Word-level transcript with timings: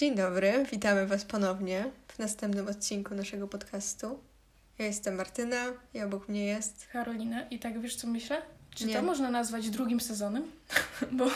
Dzień 0.00 0.14
dobry, 0.14 0.64
witamy 0.72 1.06
Was 1.06 1.24
ponownie 1.24 1.84
w 2.08 2.18
następnym 2.18 2.68
odcinku 2.68 3.14
naszego 3.14 3.48
podcastu. 3.48 4.18
Ja 4.78 4.86
jestem 4.86 5.14
Martyna 5.14 5.64
i 5.94 6.02
obok 6.02 6.28
mnie 6.28 6.44
jest. 6.44 6.88
Karolina, 6.92 7.42
i 7.48 7.58
tak 7.58 7.80
wiesz 7.80 7.96
co 7.96 8.06
myślę? 8.06 8.42
Czy 8.74 8.86
Nie. 8.86 8.94
to 8.94 9.02
można 9.02 9.30
nazwać 9.30 9.70
drugim 9.70 10.00
sezonem? 10.00 10.42
bo, 11.12 11.26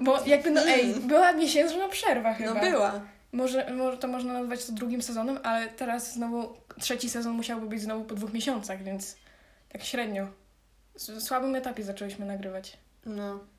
bo 0.00 0.26
jakby 0.26 0.50
no 0.50 0.62
ej, 0.66 0.92
Mm. 0.92 1.08
była 1.08 1.32
miesięczna 1.32 1.88
przerwa 1.88 2.34
chyba. 2.34 2.54
no 2.54 2.60
była. 2.60 3.00
Może, 3.32 3.70
może 3.70 3.96
to 3.98 4.08
można 4.08 4.32
nazwać 4.32 4.64
to 4.64 4.72
drugim 4.72 5.02
sezonem, 5.02 5.38
ale 5.42 5.68
teraz 5.68 6.14
znowu 6.14 6.56
trzeci 6.80 7.10
sezon 7.10 7.32
musiałby 7.32 7.66
być 7.66 7.82
znowu 7.82 8.04
po 8.04 8.14
dwóch 8.14 8.32
miesiącach, 8.32 8.82
więc 8.82 9.16
tak 9.68 9.84
średnio. 9.84 10.26
W 10.94 11.22
słabym 11.22 11.54
etapie 11.54 11.84
zaczęłyśmy 11.84 12.26
nagrywać. 12.26 12.78
No. 13.06 13.51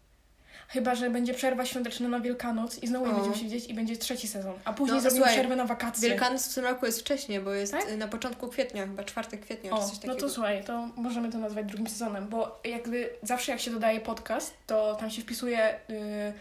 Chyba, 0.68 0.95
że 0.95 1.09
będzie 1.09 1.34
przerwa 1.34 1.66
świąteczna 1.66 2.09
na 2.09 2.20
Wielkanoc 2.20 2.79
i 2.84 2.88
znowu 2.88 3.05
nie 3.05 3.11
O. 3.11 3.16
będziemy 3.16 3.36
się 3.36 3.43
widzieć 3.43 3.70
i 3.70 3.73
będzie 3.73 3.98
trzeci 3.98 4.27
sezon. 4.27 4.54
A 4.66 4.73
później 4.73 4.96
No, 4.96 5.01
zrobimy 5.01 5.19
słuchaj, 5.19 5.33
przerwę 5.39 5.55
na 5.55 5.65
wakacje. 5.65 6.10
Wielkanoc 6.10 6.47
w 6.51 6.55
tym 6.55 6.64
roku 6.64 6.86
jest 6.86 7.00
wcześniej, 7.00 7.39
bo 7.39 7.54
jest 7.54 7.71
Tak? 7.71 7.89
y, 7.89 7.97
na 7.97 8.07
początku 8.07 8.47
kwietnia, 8.47 8.86
chyba 8.88 9.04
4 9.04 9.38
kwietnia 9.38 9.69
czy 9.69 9.75
O, 9.78 9.82
coś 9.82 9.91
no 9.96 9.96
takiego. 10.02 10.15
to 10.15 10.29
słuchaj, 10.29 10.64
to 10.64 10.89
możemy 10.96 11.32
to 11.32 11.38
nazwać 11.38 11.65
drugim 11.65 11.88
sezonem, 11.88 12.28
bo 12.28 12.60
jakby 12.64 13.10
zawsze 13.24 13.52
jak 13.52 13.61
się 13.61 13.71
dodaje 13.71 14.00
podcast, 14.02 14.54
to 14.68 14.96
tam 15.00 15.10
się 15.11 15.21
wpisuje 15.21 15.74
y, 15.89 16.33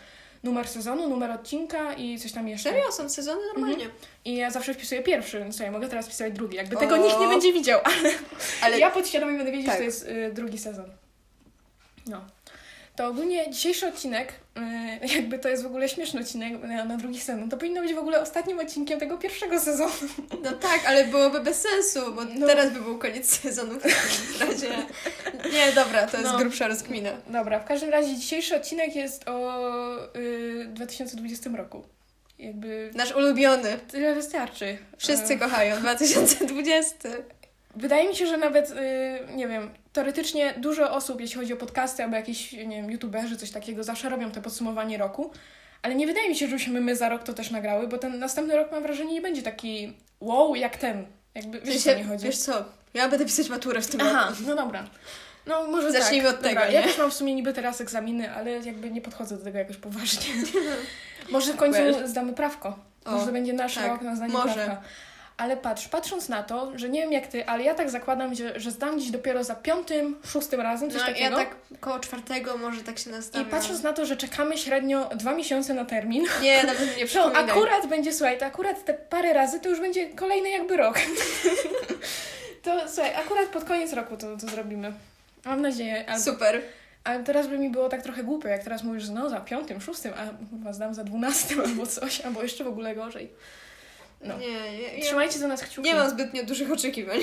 numer 0.42 0.68
sezonu, 0.68 1.08
numer 1.08 1.30
odcinka 1.30 1.92
i 1.92 2.18
coś 2.18 2.32
tam 2.32 2.48
jeszcze. 2.48 2.70
Serio? 2.70 2.92
Są 2.92 3.08
sezony 3.08 3.40
normalnie? 3.54 3.86
I 4.24 4.36
ja 4.36 4.50
zawsze 4.50 4.74
wpisuję 4.74 5.02
pierwszy, 5.02 5.38
więc 5.38 5.58
ja 5.58 5.70
mogę 5.70 5.88
teraz 5.88 6.06
wpisać 6.06 6.32
drugi. 6.32 6.56
Jakby 6.56 6.76
O. 6.76 6.80
tego 6.80 6.96
nikt 6.96 7.20
nie 7.20 7.28
będzie 7.28 7.52
widział, 7.52 7.80
ale, 7.84 8.10
Ale 8.62 8.78
ja 8.78 8.90
podświadomie 8.90 9.36
będę 9.36 9.52
wiedzieć, 9.52 9.66
Tak. 9.66 9.74
że 9.74 9.78
to 9.78 9.84
jest 9.84 10.06
y, 10.08 10.32
drugi 10.34 10.58
sezon. 10.58 10.84
No. 12.06 12.20
To 13.02 13.08
ogólnie 13.08 13.50
dzisiejszy 13.50 13.86
odcinek, 13.88 14.32
y, 15.02 15.06
jakby 15.16 15.38
to 15.38 15.48
jest 15.48 15.62
w 15.62 15.66
ogóle 15.66 15.88
śmieszny 15.88 16.20
odcinek 16.20 16.62
na, 16.62 16.84
na 16.84 16.96
drugi 16.96 17.20
sezon, 17.20 17.50
to 17.50 17.56
powinno 17.56 17.80
być 17.82 17.94
w 17.94 17.98
ogóle 17.98 18.20
ostatnim 18.22 18.58
odcinkiem 18.60 19.00
tego 19.00 19.18
pierwszego 19.18 19.60
sezonu. 19.60 19.92
no 20.42 20.52
tak, 20.52 20.80
ale 20.86 21.04
byłoby 21.04 21.40
bez 21.40 21.60
sensu, 21.60 22.12
bo 22.14 22.24
No. 22.24 22.46
teraz 22.46 22.70
by 22.72 22.80
był 22.80 22.98
koniec 22.98 23.40
sezonu 23.40 23.74
w 23.74 23.82
takim 23.82 23.98
razie. 24.48 24.68
Nie, 25.52 25.72
dobra, 25.72 26.06
to 26.06 26.16
jest 26.18 26.32
No. 26.32 26.38
grubsza 26.38 26.68
rozkmina. 26.68 27.10
Dobra, 27.26 27.60
w 27.60 27.64
każdym 27.64 27.90
razie 27.90 28.16
dzisiejszy 28.16 28.56
odcinek 28.56 28.96
jest 28.96 29.28
o 29.28 29.96
y, 30.16 30.66
2020 30.68 31.50
roku. 31.56 31.82
Jakby 32.38 32.90
Nasz 32.94 33.12
ulubiony. 33.12 33.78
tyle 33.90 34.14
wystarczy. 34.14 34.78
Wszyscy 34.98 35.32
Y, 35.34 35.38
kochają 35.38 35.76
2020. 35.80 37.08
Wydaje 37.76 38.08
mi 38.08 38.16
się, 38.16 38.26
że 38.26 38.36
nawet, 38.36 38.70
y, 38.70 38.74
nie 39.34 39.48
wiem, 39.48 39.70
teoretycznie 39.92 40.54
dużo 40.56 40.90
osób, 40.92 41.20
jeśli 41.20 41.36
chodzi 41.40 41.52
o 41.52 41.56
podcasty 41.56 42.02
albo 42.04 42.16
jakieś, 42.16 42.52
nie 42.52 42.76
wiem, 42.82 42.90
youtuberzy, 42.90 43.36
coś 43.36 43.50
takiego, 43.50 43.84
zawsze 43.84 44.08
robią 44.08 44.30
te 44.30 44.42
podsumowanie 44.42 44.98
roku. 44.98 45.30
Ale 45.82 45.94
nie 45.94 46.06
wydaje 46.06 46.28
mi 46.28 46.36
się, 46.36 46.46
żebyśmy 46.46 46.80
my 46.80 46.96
za 46.96 47.08
rok 47.08 47.22
to 47.22 47.32
też 47.34 47.50
nagrały, 47.50 47.88
bo 47.88 47.98
ten 47.98 48.18
następny 48.18 48.56
rok 48.56 48.72
mam 48.72 48.82
wrażenie 48.82 49.12
nie 49.12 49.20
będzie 49.20 49.42
taki 49.42 49.92
wow 50.20 50.54
jak 50.54 50.76
ten. 50.76 51.06
Jakby, 51.34 51.60
wiesz, 51.60 51.82
co 51.82 51.96
mi 51.96 52.04
chodzi? 52.04 52.24
Wiesz 52.24 52.38
co, 52.38 52.64
ja 52.94 53.08
będę 53.08 53.24
pisać 53.24 53.48
maturę 53.48 53.80
w 53.82 53.86
tym 53.86 54.00
Aha, 54.00 54.26
roku. 54.28 54.42
no 54.46 54.56
dobra. 54.56 54.84
No 55.46 55.66
może 55.66 55.92
Zacznijmy 55.92 56.28
tak. 56.28 56.36
od 56.36 56.42
tego, 56.42 56.54
Dobra, 56.54 56.70
Ja 56.70 56.80
nie? 56.80 56.86
też 56.86 56.98
mam 56.98 57.10
w 57.10 57.14
sumie 57.14 57.34
niby 57.34 57.52
teraz 57.52 57.80
egzaminy, 57.80 58.32
ale 58.34 58.50
jakby 58.50 58.90
nie 58.90 59.00
podchodzę 59.00 59.36
do 59.38 59.44
tego 59.44 59.58
jakoś 59.58 59.76
poważnie. 59.76 60.34
może 61.30 61.52
w 61.52 61.56
końcu 61.56 61.78
Well. 61.78 62.08
zdamy 62.08 62.32
prawko. 62.32 62.78
O, 63.04 63.10
może 63.10 63.26
to 63.26 63.32
będzie 63.32 63.52
nasz 63.52 63.74
tak, 63.74 63.86
rok 63.88 64.02
na 64.02 64.16
zdanie 64.16 64.32
może. 64.32 64.54
prawka. 64.54 64.82
Ale 65.36 65.56
patrz, 65.56 65.88
patrząc 65.88 66.28
na 66.28 66.42
to, 66.42 66.78
że 66.78 66.88
nie 66.88 67.00
wiem 67.02 67.12
jak 67.12 67.26
ty, 67.26 67.46
ale 67.46 67.64
ja 67.64 67.74
tak 67.74 67.90
zakładam, 67.90 68.34
że, 68.34 68.60
że 68.60 68.70
zdam 68.70 69.00
dziś 69.00 69.10
dopiero 69.10 69.44
za 69.44 69.54
piątym, 69.54 70.16
szóstym 70.24 70.60
razem, 70.60 70.90
coś 70.90 71.00
No, 71.00 71.06
ja 71.08 71.14
takiego. 71.14 71.36
tak 71.36 71.56
koło 71.80 72.00
czwartego 72.00 72.56
może 72.58 72.80
tak 72.82 72.98
się 72.98 73.10
I 73.10 73.12
nastawiam. 73.12 73.48
patrząc 73.50 73.82
na 73.82 73.92
to, 73.92 74.06
że 74.06 74.16
czekamy 74.16 74.58
średnio 74.58 75.08
dwa 75.14 75.34
miesiące 75.34 75.74
na 75.74 75.84
termin, 75.84 76.24
Nie, 76.42 76.62
nawet 76.62 76.96
nie 76.96 77.02
to 77.02 77.06
przypominaj. 77.06 77.50
akurat 77.50 77.86
będzie, 77.86 78.12
słuchaj, 78.12 78.38
to 78.38 78.46
akurat 78.46 78.84
te 78.84 78.94
parę 78.94 79.32
razy 79.32 79.60
to 79.60 79.68
już 79.68 79.80
będzie 79.80 80.08
kolejny 80.10 80.50
jakby 80.50 80.76
rok. 80.76 80.98
to 82.62 82.88
słuchaj, 82.88 83.14
akurat 83.14 83.48
pod 83.48 83.64
koniec 83.64 83.92
roku 83.92 84.16
to, 84.16 84.36
to 84.36 84.46
zrobimy. 84.48 84.92
Mam 85.44 85.62
nadzieję. 85.62 86.04
Super. 86.18 86.62
ale 87.04 87.24
teraz 87.24 87.46
by 87.46 87.58
mi 87.58 87.70
było 87.70 87.88
tak 87.88 88.02
trochę 88.02 88.24
głupio, 88.24 88.48
jak 88.48 88.64
teraz 88.64 88.82
mówisz, 88.82 89.08
no 89.08 89.28
za 89.30 89.40
piątym, 89.40 89.80
szóstym, 89.80 90.12
a 90.16 90.50
chyba 90.56 90.72
zdam 90.72 90.94
za 90.94 91.04
dwunastym 91.04 91.60
albo 91.60 91.86
coś, 91.86 92.20
albo 92.20 92.42
jeszcze 92.42 92.64
w 92.64 92.68
ogóle 92.68 92.94
gorzej. 92.94 93.30
No. 94.22 94.38
Nie, 94.38 94.48
ja, 94.82 94.92
ja 94.92 95.02
Trzymajcie 95.02 95.38
za 95.38 95.48
nas 95.48 95.62
kciuki. 95.62 95.88
nie 95.88 95.94
mam 95.94 96.10
zbytnio 96.10 96.44
dużych 96.44 96.72
oczekiwań. 96.72 97.18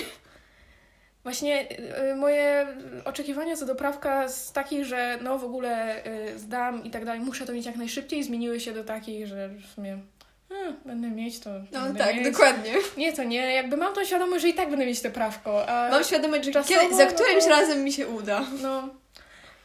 Właśnie 1.24 1.68
y, 2.12 2.16
moje 2.16 2.68
oczekiwania 3.06 3.56
co 3.56 3.66
do 3.66 3.76
prawka 3.76 4.28
z 4.28 4.52
takich, 4.52 4.86
że 4.86 5.20
no 5.22 5.40
w 5.40 5.44
ogóle 5.44 6.06
y, 6.08 6.40
zdam 6.40 6.84
i 6.84 6.90
tak 6.92 7.06
dalej, 7.06 7.22
muszę 7.22 7.46
to 7.46 7.54
mieć 7.54 7.66
jak 7.66 7.76
najszybciej, 7.76 8.24
zmieniły 8.24 8.60
się 8.60 8.74
do 8.74 8.84
takich, 8.84 9.28
że 9.28 9.50
w 9.50 9.66
sumie 9.76 9.98
będę 10.86 11.08
mieć 11.10 11.40
to. 11.40 11.50
No 11.72 11.94
tak, 11.98 12.16
mieć. 12.16 12.32
dokładnie. 12.32 12.74
Nie, 12.98 13.14
to 13.14 13.24
nie. 13.24 13.54
Jakby 13.54 13.78
mam 13.78 13.94
tą 13.94 14.06
świadomość, 14.06 14.42
że 14.42 14.50
i 14.50 14.54
tak 14.54 14.70
będę 14.70 14.86
mieć 14.86 15.02
te 15.02 15.12
prawko. 15.12 15.70
A... 15.70 15.90
Mam 15.92 16.04
świadomość, 16.04 16.44
że 16.46 16.52
kiedy, 16.52 16.96
za 16.96 17.06
no 17.06 17.12
którymś 17.12 17.44
to- 17.44 17.50
razem 17.50 17.84
mi 17.84 17.92
się 17.94 18.08
uda. 18.08 18.46
No, 18.62 18.90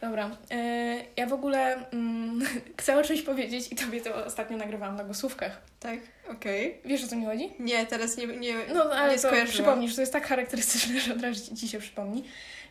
dobra. 0.05 0.29
E, 0.51 0.95
ja 1.17 1.27
w 1.27 1.33
ogóle 1.33 1.89
mm, 1.91 2.41
chcę 2.79 2.97
o 2.97 3.03
czymś 3.03 3.21
powiedzieć 3.21 3.71
i 3.71 3.75
tobie 3.75 4.01
to 4.01 4.25
ostatnio 4.25 4.57
nagrywałam 4.57 4.95
na 4.95 5.03
głosówkach. 5.03 5.61
Tak, 5.79 5.99
okej. 6.31 6.77
Wiesz 6.85 7.03
o 7.03 7.07
co 7.07 7.15
mi 7.15 7.25
chodzi? 7.25 7.49
Nie, 7.59 7.85
teraz 7.85 8.17
nie, 8.17 8.27
nie, 8.27 8.55
No, 8.73 8.83
ale 8.83 9.09
nie 9.09 9.19
to 9.19 9.27
skojarzyłam. 9.27 9.53
przypomnisz, 9.53 9.95
to 9.95 10.01
jest 10.01 10.13
tak 10.13 10.27
charakterystyczne, 10.27 10.99
że 11.05 11.13
od 11.13 11.21
razu 11.21 11.55
ci 11.55 11.67
się 11.67 11.79
przypomni. 11.79 12.23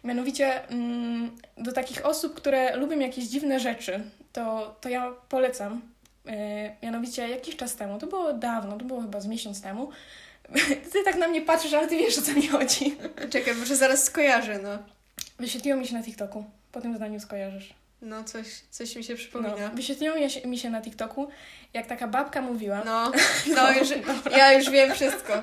Mianowicie 0.05 0.69
mm, 0.69 1.31
do 1.59 1.73
takich 1.73 2.06
osób, 2.06 2.34
które 2.34 2.77
lubią 2.77 2.99
jakieś 2.99 3.25
dziwne 3.25 3.61
rzeczy, 3.61 4.00
to, 4.33 4.77
to 4.81 4.89
ja 4.89 5.12
polecam. 5.28 5.81
E, 6.27 6.77
mianowicie 6.83 7.28
jakiś 7.28 7.56
czas 7.56 7.77
temu, 7.77 7.99
to 7.99 8.06
było 8.06 8.33
dawno, 8.33 8.78
to 8.78 8.84
było 8.84 9.00
chyba 9.00 9.21
z 9.21 9.27
miesiąc 9.27 9.62
temu. 9.62 9.91
Ty 10.93 11.05
tak 11.05 11.17
na 11.17 11.28
mnie 11.28 11.43
patrzysz, 11.43 11.73
ale 11.73 11.89
ty 11.89 11.97
wiesz 11.97 12.19
o 12.19 12.23
co 12.23 12.33
mi 12.33 12.49
chodzi. 12.49 12.97
Czekaj, 13.31 13.55
może 13.55 13.77
zaraz 13.77 14.05
skojarzę, 14.05 14.59
no. 14.59 14.78
Wyświetliło 15.39 15.78
mi 15.78 15.87
się 15.87 15.94
na 15.94 16.03
TikToku. 16.03 16.44
Po 16.75 16.81
tym 16.81 16.97
zdaniu 16.97 17.21
skojarzysz. 17.21 17.75
No, 18.03 18.25
coś, 18.25 18.47
coś 18.71 18.97
mi 18.97 19.05
się 19.05 19.12
No, 19.12 19.17
przypomina. 19.19 19.69
wyświetliło 19.75 20.17
mi 20.17 20.31
się, 20.31 20.49
mi 20.49 20.59
się 20.59 20.71
na 20.71 20.83
TikToku, 20.83 21.29
jak 21.75 21.87
taka 21.87 22.09
babka 22.09 22.41
mówiła. 22.43 22.83
No, 22.85 23.12
no, 23.57 23.73
już, 23.73 23.89
ja 24.37 24.53
już 24.53 24.71
wiem 24.71 24.95
wszystko. 24.95 25.33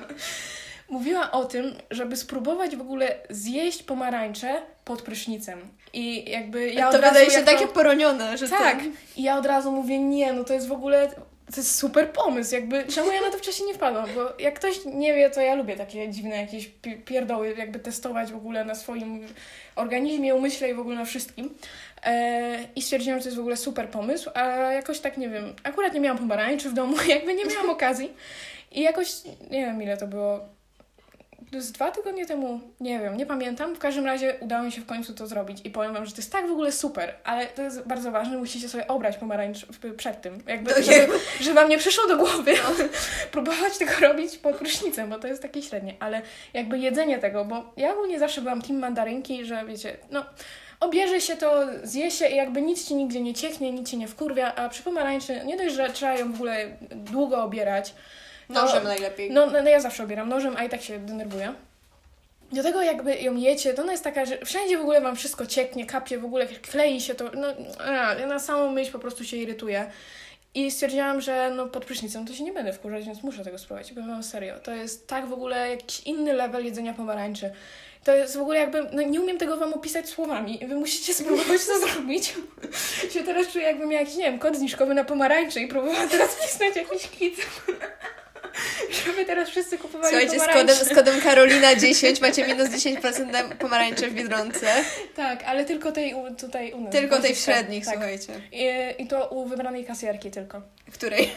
Mówiła 0.88 1.30
o 1.30 1.44
tym, 1.44 1.74
żeby 1.90 2.16
spróbować 2.16 2.76
w 2.76 2.80
ogóle 2.80 3.14
zjeść 3.30 3.82
pomarańcze 3.82 4.62
pod 4.84 5.02
prysznicem. 5.02 5.60
I 5.92 6.30
jakby 6.30 6.70
ja 6.72 6.90
to 6.90 6.96
od 6.96 7.02
razu 7.02 7.14
wydaje 7.14 7.30
się 7.30 7.38
jako... 7.38 7.52
takie 7.52 7.66
poronione, 7.66 8.38
że 8.38 8.48
Tak. 8.48 8.78
ten- 8.78 8.92
I 9.16 9.22
ja 9.22 9.38
od 9.38 9.46
razu 9.46 9.72
mówię, 9.72 9.98
nie, 9.98 10.32
no 10.32 10.44
to 10.44 10.54
jest 10.54 10.68
w 10.68 10.72
ogóle... 10.72 11.10
To 11.54 11.56
jest 11.60 11.78
super 11.78 12.12
pomysł, 12.12 12.54
jakby 12.54 12.84
czemu 12.84 13.12
ja 13.12 13.20
na 13.20 13.30
to 13.30 13.38
wcześniej 13.38 13.68
nie 13.68 13.74
wpadłam, 13.74 14.06
bo 14.14 14.32
jak 14.38 14.54
ktoś 14.54 14.84
nie 14.84 15.14
wie, 15.14 15.30
to 15.30 15.40
ja 15.40 15.54
lubię 15.54 15.76
takie 15.76 16.08
dziwne 16.08 16.36
jakieś 16.36 16.66
pi- 16.68 16.96
pierdoły, 16.96 17.54
jakby 17.58 17.78
testować 17.78 18.32
w 18.32 18.36
ogóle 18.36 18.64
na 18.64 18.74
swoim 18.74 19.26
organizmie, 19.76 20.34
umyśle 20.34 20.70
i 20.70 20.74
w 20.74 20.80
ogóle 20.80 20.96
na 20.96 21.04
wszystkim. 21.04 21.54
E, 22.04 22.58
I 22.76 22.82
stwierdziłam, 22.82 23.18
że 23.18 23.22
to 23.22 23.28
jest 23.28 23.36
w 23.36 23.40
ogóle 23.40 23.56
super 23.56 23.88
pomysł, 23.88 24.30
a 24.34 24.46
jakoś 24.72 25.00
tak, 25.00 25.16
nie 25.16 25.28
wiem, 25.28 25.54
akurat 25.62 25.94
nie 25.94 26.00
miałam 26.00 26.18
pomarańczy 26.18 26.68
w 26.70 26.72
domu, 26.74 26.96
jakby 27.08 27.34
nie 27.34 27.44
miałam 27.44 27.70
okazji. 27.70 28.12
I 28.72 28.80
jakoś, 28.82 29.12
nie 29.50 29.66
wiem 29.66 29.82
ile 29.82 29.96
to 29.96 30.06
było, 30.06 30.40
z 31.58 31.72
dwa 31.72 31.90
tygodnie 31.90 32.26
temu, 32.26 32.60
nie 32.80 32.98
wiem, 32.98 33.16
nie 33.16 33.26
pamiętam. 33.26 33.74
W 33.74 33.78
każdym 33.78 34.06
razie 34.06 34.34
udało 34.40 34.64
mi 34.64 34.72
się 34.72 34.80
w 34.80 34.86
końcu 34.86 35.14
to 35.14 35.26
zrobić 35.26 35.58
i 35.64 35.70
powiem 35.70 35.94
wam, 35.94 36.06
że 36.06 36.12
to 36.12 36.18
jest 36.18 36.32
tak 36.32 36.48
w 36.48 36.52
ogóle 36.52 36.72
super, 36.72 37.14
ale 37.24 37.46
to 37.46 37.62
jest 37.62 37.82
bardzo 37.82 38.10
ważne, 38.10 38.38
musicie 38.38 38.68
sobie 38.68 38.88
obrać 38.88 39.16
pomarańcz 39.16 39.66
przed 39.96 40.20
tym. 40.20 40.42
Jakby, 40.46 40.70
No 40.76 40.82
żeby, 40.82 41.12
żeby 41.40 41.54
wam 41.54 41.68
nie 41.68 41.78
przyszło 41.78 42.06
do 42.08 42.16
głowy 42.16 42.54
próbować 43.32 43.78
tego 43.78 43.92
robić 44.00 44.38
pod 44.38 44.56
prysznicem, 44.56 45.10
bo 45.10 45.18
to 45.18 45.28
jest 45.28 45.42
takie 45.42 45.62
średnie, 45.62 45.94
ale 46.00 46.22
jakby 46.54 46.78
jedzenie 46.78 47.18
tego, 47.18 47.44
bo 47.44 47.72
ja 47.76 47.92
ogólnie 47.92 48.18
zawsze 48.18 48.40
byłam 48.40 48.62
team 48.62 48.78
mandarynki, 48.78 49.44
że 49.44 49.64
wiecie, 49.64 49.96
no 50.10 50.24
obierze 50.80 51.20
się 51.20 51.36
to, 51.36 51.66
zje 51.82 52.10
się 52.10 52.28
i 52.28 52.36
jakby 52.36 52.62
nic 52.62 52.88
ci 52.88 52.94
nigdzie 52.94 53.20
nie 53.20 53.34
cieknie, 53.34 53.72
nic 53.72 53.90
ci 53.90 53.96
nie 53.96 54.08
wkurwia, 54.08 54.54
a 54.54 54.68
przy 54.68 54.82
pomarańczy 54.82 55.44
nie 55.44 55.56
dość, 55.56 55.74
że 55.74 55.90
trzeba 55.90 56.14
ją 56.14 56.32
w 56.32 56.34
ogóle 56.34 56.76
długo 56.90 57.44
obierać, 57.44 57.94
to- 58.52 58.62
Nożem 58.62 58.84
najlepiej. 58.84 59.30
no, 59.30 59.46
no, 59.46 59.62
no 59.62 59.70
ja 59.70 59.80
zawsze 59.80 60.04
obieram 60.04 60.28
nożem, 60.28 60.54
a 60.56 60.64
i 60.64 60.68
tak 60.68 60.82
się 60.82 60.98
denerwuję. 60.98 61.54
Do 62.52 62.62
tego 62.62 62.82
jakby 62.82 63.14
ją 63.14 63.36
jecie, 63.36 63.74
to 63.74 63.82
ona 63.82 63.92
jest 63.92 64.04
taka, 64.04 64.24
że 64.24 64.38
wszędzie 64.44 64.78
w 64.78 64.80
ogóle 64.80 65.00
wam 65.00 65.16
wszystko 65.16 65.46
cieknie, 65.46 65.86
kapie, 65.86 66.18
w 66.18 66.24
ogóle 66.24 66.46
klei 66.46 67.00
się 67.00 67.14
to, 67.14 67.30
no 67.34 67.46
ja 68.18 68.26
na 68.26 68.38
samą 68.38 68.72
myśl 68.72 68.92
po 68.92 68.98
prostu 68.98 69.24
się 69.24 69.36
irytuję. 69.36 69.90
I 70.54 70.70
stwierdziłam, 70.70 71.20
że 71.20 71.50
no 71.56 71.66
pod 71.66 71.84
prysznicem 71.84 72.26
to 72.26 72.32
się 72.34 72.44
nie 72.44 72.52
będę 72.52 72.72
wkurzać, 72.72 73.04
więc 73.04 73.22
muszę 73.22 73.44
tego 73.44 73.58
spróbować. 73.58 73.92
Powiem 73.92 74.08
wam 74.08 74.22
serio, 74.22 74.54
to 74.58 74.72
jest 74.74 75.06
tak 75.06 75.26
w 75.26 75.32
ogóle 75.32 75.70
jakiś 75.70 76.00
inny 76.00 76.32
level 76.32 76.64
jedzenia 76.64 76.92
pomarańczy. 76.94 77.50
To 78.04 78.14
jest 78.14 78.36
w 78.36 78.40
ogóle 78.40 78.58
jakby, 78.58 78.86
no 78.92 79.02
nie 79.02 79.20
umiem 79.20 79.38
tego 79.38 79.56
wam 79.56 79.72
opisać 79.74 80.08
słowami. 80.08 80.60
Wy 80.68 80.74
musicie 80.74 81.14
spróbować 81.24 81.66
to 81.66 81.78
zrobić. 81.78 82.34
się 83.12 83.22
teraz 83.24 83.48
czuję 83.48 83.64
jakbym 83.64 83.88
miał 83.88 84.00
jakiś, 84.00 84.16
nie 84.16 84.24
wiem, 84.24 84.38
kod 84.38 84.56
zniżkowy 84.56 84.94
na 84.94 85.04
pomarańcze 85.04 85.60
i 85.60 85.68
próbowałam 85.68 86.08
teraz 86.08 86.34
wcisnąć 86.34 86.76
jakiś 86.76 87.08
kit. 87.08 87.36
Żeby 89.06 89.24
teraz 89.24 89.48
wszyscy 89.48 89.78
kupowali 89.78 90.08
Słuchajcie, 90.08 90.30
z 90.40 90.46
pomarańcze. 90.46 90.74
kodem, 90.74 90.86
z 90.86 90.94
kodem 90.94 91.20
Karolina 91.20 91.74
10 91.74 92.20
macie 92.20 92.46
minus 92.46 92.68
10% 92.68 93.26
na 93.30 93.42
pomarańcze 93.42 94.08
w 94.08 94.14
Biedronce. 94.14 94.66
Tak, 95.16 95.44
ale 95.44 95.64
tylko 95.64 95.92
tej 95.92 96.14
u, 96.14 96.34
tutaj 96.34 96.72
u 96.72 96.80
nas. 96.80 96.92
Tylko 96.92 97.20
tej 97.20 97.34
w 97.34 97.38
średnich, 97.38 97.84
tak. 97.84 97.94
słuchajcie. 97.94 98.32
I, 98.52 98.68
I 99.02 99.06
to 99.06 99.28
u 99.28 99.44
wybranej 99.46 99.84
kasjerki 99.84 100.30
tylko. 100.30 100.62
Której? 100.92 101.30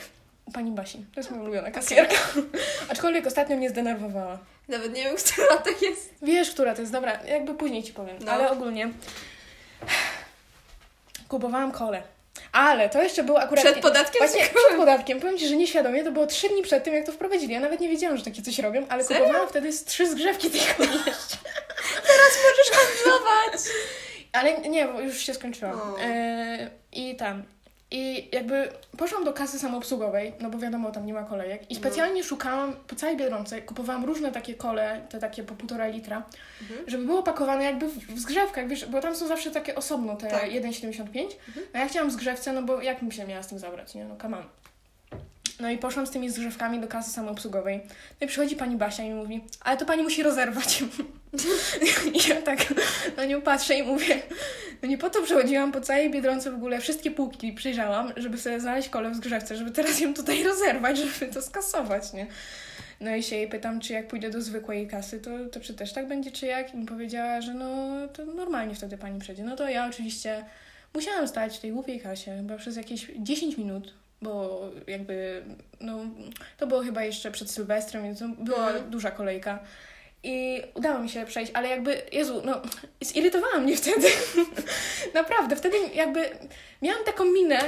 U 0.45 0.51
pani 0.51 0.71
Basi. 0.71 0.97
To 1.13 1.19
jest 1.19 1.31
moja 1.31 1.43
ulubiona 1.43 1.71
kasjerka. 1.71 2.15
Aczkolwiek 2.91 3.27
ostatnio 3.27 3.57
mnie 3.57 3.69
zdenerwowała. 3.69 4.39
Nawet 4.67 4.93
nie 4.93 5.03
wiem, 5.03 5.15
która 5.15 5.57
to 5.57 5.69
jest. 5.69 6.13
Wiesz, 6.21 6.51
która 6.51 6.75
to 6.75 6.81
jest, 6.81 6.93
dobra, 6.93 7.19
jakby 7.23 7.53
później 7.55 7.83
ci 7.83 7.93
powiem, 7.93 8.17
No. 8.25 8.31
ale 8.31 8.51
ogólnie 8.51 8.89
kupowałam 11.27 11.71
kole. 11.71 12.03
Ale 12.55 12.89
to 12.89 13.03
jeszcze 13.03 13.23
było 13.23 13.41
akurat... 13.41 13.65
Przed 13.65 13.79
podatkiem 13.79 14.19
Właśnie 14.19 14.41
przed 14.41 14.77
podatkiem. 14.77 15.19
Powiem 15.19 15.37
Ci, 15.37 15.47
że 15.47 15.55
nieświadomie, 15.55 16.03
to 16.03 16.11
było 16.11 16.27
trzy 16.27 16.49
dni 16.49 16.61
przed 16.61 16.83
tym, 16.83 16.93
jak 16.93 17.05
to 17.05 17.11
wprowadzili. 17.11 17.53
Ja 17.53 17.59
nawet 17.59 17.79
nie 17.79 17.89
wiedziałam, 17.89 18.17
że 18.17 18.23
takie 18.23 18.41
coś 18.41 18.59
robią, 18.59 18.85
ale 18.89 19.03
Serio? 19.03 19.21
kupowałam 19.23 19.49
wtedy 19.49 19.71
z 19.71 19.83
trzy 19.83 20.09
zgrzewki 20.09 20.49
tych 20.49 20.61
jeszcze. 20.79 21.37
Możesz 22.03 22.71
handlować. 22.71 23.61
Ale 24.33 24.57
nie, 24.57 24.87
bo 24.87 24.99
już 24.99 25.17
się 25.17 25.33
skończyłam. 25.33 25.81
E, 26.01 26.69
I 26.91 27.15
tam. 27.15 27.43
I 27.91 28.29
jakby 28.31 28.69
poszłam 28.97 29.23
do 29.23 29.33
kasy 29.33 29.59
samoobsługowej, 29.59 30.33
no 30.41 30.49
bo 30.49 30.57
wiadomo, 30.59 30.91
tam 30.91 31.05
nie 31.05 31.13
ma 31.13 31.23
kolejek. 31.23 31.71
I 31.71 31.73
No. 31.73 31.79
specjalnie 31.79 32.23
szukałam 32.23 32.73
po 32.87 32.95
całej 32.95 33.17
Biedronce, 33.17 33.61
kupowałam 33.61 34.05
różne 34.05 34.31
takie 34.31 34.53
kole, 34.55 35.01
te 35.09 35.19
takie 35.19 35.43
po 35.43 35.55
półtora 35.55 35.87
litra, 35.87 36.23
Mhm. 36.61 36.79
żeby 36.89 37.05
było 37.05 37.23
pakowane 37.23 37.63
jakby 37.63 37.87
w, 37.87 38.19
zgrzewkach, 38.19 38.67
wiesz, 38.67 38.85
bo 38.85 39.01
tam 39.01 39.15
są 39.15 39.27
zawsze 39.27 39.51
takie 39.51 39.75
osobno, 39.75 40.15
te 40.15 40.27
Tak. 40.27 40.49
1,75. 40.51 41.29
No 41.73 41.79
ja 41.79 41.87
chciałam 41.87 42.09
w 42.09 42.13
zgrzewce, 42.13 42.53
no 42.53 42.61
bo 42.63 42.81
jak 42.81 43.01
mi 43.01 43.11
się 43.11 43.27
miała 43.27 43.43
z 43.43 43.47
tym 43.47 43.59
zabrać, 43.59 43.95
nie? 43.95 44.05
No 44.05 44.15
on. 44.23 44.43
No 45.59 45.69
i 45.69 45.77
poszłam 45.77 46.07
z 46.07 46.11
tymi 46.11 46.29
zgrzewkami 46.29 46.79
do 46.79 46.87
kasy 46.87 47.11
samoobsługowej. 47.11 47.81
No 48.21 48.25
i 48.25 48.27
przychodzi 48.27 48.55
pani 48.55 48.75
Basia 48.75 49.03
i 49.03 49.13
mówi, 49.13 49.43
ale 49.61 49.77
to 49.77 49.85
pani 49.85 50.03
musi 50.03 50.23
rozerwać. 50.23 50.83
I 52.13 52.29
ja 52.29 52.41
tak 52.41 52.73
na 53.17 53.25
nią 53.25 53.41
patrzę 53.41 53.75
i 53.75 53.83
mówię, 53.83 54.21
no 54.81 54.87
nie 54.87 54.97
po 54.97 55.09
to 55.09 55.21
przechodziłam 55.21 55.71
po 55.71 55.81
całej 55.81 56.11
Biedronce 56.11 56.51
w 56.51 56.55
ogóle, 56.55 56.79
wszystkie 56.79 57.11
półki 57.11 57.53
przyjrzałam, 57.53 58.13
żeby 58.17 58.37
sobie 58.37 58.59
znaleźć 58.59 58.89
kolę 58.89 59.09
w 59.09 59.15
zgrzewce, 59.15 59.55
żeby 59.57 59.71
teraz 59.71 59.99
ją 59.99 60.13
tutaj 60.13 60.43
rozerwać, 60.43 60.97
żeby 60.97 61.33
to 61.33 61.41
skasować, 61.41 62.13
nie? 62.13 62.27
No 63.01 63.15
i 63.15 63.23
się 63.23 63.35
jej 63.35 63.47
pytam, 63.47 63.79
czy 63.79 63.93
jak 63.93 64.07
pójdę 64.07 64.29
do 64.29 64.41
zwykłej 64.41 64.87
kasy, 64.87 65.19
to, 65.19 65.29
to 65.51 65.59
czy 65.59 65.73
też 65.73 65.93
tak 65.93 66.07
będzie, 66.07 66.31
czy 66.31 66.45
jak? 66.45 66.73
I 66.73 66.77
mi 66.77 66.85
powiedziała, 66.85 67.41
że 67.41 67.53
no 67.53 67.67
to 68.07 68.25
normalnie 68.25 68.75
wtedy 68.75 68.97
pani 68.97 69.19
przejdzie. 69.19 69.43
No 69.43 69.55
to 69.55 69.69
ja 69.69 69.87
oczywiście 69.87 70.45
musiałam 70.93 71.27
stać 71.27 71.57
w 71.57 71.61
tej 71.61 71.71
głupiej 71.71 71.99
kasie, 71.99 72.37
chyba 72.37 72.57
przez 72.57 72.75
jakieś 72.75 73.07
10 73.19 73.57
minut, 73.57 73.93
bo 74.25 74.61
jakby, 74.87 75.43
no 75.81 75.99
to 76.57 76.67
było 76.67 76.81
chyba 76.81 77.03
jeszcze 77.03 77.31
przed 77.31 77.51
Sylwestrem, 77.51 78.03
więc 78.03 78.19
to 78.19 78.27
była 78.37 78.67
Mhm. 78.67 78.89
duża 78.89 79.11
kolejka. 79.11 79.59
I 80.25 80.61
udało 80.73 80.99
mi 80.99 81.09
się 81.09 81.25
przejść, 81.25 81.51
ale 81.55 81.69
jakby, 81.69 82.01
Jezu, 82.11 82.41
no, 82.45 82.61
zirytowała 83.01 83.59
mnie 83.59 83.77
wtedy. 83.77 84.07
Naprawdę, 85.13 85.55
wtedy 85.55 85.77
jakby 85.93 86.29
miałam 86.81 87.03
taką 87.03 87.25
minę, 87.25 87.59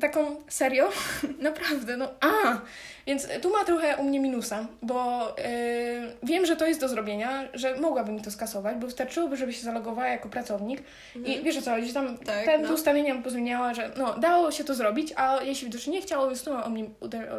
taką 0.00 0.36
serio, 0.48 0.88
naprawdę, 1.40 1.96
no 1.96 2.10
a! 2.20 2.60
Więc 3.06 3.28
tu 3.42 3.50
ma 3.50 3.64
trochę 3.64 3.96
u 3.96 4.04
mnie 4.04 4.20
minusa, 4.20 4.66
bo 4.82 5.28
yy, 5.38 6.12
wiem, 6.22 6.46
że 6.46 6.56
to 6.56 6.66
jest 6.66 6.80
do 6.80 6.88
zrobienia, 6.88 7.48
że 7.54 7.76
mogłabym 7.76 8.20
to 8.22 8.30
skasować, 8.30 8.76
bo 8.76 8.86
wystarczyłoby, 8.86 9.36
żeby 9.36 9.52
się 9.52 9.62
zalogowała 9.62 10.08
jako 10.08 10.28
pracownik 10.28 10.82
i 11.24 11.42
wiesz 11.42 11.56
o 11.56 11.62
co 11.62 11.82
że 11.86 11.92
tam 11.92 12.18
Tak, 12.18 12.44
ten 12.44 12.62
no. 12.62 12.72
ustawienia 12.72 13.22
pozmieniała, 13.22 13.74
że 13.74 13.90
no, 13.96 14.18
dało 14.18 14.50
się 14.50 14.64
to 14.64 14.74
zrobić, 14.74 15.12
a 15.16 15.42
jeśli 15.42 15.66
widocznie 15.66 15.92
nie 15.92 16.00
chciało, 16.00 16.26
więc 16.26 16.44
tu 16.44 16.52
ma 16.52 16.62
u 16.62 16.70
mnie, 16.70 16.84
uder, 17.00 17.32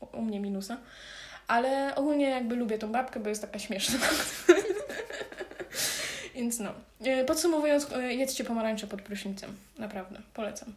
o, 0.00 0.18
u 0.18 0.22
mnie 0.22 0.40
minusa. 0.40 0.76
Ale 1.50 1.94
ogólnie 1.94 2.28
jakby 2.28 2.56
lubię 2.56 2.78
tą 2.78 2.92
babkę, 2.92 3.20
bo 3.20 3.28
jest 3.28 3.42
taka 3.42 3.58
śmieszna. 3.58 3.98
Więc 6.34 6.58
no. 6.58 6.72
E, 7.04 7.24
Podsumowując, 7.24 7.92
e, 7.92 8.14
jedzcie 8.14 8.44
pomarańcze 8.44 8.86
pod 8.86 9.02
prysznicem. 9.02 9.56
Naprawdę, 9.78 10.20
polecam. 10.34 10.74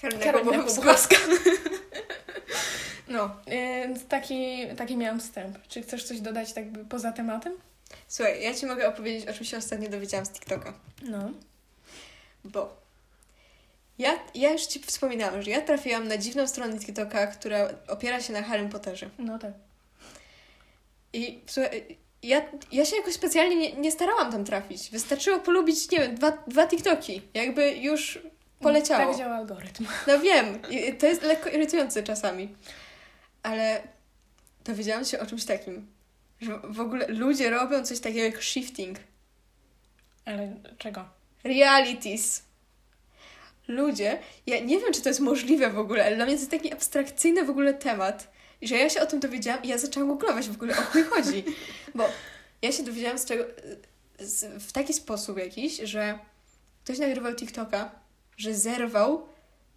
Karolina. 0.00 0.62
Boguska. 0.62 1.16
No, 3.08 3.36
więc 3.46 4.06
taki, 4.06 4.66
taki 4.76 4.96
miałam 4.96 5.20
wstęp. 5.20 5.58
Czy 5.68 5.82
chcesz 5.82 6.04
coś 6.04 6.20
dodać 6.20 6.52
tak 6.52 6.70
by 6.70 6.84
poza 6.84 7.12
tematem? 7.12 7.52
Słuchaj, 8.08 8.42
ja 8.42 8.54
Ci 8.54 8.66
mogę 8.66 8.88
opowiedzieć, 8.88 9.28
o 9.28 9.32
czym 9.32 9.44
się 9.44 9.56
ostatnio 9.56 9.88
dowiedziałam 9.88 10.26
z 10.26 10.30
TikToka. 10.30 10.74
No. 11.02 11.30
Bo 12.44 12.76
ja, 13.98 14.18
ja 14.34 14.52
już 14.52 14.62
Ci 14.62 14.80
wspominałam, 14.80 15.42
że 15.42 15.50
ja 15.50 15.60
trafiłam 15.60 16.08
na 16.08 16.18
dziwną 16.18 16.48
stronę 16.48 16.78
TikToka, 16.78 17.26
która 17.26 17.68
opiera 17.88 18.20
się 18.20 18.32
na 18.32 18.42
Harrym 18.42 18.68
Potterze. 18.68 19.10
No 19.18 19.38
tak. 19.38 19.52
I 21.12 21.40
słuchaj, 21.46 21.98
ja, 22.22 22.42
ja 22.72 22.84
się 22.84 22.96
jakoś 22.96 23.14
specjalnie 23.14 23.56
nie, 23.56 23.72
nie 23.72 23.92
starałam 23.92 24.32
tam 24.32 24.44
trafić. 24.44 24.90
Wystarczyło 24.90 25.38
polubić, 25.38 25.90
nie 25.90 25.98
wiem, 25.98 26.14
dwa, 26.14 26.32
dwa 26.46 26.66
TikToki. 26.66 27.22
Jakby 27.34 27.72
już 27.72 28.18
poleciało. 28.60 29.10
Tak 29.10 29.18
działa 29.18 29.36
algorytm. 29.36 29.86
No 30.06 30.18
wiem, 30.18 30.58
to 30.98 31.06
jest 31.06 31.22
lekko 31.22 31.50
irytujące 31.50 32.02
czasami. 32.02 32.54
Ale 33.42 33.82
dowiedziałam 34.64 35.04
się 35.04 35.20
o 35.20 35.26
czymś 35.26 35.44
takim, 35.44 35.86
że 36.40 36.58
w 36.64 36.80
ogóle 36.80 37.08
ludzie 37.08 37.50
robią 37.50 37.84
coś 37.84 38.00
takiego 38.00 38.24
jak 38.24 38.42
shifting. 38.42 38.98
Ale 40.24 40.56
czego? 40.78 41.04
Realities. 41.44 42.42
Ludzie, 43.68 44.18
ja 44.46 44.60
nie 44.60 44.78
wiem, 44.78 44.92
czy 44.92 45.02
to 45.02 45.08
jest 45.08 45.20
możliwe 45.20 45.70
w 45.70 45.78
ogóle, 45.78 46.04
ale 46.04 46.16
dla 46.16 46.24
mnie 46.24 46.34
to 46.34 46.40
jest 46.40 46.50
taki 46.50 46.72
abstrakcyjny 46.72 47.44
w 47.44 47.50
ogóle 47.50 47.74
temat, 47.74 48.31
i 48.62 48.68
że 48.68 48.76
ja 48.76 48.90
się 48.90 49.00
o 49.00 49.06
tym 49.06 49.20
dowiedziałam 49.20 49.62
i 49.62 49.68
ja 49.68 49.78
zaczęłam 49.78 50.08
googlować 50.08 50.48
w 50.48 50.54
ogóle 50.54 50.78
o 50.78 50.82
chuj 50.82 51.04
chodzi. 51.04 51.44
Bo 51.94 52.08
ja 52.62 52.72
się 52.72 52.82
dowiedziałam 52.82 53.18
z 53.18 53.24
czego, 53.24 53.44
z, 54.18 54.62
w 54.62 54.72
taki 54.72 54.94
sposób 54.94 55.38
jakiś, 55.38 55.76
że 55.76 56.18
ktoś 56.84 56.98
nagrywał 56.98 57.34
TikToka, 57.34 57.90
że 58.36 58.54
zerwał 58.54 59.26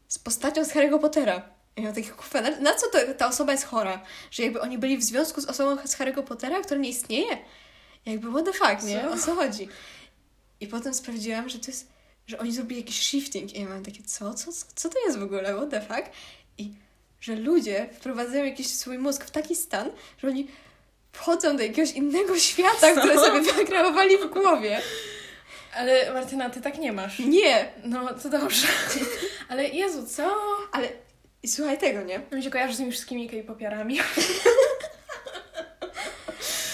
z 0.08 0.20
postacią 0.20 0.66
z 0.66 0.70
Harry'ego 0.70 1.00
Pottera. 1.00 1.50
I 1.76 1.84
ja 1.84 1.94
takie, 1.94 2.10
kurwa, 2.10 2.42
na, 2.42 2.60
na 2.60 2.76
co 2.76 2.88
to, 2.90 3.00
ta 3.18 3.28
osoba 3.28 3.52
jest 3.52 3.66
chora? 3.66 4.04
Że 4.32 4.44
jakby 4.44 4.62
oni 4.62 4.78
byli 4.78 4.98
w 4.98 5.04
związku 5.04 5.42
z 5.42 5.46
osobą 5.46 5.88
z 5.88 5.98
Harry'ego 5.98 6.24
Pottera, 6.24 6.62
która 6.62 6.80
nie 6.80 6.90
istnieje? 6.90 7.38
Jakby 8.06 8.32
what 8.32 8.46
the 8.46 8.54
fuck, 8.54 8.84
nie? 8.84 9.02
Co? 9.02 9.12
O 9.12 9.18
co 9.18 9.36
chodzi? 9.36 9.70
I 10.60 10.68
potem 10.68 10.94
sprawdziłam, 10.94 11.50
że 11.50 11.60
to 11.60 11.68
jest, 11.68 11.88
że 12.28 12.40
oni 12.40 12.52
zrobili 12.52 12.82
jakiś 12.82 13.02
shifting. 13.02 13.56
I 13.56 13.62
ja 13.62 13.70
mam 13.70 13.86
takie, 13.86 14.04
co? 14.04 14.34
Co, 14.34 14.54
co, 14.54 14.66
co 14.76 14.90
to 14.90 15.00
jest 15.06 15.18
w 15.18 15.24
ogóle? 15.24 15.56
What 15.56 15.70
the 15.70 15.82
fuck? 15.82 16.10
I 16.58 16.85
że 17.26 17.36
ludzie 17.36 17.90
wprowadzają 17.94 18.46
jakiś 18.46 18.68
swój 18.68 18.98
mózg 18.98 19.26
w 19.26 19.32
taki 19.32 19.56
stan, 19.56 19.92
że 20.18 20.28
oni 20.28 20.48
wchodzą 21.12 21.58
do 21.58 21.64
jakiegoś 21.64 21.92
innego 21.92 22.40
świata, 22.40 22.96
Co? 22.96 23.00
które 23.02 23.20
sobie 23.20 23.42
wykreowali 23.42 24.18
w 24.18 24.26
głowie. 24.30 24.82
Ale 25.76 26.14
Martyna, 26.14 26.50
ty 26.50 26.62
tak 26.62 26.78
nie 26.78 26.92
masz. 26.92 27.20
Nie, 27.20 27.72
No, 27.84 28.14
to 28.14 28.30
dobrze. 28.30 28.68
Ale 29.50 29.68
Jezu, 29.70 30.08
co? 30.08 30.36
ale 30.72 30.90
i 31.44 31.48
słuchaj 31.48 31.78
tego, 31.78 32.02
nie? 32.02 32.22
Mi 32.32 32.44
się 32.44 32.50
kojarzy 32.50 32.74
z 32.74 32.78
tymi 32.78 32.92
wszystkimi 32.92 33.30
K-popiarami. 33.30 34.00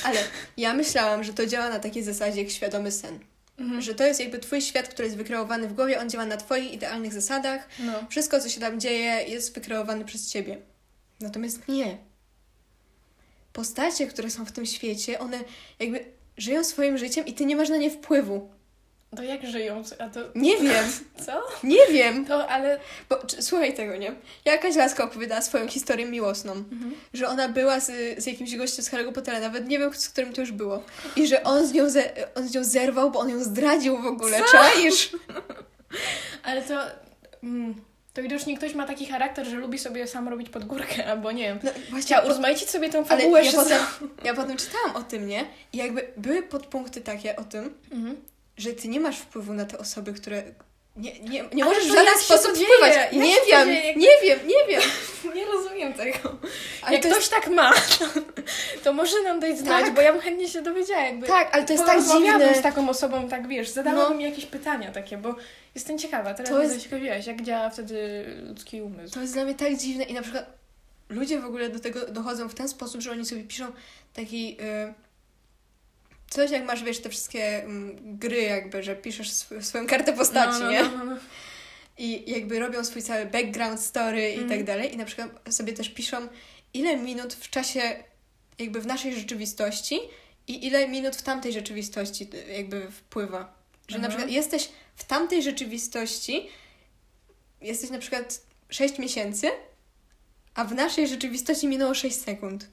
Ale 0.03 0.19
ja 0.57 0.73
myślałam, 0.73 1.23
że 1.23 1.33
to 1.33 1.45
działa 1.45 1.69
na 1.69 1.79
takiej 1.79 2.03
zasadzie 2.03 2.41
jak 2.41 2.51
świadomy 2.51 2.91
sen. 2.91 3.19
Mhm. 3.61 3.81
Że 3.81 3.95
to 3.95 4.05
jest 4.05 4.19
jakby 4.19 4.39
twój 4.39 4.61
świat, 4.61 4.87
który 4.87 5.05
jest 5.05 5.17
wykreowany 5.17 5.67
w 5.67 5.73
głowie, 5.73 5.99
on 5.99 6.09
działa 6.09 6.25
na 6.25 6.37
twoich 6.37 6.73
idealnych 6.73 7.13
zasadach. 7.13 7.67
No. 7.79 7.93
Wszystko, 8.09 8.39
co 8.39 8.49
się 8.49 8.59
tam 8.59 8.79
dzieje, 8.79 9.23
jest 9.27 9.55
wykreowane 9.55 10.05
przez 10.05 10.31
ciebie. 10.31 10.57
Natomiast 11.19 11.67
nie. 11.67 11.97
Postacie, 13.53 14.07
które 14.07 14.29
są 14.29 14.45
w 14.45 14.51
tym 14.51 14.65
świecie, 14.65 15.19
one 15.19 15.39
jakby 15.79 16.05
żyją 16.37 16.63
swoim 16.63 16.97
życiem 16.97 17.25
i 17.25 17.33
ty 17.33 17.45
nie 17.45 17.55
masz 17.55 17.69
na 17.69 17.77
nie 17.77 17.91
wpływu. 17.91 18.49
To 19.15 19.23
jak 19.23 19.47
żyją? 19.47 19.83
A 19.99 20.09
to... 20.09 20.19
Nie 20.35 20.57
wiem, 20.63 20.85
Co? 21.25 21.43
nie 21.63 21.87
wiem. 21.91 22.25
To, 22.25 22.47
ale... 22.47 22.79
Bo, 23.09 23.17
czy, 23.27 23.41
słuchaj 23.41 23.73
tego, 23.73 23.97
nie? 23.97 24.15
Jakaś 24.45 24.75
laska 24.75 25.03
opowiadała 25.03 25.41
swoją 25.41 25.67
historię 25.67 26.05
miłosną. 26.05 26.51
Mhm. 26.51 26.95
Że 27.13 27.27
ona 27.27 27.49
była 27.49 27.79
z, 27.79 27.91
z 28.23 28.25
jakimś 28.25 28.55
gościem 28.55 28.85
z 28.85 28.91
Harry'ego 28.91 29.11
Pottera, 29.11 29.39
nawet 29.39 29.67
nie 29.67 29.79
wiem, 29.79 29.93
z 29.93 30.09
którym 30.09 30.33
to 30.33 30.41
już 30.41 30.51
było. 30.51 30.83
I 31.15 31.27
że 31.27 31.43
on 31.43 31.67
z 31.67 31.71
nią, 31.73 31.89
ze, 31.89 32.03
on 32.35 32.47
z 32.47 32.53
nią 32.55 32.63
zerwał, 32.63 33.11
bo 33.11 33.19
on 33.19 33.29
ją 33.29 33.43
zdradził 33.43 34.01
w 34.01 34.05
ogóle. 34.05 34.39
Co? 34.39 34.51
Czaisz? 34.51 35.09
Ale 36.43 36.61
to... 36.61 36.81
Mm, 37.43 37.75
to 38.13 38.21
widocznie 38.21 38.57
ktoś 38.57 38.73
ma 38.73 38.87
taki 38.87 39.05
charakter, 39.05 39.45
że 39.47 39.57
lubi 39.57 39.79
sobie 39.79 40.07
sam 40.07 40.27
robić 40.27 40.49
pod 40.49 40.65
górkę, 40.65 41.05
albo 41.11 41.31
nie 41.31 41.43
wiem. 41.43 41.59
No, 41.63 41.71
właśnie, 41.71 42.01
Chciał 42.01 42.25
urozmaicić 42.25 42.69
sobie 42.69 42.89
tą 42.89 42.97
ale 42.97 43.07
fabułę, 43.07 43.43
ja 43.43 43.51
że 43.51 43.57
potem, 43.57 43.79
ja 44.23 44.33
potem 44.33 44.57
czytałam 44.57 44.95
o 44.95 45.03
tym, 45.03 45.27
nie? 45.27 45.45
I 45.73 45.77
jakby 45.77 46.07
były 46.17 46.43
podpunkty 46.43 47.01
takie 47.01 47.35
o 47.35 47.43
tym, 47.43 47.73
Mhm. 47.91 48.15
Że 48.61 48.73
ty 48.73 48.87
nie 48.87 48.99
masz 48.99 49.17
wpływu 49.17 49.53
na 49.53 49.65
te 49.65 49.77
osoby, 49.77 50.13
które... 50.13 50.43
Nie, 50.95 51.19
nie, 51.19 51.43
nie 51.53 51.65
możesz 51.65 51.83
w 51.83 51.93
żaden 51.93 52.17
sposób 52.17 52.51
wpływać. 52.57 52.93
Nie 53.13 53.19
wiem, 53.51 53.67
dzieje? 53.67 53.95
Nie 53.95 54.07
wiem, 54.23 54.39
nie 54.47 54.67
wiem. 54.69 54.81
Nie 55.35 55.45
rozumiem 55.45 55.93
tego. 55.93 56.17
Ale 56.81 56.93
Jak 56.93 57.03
to 57.03 57.09
ktoś 57.09 57.19
jest, 57.19 57.31
tak 57.31 57.47
ma, 57.47 57.73
to 58.83 58.93
może 58.93 59.23
nam 59.23 59.39
dać 59.39 59.57
znać, 59.59 59.85
Tak. 59.85 59.93
bo 59.93 60.01
ja 60.01 60.11
bym 60.13 60.21
chętnie 60.21 60.47
się 60.49 60.61
dowiedziała, 60.61 61.01
jakby... 61.01 61.27
tak, 61.27 61.55
ale 61.55 61.65
to 61.65 61.73
jest 61.73 61.85
tak 61.85 62.03
dziwne. 62.03 62.55
z 62.55 62.61
taką 62.61 62.89
osobą, 62.89 63.29
tak 63.29 63.47
wiesz, 63.47 63.69
zadałabym 63.69 64.09
No. 64.11 64.17
mi 64.17 64.23
jakieś 64.23 64.45
pytania 64.45 64.91
takie, 64.91 65.17
bo 65.17 65.35
jestem 65.75 65.97
ciekawa, 65.99 66.33
teraz 66.33 66.49
To 66.49 66.61
jest- 66.61 66.73
jest... 66.73 66.83
ciekawiłaś, 66.85 67.27
jak 67.27 67.41
działa 67.41 67.69
wtedy 67.69 68.25
ludzki 68.47 68.81
umysł. 68.81 69.13
To 69.13 69.21
jest 69.21 69.33
dla 69.33 69.43
mnie 69.45 69.55
tak 69.55 69.77
dziwne 69.77 70.03
i 70.03 70.13
na 70.13 70.21
przykład 70.21 70.45
ludzie 71.09 71.39
w 71.39 71.45
ogóle 71.45 71.69
do 71.69 71.79
tego 71.79 72.05
dochodzą 72.07 72.49
w 72.49 72.55
ten 72.55 72.69
sposób, 72.69 73.01
że 73.01 73.11
oni 73.11 73.25
sobie 73.25 73.43
piszą 73.43 73.65
taki 74.13 74.57
y, 74.61 74.93
coś 76.31 76.51
jak 76.51 76.65
masz, 76.65 76.83
wiesz, 76.83 76.99
te 76.99 77.09
wszystkie 77.09 77.63
mm, 77.63 77.97
gry 78.19 78.41
jakby, 78.41 78.83
że 78.83 78.95
piszesz 78.95 79.29
sw- 79.31 79.61
swoją 79.65 79.87
kartę 79.87 80.13
postaci, 80.13 80.59
no, 80.59 80.65
no, 80.65 80.71
nie? 80.71 80.83
No, 80.83 80.89
no, 80.97 81.05
no. 81.05 81.17
i 81.97 82.31
jakby 82.31 82.59
robią 82.59 82.83
swój 82.85 83.01
cały 83.01 83.25
background 83.25 83.79
story 83.81 84.29
i 84.29 84.33
Mhm. 84.33 84.49
tak 84.49 84.63
dalej 84.63 84.93
i 84.93 84.97
na 84.97 85.05
przykład 85.05 85.29
sobie 85.49 85.73
też 85.73 85.89
piszą 85.89 86.27
ile 86.73 86.97
minut 86.97 87.33
w 87.33 87.49
czasie 87.49 87.81
jakby 88.59 88.81
w 88.81 88.85
naszej 88.85 89.15
rzeczywistości 89.15 89.99
i 90.47 90.65
ile 90.67 90.87
minut 90.87 91.15
w 91.15 91.21
tamtej 91.21 91.53
rzeczywistości 91.53 92.27
y, 92.33 92.51
jakby 92.53 92.91
wpływa. 92.91 93.53
Że 93.87 93.97
na 93.97 94.05
Mhm. 94.07 94.11
przykład 94.11 94.31
jesteś 94.35 94.69
w 94.95 95.03
tamtej 95.03 95.43
rzeczywistości, 95.43 96.49
jesteś 97.61 97.89
na 97.89 97.99
przykład 97.99 98.41
6 98.69 98.97
miesięcy, 98.99 99.47
a 100.53 100.63
w 100.65 100.73
naszej 100.75 101.07
rzeczywistości 101.07 101.67
minęło 101.67 101.93
6 101.93 102.21
sekund. 102.21 102.67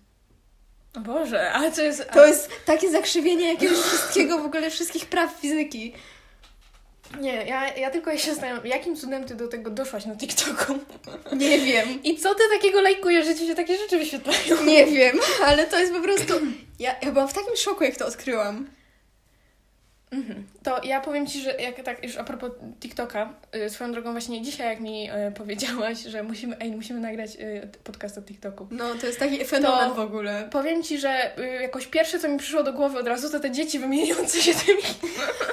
Boże, 0.99 1.52
ale 1.52 1.73
to 1.73 1.83
jest... 1.83 2.09
To 2.12 2.26
jest 2.26 2.50
takie 2.64 2.90
zakrzywienie 2.90 3.49
jakiegoś 3.49 3.78
wszystkiego, 3.78 4.38
w 4.38 4.45
ogóle 4.45 4.71
wszystkich 4.71 5.07
praw 5.07 5.33
fizyki. 5.40 5.95
Nie, 7.21 7.33
ja, 7.33 7.75
ja 7.75 7.90
tylko 7.90 8.17
się 8.19 8.31
zastanawiam, 8.31 8.67
jakim 8.67 8.97
cudem 8.97 9.25
ty 9.25 9.35
do 9.35 9.49
tego 9.49 9.71
doszłaś 9.71 10.07
na 10.07 10.17
TikToku? 10.17 10.78
Nie 11.37 11.59
wiem. 11.59 12.02
I 12.02 12.19
co 12.19 12.35
ty 12.35 12.43
takiego 12.52 12.81
lajkujesz, 12.81 13.26
że 13.26 13.35
ci 13.35 13.47
się 13.47 13.55
takie 13.55 13.76
rzeczy 13.78 13.99
wyświetlają? 13.99 14.64
Nie 14.64 14.87
wiem, 14.87 15.19
ale 15.45 15.67
to 15.67 15.78
jest 15.78 15.93
po 15.93 16.00
prostu. 16.00 16.35
Ja, 16.78 16.97
ja 17.02 17.12
byłam 17.12 17.28
w 17.28 17.33
takim 17.33 17.57
szoku, 17.57 17.85
jak 17.85 17.97
to 17.97 18.07
odkryłam. 18.07 18.67
Mhm. 20.11 20.47
To 20.62 20.81
ja 20.85 21.00
powiem 21.00 21.27
Ci, 21.27 21.41
że 21.41 21.55
jak 21.55 21.83
tak 21.83 22.05
już 22.05 22.17
a 22.17 22.25
propos 22.25 22.50
TikToka, 22.81 23.35
y, 23.57 23.71
swoją 23.71 23.93
drogą 23.93 24.12
właśnie 24.12 24.43
dzisiaj 24.43 24.69
jak 24.69 24.81
mi 24.81 25.11
y, 25.11 25.33
powiedziałaś, 25.38 25.99
że 25.99 26.23
musimy, 26.23 26.57
ej, 26.61 26.71
musimy 26.71 27.00
nagrać 27.00 27.37
y, 27.37 27.69
podcast 27.85 28.19
o 28.19 28.23
TikToku. 28.23 28.69
No, 28.71 28.95
to 29.00 29.07
jest 29.07 29.19
taki 29.19 29.45
fenomen 29.45 29.93
w 29.93 29.99
ogóle. 29.99 30.49
Powiem 30.53 30.83
Ci, 30.83 30.99
że 30.99 31.33
jakoś 31.61 31.87
pierwsze, 31.87 32.19
co 32.19 32.29
mi 32.29 32.38
przyszło 32.38 32.62
do 32.62 32.73
głowy 32.73 32.99
od 32.99 33.07
razu, 33.07 33.31
to 33.31 33.41
te 33.41 33.50
dzieci 33.50 33.79
wymieniające 33.79 34.43
się 34.43 34.55
tymi, 34.55 34.83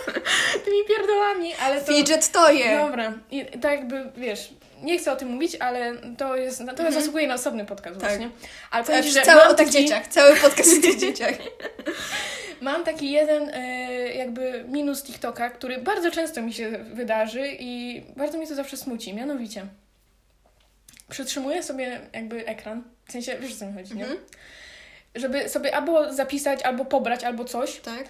tymi 0.65 0.77
pierdołami, 0.87 1.53
ale 1.53 1.81
to... 1.81 1.93
Fidget 1.93 2.31
toje. 2.31 2.77
Dobra, 2.77 3.13
i 3.31 3.45
to 3.45 3.69
jakby, 3.69 4.11
wiesz, 4.17 4.49
nie 4.83 4.97
chcę 4.99 5.11
o 5.11 5.15
tym 5.15 5.27
mówić, 5.29 5.55
ale 5.59 5.93
to 6.17 6.35
jest, 6.35 6.57
to 6.57 6.63
Mhm. 6.71 6.93
zasługuje 6.93 7.27
na 7.27 7.33
osobny 7.33 7.65
podcast 7.65 7.99
Tak. 7.99 8.09
właśnie. 8.09 8.29
Ale 8.71 8.83
powiem 8.83 9.03
Ci, 9.03 9.11
że 9.11 9.21
cały 9.21 9.43
o 9.43 9.53
tych 9.53 9.67
taki- 9.67 9.71
dzieciach, 9.71 10.07
cały 10.07 10.35
podcast 10.35 10.69
o 10.77 10.81
tych 10.81 10.97
dzieciach. 10.99 11.35
Mam 12.61 12.83
taki 12.83 13.11
jeden 13.11 13.49
e, 13.53 13.59
jakby 14.13 14.65
minus 14.67 15.03
TikToka, 15.03 15.49
który 15.49 15.77
bardzo 15.77 16.11
często 16.11 16.41
mi 16.41 16.53
się 16.53 16.69
wydarzy 16.93 17.47
i 17.59 18.01
bardzo 18.15 18.37
mi 18.37 18.47
to 18.47 18.55
zawsze 18.55 18.77
smuci. 18.77 19.13
Mianowicie, 19.13 19.65
przytrzymuję 21.09 21.63
sobie 21.63 21.99
jakby 22.13 22.45
ekran, 22.47 22.83
w 23.07 23.11
sensie, 23.11 23.37
wiesz 23.39 23.53
o 23.53 23.55
co 23.55 23.65
mi 23.65 23.73
chodzi, 23.73 23.95
nie? 23.95 24.03
Mhm. 24.03 24.19
Żeby 25.15 25.49
sobie 25.49 25.75
albo 25.75 26.13
zapisać, 26.13 26.61
albo 26.63 26.85
pobrać, 26.85 27.23
albo 27.23 27.45
coś 27.45 27.79
Tak? 27.79 28.03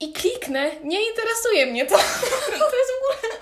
I 0.00 0.12
kliknę, 0.12 0.70
nie 0.84 1.08
interesuje 1.08 1.66
mnie 1.66 1.86
to. 1.86 1.96
to 2.70 2.76
jest 2.76 2.92
w 2.92 3.02
ogóle 3.02 3.38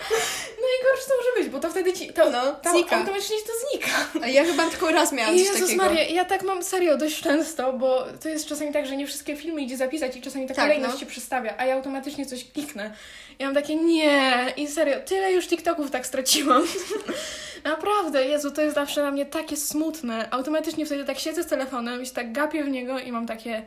najgorsze, 0.61 1.07
co 1.09 1.17
może 1.17 1.43
być, 1.43 1.49
bo 1.49 1.61
to 1.61 1.71
wtedy 1.71 1.93
ci, 1.93 2.13
to, 2.13 2.31
No, 2.31 2.53
to 2.53 2.71
znika. 2.71 2.97
automatycznie 2.97 3.37
to 3.37 3.53
znika. 3.71 3.93
A 4.23 4.29
ja 4.29 4.45
chyba 4.45 4.67
tylko 4.71 4.91
raz 4.91 5.13
miałam 5.13 5.35
coś 5.39 5.45
Jezus 5.47 5.61
takiego. 5.61 5.85
Maria, 5.85 6.03
ja 6.03 6.25
tak 6.25 6.43
mam 6.43 6.63
serio 6.63 6.97
dość 6.97 7.23
często, 7.23 7.73
bo 7.73 8.05
to 8.23 8.29
jest 8.29 8.47
czasami 8.47 8.73
tak, 8.73 8.87
że 8.87 8.97
nie 8.97 9.07
wszystkie 9.07 9.37
filmy 9.37 9.61
idzie 9.63 9.77
zapisać 9.77 10.17
i 10.17 10.21
czasami 10.23 10.47
ta 10.47 10.55
Tak, 10.55 10.65
kolejność 10.65 10.95
no. 10.95 11.01
się 11.01 11.07
przestawia, 11.07 11.55
a 11.59 11.65
ja 11.67 11.75
automatycznie 11.75 12.27
coś 12.27 12.45
kliknę. 12.53 12.95
Ja 13.39 13.47
mam 13.47 13.55
takie 13.55 13.77
nie 13.77 14.47
i 14.57 14.69
serio, 14.69 14.97
tyle 15.07 15.33
już 15.33 15.47
TikToków 15.47 15.91
tak 15.91 16.07
straciłam. 16.07 16.67
Naprawdę, 17.65 18.27
Jezu, 18.27 18.51
to 18.51 18.63
jest 18.63 18.75
zawsze 18.75 19.01
dla 19.01 19.11
mnie 19.11 19.27
takie 19.27 19.57
smutne. 19.57 20.29
Automatycznie 20.31 20.87
wtedy 20.87 21.05
tak 21.05 21.19
siedzę 21.19 21.43
z 21.43 21.47
telefonem 21.47 22.03
i 22.03 22.07
się 22.07 22.13
tak 22.13 22.33
gapię 22.33 22.65
w 22.65 22.69
niego 22.69 22.99
i 22.99 23.13
mam 23.13 23.27
takie... 23.27 23.63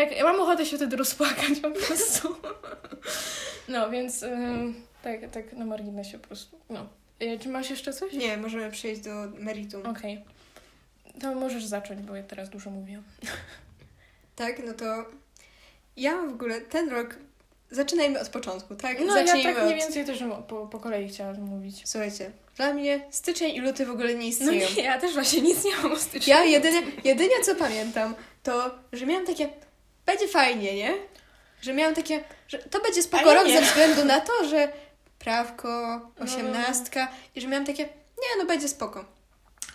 Jak, 0.00 0.16
ja 0.16 0.24
mam 0.24 0.40
ochotę 0.40 0.66
się 0.66 0.76
wtedy 0.76 0.96
rozpłakać 0.96 1.60
po 1.62 1.70
prostu. 1.70 2.36
No, 3.68 3.90
więc 3.90 4.22
ym, 4.22 4.74
tak, 5.02 5.30
tak 5.30 5.52
na 5.52 5.64
marginesie 5.64 6.18
po 6.18 6.26
prostu. 6.26 6.58
No. 6.70 6.86
Y, 7.22 7.38
Czy 7.38 7.48
masz 7.48 7.70
jeszcze 7.70 7.92
coś? 7.92 8.12
Nie, 8.12 8.36
możemy 8.36 8.70
przejść 8.70 9.00
do 9.00 9.10
meritum. 9.38 9.86
Okej. 9.86 10.24
To 11.20 11.34
możesz 11.34 11.64
zacząć, 11.64 12.00
bo 12.02 12.16
ja 12.16 12.22
teraz 12.22 12.50
dużo 12.50 12.70
mówię. 12.70 13.02
Tak, 14.36 14.62
no 14.66 14.72
to 14.74 15.04
ja 15.96 16.22
w 16.22 16.32
ogóle 16.32 16.60
ten 16.60 16.88
rok. 16.88 17.16
Zaczynajmy 17.70 18.20
od 18.20 18.28
początku, 18.28 18.74
tak? 18.74 19.00
No 19.00 19.12
Zacznijmy 19.14 19.50
ja 19.50 19.54
tak 19.54 19.64
mniej 19.64 19.74
od... 19.78 19.80
więcej 19.84 20.04
też 20.04 20.24
po, 20.48 20.66
po 20.66 20.78
kolei 20.80 21.08
chciałam 21.08 21.40
mówić. 21.40 21.82
Słuchajcie, 21.84 22.30
dla 22.56 22.72
mnie 22.74 23.00
styczeń 23.10 23.54
i 23.54 23.60
luty 23.60 23.86
w 23.86 23.90
ogóle 23.90 24.08
nie 24.08 24.14
No 24.14 24.22
istnieją. 24.26 24.68
nie, 24.76 24.82
ja 24.82 24.98
też 25.00 25.14
właśnie 25.14 25.40
nic 25.42 25.64
nie 25.64 25.76
mam 25.76 25.92
o 25.92 25.96
styczniu. 25.96 26.30
Ja 26.34 26.44
jedynie, 26.44 26.82
jedynie 27.04 27.34
co 27.44 27.54
pamiętam, 27.54 28.14
to, 28.42 28.70
że 28.92 29.06
miałam 29.06 29.26
takie, 29.26 29.48
będzie 30.10 30.28
fajnie, 30.28 30.74
nie? 30.74 30.94
Że 31.62 31.72
miałam 31.72 31.94
takie, 31.94 32.24
że 32.48 32.58
to 32.58 32.80
będzie 32.80 33.02
spoko 33.02 33.34
rok 33.34 33.48
ze 33.48 33.60
względu 33.60 34.04
na 34.04 34.20
to, 34.20 34.44
że 34.48 34.72
prawko, 35.18 35.68
no, 35.68 36.10
no. 36.18 36.24
osiemnastka 36.24 37.08
i 37.34 37.40
że 37.40 37.48
miałam 37.48 37.66
takie, 37.66 37.82
nie, 37.84 38.38
no 38.38 38.44
będzie 38.44 38.68
spoko. 38.68 39.04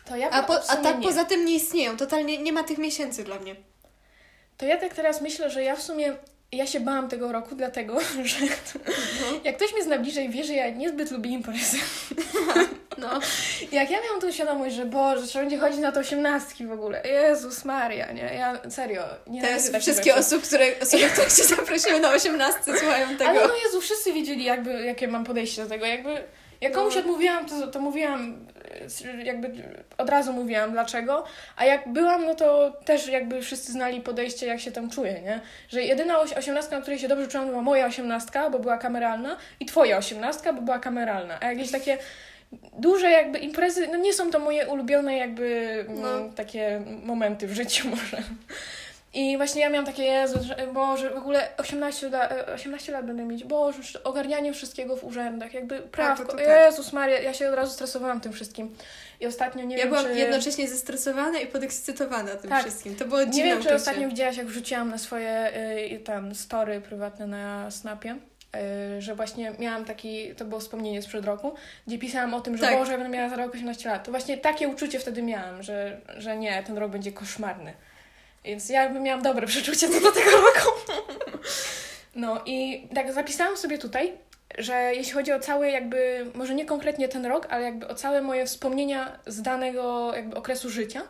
To 0.06 0.15
ja 0.15 0.30
A, 0.30 0.44
po, 0.44 0.56
a 0.70 0.75
tak 0.77 1.00
nie. 1.00 1.08
poza 1.08 1.25
tym 1.25 1.46
nie 1.46 1.56
istnieją, 1.56 1.98
totalnie 1.98 2.38
nie 2.38 2.54
ma 2.54 2.63
tych 2.63 2.77
miesięcy 2.77 3.24
dla 3.24 3.39
mnie. 3.39 3.56
To 4.58 4.65
ja 4.65 4.77
tak 4.77 4.94
teraz 4.94 5.22
myślę, 5.22 5.50
że 5.50 5.63
ja 5.63 5.75
w 5.75 5.82
sumie 5.82 6.15
ja 6.56 6.68
się 6.68 6.80
bałam 6.80 7.10
tego 7.10 7.32
roku, 7.32 7.56
dlatego, 7.56 7.98
że 8.24 8.46
jak 9.44 9.56
ktoś 9.58 9.74
mnie 9.74 9.84
zna 9.84 9.98
bliżej, 10.00 10.30
wie, 10.30 10.44
że 10.44 10.54
ja 10.54 10.70
niezbyt 10.70 11.12
lubię 11.12 11.30
imprezy. 11.30 11.78
No, 12.98 13.10
Jak 13.72 13.92
ja 13.92 14.02
miałam 14.04 14.22
tą 14.22 14.32
świadomość, 14.32 14.76
że 14.76 14.86
Boże, 14.86 15.28
trzeba 15.28 15.44
będzie 15.46 15.58
chodzić 15.58 15.80
na 15.80 15.92
te 15.92 16.00
osiemnastki 16.00 16.66
w 16.66 16.72
ogóle. 16.72 17.02
Jezus 17.08 17.66
Maria, 17.66 18.12
nie? 18.12 18.22
Ja 18.22 18.60
serio, 18.70 19.04
nie 19.28 19.42
teraz 19.42 19.72
wszystkie 19.82 20.16
osoby, 20.16 20.42
które, 20.42 20.66
osoby, 20.82 21.04
które 21.04 21.28
cię 21.28 21.44
zaprosiły 21.44 22.00
na 22.00 22.14
osiemnastce 22.14 22.80
słuchają 22.80 23.08
tego. 23.18 23.30
Ale 23.30 23.48
no 23.48 23.54
Jezu, 23.66 23.82
wszyscy 23.82 24.14
wiedzieli 24.14 24.44
jakby, 24.44 24.82
jakie 24.86 25.08
mam 25.08 25.24
podejście 25.24 25.64
do 25.64 25.70
tego. 25.70 25.86
Jakby, 25.86 26.24
jak 26.62 26.74
No. 26.74 26.80
komuś 26.80 26.98
odmówiłam, 26.98 27.46
to, 27.46 27.68
to 27.68 27.80
mówiłam, 27.80 28.48
jakby 29.24 29.52
od 29.98 30.10
razu 30.10 30.34
mówiłam 30.34 30.72
dlaczego, 30.72 31.24
a 31.58 31.66
jak 31.66 31.94
byłam, 31.94 32.26
no 32.26 32.36
to 32.36 32.72
też 32.86 33.08
jakby 33.08 33.42
wszyscy 33.42 33.72
znali 33.72 34.02
podejście, 34.02 34.46
jak 34.46 34.60
się 34.60 34.72
tam 34.72 34.90
czuję, 34.90 35.22
nie? 35.22 35.40
Że 35.70 35.82
jedyna 35.84 36.20
osiemnastka, 36.20 36.76
na 36.76 36.82
której 36.82 37.00
się 37.00 37.08
dobrze 37.08 37.28
czułam, 37.28 37.48
była 37.48 37.62
moja 37.62 37.86
osiemnastka, 37.86 38.50
bo 38.50 38.60
była 38.60 38.78
kameralna 38.78 39.38
i 39.60 39.66
twoja 39.66 39.98
osiemnastka, 39.98 40.54
bo 40.54 40.62
była 40.62 40.80
kameralna. 40.80 41.38
A 41.42 41.46
jakieś 41.46 41.72
takie 41.72 41.98
duże 42.80 43.10
jakby 43.12 43.40
imprezy, 43.40 43.88
no 43.88 43.98
nie 43.98 44.14
są 44.14 44.32
to 44.32 44.40
moje 44.40 44.68
ulubione 44.68 45.18
jakby 45.18 45.86
No. 45.90 46.18
mm, 46.18 46.34
takie 46.34 46.82
momenty 47.04 47.48
w 47.48 47.54
życiu 47.54 47.88
może. 47.96 48.18
I 49.16 49.38
właśnie 49.38 49.62
ja 49.62 49.70
miałam 49.70 49.86
takie, 49.86 50.04
Jezu, 50.04 50.40
że, 50.44 50.68
Boże, 50.74 51.10
w 51.10 51.18
ogóle 51.18 51.48
18 51.58 52.10
lat, 52.10 52.34
18 52.56 52.92
lat 52.92 53.06
będę 53.06 53.24
mieć, 53.24 53.44
Boże, 53.44 53.80
ogarnianie 54.04 54.54
wszystkiego 54.54 54.96
w 54.98 55.04
urzędach, 55.04 55.54
jakby 55.54 55.80
prawko, 55.80 56.26
to 56.26 56.38
tak. 56.38 56.48
Jezus 56.48 56.94
Maria, 56.94 57.20
ja 57.20 57.34
się 57.34 57.50
od 57.50 57.56
razu 57.56 57.72
stresowałam 57.74 58.22
tym 58.22 58.34
wszystkim. 58.34 58.76
I 59.20 59.28
ostatnio, 59.28 59.64
nie 59.66 59.76
ja 59.78 59.84
wiem, 59.84 59.90
byłam 59.90 60.06
czy... 60.06 60.14
jednocześnie 60.20 60.68
zestresowana 60.68 61.40
i 61.40 61.48
podekscytowana 61.48 62.36
tym 62.36 62.50
Tak. 62.50 62.62
wszystkim. 62.62 62.96
To 62.96 63.06
było 63.06 63.26
dziwne 63.26 63.38
Nie 63.38 63.44
wiem, 63.44 63.54
czy 63.58 63.60
uczucie. 63.62 63.76
ostatnio 63.76 64.08
widziałaś, 64.10 64.38
jak 64.38 64.48
wrzuciłam 64.48 64.90
na 64.90 64.98
swoje 64.98 65.52
y, 65.94 66.00
tam 66.00 66.36
story 66.36 66.82
prywatne 66.82 67.28
na 67.28 67.72
Snapie, 67.72 68.16
y, 68.98 69.02
że 69.02 69.16
właśnie 69.16 69.52
miałam 69.60 69.86
taki, 69.86 70.36
to 70.36 70.46
było 70.46 70.60
wspomnienie 70.62 71.02
sprzed 71.02 71.26
roku, 71.26 71.56
gdzie 71.88 71.98
pisałam 71.98 72.34
o 72.34 72.42
tym, 72.42 72.58
że 72.58 72.64
Tak. 72.64 72.78
Boże, 72.78 72.92
ja 72.92 72.98
będę 72.98 73.18
miała 73.18 73.30
za 73.30 73.36
rok 73.36 73.54
18 73.56 73.90
lat. 73.90 74.04
To 74.04 74.12
właśnie 74.12 74.38
takie 74.38 74.68
uczucie 74.68 75.00
wtedy 75.00 75.22
miałam, 75.22 75.64
że, 75.64 76.02
że 76.18 76.38
nie, 76.38 76.64
ten 76.64 76.78
rok 76.78 76.92
będzie 76.92 77.12
koszmarny. 77.12 77.74
Więc 78.46 78.70
ja 78.70 78.84
jakby 78.84 79.00
miałam 79.00 79.24
dobre 79.24 79.48
przeczucie 79.48 79.90
co 79.90 80.02
do 80.02 80.12
tego 80.12 80.32
roku. 80.32 80.72
No 82.16 82.42
i 82.46 82.88
tak 82.96 83.14
zapisałam 83.14 83.58
sobie 83.58 83.78
tutaj, 83.78 84.14
że 84.58 84.74
jeśli 84.74 85.14
chodzi 85.14 85.34
o 85.34 85.40
cały 85.40 85.72
jakby, 85.72 86.25
może 86.34 86.56
nie 86.56 86.66
konkretnie 86.66 87.08
ten 87.08 87.25
rok, 87.25 87.48
ale 87.50 87.64
jakby 87.66 87.88
o 87.88 87.96
całe 87.96 88.22
moje 88.22 88.46
wspomnienia 88.46 89.20
z 89.28 89.42
danego 89.42 90.14
jakby 90.16 90.36
okresu 90.36 90.70
życia, 90.70 91.02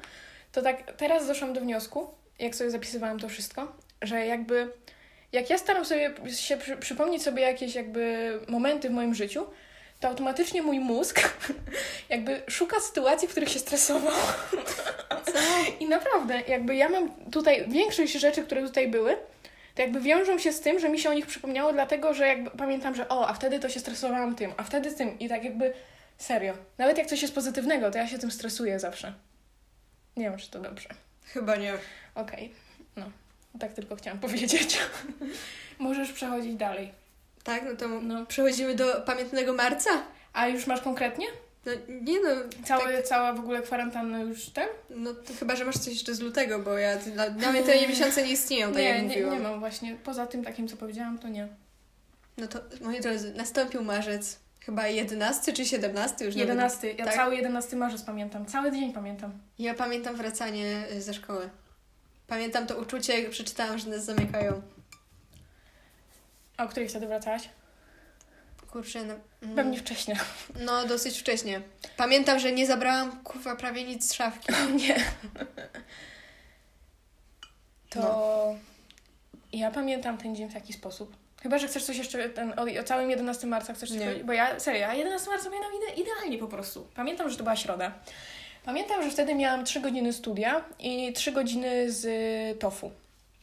to 0.52 0.62
tak 0.62 0.92
teraz 0.98 1.28
doszłam 1.28 1.54
do 1.54 1.62
wniosku, 1.62 2.08
jak 2.40 2.56
sobie 2.56 2.70
zapisywałam 2.72 3.20
to 3.20 3.30
wszystko, 3.30 3.76
że 4.02 4.26
jakby 4.26 4.72
jak 5.32 5.50
ja 5.50 5.58
staram 5.58 5.86
sobie 5.86 6.14
się 6.36 6.58
przy, 6.58 6.78
przypomnieć 6.78 7.24
sobie 7.24 7.42
jakieś 7.42 7.76
jakby 7.76 8.34
momenty 8.48 8.90
w 8.90 8.94
moim 8.94 9.16
życiu, 9.16 9.46
to 10.00 10.08
automatycznie 10.08 10.62
mój 10.62 10.80
mózg 10.80 11.20
jakby 12.10 12.42
szuka 12.48 12.80
sytuacji, 12.80 13.28
w 13.28 13.32
których 13.32 13.50
się 13.50 13.60
stresował. 13.60 14.14
I 15.80 15.86
naprawdę, 15.88 16.42
jakby 16.48 16.76
ja 16.76 16.90
mam 16.90 17.12
tutaj 17.32 17.66
większość 17.68 18.14
rzeczy, 18.14 18.44
które 18.44 18.62
tutaj 18.62 18.88
były, 18.88 19.18
to 19.76 19.82
jakby 19.82 20.02
wiążą 20.02 20.40
się 20.40 20.54
z 20.54 20.62
tym, 20.62 20.80
że 20.80 20.90
mi 20.90 21.00
się 21.00 21.10
o 21.10 21.14
nich 21.14 21.26
przypomniało, 21.26 21.74
dlatego 21.74 22.14
że 22.14 22.28
jakby 22.28 22.50
pamiętam, 22.50 22.96
że 22.96 23.10
o, 23.10 23.28
a 23.28 23.34
wtedy 23.34 23.60
to 23.60 23.70
się 23.70 23.80
stresowałam 23.80 24.36
tym, 24.36 24.54
a 24.58 24.64
wtedy 24.64 24.92
tym 24.92 25.20
i 25.20 25.30
tak 25.30 25.44
jakby 25.44 25.74
serio. 26.18 26.54
Nawet 26.78 26.98
jak 26.98 27.08
coś 27.08 27.22
jest 27.22 27.36
pozytywnego, 27.36 27.92
to 27.92 27.98
ja 27.98 28.08
się 28.08 28.20
tym 28.20 28.32
stresuję 28.32 28.80
zawsze. 28.80 29.14
Nie 30.18 30.30
wiem, 30.30 30.38
czy 30.38 30.52
to 30.52 30.60
dobrze. 30.60 30.90
Chyba 31.26 31.56
nie. 31.56 31.74
Okej, 32.16 32.54
no. 32.96 33.12
Tak 33.60 33.74
tylko 33.74 33.96
chciałam 33.96 34.20
powiedzieć. 34.28 34.80
Możesz 35.80 36.12
przechodzić 36.12 36.56
dalej. 36.56 36.92
Tak, 37.46 37.64
no 37.66 37.76
to 37.76 37.88
No. 37.88 38.26
przechodzimy 38.26 38.76
do 38.76 39.02
pamiętnego 39.06 39.54
marca. 39.54 39.90
A 40.34 40.48
już 40.48 40.68
masz 40.68 40.82
konkretnie? 40.82 41.26
No 41.66 41.72
nie 42.02 42.20
no, 42.22 42.30
Cały, 42.66 42.94
tak, 42.94 43.04
Cała 43.08 43.34
w 43.34 43.40
ogóle 43.40 43.62
kwarantanna 43.62 44.20
już 44.20 44.50
ten? 44.50 44.68
no 44.90 45.14
to 45.14 45.34
chyba, 45.40 45.56
że 45.56 45.66
masz 45.66 45.76
coś 45.78 45.94
jeszcze 45.94 46.16
z 46.16 46.20
lutego, 46.20 46.60
bo 46.60 46.78
ja, 46.78 46.96
dla, 46.98 47.30
dla 47.30 47.52
mnie 47.52 47.64
te 47.64 47.88
miesiące 47.88 48.24
nie 48.24 48.32
istnieją, 48.32 48.68
tak 48.68 48.78
nie, 48.78 48.84
jak 48.90 48.98
nie, 49.02 49.08
mówiłam. 49.08 49.34
nie 49.34 49.40
mam 49.40 49.60
właśnie. 49.60 49.96
Poza 50.04 50.28
tym 50.28 50.44
takim, 50.44 50.68
co 50.68 50.78
powiedziałam, 50.78 51.18
to 51.20 51.28
nie. 51.28 51.48
No 52.38 52.48
to, 52.48 52.60
moi 52.82 53.00
drodzy, 53.02 53.34
nastąpił 53.34 53.84
marzec. 53.84 54.40
chyba 54.60 54.88
11 54.88 55.54
czy 55.54 55.66
17 55.66 56.26
już 56.26 56.36
nawet. 56.36 56.50
11. 56.50 56.92
Ja 56.94 57.06
Tak? 57.06 57.16
cały 57.16 57.36
11 57.36 57.76
marzec 57.76 58.02
pamiętam. 58.02 58.46
Cały 58.46 58.72
dzień 58.72 58.94
pamiętam. 58.94 59.32
Ja 59.60 59.74
pamiętam 59.74 60.16
wracanie 60.16 60.84
ze 61.00 61.14
szkoły. 61.14 61.50
Pamiętam 62.28 62.68
to 62.68 62.78
uczucie, 62.78 63.22
jak 63.22 63.30
przeczytałam, 63.32 63.78
że 63.80 63.90
nas 63.90 64.06
zamykają. 64.06 64.62
A 66.58 66.64
o 66.64 66.68
której 66.68 66.90
wtedy 66.90 67.08
wracałaś? 67.08 67.50
Kurczę, 68.72 69.04
no, 69.04 69.14
mm, 69.44 69.56
Pewnie 69.56 69.78
wcześniej. 69.80 70.18
no 70.60 70.86
dosyć 70.86 71.20
wcześnie. 71.20 71.62
Pamiętam, 71.98 72.40
że 72.40 72.52
nie 72.52 72.68
zabrałam 72.68 73.24
kurwa 73.24 73.56
prawie 73.56 73.84
nic 73.84 74.10
z 74.10 74.14
szafki. 74.14 74.54
Nie. 74.88 74.96
To 77.90 78.00
No. 78.00 78.56
ja 79.54 79.72
pamiętam 79.72 80.18
ten 80.18 80.36
dzień 80.36 80.50
w 80.50 80.54
taki 80.54 80.74
sposób. 80.74 81.16
Chyba, 81.44 81.58
że 81.58 81.68
chcesz 81.68 81.84
coś 81.84 81.98
jeszcze 81.98 82.30
ten, 82.30 82.54
o, 82.60 82.64
o 82.82 82.84
całym 82.84 83.10
11 83.10 83.48
marca 83.48 83.74
chcesz 83.74 83.90
coś 83.90 84.00
powiedzieć? 84.00 84.24
Bo 84.24 84.34
ja, 84.34 84.60
serio, 84.60 84.80
ja 84.82 84.94
11 84.94 85.30
marca 85.30 85.46
pamiętam 85.46 85.72
ide, 85.78 86.02
idealnie 86.02 86.38
po 86.38 86.48
prostu. 86.48 86.88
Pamiętam, 86.96 87.30
że 87.30 87.38
to 87.38 87.44
była 87.44 87.56
środa. 87.56 87.92
Pamiętam, 88.66 89.04
że 89.04 89.10
wtedy 89.12 89.36
miałam 89.36 89.66
3 89.66 89.82
godziny 89.82 90.14
studia 90.14 90.64
i 90.80 91.14
3 91.14 91.32
godziny 91.32 91.92
z 91.92 92.06
TOFU. 92.60 92.92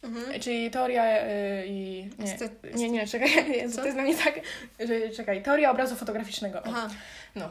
Mhm. 0.02 0.40
Czyli 0.40 0.70
teoria 0.70 1.26
y, 1.26 1.64
i... 1.66 2.08
Nie, 2.18 2.26
Estet- 2.26 2.74
nie, 2.74 2.90
nie, 2.90 3.06
czekaj, 3.06 3.30
Jezu, 3.60 3.76
to 3.76 3.84
jest 3.84 3.96
dla 3.96 4.02
mnie 4.04 4.16
tak, 4.16 4.40
że 4.80 5.10
czekaj, 5.10 5.42
teoria 5.42 5.70
obrazu 5.70 5.96
fotograficznego. 5.96 6.62
Aha. 6.66 6.88
No. 7.34 7.50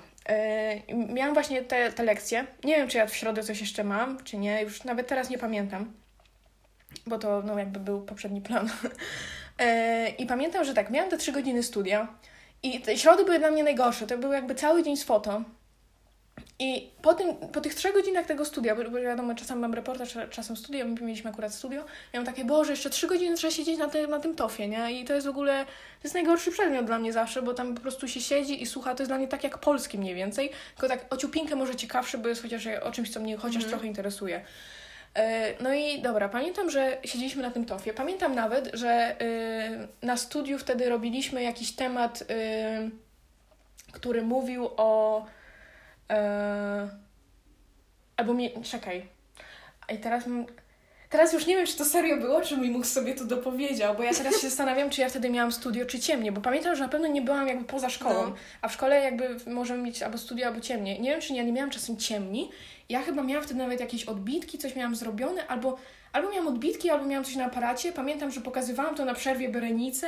I 0.87 0.95
miałam 0.95 1.33
właśnie 1.33 1.61
te, 1.61 1.91
te 1.91 2.03
lekcje. 2.03 2.47
Nie 2.63 2.75
wiem, 2.75 2.87
czy 2.87 2.97
ja 2.97 3.07
w 3.07 3.15
środę 3.15 3.43
coś 3.43 3.61
jeszcze 3.61 3.83
mam, 3.83 4.23
czy 4.23 4.37
nie. 4.37 4.61
Już 4.61 4.83
nawet 4.83 5.07
teraz 5.07 5.29
nie 5.29 5.37
pamiętam. 5.37 5.93
Bo 7.07 7.19
to 7.19 7.41
no, 7.45 7.59
jakby 7.59 7.79
był 7.79 8.01
poprzedni 8.01 8.41
plan. 8.41 8.69
E, 9.59 10.09
I 10.19 10.25
pamiętam, 10.25 10.65
że 10.65 10.73
tak, 10.73 10.89
miałam 10.89 11.09
te 11.09 11.17
trzy 11.17 11.31
godziny 11.31 11.63
studia. 11.63 12.07
I 12.63 12.81
te 12.81 12.97
środy 12.97 13.25
były 13.25 13.39
dla 13.39 13.51
mnie 13.51 13.63
najgorsze. 13.63 14.07
To 14.07 14.17
był 14.17 14.31
jakby 14.31 14.55
cały 14.55 14.83
dzień 14.83 14.97
z 14.97 15.03
foto. 15.03 15.43
I 16.63 16.89
po, 17.01 17.13
tym, 17.13 17.35
po 17.35 17.61
tych 17.61 17.75
trzech 17.75 17.93
godzinach 17.93 18.25
tego 18.25 18.45
studia, 18.45 18.75
bo, 18.75 18.91
wiadomo, 19.01 19.35
czasem 19.35 19.59
mam 19.59 19.73
reportaż, 19.73 20.17
czasem 20.29 20.57
studio, 20.57 20.85
my 20.85 21.01
mieliśmy 21.01 21.29
akurat 21.29 21.53
studio, 21.53 21.83
miałam 22.13 22.25
takie, 22.25 22.45
Boże, 22.45 22.71
jeszcze 22.71 22.89
trzy 22.89 23.07
godziny 23.07 23.35
trzeba 23.35 23.51
siedzieć 23.53 23.79
na, 23.79 23.87
te, 23.87 24.07
na 24.07 24.19
tym 24.19 24.35
tofie, 24.35 24.67
nie? 24.67 24.99
I 24.99 25.05
to 25.05 25.13
jest 25.13 25.27
w 25.27 25.29
ogóle, 25.29 25.65
to 25.65 26.01
jest 26.03 26.13
najgorszy 26.13 26.51
przedmiot 26.51 26.85
dla 26.85 26.99
mnie 26.99 27.13
zawsze, 27.13 27.41
bo 27.41 27.53
tam 27.53 27.75
po 27.75 27.81
prostu 27.81 28.07
się 28.07 28.21
siedzi 28.21 28.63
i 28.63 28.65
słucha, 28.65 28.95
to 28.95 29.03
jest 29.03 29.09
dla 29.09 29.17
mnie 29.17 29.27
tak 29.27 29.43
jak 29.43 29.57
polski 29.57 29.97
mniej 29.97 30.15
więcej, 30.15 30.49
tylko 30.75 30.87
tak 30.87 31.13
o 31.13 31.17
ciupinkę 31.17 31.55
może 31.55 31.75
ciekawszy, 31.75 32.17
bo 32.17 32.29
jest 32.29 32.41
chociaż 32.41 32.67
o 32.67 32.91
czymś, 32.91 33.09
co 33.09 33.19
mnie 33.19 33.37
chociaż 33.37 33.55
Mhm. 33.55 33.69
trochę 33.69 33.87
interesuje. 33.87 34.45
E, 35.13 35.63
No 35.63 35.73
i 35.73 36.01
dobra, 36.01 36.29
pamiętam, 36.29 36.69
że 36.69 36.97
siedzieliśmy 37.05 37.41
na 37.41 37.51
tym 37.51 37.65
tofie. 37.65 37.93
Pamiętam 37.93 38.35
nawet, 38.35 38.69
że 38.73 39.15
y, 39.21 40.05
na 40.05 40.17
studiu 40.17 40.57
wtedy 40.59 40.89
robiliśmy 40.89 41.43
jakiś 41.43 41.71
temat, 41.71 42.21
y, 42.21 42.25
który 43.91 44.21
mówił 44.21 44.69
o. 44.77 45.25
e, 46.11 46.89
Albo 48.17 48.33
mi. 48.33 48.51
Czekaj. 48.63 49.05
I 49.93 49.97
teraz. 49.97 50.23
Teraz 51.09 51.33
już 51.33 51.45
nie 51.47 51.55
wiem, 51.57 51.65
czy 51.65 51.77
to 51.77 51.85
serio 51.85 52.17
było, 52.17 52.41
czy 52.41 52.57
mój 52.57 52.69
mógł 52.69 52.85
sobie 52.85 53.15
to 53.15 53.25
dopowiedział, 53.25 53.95
bo 53.95 54.03
ja 54.03 54.13
teraz 54.13 54.41
się 54.41 54.49
zastanawiam, 54.49 54.89
czy 54.89 55.01
ja 55.01 55.09
wtedy 55.09 55.29
miałam 55.29 55.51
studio, 55.51 55.85
czy 55.85 55.99
ciemnie, 55.99 56.31
bo 56.31 56.41
pamiętam, 56.41 56.75
że 56.75 56.83
na 56.83 56.89
pewno 56.89 57.07
nie 57.07 57.21
byłam 57.21 57.47
jakby 57.47 57.65
poza 57.65 57.89
szkołą, 57.89 58.27
No. 58.29 58.35
a 58.61 58.67
w 58.67 58.73
szkole 58.73 59.03
jakby 59.03 59.35
możemy 59.47 59.83
mieć 59.83 60.03
albo 60.03 60.17
studio, 60.17 60.47
albo 60.47 60.59
ciemnie. 60.59 60.99
Nie 60.99 61.11
wiem, 61.11 61.21
czy 61.21 61.33
ja 61.33 61.43
nie 61.43 61.51
miałam 61.51 61.69
czasem 61.69 61.97
ciemni. 61.97 62.51
Ja 62.89 63.01
chyba 63.01 63.23
miałam 63.23 63.43
wtedy 63.43 63.59
nawet 63.59 63.79
jakieś 63.79 64.03
odbitki, 64.05 64.57
coś 64.57 64.75
miałam 64.75 64.95
zrobione, 64.95 65.47
albo, 65.47 65.77
albo 66.13 66.29
miałam 66.29 66.47
odbitki, 66.47 66.89
albo 66.89 67.05
miałam 67.05 67.25
coś 67.25 67.35
na 67.35 67.45
aparacie. 67.45 67.91
Pamiętam, 67.91 68.31
że 68.31 68.41
pokazywałam 68.41 68.95
to 68.95 69.05
na 69.05 69.13
przerwie 69.13 69.49
Berenice 69.49 70.07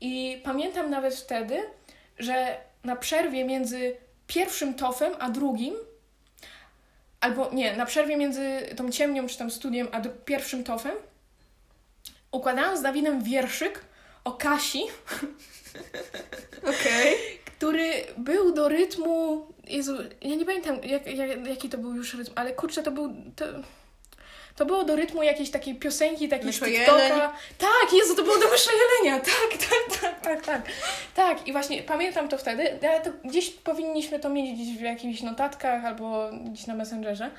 i 0.00 0.40
pamiętam 0.44 0.90
nawet 0.90 1.14
wtedy, 1.14 1.58
że 2.18 2.56
na 2.84 2.96
przerwie 2.96 3.44
między 3.44 3.96
pierwszym 4.26 4.74
tofem 4.74 5.12
a 5.18 5.30
drugim 5.30 5.74
Albo 7.20 7.50
nie, 7.52 7.76
na 7.76 7.86
przerwie 7.86 8.16
między 8.16 8.60
tą 8.76 8.90
ciemnią 8.90 9.26
czy 9.26 9.38
tam 9.38 9.50
studiem, 9.50 9.88
a 9.92 10.00
pierwszym 10.00 10.64
tofem 10.64 10.94
układałam 12.32 12.76
z 12.76 12.82
Dawidem 12.82 13.22
wierszyk 13.22 13.80
o 14.24 14.32
Kasi, 14.32 14.82
Okej. 16.72 17.14
który 17.44 17.90
był 18.18 18.52
do 18.54 18.68
rytmu. 18.68 19.46
Jezu, 19.68 19.96
ja 20.22 20.34
nie 20.36 20.44
pamiętam 20.44 20.76
jak, 20.84 21.06
jak, 21.06 21.46
jaki 21.46 21.68
to 21.68 21.78
był 21.78 21.94
już 21.94 22.14
rytm, 22.14 22.32
ale 22.34 22.52
kurczę, 22.52 22.82
to 22.82 22.90
był. 22.90 23.14
To, 23.36 23.44
to 24.56 24.66
było 24.66 24.84
do 24.84 24.96
rytmu 24.96 25.22
jakiejś 25.22 25.50
takiej 25.50 25.74
piosenki, 25.74 26.28
takiej 26.28 26.52
z 26.52 26.60
TikToka. 26.60 27.32
Tak, 27.58 27.92
Jezu, 27.92 28.16
to 28.16 28.22
było 28.22 28.38
do 28.38 28.50
Mysza 28.50 28.70
Jelenia. 28.72 29.20
Tak, 29.24 29.68
tak, 29.70 30.00
tak, 30.00 30.20
tak, 30.20 30.46
tak. 30.46 30.62
Tak, 31.14 31.48
i 31.48 31.52
właśnie 31.52 31.82
pamiętam 31.82 32.28
to 32.28 32.38
wtedy. 32.38 32.78
ale 32.88 33.00
To 33.00 33.10
gdzieś 33.24 33.50
powinniśmy 33.50 34.18
to 34.18 34.30
mieć 34.30 34.54
gdzieś 34.54 34.78
w 34.78 34.80
jakichś 34.80 35.22
notatkach 35.22 35.84
albo 35.84 36.30
gdzieś 36.44 36.66
na 36.66 36.74
Messengerze. 36.74 37.30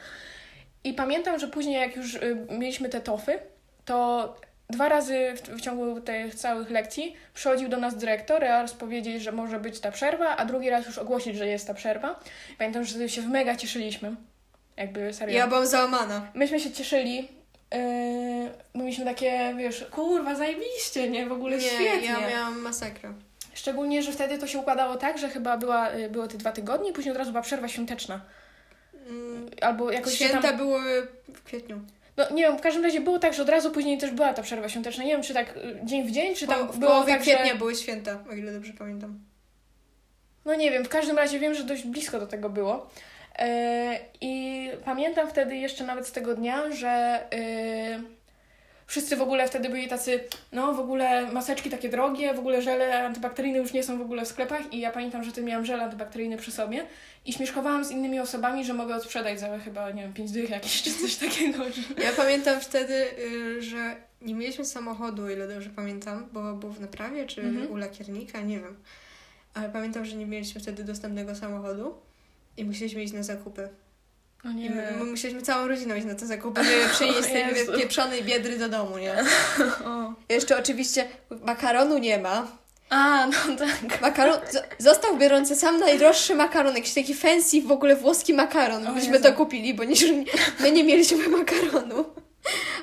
I 0.83 0.93
pamiętam, 0.93 1.39
że 1.39 1.47
później 1.47 1.75
jak 1.75 1.95
już 1.95 2.15
y, 2.15 2.47
mieliśmy 2.49 2.89
te 2.89 3.01
tofy, 3.01 3.39
to 3.85 4.35
dwa 4.69 4.89
razy 4.89 5.33
w, 5.35 5.41
w 5.41 5.61
ciągu 5.61 6.01
tych 6.01 6.35
całych 6.35 6.69
lekcji 6.69 7.15
przychodził 7.33 7.69
do 7.69 7.77
nas 7.77 7.97
dyrektor 7.97 8.41
raz 8.41 8.73
powiedzieć, 8.73 9.23
że 9.23 9.31
może 9.31 9.59
być 9.59 9.79
ta 9.79 9.91
przerwa, 9.91 10.37
a 10.37 10.45
drugi 10.45 10.69
raz 10.69 10.85
już 10.85 10.97
ogłosić, 10.97 11.37
że 11.37 11.47
jest 11.47 11.67
ta 11.67 11.73
przerwa. 11.73 12.19
Pamiętam, 12.57 12.83
że 12.83 13.09
się 13.09 13.21
mega 13.21 13.55
cieszyliśmy. 13.55 14.15
Jakby 14.77 15.13
serio. 15.13 15.37
Ja 15.37 15.47
byłam 15.47 15.65
załamana. 15.65 16.31
Myśmy 16.33 16.59
się 16.59 16.71
cieszyli. 16.71 17.17
Yy, 17.73 17.79
mieliśmy 18.75 19.05
takie, 19.05 19.55
wiesz, 19.57 19.85
kurwa, 19.91 20.35
zajebiście, 20.35 21.09
nie? 21.09 21.25
W 21.25 21.31
ogóle 21.31 21.57
Nie, 21.57 21.63
świetnie. 21.63 22.07
ja 22.07 22.29
miałam 22.29 22.59
masakrę. 22.61 23.13
Szczególnie, 23.53 24.03
że 24.03 24.11
wtedy 24.11 24.37
to 24.37 24.47
się 24.47 24.59
układało 24.59 24.95
tak, 24.95 25.17
że 25.17 25.29
chyba 25.29 25.57
była, 25.57 25.93
y, 25.93 26.09
było 26.09 26.27
te 26.27 26.37
dwa 26.37 26.51
tygodnie 26.51 26.89
i 26.89 26.93
później 26.93 27.11
od 27.11 27.17
razu 27.17 27.31
była 27.31 27.43
przerwa 27.43 27.67
świąteczna. 27.67 28.21
Mm, 29.09 29.49
Albo 29.61 29.91
jakoś 29.91 30.13
Święta 30.13 30.41
tam... 30.41 30.57
były 30.57 31.07
w 31.33 31.43
kwietniu. 31.43 31.81
No 32.17 32.29
nie 32.31 32.43
wiem, 32.43 32.57
w 32.57 32.61
każdym 32.61 32.83
razie 32.83 33.01
było 33.01 33.19
tak, 33.19 33.33
że 33.33 33.41
od 33.41 33.49
razu 33.49 33.71
później 33.71 33.97
też 33.97 34.11
była 34.11 34.33
ta 34.33 34.41
przerwa 34.43 34.69
świąteczna. 34.69 35.03
Nie 35.03 35.11
wiem, 35.11 35.23
czy 35.23 35.33
tak 35.33 35.57
y, 35.57 35.79
dzień 35.83 36.07
w 36.07 36.11
dzień, 36.11 36.35
czy 36.35 36.47
tam 36.47 36.67
Po, 36.67 36.73
w 36.73 36.77
było 36.77 36.91
połowie 36.91 37.13
tak, 37.13 37.21
kwietnia 37.21 37.51
że... 37.51 37.55
były 37.55 37.75
święta, 37.75 38.23
o 38.31 38.33
ile 38.33 38.53
dobrze 38.53 38.73
pamiętam. 38.73 39.19
No 40.45 40.55
nie 40.55 40.71
wiem, 40.71 40.85
w 40.85 40.89
każdym 40.89 41.17
razie 41.17 41.39
wiem, 41.39 41.53
że 41.53 41.63
dość 41.63 41.83
blisko 41.83 42.19
do 42.19 42.27
tego 42.27 42.49
było. 42.49 42.89
E, 43.39 43.99
I 44.21 44.69
pamiętam 44.85 45.29
wtedy 45.29 45.55
jeszcze 45.55 45.83
nawet 45.85 46.07
z 46.07 46.11
tego 46.11 46.35
dnia, 46.35 46.71
że 46.71 46.87
e, 47.33 48.01
wszyscy 48.87 49.15
w 49.15 49.21
ogóle 49.21 49.47
wtedy 49.47 49.69
byli 49.69 49.87
tacy, 49.87 50.19
no 50.51 50.73
w 50.73 50.79
ogóle 50.79 51.31
maseczki 51.31 51.69
takie 51.69 51.89
drogie, 51.89 52.33
w 52.33 52.39
ogóle 52.39 52.61
żele 52.61 53.05
antybakteryjne 53.05 53.57
już 53.57 53.73
nie 53.73 53.83
są 53.83 53.97
w 53.97 54.01
ogóle 54.01 54.25
w 54.25 54.27
sklepach 54.27 54.73
i 54.73 54.79
ja 54.79 54.91
pamiętam, 54.91 55.23
że 55.23 55.31
ty 55.31 55.43
miałam 55.43 55.65
żel 55.65 55.81
antybakteryjny 55.81 56.37
przy 56.37 56.51
sobie 56.51 56.85
i 57.25 57.33
śmieszkowałam 57.33 57.85
z 57.85 57.91
innymi 57.91 58.19
osobami, 58.19 58.65
że 58.65 58.73
mogę 58.73 58.95
odsprzedać 58.95 59.39
za 59.39 59.59
chyba, 59.59 59.91
nie 59.91 60.01
wiem, 60.03 60.13
5 60.13 60.31
dych 60.31 60.49
jakieś 60.49 60.83
czy 60.83 60.93
coś 60.93 61.15
takiego. 61.15 61.63
Ja 62.03 62.11
pamiętam 62.17 62.59
wtedy, 62.59 63.05
y, 63.19 63.61
że 63.61 63.95
nie 64.21 64.35
mieliśmy 64.35 64.65
samochodu, 64.65 65.29
ile 65.29 65.47
dobrze 65.47 65.69
pamiętam, 65.69 66.27
bo 66.33 66.53
był 66.53 66.69
w 66.69 66.79
naprawie 66.81 67.25
czy 67.25 67.41
Mhm. 67.41 67.71
u 67.71 67.75
lakiernika, 67.75 68.41
nie 68.41 68.59
wiem. 68.59 68.75
Ale 69.53 69.69
pamiętam, 69.69 70.05
że 70.05 70.15
nie 70.15 70.25
mieliśmy 70.25 70.61
wtedy 70.61 70.83
dostępnego 70.83 71.35
samochodu 71.35 72.06
i 72.57 72.65
musieliśmy 72.65 73.03
iść 73.03 73.13
na 73.13 73.23
zakupy. 73.23 73.69
No 74.43 74.51
I 74.51 74.53
my, 74.55 74.61
nie. 74.91 74.97
my 74.97 75.03
musieliśmy 75.05 75.41
całą 75.41 75.67
rodziną 75.67 75.95
iść 75.95 76.05
na 76.05 76.15
te 76.15 76.25
zakupy, 76.25 76.63
żeby 76.63 76.89
przynieść 76.93 77.21
tej 77.29 77.77
pieprzonej 77.79 78.23
biedry 78.23 78.57
do 78.57 78.69
domu, 78.69 78.97
nie? 78.97 79.15
O. 79.85 80.13
Jeszcze 80.29 80.57
oczywiście 80.59 81.07
makaronu 81.43 81.97
nie 81.97 82.17
ma. 82.17 82.47
A, 82.89 83.27
no 83.27 83.55
tak. 83.57 84.01
Makaron, 84.01 84.37
został 84.77 85.17
biorący 85.17 85.55
sam 85.55 85.79
najdroższy 85.79 86.35
makaron, 86.35 86.75
jakiś 86.75 86.93
taki 86.93 87.13
fancy 87.13 87.61
w 87.61 87.71
ogóle 87.71 87.95
włoski 87.95 88.33
makaron. 88.33 88.87
O 88.87 88.91
Myśmy 88.91 89.19
to 89.19 89.33
kupili, 89.33 89.73
bo 89.73 89.83
nie, 89.83 89.95
my 90.59 90.71
nie 90.71 90.83
mieliśmy 90.83 91.29
makaronu. 91.37 92.05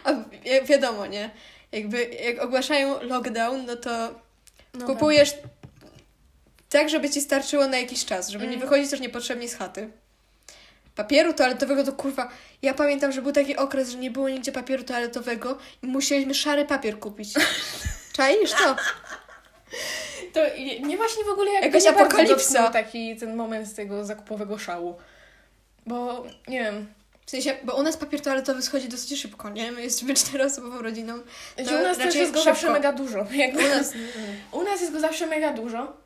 A 0.05 0.13
wi- 0.13 0.67
wiadomo, 0.67 1.07
nie? 1.07 1.31
Jakby 1.73 2.05
jak 2.05 2.43
ogłaszają 2.43 3.03
lockdown, 3.03 3.65
no 3.67 3.77
to 3.77 3.91
No 4.75 4.87
kupujesz 4.87 5.33
tak, 5.33 5.41
żeby 6.89 7.11
ci 7.11 7.21
starczyło 7.21 7.67
na 7.69 7.79
jakiś 7.79 8.05
czas, 8.05 8.29
żeby 8.29 8.45
nie 8.47 8.55
Mm. 8.57 8.61
wychodzić 8.69 8.91
też 8.91 9.01
niepotrzebnie 9.01 9.49
z 9.49 9.55
chaty. 9.55 9.89
Papieru 10.95 11.33
toaletowego 11.33 11.85
to 11.85 11.93
kurwa. 11.93 12.29
Ja 12.63 12.75
pamiętam, 12.75 13.13
że 13.13 13.23
był 13.23 13.33
taki 13.33 13.57
okres, 13.57 13.89
że 13.91 13.99
nie 13.99 14.11
było 14.11 14.29
nigdzie 14.29 14.53
papieru 14.53 14.85
toaletowego 14.85 15.59
i 15.83 15.87
musieliśmy 15.87 16.35
szary 16.35 16.65
papier 16.65 16.99
kupić. 16.99 17.29
Czaisz 18.17 18.51
to? 18.51 18.77
To 20.33 20.41
nie, 20.59 20.81
nie 20.81 20.97
właśnie 20.97 21.25
w 21.25 21.29
ogóle 21.29 21.51
jak 21.53 21.65
Jakaś 21.65 21.85
nie 21.85 21.91
apokalipsa. 21.91 22.71
taki 22.71 23.17
ten 23.17 23.37
moment 23.37 23.69
z 23.69 23.75
tego 23.75 24.05
zakupowego 24.05 24.59
szału. 24.59 24.95
Bo 25.87 26.25
nie 26.49 26.61
wiem. 26.61 26.87
W 27.27 27.31
sensie, 27.31 27.57
bo 27.65 27.75
u 27.75 27.83
nas 27.83 27.97
papier 27.97 28.21
toaletowy 28.21 28.63
schodzi 28.63 28.89
dosyć 28.89 29.21
szybko, 29.21 29.51
nie? 29.51 29.73
My 29.73 29.83
jesteśmy 29.83 30.15
czteroosobową 30.25 30.83
rodziną. 30.83 31.19
No, 31.67 31.79
u 31.79 31.83
nas 31.83 31.97
też 31.99 32.15
jest 32.15 32.33
go 32.33 32.39
szybko. 32.39 32.55
zawsze 32.55 32.71
mega 32.71 32.93
dużo. 32.93 33.27
Jakby, 33.33 33.65
U 33.65 33.69
nas... 33.69 33.93
u 34.53 34.63
nas 34.65 34.81
jest 34.81 34.93
go 34.93 35.01
zawsze 35.01 35.27
mega 35.27 35.53
dużo. 35.53 35.97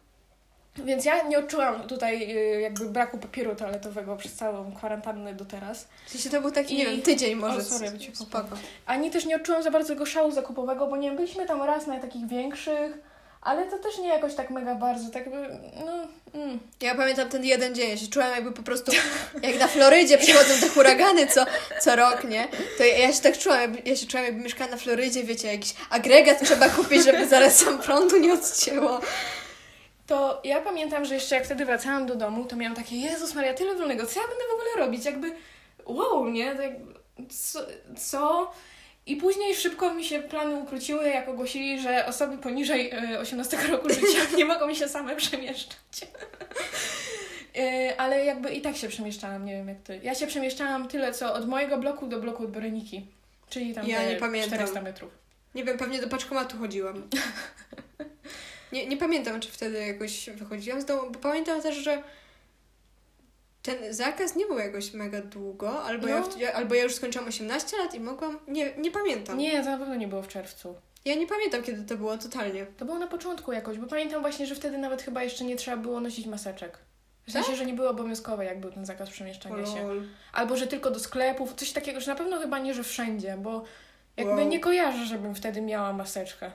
Więc 0.85 1.05
ja 1.05 1.23
nie 1.23 1.38
odczułam 1.38 1.83
tutaj 1.83 2.37
y, 2.37 2.61
jakby 2.61 2.85
braku 2.85 3.19
papieru 3.19 3.55
toaletowego 3.57 4.17
przez 4.17 4.33
całą 4.35 4.75
kwarantannę 4.77 5.35
do 5.35 5.45
teraz. 5.45 5.88
W 6.07 6.11
sensie 6.11 6.31
to 6.31 6.41
był 6.41 6.51
taki, 6.51 6.77
nie 6.77 6.85
I- 6.85 6.87
wiem, 6.87 7.03
tydzień 7.03 7.35
może. 7.35 7.59
O, 7.59 7.62
sorry, 7.62 7.93
spoko. 8.14 8.57
Ani 8.87 9.11
też 9.11 9.25
nie 9.27 9.37
odczułam 9.37 9.62
za 9.62 9.71
bardzo 9.71 9.88
tego 9.88 10.07
szału 10.07 10.31
zakupowego, 10.33 10.87
bo 10.87 10.97
nie 10.97 11.09
wiem, 11.09 11.17
byliśmy 11.17 11.47
tam 11.47 11.62
raz 11.62 11.87
na 11.87 12.01
takich 12.01 12.29
większych, 12.29 12.99
Ale 13.43 13.67
to 13.71 13.79
też 13.79 13.99
nie 13.99 14.09
jakoś 14.09 14.35
tak 14.35 14.51
mega 14.51 14.75
bardzo, 14.75 15.11
tak 15.11 15.27
jakby, 15.27 15.49
no... 15.87 15.93
Mm. 16.35 16.59
Ja 16.81 16.95
pamiętam 16.95 17.29
ten 17.29 17.45
jeden 17.45 17.75
dzień, 17.75 17.91
ja 17.91 17.97
się 17.97 18.07
czułam 18.07 18.31
jakby 18.31 18.53
po 18.53 18.62
prostu, 18.62 18.93
jak 19.43 19.59
na 19.59 19.69
Florydzie 19.69 20.19
przychodzą 20.19 20.55
te 20.61 20.69
huragany 20.69 21.27
co, 21.27 21.45
co 21.81 21.97
rok, 21.97 22.25
nie? 22.25 22.49
To 22.79 22.85
ja, 22.85 22.99
ja 22.99 23.12
się 23.12 23.21
tak 23.21 23.38
czułam, 23.38 23.61
jakby, 23.61 23.91
ja 23.91 23.97
się 23.97 24.07
czułam 24.07 24.27
jakby 24.27 24.43
mieszkała 24.43 24.71
na 24.71 24.77
Florydzie, 24.77 25.25
wiecie, 25.25 25.53
jakiś 25.53 25.75
agregat 25.91 26.41
trzeba 26.45 26.69
kupić, 26.69 27.05
żeby 27.05 27.29
zaraz 27.29 27.57
sam 27.57 27.79
prądu 27.79 28.17
nie 28.17 28.33
odcięło. 28.33 29.01
To 30.09 30.40
ja 30.44 30.61
pamiętam, 30.61 31.05
że 31.05 31.14
jeszcze 31.14 31.35
jak 31.35 31.44
wtedy 31.44 31.64
wracałam 31.64 32.07
do 32.07 32.14
domu, 32.16 32.44
to 32.44 32.57
miałam 32.57 32.77
takie, 32.77 32.97
Jezus 32.97 33.35
Maria, 33.35 33.55
tyle 33.55 33.75
wolnego, 33.75 34.07
co 34.07 34.21
ja 34.21 34.29
będę 34.29 34.44
w 34.51 34.55
ogóle 34.55 34.87
robić? 34.87 35.05
Jakby, 35.05 35.33
wow, 35.85 36.29
nie? 36.29 36.55
Tak, 36.55 36.71
co, 37.29 37.61
co? 37.97 38.53
I 39.07 39.16
później 39.16 39.55
szybko 39.55 39.94
mi 39.94 40.05
się 40.05 40.23
plany 40.23 40.57
ukróciły, 40.57 41.09
jak 41.09 41.29
ogłosili, 41.29 41.81
że 41.81 42.07
osoby 42.07 42.38
poniżej 42.38 42.92
y, 43.14 43.18
18 43.18 43.57
roku 43.57 43.88
życia 43.88 44.18
nie 44.38 44.44
mogą 44.44 44.75
się 44.75 44.88
same 44.88 45.16
przemieszczać. 45.16 45.77
Y, 47.57 47.99
Ale 47.99 48.25
jakby 48.25 48.51
i 48.51 48.61
tak 48.61 48.77
się 48.77 48.88
przemieszczałam, 48.88 49.44
nie 49.44 49.53
wiem 49.53 49.68
jak 49.68 49.79
ty. 49.79 50.01
Ja 50.03 50.14
się 50.14 50.27
przemieszczałam 50.27 50.88
tyle, 50.88 51.12
co 51.12 51.35
od 51.35 51.49
mojego 51.49 51.79
bloku 51.79 52.07
do 52.07 52.21
bloku 52.21 52.44
od 52.44 52.51
Bereniki. 52.51 53.07
Czyli 53.51 53.75
tam 53.75 53.87
Ja 53.87 54.09
nie 54.09 54.16
pamiętam. 54.16 54.59
400 54.59 54.83
metrów. 54.83 55.11
Nie 55.55 55.64
wiem, 55.64 55.79
pewnie 55.79 56.01
do 56.01 56.09
paczkomatu 56.09 56.59
chodziłam. 56.59 57.03
Nie, 58.73 58.87
nie 58.87 58.97
pamiętam, 58.97 59.41
czy 59.41 59.49
wtedy 59.53 59.87
jakoś 59.87 60.31
wychodziłam 60.31 60.81
z 60.81 60.85
domu, 60.85 61.11
bo 61.11 61.19
pamiętam 61.19 61.63
też, 61.63 61.77
że 61.77 62.03
ten 63.63 63.95
zakaz 63.95 64.37
nie 64.37 64.47
był 64.47 64.59
jakoś 64.59 64.93
mega 64.93 65.21
długo, 65.23 65.83
albo, 65.83 66.09
ja, 66.09 66.21
No. 66.21 66.27
w- 66.27 66.39
ja, 66.39 66.53
albo 66.53 66.75
ja 66.75 66.83
już 66.83 66.95
skończyłam 66.95 67.29
18 67.29 67.77
lat 67.77 67.95
i 67.95 68.01
mogłam... 68.01 68.39
Nie, 68.49 68.77
nie 68.77 68.91
pamiętam. 68.91 69.39
Nie, 69.39 69.65
to 69.65 69.71
na 69.71 69.79
pewno 69.79 69.95
nie 69.95 70.09
było 70.09 70.23
w 70.23 70.29
czerwcu. 70.29 70.75
Ja 71.05 71.15
nie 71.15 71.27
pamiętam, 71.27 71.63
kiedy 71.63 71.83
to 71.85 71.97
było 71.97 72.19
totalnie. 72.19 72.67
To 72.67 72.85
było 72.85 72.99
na 72.99 73.07
początku 73.07 73.53
jakoś, 73.53 73.79
bo 73.79 73.87
pamiętam 73.87 74.21
właśnie, 74.21 74.47
że 74.47 74.55
wtedy 74.55 74.79
nawet 74.79 75.03
chyba 75.03 75.23
jeszcze 75.23 75.45
nie 75.45 75.57
trzeba 75.57 75.77
było 75.77 76.01
nosić 76.01 76.27
maseczek. 76.27 76.79
W 77.27 77.33
Tak? 77.33 77.43
sensie, 77.45 77.57
że 77.57 77.67
nie 77.67 77.75
było 77.75 77.91
obowiązkowe, 77.91 78.45
jak 78.45 78.61
był 78.61 78.73
ten 78.73 78.87
zakaz 78.87 79.11
przemieszczania 79.11 79.67
się. 79.67 79.91
Albo, 80.33 80.57
że 80.57 80.67
tylko 80.67 80.91
do 80.91 80.99
sklepów, 81.01 81.55
coś 81.55 81.73
takiego, 81.73 82.01
że 82.01 82.11
na 82.11 82.17
pewno 82.17 82.39
chyba 82.39 82.59
nie, 82.59 82.75
że 82.75 82.83
wszędzie, 82.83 83.37
bo 83.39 83.65
jakby 84.17 84.35
Wow. 84.35 84.49
nie 84.49 84.61
kojarzę, 84.61 85.07
żebym 85.07 85.35
wtedy 85.35 85.61
miała 85.61 85.93
maseczkę. 85.93 86.51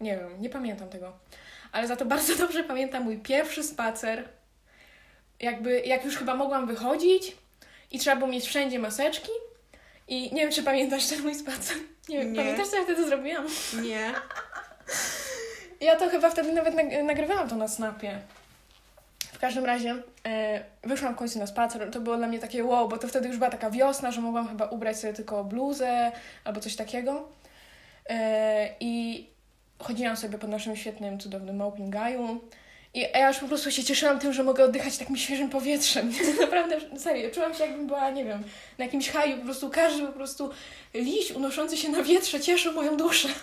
Nie 0.00 0.16
wiem, 0.16 0.42
nie 0.42 0.50
pamiętam 0.50 0.88
tego. 0.88 1.12
Ale 1.72 1.86
za 1.88 1.96
to 1.96 2.04
bardzo 2.14 2.36
dobrze 2.36 2.64
pamiętam 2.64 3.02
mój 3.02 3.18
pierwszy 3.18 3.62
spacer. 3.62 4.28
Jakby, 5.40 5.80
jak 5.80 6.04
już 6.04 6.16
chyba 6.16 6.34
mogłam 6.34 6.66
wychodzić 6.66 7.36
i 7.90 7.98
trzeba 7.98 8.16
było 8.16 8.30
mieć 8.30 8.46
wszędzie 8.46 8.78
maseczki. 8.78 9.30
I 10.08 10.34
nie 10.34 10.40
wiem, 10.42 10.52
czy 10.52 10.62
pamiętasz 10.62 11.06
ten 11.06 11.22
mój 11.22 11.34
spacer. 11.34 11.76
Nie 12.08 12.18
wiem, 12.18 12.32
Nie. 12.32 12.38
pamiętasz, 12.40 12.68
co 12.68 12.76
ja 12.76 12.82
wtedy 12.84 13.06
zrobiłam? 13.06 13.46
Nie. 13.82 14.12
Ja 15.80 15.96
to 15.96 16.08
chyba 16.08 16.30
wtedy 16.30 16.52
nawet 16.52 16.74
nag- 16.74 17.04
nagrywałam 17.04 17.48
to 17.48 17.56
na 17.56 17.68
snapie. 17.68 18.18
W 19.32 19.38
każdym 19.38 19.64
razie 19.64 19.94
e, 20.26 20.64
wyszłam 20.82 21.14
w 21.14 21.16
końcu 21.18 21.38
na 21.38 21.46
spacer. 21.46 21.90
To 21.90 22.00
było 22.00 22.16
dla 22.16 22.26
mnie 22.26 22.38
takie 22.38 22.64
wow, 22.64 22.88
bo 22.88 22.98
to 22.98 23.08
wtedy 23.08 23.28
już 23.28 23.36
była 23.36 23.50
taka 23.50 23.70
wiosna, 23.70 24.10
że 24.12 24.20
mogłam 24.20 24.48
chyba 24.48 24.66
ubrać 24.66 24.98
sobie 24.98 25.12
tylko 25.12 25.44
bluzę 25.44 26.12
albo 26.44 26.60
coś 26.60 26.76
takiego. 26.76 27.28
E, 28.08 28.68
I 28.80 29.26
chodziłam 29.84 30.16
sobie 30.16 30.38
po 30.38 30.46
naszym 30.46 30.76
świetnym, 30.76 31.18
cudownym 31.20 31.56
Małpingaju. 31.56 32.40
I 32.94 33.00
ja 33.00 33.28
już 33.28 33.38
po 33.38 33.48
prostu 33.48 33.70
się 33.70 33.84
cieszyłam 33.84 34.18
tym, 34.18 34.32
że 34.32 34.42
mogę 34.42 34.64
oddychać 34.64 34.98
takim 34.98 35.16
świeżym 35.16 35.50
powietrzem. 35.50 36.12
Naprawdę, 36.40 36.76
serio, 36.98 37.30
czułam 37.30 37.54
się 37.54 37.64
jakbym 37.64 37.86
była, 37.86 38.10
nie 38.10 38.24
wiem, 38.24 38.42
na 38.78 38.84
jakimś 38.84 39.10
haju. 39.10 39.38
Po 39.38 39.44
prostu 39.44 39.70
każdy 39.70 40.06
po 40.06 40.12
prostu 40.12 40.50
liść 40.94 41.32
unoszący 41.32 41.76
się 41.76 41.88
na 41.88 42.02
wietrze 42.02 42.40
cieszył 42.40 42.72
moją 42.72 42.96
duszę. 42.96 43.28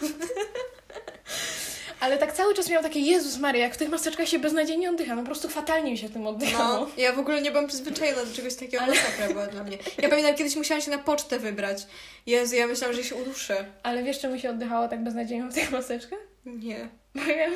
Ale 1.99 2.17
tak 2.17 2.34
cały 2.34 2.54
czas 2.54 2.69
miałam 2.69 2.84
takie, 2.84 2.99
Jezus 2.99 3.38
Maria, 3.38 3.62
jak 3.62 3.73
w 3.73 3.77
tych 3.77 3.89
maseczkach 3.89 4.27
się 4.27 4.39
beznadziejnie 4.39 4.89
oddycha, 4.89 5.15
no 5.15 5.21
po 5.21 5.25
prostu 5.25 5.49
fatalnie 5.49 5.91
mi 5.91 5.97
się 5.97 6.10
tym 6.10 6.27
oddychało. 6.27 6.80
No, 6.80 6.89
ja 6.97 7.13
w 7.13 7.19
ogóle 7.19 7.41
nie 7.41 7.51
byłam 7.51 7.67
przyzwyczajona 7.67 8.25
do 8.25 8.34
czegoś 8.34 8.56
takiego, 8.56 8.84
Ale- 8.84 8.93
masakra 8.93 9.27
była 9.27 9.47
dla 9.47 9.63
mnie. 9.63 9.77
Ja 9.97 10.10
pamiętam, 10.10 10.36
kiedyś 10.36 10.56
musiałam 10.56 10.82
się 10.82 10.91
na 10.91 10.97
pocztę 10.97 11.39
wybrać. 11.39 11.88
Jezu, 12.25 12.56
ja 12.56 12.67
myślałam, 12.67 12.95
że 12.95 13.04
się 13.04 13.15
uduszę. 13.15 13.65
Ale 13.84 14.04
wiesz, 14.04 14.19
czemu 14.19 14.39
się 14.39 14.49
oddychało 14.49 14.88
tak 14.88 15.04
beznadziejnie 15.04 15.49
w 15.49 15.54
tych 15.54 15.71
maseczkach? 15.71 16.19
Nie. 16.45 16.89
Bo 17.15 17.21
ja 17.21 17.47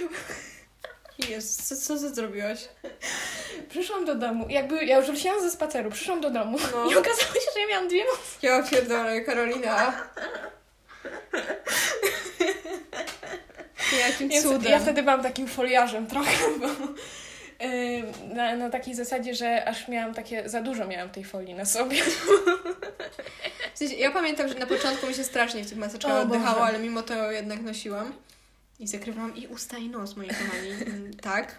Jezu, 1.29 1.63
co, 1.63 1.75
co 1.75 1.93
ty 1.99 2.15
zrobiłaś? 2.15 2.59
przyszłam 3.69 4.05
do 4.05 4.15
domu, 4.15 4.45
jakby 4.49 4.85
ja 4.85 4.97
już 4.97 5.05
wróciłam 5.05 5.41
ze 5.41 5.51
spaceru, 5.51 5.91
przyszłam 5.91 6.21
do 6.21 6.29
domu 6.31 6.57
No. 6.71 6.91
i 6.91 6.95
okazało 6.95 7.33
się, 7.33 7.49
że 7.53 7.59
ja 7.61 7.67
miałam 7.67 7.87
dwie 7.87 8.03
maseczki. 8.05 8.47
Ja 8.47 8.63
pierdolę, 8.63 9.21
Karolina. 9.21 9.93
Jakim 14.07 14.29
Więc 14.29 14.43
cudem. 14.45 14.71
ja 14.71 14.79
wtedy 14.79 15.03
byłam 15.03 15.23
takim 15.23 15.47
foliarzem 15.47 16.07
trochę, 16.07 16.31
bo 16.59 16.67
yy, 17.65 18.03
na, 18.35 18.55
na 18.55 18.69
takiej 18.69 18.95
zasadzie, 18.95 19.35
że 19.35 19.65
aż 19.67 19.87
miałam 19.87 20.13
takie, 20.13 20.49
za 20.49 20.61
dużo 20.61 20.87
miałam 20.87 21.09
tej 21.09 21.23
folii 21.23 21.53
na 21.53 21.65
sobie. 21.65 21.97
W 23.73 23.77
sensie, 23.77 23.95
ja 23.95 24.11
pamiętam, 24.11 24.47
że 24.47 24.55
na 24.55 24.65
początku 24.65 25.07
mi 25.07 25.13
się 25.13 25.23
strasznie 25.23 25.63
w 25.63 25.69
tych 25.69 25.77
maseczkach 25.77 26.21
oddychało, 26.21 26.65
ale 26.65 26.79
mimo 26.79 27.01
to 27.01 27.31
jednak 27.31 27.61
nosiłam. 27.61 28.13
I 28.79 28.88
zakrywałam 28.88 29.35
i 29.35 29.47
usta, 29.47 29.77
i 29.77 29.89
nos, 29.89 30.15
moi 30.17 30.27
kochani. 30.27 30.69
Mm, 30.85 31.13
tak. 31.13 31.55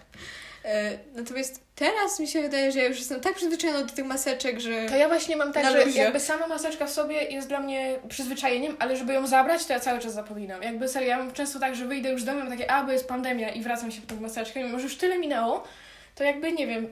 E, 0.65 0.97
Natomiast 1.15 1.61
teraz 1.75 2.19
mi 2.19 2.27
się 2.27 2.41
wydaje, 2.41 2.71
że 2.71 2.79
ja 2.79 2.85
już 2.87 2.97
jestem 2.99 3.19
tak 3.21 3.35
przyzwyczajona 3.35 3.83
do 3.83 3.93
tych 3.93 4.05
maseczek, 4.05 4.59
że... 4.59 4.85
To 4.89 4.95
ja 4.95 5.07
właśnie 5.07 5.35
mam 5.35 5.53
tak, 5.53 5.65
że 5.71 5.85
luzie. 5.85 5.99
jakby 6.01 6.19
sama 6.19 6.47
maseczka 6.47 6.85
w 6.85 6.91
sobie 6.91 7.15
jest 7.21 7.47
dla 7.47 7.59
mnie 7.59 7.99
przyzwyczajeniem, 8.09 8.75
ale 8.79 8.97
żeby 8.97 9.13
ją 9.13 9.27
zabrać, 9.27 9.65
to 9.65 9.73
ja 9.73 9.79
cały 9.79 9.99
czas 9.99 10.13
zapominam. 10.13 10.61
Jakby 10.63 10.87
serio, 10.87 11.07
ja 11.09 11.17
mam 11.17 11.31
często 11.33 11.59
tak, 11.59 11.75
że 11.75 11.85
wyjdę 11.85 12.09
już 12.09 12.21
z 12.21 12.25
domu, 12.25 12.39
mam 12.39 12.49
takie, 12.49 12.71
a, 12.71 12.83
bo 12.83 12.91
jest 12.91 13.07
pandemia 13.07 13.49
i 13.49 13.61
wracam 13.61 13.91
się 13.91 14.01
po 14.01 14.07
tą 14.07 14.21
maseczkę, 14.21 14.63
mimo 14.63 14.77
że 14.79 14.83
już 14.83 14.97
tyle 14.97 15.17
minęło, 15.19 15.63
to 16.15 16.23
jakby, 16.23 16.51
nie 16.51 16.67
wiem, 16.67 16.87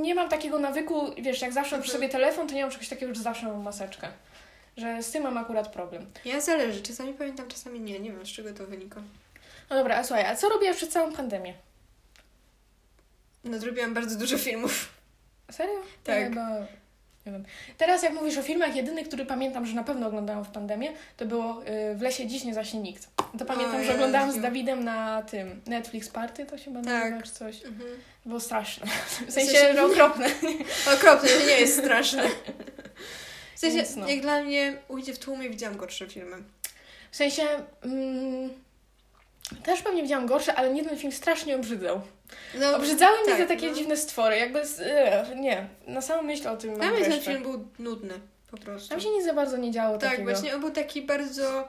nie 0.00 0.14
mam 0.14 0.28
takiego 0.28 0.58
nawyku, 0.58 1.06
wiesz, 1.18 1.40
jak 1.42 1.52
zawsze 1.52 1.76
mam 1.76 1.82
przy 1.82 1.92
sobie 1.92 2.08
telefon, 2.08 2.48
to 2.48 2.54
nie 2.54 2.62
mam 2.62 2.70
czegoś 2.70 2.88
takiego, 2.88 3.14
że 3.14 3.22
zawsze 3.22 3.46
mam 3.46 3.62
maseczkę. 3.62 4.08
Że 4.76 5.02
z 5.02 5.10
tym 5.10 5.22
mam 5.22 5.38
akurat 5.38 5.68
problem. 5.72 6.06
Ja 6.24 6.40
zależy. 6.40 6.82
Czasami 6.82 7.14
pamiętam, 7.14 7.48
czasami 7.48 7.80
nie. 7.80 8.00
Nie 8.00 8.12
wiem, 8.12 8.26
z 8.26 8.28
czego 8.28 8.52
to 8.52 8.66
wynika. 8.66 9.02
No 9.72 9.78
dobra, 9.78 9.96
a 9.96 10.04
słuchaj, 10.04 10.26
a 10.26 10.36
co 10.36 10.48
robiłaś 10.48 10.76
przed 10.76 10.92
całą 10.92 11.12
pandemię? 11.12 11.54
No, 13.44 13.58
zrobiłam 13.58 13.94
bardzo 13.94 14.18
dużo 14.18 14.38
filmów. 14.38 14.88
Serio? 15.50 15.80
Tak. 16.04 16.24
Chyba... 16.28 16.58
Nie 17.26 17.32
wiem. 17.32 17.44
Teraz 17.78 18.02
jak 18.02 18.12
mówisz 18.12 18.38
o 18.38 18.42
filmach, 18.42 18.76
jedyny, 18.76 19.04
który 19.04 19.26
pamiętam, 19.26 19.66
że 19.66 19.74
na 19.74 19.84
pewno 19.84 20.06
oglądałam 20.06 20.44
w 20.44 20.48
pandemię, 20.48 20.92
to 21.16 21.26
było 21.26 21.62
y, 21.66 21.94
W 21.94 22.02
lesie 22.02 22.26
dziś 22.26 22.44
nie 22.44 22.54
zaśnie 22.54 22.80
nikt. 22.80 23.08
To 23.38 23.44
pamiętam, 23.44 23.80
O 23.80 23.84
że 23.84 23.94
oglądałam 23.94 24.32
z. 24.32 24.40
Dawidem 24.40 24.84
na 24.84 25.22
tym 25.22 25.60
Netflix 25.66 26.08
Party, 26.08 26.46
to 26.46 26.58
się 26.58 26.64
chyba 26.64 26.82
Tak. 26.82 27.10
nazywa, 27.12 27.22
czy 27.22 27.32
coś. 27.32 27.64
Mhm. 27.64 27.90
Było 28.26 28.40
straszne. 28.40 28.86
W 29.28 29.32
sensie- 29.32 29.50
sensie, 29.50 29.74
że 29.74 29.84
okropne. 29.84 30.26
Okropne, 30.94 31.28
to 31.28 31.46
nie 31.46 31.60
jest 31.60 31.78
straszne. 31.78 32.28
W 33.54 33.58
sensie, 33.58 33.76
Więc 33.76 33.96
no. 33.96 34.08
jak 34.08 34.20
dla 34.20 34.40
mnie 34.42 34.76
ujdzie 34.88 35.14
w 35.14 35.18
tłumie, 35.18 35.50
widziałam 35.50 35.76
gorsze 35.76 36.08
filmy. 36.08 36.36
W 37.10 37.16
sensie... 37.16 37.42
Mm, 37.82 38.50
też 39.64 39.82
pewnie 39.82 40.02
widziałam 40.02 40.26
gorsze, 40.26 40.54
ale 40.54 40.70
mnie 40.70 40.84
ten 40.84 40.98
film 40.98 41.12
strasznie 41.12 41.56
obrzydzał. 41.56 42.00
No, 42.60 42.76
Obrzydzały 42.76 43.18
mnie 43.18 43.28
tak, 43.28 43.36
te 43.38 43.46
takie 43.46 43.70
no. 43.70 43.76
dziwne 43.76 43.96
stwory, 43.96 44.36
jakby... 44.36 44.66
Z, 44.66 44.80
e, 44.80 45.26
nie, 45.36 45.68
na 45.86 46.00
samą 46.02 46.22
myśl 46.22 46.48
o 46.48 46.56
tym 46.56 46.74
Dla 46.74 46.90
mnie 46.90 47.04
ten 47.04 47.20
film 47.20 47.42
był 47.42 47.68
nudny, 47.78 48.14
po 48.50 48.56
prostu. 48.56 48.88
Tam 48.88 49.00
się 49.00 49.10
nic 49.10 49.24
za 49.24 49.32
bardzo 49.34 49.56
nie 49.56 49.70
działo 49.70 49.98
Tak, 49.98 50.10
takiego. 50.10 50.30
właśnie 50.30 50.54
on 50.54 50.60
był 50.60 50.70
taki 50.70 51.02
bardzo 51.02 51.68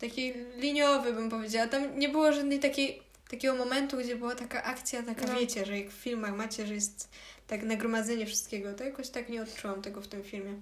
taki 0.00 0.32
liniowy, 0.56 1.12
bym 1.12 1.30
powiedziała. 1.30 1.66
Tam 1.66 1.98
nie 1.98 2.08
było 2.08 2.32
żadnej 2.32 2.58
takiej, 2.58 3.02
takiego 3.30 3.54
momentu, 3.54 3.96
gdzie 3.96 4.16
była 4.16 4.34
taka 4.34 4.62
akcja, 4.62 5.02
taka 5.02 5.26
No. 5.26 5.40
wiecie, 5.40 5.64
że 5.64 5.78
jak 5.78 5.90
w 5.90 5.94
filmach 5.94 6.34
macie, 6.34 6.66
że 6.66 6.74
jest 6.74 7.08
tak 7.46 7.62
nagromadzenie 7.62 8.26
wszystkiego, 8.26 8.74
to 8.74 8.84
jakoś 8.84 9.08
tak 9.08 9.28
nie 9.28 9.42
odczułam 9.42 9.82
tego 9.82 10.00
w 10.00 10.08
tym 10.08 10.22
filmie. 10.24 10.54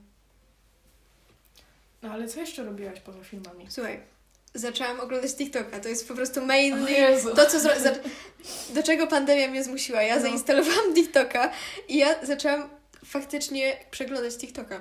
No 2.03 2.11
ale 2.11 2.29
co 2.29 2.41
jeszcze 2.41 2.65
robiłaś 2.65 3.01
poza 3.01 3.25
filmami? 3.25 3.67
Słuchaj, 3.69 4.01
zaczęłam 4.55 5.01
oglądać 5.01 5.35
TikToka, 5.35 5.81
to 5.81 5.89
jest 5.89 6.09
po 6.09 6.15
prostu 6.15 6.47
main... 6.47 6.85
O 6.85 6.89
Jezu. 6.89 7.35
To, 7.35 7.47
co 7.47 7.61
zro... 7.61 7.73
Do 8.75 8.83
czego 8.83 9.07
pandemia 9.07 9.49
mnie 9.49 9.65
zmusiła? 9.65 10.03
Ja 10.03 10.17
No. 10.17 10.23
zainstalowałam 10.23 10.95
TikToka 10.95 11.51
i 11.89 11.97
ja 11.97 12.15
zaczęłam 12.23 12.69
faktycznie 13.05 13.77
przeglądać 13.91 14.37
TikToka. 14.37 14.81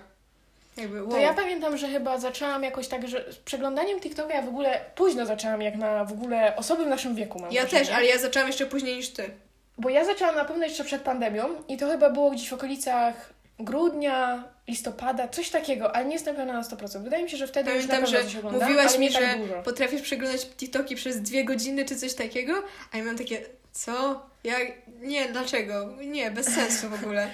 Jakby, 0.78 1.04
wow. 1.04 1.12
To 1.12 1.18
ja 1.18 1.34
pamiętam, 1.34 1.78
że 1.78 1.88
chyba 1.88 2.18
zaczęłam 2.18 2.64
jakoś 2.64 2.88
tak, 2.88 3.08
że 3.08 3.34
z 3.34 3.36
przeglądaniem 3.36 4.00
TikToka 4.00 4.34
ja 4.34 4.42
w 4.42 4.48
ogóle 4.48 4.82
późno 4.96 5.26
zaczęłam, 5.26 5.62
jak 5.62 5.76
na 5.76 6.06
w 6.06 6.12
ogóle 6.12 6.56
osoby 6.56 6.86
w 6.86 6.88
naszym 6.88 7.16
wieku 7.16 7.40
mam 7.40 7.52
Ja 7.52 7.66
też, 7.66 7.90
ale 7.90 8.06
ja 8.06 8.18
zaczęłam 8.18 8.48
jeszcze 8.48 8.66
później 8.66 8.96
niż 8.98 9.10
ty. 9.10 9.30
Bo 9.78 9.90
ja 9.90 10.06
zaczęłam 10.06 10.36
na 10.36 10.46
pewno 10.46 10.64
jeszcze 10.64 10.84
przed 10.84 11.02
pandemią 11.02 11.50
i 11.68 11.78
to 11.78 11.88
chyba 11.88 12.10
było 12.10 12.32
gdzieś 12.32 12.50
w 12.50 12.54
okolicach 12.54 13.34
grudnia, 13.60 14.44
listopada, 14.68 15.28
coś 15.28 15.50
takiego, 15.50 15.96
ale 15.96 16.06
nie 16.06 16.14
jestem 16.14 16.36
pewna 16.36 16.54
na 16.54 16.62
100%. 16.62 17.04
Wydaje 17.04 17.24
mi 17.24 17.30
się, 17.30 17.38
że 17.38 17.48
wtedy 17.48 17.72
już 17.72 17.88
na 17.88 17.94
Pamiętam, 17.96 18.14
pewno 18.24 18.52
że 18.52 18.60
mówiłaś 18.60 18.98
mi, 18.98 19.12
tak 19.14 19.24
że 19.24 19.38
dużo. 19.38 19.64
potrafisz 19.64 20.02
przeglądać 20.02 20.46
TikToki 20.46 20.96
przez 20.96 21.22
dwie 21.22 21.46
godziny 21.46 21.86
czy 21.86 21.96
coś 21.96 22.14
takiego, 22.14 22.54
a 22.92 22.98
ja 22.98 23.04
miałam 23.04 23.18
takie, 23.18 23.42
co? 23.72 24.22
Ja, 24.44 24.56
nie, 25.02 25.30
dlaczego? 25.30 25.90
Nie, 26.08 26.32
bez 26.32 26.46
sensu 26.56 26.90
w 26.90 26.94
ogóle. 26.94 27.28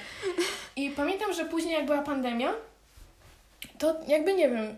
I 0.75 0.89
pamiętam, 0.89 1.33
że 1.33 1.45
później 1.45 1.73
jak 1.73 1.85
była 1.85 2.01
pandemia, 2.01 2.53
to 3.77 3.95
jakby 4.07 4.33
nie 4.33 4.49
wiem, 4.49 4.77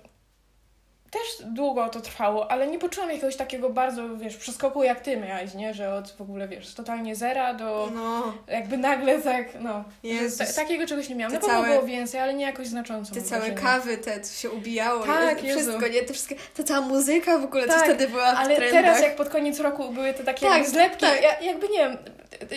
też 1.11 1.21
długo 1.47 1.89
to 1.89 2.01
trwało, 2.01 2.51
ale 2.51 2.67
nie 2.67 2.79
poczułam 2.79 3.09
jakiegoś 3.09 3.35
takiego 3.35 3.69
bardzo, 3.69 4.17
wiesz, 4.17 4.37
przeskoku 4.37 4.83
jak 4.83 4.99
ty 4.99 5.17
miałaś, 5.17 5.53
nie? 5.53 5.73
Że 5.73 5.93
od 5.93 6.11
w 6.11 6.21
ogóle, 6.21 6.47
wiesz, 6.47 6.73
totalnie 6.73 7.15
zera 7.15 7.53
do 7.53 7.89
No, 7.95 8.33
jakby 8.47 8.77
nagle 8.77 9.21
tak, 9.21 9.45
no. 9.59 9.83
Jezus. 10.03 10.55
Takiego 10.55 10.87
czegoś 10.87 11.09
nie 11.09 11.15
miałam. 11.15 11.31
Te 11.31 11.39
Na 11.39 11.41
pewno 11.47 11.63
całe- 11.63 11.67
było 11.75 11.87
więcej, 11.87 12.21
ale 12.21 12.33
nie 12.33 12.45
jakoś 12.45 12.67
znacząco. 12.67 13.15
te 13.15 13.21
całe 13.21 13.41
wrażenie. 13.41 13.61
kawy, 13.61 13.97
te 13.97 14.21
co 14.21 14.33
się 14.41 14.49
ubijało, 14.51 15.05
Tak, 15.05 15.43
nie? 15.43 15.51
Wszystko, 15.55 15.87
nie? 15.87 16.01
Te 16.01 16.13
wszystkie, 16.13 16.35
ta 16.57 16.63
cała 16.63 16.81
muzyka 16.81 17.37
w 17.37 17.43
ogóle, 17.43 17.67
Tak, 17.67 17.83
wtedy 17.83 18.07
była 18.07 18.23
Ale 18.25 18.55
trendach. 18.55 18.83
teraz 18.83 19.01
jak 19.01 19.15
pod 19.15 19.29
koniec 19.29 19.59
roku 19.59 19.89
były 19.89 20.13
te 20.13 20.23
takie 20.23 20.45
Tak, 20.45 20.67
zlepki, 20.69 20.99
tak. 20.99 21.21
ja, 21.23 21.39
jakby 21.39 21.67
nie 21.69 21.77
wiem, 21.77 21.97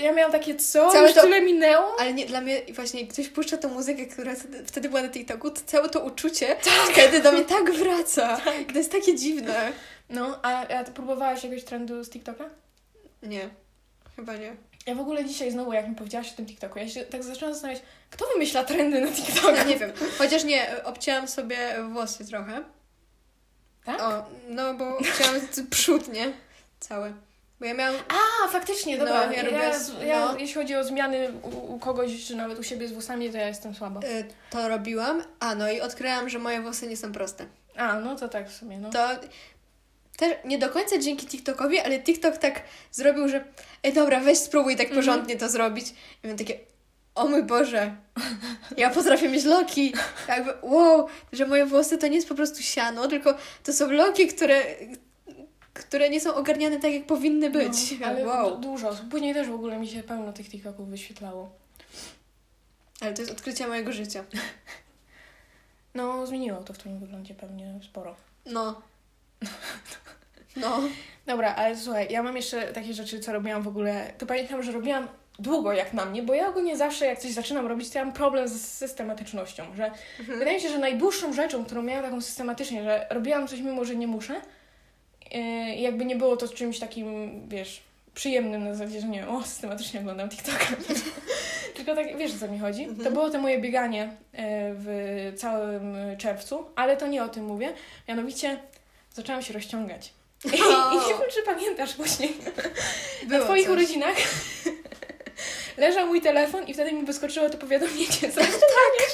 ja 0.03 0.13
miałam 0.13 0.33
takie 0.33 0.55
co, 0.55 0.91
Całe 0.91 1.07
już 1.07 1.15
to- 1.15 1.23
tyle 1.23 1.41
minęło? 1.41 1.87
Ale 2.01 2.13
nie, 2.13 2.27
dla 2.27 2.41
mnie 2.41 2.63
właśnie 2.75 3.07
ktoś 3.07 3.29
puszcza 3.29 3.57
tą 3.57 3.69
muzykę, 3.69 4.07
która 4.07 4.35
wtedy, 4.35 4.65
wtedy 4.67 4.89
była 4.89 5.03
na 5.03 5.09
TikToku, 5.09 5.51
to 5.51 5.61
całe 5.67 5.89
to 5.89 6.01
uczucie 6.01 6.47
Tak. 6.47 6.73
wtedy 6.93 7.21
do 7.21 7.33
mnie 7.33 7.45
tak 7.45 7.71
wraca. 7.73 8.39
To 8.73 8.79
jest 8.79 8.93
takie 8.93 9.17
dziwne. 9.17 9.73
No, 10.09 10.39
a, 10.43 10.67
a 10.69 10.85
ty 10.85 10.93
próbowałaś 10.93 11.45
jakiegoś 11.45 11.65
trendu 11.65 12.05
z 12.05 12.11
TikToka? 12.11 12.45
Nie, 13.23 13.49
chyba 14.17 14.37
nie. 14.37 14.57
Ja 14.87 14.95
w 14.95 15.01
ogóle 15.01 15.25
dzisiaj 15.25 15.51
znowu, 15.51 15.73
jak 15.73 15.89
mi 15.89 15.95
powiedziałaś 15.97 16.33
o 16.33 16.37
tym 16.37 16.47
TikToku, 16.47 16.79
ja 16.79 16.89
się 16.89 17.05
tak 17.05 17.23
zaczęłam 17.23 17.55
zastanawiać, 17.55 17.83
kto 18.11 18.25
wymyśla 18.33 18.65
trendy 18.65 19.01
na 19.01 19.09
TikToku? 19.13 19.55
Ja 19.57 19.65
nie 19.65 19.77
wiem. 19.77 19.93
Chociaż 20.19 20.45
nie, 20.45 20.85
obcięłam 20.85 21.29
sobie 21.29 21.57
włosy 21.93 22.27
trochę. 22.27 22.63
Tak? 23.85 24.01
O, 24.03 24.25
no 24.49 24.75
bo 24.75 24.99
chciałam 25.03 25.41
przód, 25.71 26.09
nie? 26.13 26.33
Cały. 26.81 27.15
Bo 27.61 27.67
ja 27.67 27.75
miałam... 27.75 27.95
A, 28.09 28.49
faktycznie, 28.49 28.99
dobra. 28.99 29.27
No, 29.27 29.33
ja 29.33 29.43
robię 29.43 29.57
ja, 29.57 29.79
z- 29.79 30.03
ja, 30.03 30.21
no. 30.27 30.39
jeśli 30.39 30.55
chodzi 30.55 30.77
o 30.77 30.85
zmiany 30.85 31.33
u, 31.43 31.75
u 31.75 31.79
kogoś, 31.79 32.25
czy 32.27 32.37
nawet 32.37 32.59
u 32.59 32.63
siebie 32.63 32.89
z 32.89 32.93
włosami, 32.93 33.31
to 33.31 33.37
ja 33.37 33.49
jestem 33.49 33.75
słaba. 33.75 34.01
y, 34.01 34.25
To 34.51 34.69
robiłam. 34.69 35.23
A, 35.41 35.55
no 35.55 35.71
i 35.71 35.81
odkryłam, 35.81 36.29
że 36.29 36.39
moje 36.39 36.61
włosy 36.63 36.87
nie 36.87 36.97
są 36.97 37.13
proste. 37.13 37.47
A, 37.77 38.01
no 38.01 38.17
to 38.17 38.29
tak 38.29 38.51
w 38.51 38.57
sumie, 38.57 38.79
no. 38.79 38.91
To 38.91 39.09
też 40.17 40.33
nie 40.45 40.59
do 40.59 40.69
końca 40.69 40.99
dzięki 40.99 41.27
TikTokowi, 41.27 41.79
ale 41.79 42.01
TikTok 42.01 42.39
tak 42.39 42.63
zrobił, 42.93 43.29
że 43.29 43.45
ej 43.83 43.93
dobra, 43.93 44.21
weź 44.21 44.39
spróbuj 44.39 44.77
tak 44.77 44.87
Mhm. 44.87 45.01
porządnie 45.07 45.37
to 45.37 45.49
zrobić. 45.49 45.89
I 45.91 45.95
miałam 46.27 46.39
takie, 46.39 46.59
o 47.15 47.27
mój 47.29 47.43
Boże, 47.43 47.97
ja 48.77 48.91
potrafię 48.91 49.29
mieć 49.29 49.45
loki. 49.45 49.93
Jakby, 50.29 50.53
wow, 50.63 51.07
że 51.33 51.47
moje 51.47 51.67
włosy 51.67 51.99
to 51.99 52.07
nie 52.09 52.17
jest 52.17 52.29
po 52.29 52.35
prostu 52.35 52.63
siano, 52.63 53.09
tylko 53.09 53.35
to 53.65 53.73
są 53.73 53.91
loki, 53.91 54.27
które, 54.27 54.63
które 55.75 56.11
nie 56.11 56.21
są 56.21 56.35
ogarniane 56.35 56.81
tak, 56.81 56.93
jak 56.93 57.07
powinny 57.07 57.51
być. 57.51 58.01
No, 58.01 58.07
ale 58.07 58.27
wow. 58.27 58.51
du- 58.51 58.57
dużo. 58.61 58.97
Później 59.11 59.35
też 59.35 59.49
w 59.49 59.55
ogóle 59.55 59.79
mi 59.79 59.89
się 59.89 60.03
pełno 60.03 60.33
tych 60.33 60.49
TikToków 60.51 60.89
wyświetlało. 60.89 61.51
Ale 63.01 63.15
to 63.15 63.23
jest 63.23 63.33
odkrycie 63.33 63.67
mojego 63.69 63.93
życia. 63.93 64.25
No, 65.95 66.27
zmieniło 66.27 66.63
to 66.63 66.73
w 66.73 66.79
twoim 66.79 66.99
wyglądzie 66.99 67.35
pewnie 67.35 67.75
sporo. 67.83 68.17
No. 68.47 68.83
No. 70.57 70.81
Dobra, 71.27 71.55
ale 71.55 71.77
słuchaj, 71.77 72.07
ja 72.11 72.23
mam 72.23 72.37
jeszcze 72.37 72.63
takie 72.73 72.95
rzeczy, 72.95 73.21
co 73.21 73.33
robiłam 73.33 73.63
w 73.63 73.69
ogóle. 73.69 74.13
To 74.19 74.27
pamiętam, 74.27 74.63
że 74.63 74.73
robiłam 74.73 75.09
długo 75.39 75.73
jak 75.73 75.93
na 75.93 76.05
mnie, 76.05 76.23
bo 76.23 76.35
ja 76.35 76.49
ogólnie 76.49 76.77
zawsze 76.77 77.07
jak 77.07 77.19
coś 77.19 77.31
zaczynam 77.31 77.67
robić, 77.67 77.91
to 77.91 77.99
ja 77.99 78.05
mam 78.05 78.15
problem 78.15 78.49
z 78.49 78.61
systematycznością, 78.63 79.65
że 79.77 79.91
Mhm. 80.21 80.39
wydaje 80.39 80.57
mi 80.57 80.63
się, 80.63 80.69
że 80.69 80.79
najdłuższą 80.79 81.33
rzeczą, 81.33 81.65
którą 81.65 81.83
miałam 81.83 82.05
taką 82.05 82.21
systematycznie, 82.21 82.83
że 82.85 83.07
robiłam 83.11 83.49
coś 83.49 83.61
mimo, 83.61 83.85
że 83.85 83.97
nie 83.97 84.07
muszę 84.07 84.41
yy, 85.31 85.75
jakby 85.75 86.05
nie 86.05 86.17
było 86.17 86.37
to 86.37 86.49
czymś 86.49 86.79
takim, 86.79 87.31
wiesz, 87.49 87.83
przyjemnym 88.15 88.65
na 88.65 88.75
zasadzie, 88.75 89.01
że 89.01 89.07
nie 89.09 89.21
wiem, 89.21 89.29
o, 89.29 89.43
systematycznie 89.43 90.01
oglądam 90.01 90.29
TikToka. 90.29 90.67
Tylko 91.77 91.95
tak, 91.95 92.17
wiesz 92.17 92.35
o 92.35 92.39
co 92.39 92.49
mi 92.49 92.59
chodzi? 92.59 92.85
Mhm. 92.85 93.05
To 93.05 93.11
było 93.11 93.31
to 93.31 93.39
moje 93.39 93.59
bieganie 93.61 94.01
yy, 94.33 94.41
w 94.75 95.33
całym 95.37 95.97
czerwcu, 96.19 96.65
ale 96.77 96.97
to 96.97 97.07
nie 97.07 97.25
o 97.25 97.29
tym 97.29 97.45
mówię. 97.45 97.73
Mianowicie 98.09 98.59
zaczęłam 99.15 99.43
się 99.43 99.53
rozciągać. 99.55 100.13
I, 100.45 100.49
I 100.49 100.51
nie 101.09 101.15
wiem, 101.15 101.31
czy 101.35 101.43
pamiętasz 101.45 101.95
później. 101.95 102.37
Na 103.23 103.29
Było 103.29 103.45
twoich 103.45 103.67
coś. 103.67 103.73
urodzinach 103.73 104.17
leżał 105.77 106.07
mój 106.07 106.21
telefon 106.21 106.67
i 106.67 106.75
wtedy 106.75 106.93
mi 106.93 107.05
wyskoczyło 107.05 107.51
to 107.51 107.59
powiadomienie 107.59 108.07
z 108.07 108.23
rozciąganiem 108.23 109.11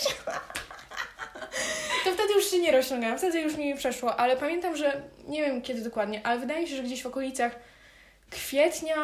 To 2.05 2.13
wtedy 2.13 2.33
już 2.35 2.51
się 2.51 2.59
nie 2.59 2.73
rozciągałam, 2.73 3.19
wtedy 3.19 3.41
już 3.41 3.57
mi 3.57 3.75
przeszło, 3.75 4.17
ale 4.17 4.37
pamiętam, 4.37 4.77
że 4.77 5.03
nie 5.29 5.43
wiem 5.43 5.63
kiedy 5.63 5.83
dokładnie, 5.83 6.21
ale 6.25 6.41
wydaje 6.41 6.61
mi 6.61 6.69
się, 6.69 6.77
że 6.77 6.83
gdzieś 6.83 7.03
w 7.03 7.07
okolicach 7.07 7.59
kwietnia, 8.31 8.97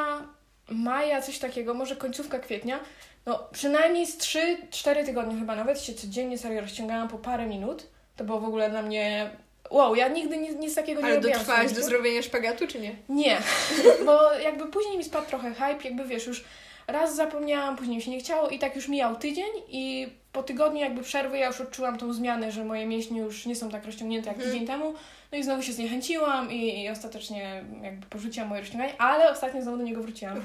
maja, 0.70 1.22
coś 1.22 1.38
takiego, 1.38 1.74
może 1.74 1.96
końcówka 1.96 2.38
kwietnia, 2.38 2.80
no 3.26 3.48
przynajmniej 3.52 4.06
z 4.06 4.18
3-4 4.18 5.04
tygodnie 5.06 5.38
chyba 5.38 5.56
nawet 5.56 5.80
się 5.80 5.94
codziennie 5.94 6.38
serio 6.38 6.60
rozciągałam 6.60 7.08
po 7.08 7.18
parę 7.18 7.46
minut. 7.46 7.86
To 8.16 8.24
było 8.24 8.40
w 8.40 8.44
ogóle 8.44 8.70
dla 8.70 8.82
mnie... 8.82 9.30
Wow, 9.70 9.94
ja 9.94 10.08
nigdy 10.08 10.36
nic, 10.36 10.56
nic 10.58 10.74
takiego 10.74 11.00
nie 11.00 11.06
Ale 11.06 11.16
robiłam. 11.16 11.34
w 11.34 11.38
dotrwałaś 11.38 11.72
do 11.72 11.82
zrobienia 11.82 12.22
szpagatu, 12.22 12.66
czy 12.66 12.80
nie? 12.80 12.94
Nie, 13.08 13.38
bo 14.06 14.32
jakby 14.32 14.66
później 14.66 14.98
mi 14.98 15.04
spadł 15.04 15.26
trochę 15.26 15.50
hype, 15.54 15.78
jakby 15.84 16.04
wiesz, 16.04 16.26
już 16.26 16.44
raz 16.86 17.16
zapomniałam, 17.16 17.76
później 17.76 17.96
mi 17.96 18.02
się 18.02 18.10
nie 18.10 18.18
chciało 18.20 18.48
i 18.48 18.58
tak 18.58 18.76
już 18.76 18.88
mijał 18.88 19.16
tydzień 19.16 19.50
i 19.68 20.08
po 20.32 20.42
tygodniu 20.42 20.80
jakby 20.80 21.02
przerwy 21.02 21.38
ja 21.38 21.46
już 21.46 21.60
odczułam 21.60 21.98
tą 21.98 22.12
zmianę, 22.12 22.52
że 22.52 22.64
moje 22.64 22.86
mięśnie 22.86 23.20
już 23.20 23.46
nie 23.46 23.56
są 23.56 23.70
tak 23.70 23.84
rozciągnięte 23.86 24.28
jak 24.28 24.36
Mhm. 24.36 24.52
tydzień 24.52 24.66
temu. 24.68 24.94
No 25.34 25.38
i 25.40 25.44
znowu 25.44 25.62
się 25.62 25.72
zniechęciłam 25.72 26.52
i, 26.52 26.82
i 26.82 26.88
ostatecznie 26.88 27.64
jakby 27.82 28.06
porzuciłam 28.06 28.48
moje 28.48 28.60
rozciąganie, 28.60 29.00
ale 29.00 29.30
ostatnio 29.30 29.62
znowu 29.62 29.78
do 29.78 29.84
niego 29.84 30.02
wróciłam. 30.02 30.42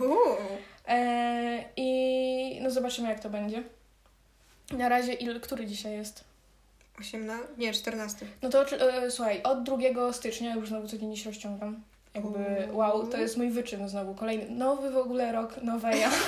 E, 0.88 1.63
I 1.78 2.60
no 2.62 2.71
zobaczymy 2.71 3.10
jak 3.10 3.19
to 3.19 3.30
będzie. 3.30 3.63
Na 4.71 4.89
razie, 4.89 5.13
il, 5.13 5.39
który 5.41 5.65
dzisiaj 5.65 5.93
jest? 5.93 6.23
18? 6.99 7.47
Nie, 7.58 7.73
14. 7.73 8.25
No 8.41 8.49
to 8.49 8.65
e, 8.71 9.12
słuchaj, 9.12 9.43
od 9.43 9.63
2 9.63 10.13
stycznia 10.13 10.56
już 10.56 10.69
znowu 10.69 10.88
codziennie 10.88 11.17
się 11.17 11.30
rozciągam. 11.30 11.82
Jakby, 12.13 12.67
Uuu. 12.67 12.78
wow, 12.78 13.08
to 13.08 13.17
jest 13.17 13.38
mój 13.38 13.49
wyczyn 13.49 13.89
znowu. 13.89 14.15
Kolejny, 14.15 14.49
nowy 14.49 14.91
w 14.91 14.97
ogóle 14.97 15.32
rok, 15.32 15.63
nowe 15.63 15.97
ja. 15.97 16.12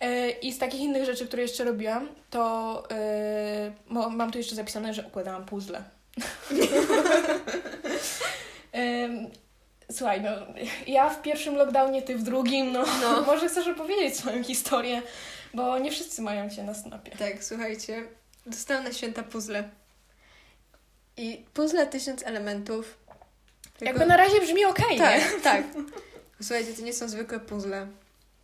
E, 0.00 0.30
I 0.30 0.52
z 0.52 0.58
takich 0.58 0.80
innych 0.80 1.04
rzeczy, 1.04 1.26
które 1.26 1.42
jeszcze 1.42 1.64
robiłam, 1.64 2.08
to 2.30 2.82
e, 2.90 3.72
mam 3.90 4.30
tu 4.30 4.38
jeszcze 4.38 4.54
zapisane, 4.54 4.94
że 4.94 5.02
układałam 5.06 5.44
puzzle. 5.44 5.84
Słuchaj, 9.92 10.20
no 10.20 10.30
ja 10.86 11.10
w 11.10 11.22
pierwszym 11.22 11.54
lockdownie, 11.56 12.02
ty 12.02 12.16
w 12.16 12.22
drugim, 12.22 12.72
no, 12.72 12.84
No. 13.00 13.22
może 13.26 13.48
chcesz 13.48 13.68
opowiedzieć 13.68 14.16
swoją 14.16 14.44
historię, 14.44 15.02
bo 15.54 15.78
nie 15.78 15.90
wszyscy 15.90 16.22
mają 16.22 16.50
cię 16.50 16.62
na 16.62 16.74
snapie. 16.74 17.10
Tak, 17.16 17.44
słuchajcie, 17.44 18.04
dostałam 18.46 18.84
na 18.84 18.92
święta 18.92 19.22
puzzle. 19.22 19.68
I 21.16 21.44
puzzle 21.54 21.86
tysiąc 21.86 22.22
elementów. 22.22 22.98
Tylko- 23.62 23.84
Jakby 23.84 24.06
na 24.06 24.16
razie 24.16 24.40
brzmi 24.40 24.66
nie? 24.66 24.98
Tak, 24.98 25.22
tak. 25.42 25.62
Słuchajcie, 26.42 26.72
to 26.74 26.82
nie 26.82 26.92
są 26.92 27.08
zwykłe 27.08 27.40
puzzle. 27.40 27.86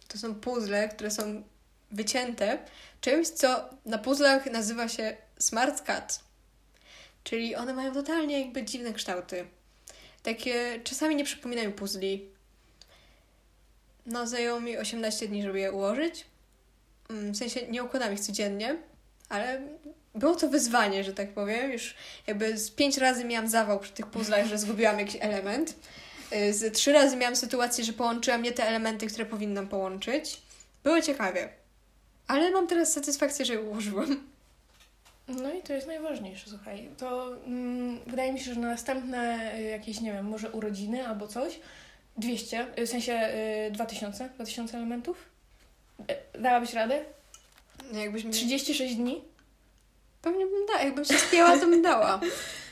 To 0.08 0.18
są 0.18 0.34
puzzle, 0.34 0.88
które 0.88 1.10
są 1.10 1.42
wycięte 1.90 2.58
czymś, 3.00 3.28
co 3.28 3.64
na 3.86 3.98
puzzlach 3.98 4.46
nazywa 4.46 4.88
się 4.88 5.16
smart 5.38 5.78
cut. 5.80 6.20
Czyli 7.24 7.54
one 7.56 7.74
mają 7.74 7.94
totalnie 7.94 8.40
jakby 8.40 8.62
dziwne 8.62 8.92
kształty. 8.92 9.44
Takie 10.22 10.80
czasami 10.84 11.16
nie 11.16 11.24
przypominają 11.24 11.72
puzli. 11.72 12.28
No, 14.06 14.26
zajęło 14.26 14.60
mi 14.60 14.78
18 14.78 15.28
dni, 15.28 15.42
żeby 15.42 15.60
je 15.60 15.72
ułożyć. 15.72 16.24
Mm, 17.10 17.32
W 17.32 17.36
sensie 17.36 17.66
nie 17.68 17.84
układam 17.84 18.12
ich 18.14 18.20
codziennie, 18.20 18.76
ale 19.28 19.60
było 20.14 20.34
to 20.34 20.48
wyzwanie, 20.48 21.04
że 21.04 21.12
tak 21.14 21.34
powiem. 21.34 21.72
Już 21.72 21.94
jakby 22.26 22.58
z 22.58 22.70
pięć 22.70 22.98
razy 22.98 23.24
miałam 23.24 23.48
zawał 23.48 23.80
przy 23.80 23.92
tych 23.92 24.06
puzzlach, 24.06 24.46
że 24.46 24.58
zgubiłam 24.58 24.98
jakiś 24.98 25.16
element. 25.20 25.74
Y, 26.32 26.52
Z 26.54 26.74
trzy 26.74 26.92
razy 26.92 27.16
miałam 27.16 27.36
sytuację, 27.36 27.84
że 27.84 27.92
połączyłam 27.92 28.42
nie 28.42 28.52
te 28.52 28.68
elementy, 28.68 29.06
które 29.06 29.26
powinnam 29.26 29.68
połączyć. 29.68 30.42
Było 30.84 31.00
ciekawie. 31.00 31.48
Ale 32.26 32.50
mam 32.50 32.66
teraz 32.66 32.92
satysfakcję, 32.92 33.44
że 33.44 33.52
je 33.52 33.60
ułożyłam. 33.60 34.30
No 35.30 35.54
i 35.54 35.62
to 35.62 35.72
jest 35.72 35.86
najważniejsze, 35.86 36.50
słuchaj. 36.50 36.90
To 36.98 37.36
mm, 37.46 38.00
wydaje 38.06 38.32
mi 38.32 38.40
się, 38.40 38.54
że 38.54 38.60
na 38.60 38.68
następne 38.68 39.52
y, 39.58 39.62
jakieś, 39.62 40.00
nie 40.00 40.12
wiem, 40.12 40.28
może 40.28 40.50
urodziny 40.50 41.08
albo 41.08 41.28
coś, 41.28 41.60
200, 42.16 42.66
y, 42.78 42.86
w 42.86 42.90
sensie 42.90 43.28
y, 43.68 43.70
2000, 43.70 44.28
2000 44.34 44.76
elementów. 44.76 45.16
Y, 46.34 46.38
Dałabyś 46.40 46.72
radę? 46.72 47.04
Jakbyś 47.92 48.24
mi... 48.24 48.32
36 48.32 48.94
dni? 48.94 49.24
Pewnie 50.22 50.46
bym 50.46 50.66
dała. 50.66 50.82
Jakbym 50.82 51.04
się 51.04 51.18
spięła, 51.18 51.58
to 51.58 51.66
bym 51.66 51.82
dała. 51.82 52.20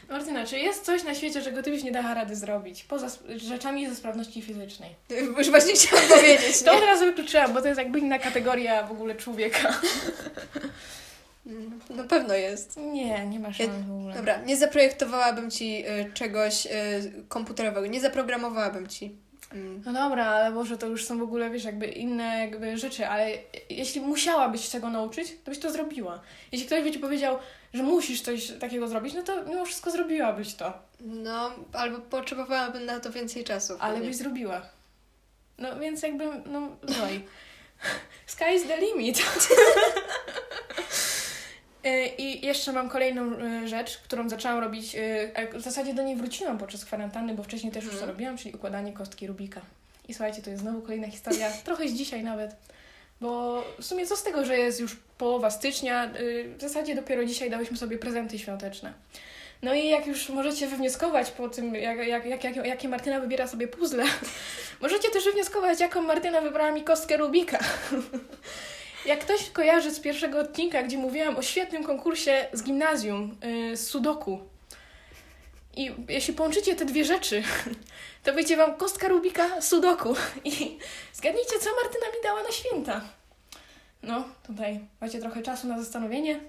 Martyna, 0.08 0.46
czy 0.46 0.58
jest 0.58 0.84
coś 0.84 1.04
na 1.04 1.14
świecie, 1.14 1.42
czego 1.42 1.62
ty 1.62 1.70
byś 1.70 1.82
nie 1.82 1.92
dała 1.92 2.14
rady 2.14 2.36
zrobić? 2.36 2.84
Poza 2.84 3.06
rzeczami 3.36 3.88
ze 3.88 3.94
sprawności 3.94 4.42
fizycznej. 4.42 4.94
Już 5.38 5.50
właśnie 5.50 5.74
chciałam 5.74 6.08
powiedzieć, 6.08 6.62
To 6.62 6.76
od 6.76 6.84
razu 6.84 7.04
wykluczyłam, 7.04 7.52
bo 7.52 7.62
to 7.62 7.68
jest 7.68 7.78
jakby 7.78 7.98
inna 7.98 8.18
kategoria 8.18 8.86
w 8.86 8.92
ogóle 8.92 9.14
człowieka. 9.14 9.74
Mm, 11.46 11.80
Na 11.90 12.04
pewno 12.04 12.34
jest. 12.34 12.76
Nie, 12.76 13.26
nie 13.26 13.40
ma 13.40 13.52
szans 13.52 13.70
w 13.88 13.92
ogóle. 13.92 14.14
Dobra, 14.14 14.40
nie 14.40 14.56
zaprojektowałabym 14.56 15.50
ci 15.50 15.84
y, 15.88 16.12
czegoś 16.14 16.66
y, 16.66 16.70
komputerowego, 17.28 17.86
nie 17.86 18.00
zaprogramowałabym 18.00 18.86
ci. 18.86 19.16
Mm. 19.52 19.82
No 19.86 19.92
dobra, 19.92 20.26
ale 20.26 20.50
może 20.50 20.78
to 20.78 20.86
już 20.86 21.04
są 21.06 21.18
w 21.18 21.22
ogóle, 21.22 21.50
wiesz, 21.50 21.64
jakby 21.64 21.86
inne 21.86 22.38
jakby 22.38 22.78
rzeczy, 22.78 23.06
ale 23.08 23.30
jeśli 23.70 24.00
musiałabyś 24.00 24.68
tego 24.68 24.90
nauczyć, 24.90 25.28
to 25.44 25.50
byś 25.50 25.58
to 25.58 25.72
zrobiła. 25.72 26.20
Jeśli 26.52 26.66
ktoś 26.66 26.82
by 26.82 26.90
ci 26.90 26.98
powiedział, 26.98 27.38
że 27.74 27.82
musisz 27.82 28.20
coś 28.22 28.50
takiego 28.60 28.88
zrobić, 28.88 29.14
no 29.14 29.22
to 29.22 29.44
mimo 29.44 29.64
wszystko 29.64 29.90
zrobiłabyś 29.90 30.54
to. 30.54 30.72
No, 31.00 31.50
albo 31.72 31.98
potrzebowałabym 31.98 32.86
na 32.86 33.00
to 33.00 33.10
więcej 33.12 33.44
czasu. 33.44 33.76
Ale 33.80 33.94
pewnie. 33.94 34.08
byś 34.08 34.16
zrobiła. 34.16 34.62
No 35.58 35.78
więc 35.80 36.02
jakby, 36.02 36.24
no, 36.46 36.60
no 36.82 37.10
i 37.10 37.20
sky 38.26 38.44
is 38.56 38.62
the 38.66 38.76
limit. 38.80 39.22
Y, 41.88 42.06
I 42.18 42.46
jeszcze 42.46 42.72
mam 42.72 42.88
kolejną 42.88 43.32
y, 43.32 43.68
rzecz, 43.68 43.98
którą 43.98 44.28
zaczęłam 44.28 44.58
robić, 44.58 44.96
a 45.34 45.58
w 45.58 45.62
zasadzie 45.62 45.94
do 45.94 46.02
niej 46.02 46.16
wróciłam 46.16 46.58
podczas 46.58 46.84
kwarantanny, 46.84 47.34
bo 47.34 47.42
wcześniej 47.42 47.72
też 47.72 47.84
już 47.84 47.92
to 47.92 47.98
Mhm. 48.00 48.12
robiłam, 48.12 48.38
czyli 48.38 48.54
układanie 48.54 48.92
kostki 48.92 49.26
Rubika. 49.26 49.60
I 50.08 50.14
słuchajcie, 50.14 50.42
to 50.42 50.50
jest 50.50 50.62
znowu 50.62 50.82
kolejna 50.82 51.06
historia, 51.08 51.50
trochę 51.64 51.88
z 51.88 51.92
dzisiaj 51.92 52.22
nawet, 52.24 52.56
bo 53.20 53.64
w 53.80 53.84
sumie 53.84 54.06
co 54.06 54.16
z 54.16 54.22
tego, 54.22 54.44
że 54.44 54.58
jest 54.58 54.80
już 54.80 54.96
połowa 55.18 55.50
stycznia, 55.50 56.10
w 56.56 56.60
zasadzie 56.60 56.94
dopiero 56.94 57.24
dzisiaj 57.24 57.50
dałyśmy 57.50 57.76
sobie 57.76 57.98
prezenty 57.98 58.38
świąteczne. 58.38 58.92
No 59.62 59.74
i 59.74 59.88
jak 59.88 60.06
już 60.06 60.28
możecie 60.28 60.66
wywnioskować 60.66 61.30
po 61.30 61.48
tym, 61.48 61.74
jak, 61.74 61.98
jak, 62.08 62.26
jak, 62.26 62.44
jak, 62.44 62.56
jakie 62.56 62.88
Martyna 62.88 63.20
wybiera 63.20 63.46
sobie 63.46 63.68
puzzle, 63.68 64.04
możecie 64.82 65.10
też 65.10 65.24
wywnioskować, 65.24 65.80
jaką 65.80 66.02
Martyna 66.02 66.40
wybrała 66.40 66.70
mi 66.72 66.84
kostkę 66.84 67.16
Rubika. 67.16 67.58
Jak 69.08 69.20
ktoś 69.20 69.50
kojarzy 69.50 69.90
z 69.90 70.00
pierwszego 70.00 70.40
odcinka, 70.40 70.82
gdzie 70.82 70.98
mówiłam 70.98 71.36
o 71.36 71.42
świetnym 71.42 71.84
konkursie 71.84 72.46
z 72.52 72.62
gimnazjum, 72.62 73.36
yy, 73.42 73.76
z 73.76 73.86
Sudoku. 73.86 74.40
I 75.76 75.94
jeśli 76.08 76.34
połączycie 76.34 76.76
te 76.76 76.84
dwie 76.84 77.04
rzeczy, 77.04 77.42
to 78.24 78.32
wyjdzie 78.32 78.56
wam 78.56 78.74
kostka 78.76 79.08
Rubika 79.08 79.60
Sudoku. 79.60 80.14
I 80.44 80.78
zgadnijcie, 81.12 81.58
co 81.60 81.70
Martyna 81.82 82.06
mi 82.06 82.22
dała 82.24 82.42
na 82.42 82.50
święta. 82.50 83.00
No, 84.02 84.24
tutaj 84.46 84.80
macie 85.00 85.18
trochę 85.18 85.42
czasu 85.42 85.66
na 85.66 85.82
zastanowienie. 85.82 86.40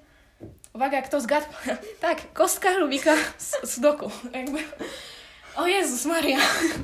Uwaga, 0.74 1.02
kto 1.02 1.22
zgadł? 1.22 1.48
tak, 2.02 2.34
kostka 2.34 2.78
Rubika 2.78 3.16
z 3.38 3.74
Sudoku. 3.74 4.12
Jakby... 4.34 4.60
O 5.56 5.68
Jezus 5.68 6.06
Maria. 6.06 6.40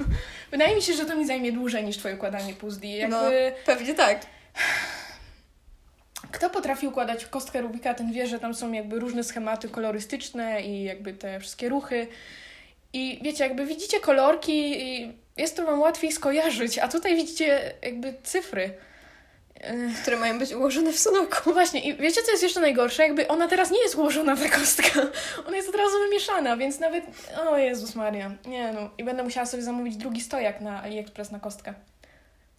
Wydaje 0.52 0.76
mi 0.76 0.82
się, 0.82 0.94
że 0.94 1.06
to 1.06 1.16
mi 1.16 1.28
zajmie 1.28 1.52
dłużej 1.52 1.84
niż 1.84 1.98
twoje 1.98 2.16
układanie 2.16 2.54
puzli. 2.54 2.98
Jakby... 2.98 3.16
No, 3.16 3.24
pewnie 3.66 3.94
tak. 3.94 4.26
Kto 6.32 6.50
potrafi 6.50 6.88
układać 6.88 7.26
kostkę 7.26 7.62
Rubika, 7.62 7.94
ten 7.94 8.12
wie, 8.12 8.28
że 8.28 8.40
tam 8.40 8.54
są 8.56 8.72
jakby 8.72 9.00
różne 9.00 9.24
schematy 9.24 9.70
kolorystyczne 9.70 10.62
i 10.62 10.84
jakby 10.84 11.14
te 11.14 11.40
wszystkie 11.40 11.70
ruchy. 11.70 12.08
I 12.94 13.20
wiecie, 13.24 13.44
jakby 13.44 13.66
widzicie 13.66 14.00
kolorki 14.00 14.84
i 14.84 15.14
jest 15.38 15.58
to 15.58 15.66
wam 15.66 15.80
łatwiej 15.80 16.12
skojarzyć, 16.12 16.80
a 16.80 16.88
tutaj 16.88 17.16
widzicie 17.16 17.74
jakby 17.82 18.14
cyfry. 18.24 18.74
Ech. 19.62 20.02
Które 20.02 20.18
mają 20.18 20.40
być 20.40 20.54
ułożone 20.54 20.94
w 20.94 21.00
sudoku. 21.00 21.36
No 21.46 21.54
właśnie, 21.54 21.82
i 21.82 21.96
wiecie, 21.96 22.22
co 22.24 22.32
jest 22.32 22.44
jeszcze 22.44 22.60
najgorsze? 22.60 23.04
Jakby 23.04 23.28
ona 23.28 23.48
teraz 23.48 23.72
nie 23.72 23.82
jest 23.82 23.96
ułożona, 23.96 24.38
ta 24.38 24.50
kostka. 24.50 25.02
Ona 25.48 25.58
jest 25.58 25.70
od 25.70 25.76
razu 25.76 26.00
wymieszana, 26.00 26.58
więc 26.58 26.80
nawet... 26.80 27.06
O 27.50 27.58
Jezus 27.58 27.96
Maria. 27.96 28.32
Nie 28.46 28.74
no. 28.74 28.90
I 28.98 29.04
będę 29.04 29.24
musiała 29.24 29.46
sobie 29.46 29.64
zamówić 29.64 29.98
drugi 29.98 30.22
stojak 30.22 30.62
na 30.62 30.82
AliExpress 30.82 31.32
na 31.32 31.40
kostkę. 31.40 31.74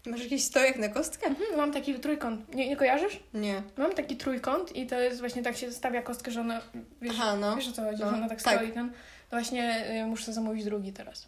Masz 0.07 0.23
jakiś 0.23 0.45
stojak 0.45 0.77
na 0.79 0.89
kostkę? 0.89 1.27
Mhm, 1.27 1.57
mam 1.57 1.73
taki 1.73 1.95
trójkąt. 1.95 2.55
Nie, 2.55 2.69
nie 2.69 2.77
kojarzysz? 2.77 3.21
Nie. 3.35 3.63
Mam 3.77 3.93
taki 3.93 4.17
trójkąt 4.17 4.77
i 4.77 4.87
to 4.87 5.01
jest 5.01 5.21
właśnie 5.21 5.43
tak 5.43 5.57
się 5.57 5.73
stawia 5.73 6.03
kostkę, 6.03 6.31
że 6.31 6.41
ona... 6.41 6.61
Wiesz, 7.03 7.15
Aha, 7.21 7.37
no. 7.37 7.57
Wiesz 7.57 7.69
o 7.69 7.73
co 7.73 7.83
chodzi, 7.83 8.03
No, 8.03 8.11
że 8.11 8.17
ona 8.17 8.29
tak, 8.29 8.43
tak. 8.43 8.55
stoi 8.55 8.73
ten. 8.73 8.91
To 9.31 9.37
właśnie 9.37 9.87
y, 10.03 10.07
muszę 10.07 10.33
zamówić 10.33 10.65
drugi 10.65 10.93
teraz. 10.93 11.27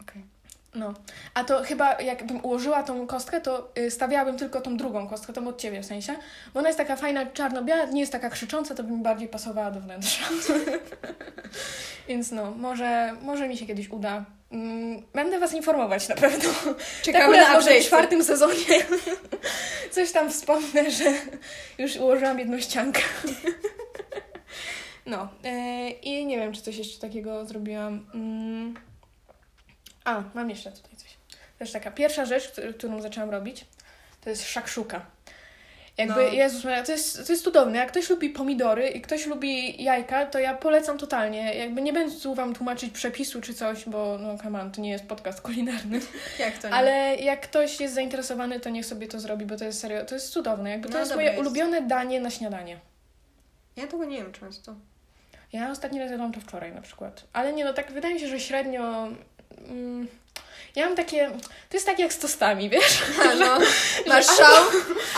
Okej. 0.00 0.22
No. 0.74 0.94
A 1.34 1.44
to 1.44 1.62
chyba 1.62 2.00
jakbym 2.00 2.44
ułożyła 2.44 2.82
tą 2.82 3.06
kostkę, 3.06 3.40
to 3.40 3.72
y, 3.78 3.90
stawiałabym 3.90 4.36
tylko 4.38 4.60
tą 4.60 4.76
drugą 4.76 5.08
kostkę, 5.08 5.32
tą 5.32 5.48
od 5.48 5.60
ciebie 5.60 5.82
w 5.82 5.86
sensie. 5.86 6.16
Bo 6.54 6.60
ona 6.60 6.68
jest 6.68 6.78
taka 6.78 6.96
fajna, 6.96 7.26
czarno-biała, 7.26 7.84
nie 7.84 8.00
jest 8.00 8.12
taka 8.12 8.30
krzycząca, 8.30 8.74
to 8.74 8.84
by 8.84 8.92
mi 8.92 9.02
bardziej 9.02 9.28
pasowała 9.28 9.70
do 9.70 9.80
wnętrza. 9.80 10.24
Więc 12.08 12.30
no, 12.32 12.50
może, 12.50 13.16
może 13.22 13.48
mi 13.48 13.56
się 13.56 13.66
kiedyś 13.66 13.88
uda. 13.90 14.24
Mm, 14.52 15.02
Będę 15.14 15.38
Was 15.40 15.52
informować 15.54 16.08
na 16.08 16.14
pewno. 16.14 16.48
Czekamy 17.02 17.36
tak, 17.36 17.48
na 17.48 17.54
może 17.54 17.80
w 17.80 17.84
czwartym 17.86 18.24
sezonie 18.24 18.64
coś 19.90 20.12
tam 20.12 20.30
wspomnę, 20.30 20.90
że 20.90 21.04
już 21.78 21.96
ułożyłam 21.96 22.38
jedną 22.38 22.60
ściankę. 22.60 23.00
No. 25.06 25.28
e, 25.44 25.90
I 25.90 26.26
nie 26.26 26.38
wiem, 26.38 26.52
czy 26.52 26.62
coś 26.62 26.76
jeszcze 26.76 27.00
takiego 27.00 27.46
zrobiłam. 27.46 28.06
Mm. 28.14 28.74
A, 30.04 30.22
mam 30.34 30.50
jeszcze 30.50 30.72
tutaj 30.72 30.96
coś. 30.96 31.16
Też 31.58 31.72
taka 31.72 31.90
pierwsza 31.90 32.24
rzecz, 32.24 32.48
któ- 32.48 32.74
którą 32.74 33.00
zaczęłam 33.02 33.30
robić, 33.30 33.64
to 34.20 34.30
jest 34.30 34.48
szakszuka. 34.48 35.06
Jakby, 35.98 36.14
No. 36.14 36.20
Jezus 36.20 36.64
Maria, 36.64 36.82
to 36.82 36.92
jest, 36.92 37.26
to 37.26 37.32
jest 37.32 37.44
cudowne. 37.44 37.78
Jak 37.78 37.88
ktoś 37.88 38.10
lubi 38.10 38.30
pomidory 38.30 38.88
i 38.88 39.00
ktoś 39.00 39.26
lubi 39.26 39.82
jajka, 39.84 40.26
to 40.26 40.38
ja 40.38 40.54
polecam 40.54 40.98
totalnie. 40.98 41.54
Jakby 41.54 41.82
nie 41.82 41.92
będę 41.92 42.20
tu 42.20 42.34
wam 42.34 42.54
tłumaczyć 42.54 42.92
przepisu 42.92 43.40
czy 43.40 43.54
coś, 43.54 43.84
bo 43.88 44.18
no 44.18 44.38
come 44.38 44.60
on, 44.60 44.72
to 44.72 44.80
nie 44.80 44.90
jest 44.90 45.04
podcast 45.06 45.40
kulinarny. 45.40 46.00
Jak 46.38 46.58
to 46.58 46.68
nie? 46.68 46.74
Ale 46.74 47.16
jak 47.16 47.40
ktoś 47.40 47.80
jest 47.80 47.94
zainteresowany, 47.94 48.60
to 48.60 48.70
niech 48.70 48.86
sobie 48.86 49.08
to 49.08 49.20
zrobi, 49.20 49.46
bo 49.46 49.56
to 49.56 49.64
jest 49.64 49.80
serio, 49.80 50.04
to 50.04 50.14
jest 50.14 50.28
cudowne. 50.32 50.70
Jakby 50.70 50.88
to 50.88 50.94
No, 50.94 51.00
jest 51.00 51.14
moje 51.14 51.26
jest. 51.26 51.40
ulubione 51.40 51.82
danie 51.82 52.20
na 52.20 52.30
śniadanie. 52.30 52.78
Ja 53.76 53.86
tego 53.86 54.04
nie 54.04 54.16
wiem 54.16 54.32
często. 54.32 54.74
Ja 55.52 55.70
ostatni 55.70 55.98
raz 56.00 56.10
jadłam 56.10 56.32
to 56.32 56.40
wczoraj 56.40 56.74
na 56.74 56.80
przykład. 56.80 57.24
Ale 57.32 57.52
nie 57.52 57.64
no, 57.64 57.72
tak 57.72 57.92
wydaje 57.92 58.14
mi 58.14 58.20
się, 58.20 58.28
że 58.28 58.40
średnio... 58.40 59.08
Mm, 59.68 60.08
ja 60.76 60.86
mam 60.86 60.96
takie... 60.96 61.30
To 61.68 61.76
jest 61.76 61.86
tak 61.86 61.98
jak 61.98 62.12
z 62.12 62.18
tostami, 62.18 62.70
wiesz? 62.70 63.02
A, 63.22 63.34
no. 63.34 63.58
Masz 64.06 64.26
albo- 64.28 64.36
szał 64.36 64.64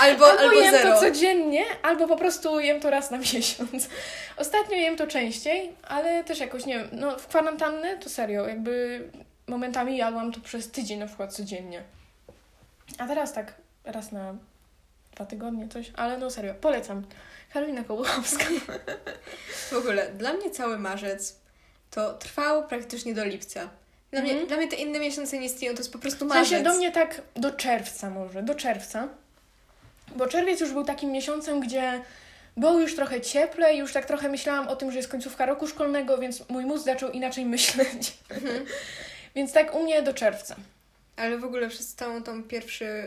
albo, 0.01 0.27
Albo, 0.27 0.41
albo, 0.41 0.53
jem 0.61 0.71
zero. 0.75 0.95
to 0.95 1.01
codziennie, 1.01 1.65
albo 1.83 2.09
po 2.09 2.17
prostu 2.17 2.61
jem 2.61 2.81
to 2.81 2.91
raz 2.91 3.11
na 3.11 3.19
miesiąc. 3.35 3.89
Ostatnio 4.37 4.77
jem 4.77 4.97
to 4.97 5.07
częściej, 5.07 5.73
ale 5.83 6.25
też 6.25 6.39
jakoś, 6.41 6.67
nie 6.67 6.79
wiem, 6.79 6.89
no 6.93 7.19
w 7.19 7.27
kwarantannę 7.27 7.97
to 7.99 8.09
serio, 8.09 8.49
jakby 8.49 9.03
momentami 9.47 9.97
jadłam 9.97 10.33
to 10.33 10.41
przez 10.41 10.71
tydzień 10.71 10.99
na 10.99 11.07
przykład 11.07 11.35
codziennie. 11.35 11.83
A 12.99 13.07
teraz 13.07 13.33
tak 13.33 13.55
raz 13.85 14.13
na 14.13 14.35
dwa 15.15 15.27
tygodnie 15.27 15.69
coś, 15.69 15.91
ale 15.97 16.19
no 16.19 16.31
serio, 16.31 16.55
polecam. 16.55 17.03
Karolina 17.53 17.85
Kołuchowska. 17.85 18.45
W 19.71 19.73
ogóle, 19.73 20.09
dla 20.13 20.33
mnie 20.33 20.51
cały 20.51 20.79
marzec 20.79 21.37
to 21.91 22.15
trwał 22.15 22.67
praktycznie 22.67 23.15
do 23.15 23.25
lipca. 23.25 23.69
Dla, 24.11 24.21
mnie, 24.23 24.31
Mhm. 24.31 24.49
dla 24.49 24.57
mnie 24.57 24.69
te 24.69 24.77
inne 24.77 24.99
miesiące 24.99 25.39
nie 25.39 25.47
istnieją, 25.47 25.75
to 25.75 25.81
jest 25.81 25.93
po 25.93 25.99
prostu 25.99 26.25
W 26.25 26.29
marzec. 26.29 26.49
sensie 26.49 26.65
do 26.65 26.75
mnie 26.77 26.93
tak 26.93 27.23
do 27.37 27.51
czerwca 27.51 28.11
może, 28.11 28.43
do 28.43 28.55
czerwca. 28.55 29.09
Bo 30.17 30.27
czerwiec 30.27 30.61
już 30.61 30.73
był 30.73 30.85
takim 30.85 31.13
miesiącem, 31.13 31.61
gdzie 31.61 32.03
było 32.57 32.81
już 32.81 32.97
trochę 32.97 33.21
cieplej, 33.21 33.79
już 33.79 33.93
tak 33.93 34.07
trochę 34.07 34.29
myślałam 34.29 34.69
o 34.69 34.77
tym, 34.77 34.91
że 34.93 34.97
jest 34.99 35.09
końcówka 35.09 35.47
roku 35.47 35.67
szkolnego, 35.67 36.19
więc 36.19 36.49
mój 36.49 36.65
mózg 36.65 36.85
zaczął 36.85 37.11
inaczej 37.11 37.45
myśleć. 37.55 38.19
Mhm. 38.31 38.65
Więc 39.35 39.53
tak 39.53 39.75
u 39.75 39.83
mnie 39.83 40.03
do 40.03 40.15
czerwca. 40.15 40.57
Ale 41.17 41.39
w 41.39 41.45
ogóle 41.45 41.69
przez 41.69 41.95
całą 41.95 42.23
tą 42.23 42.43
pierwszy, 42.43 43.05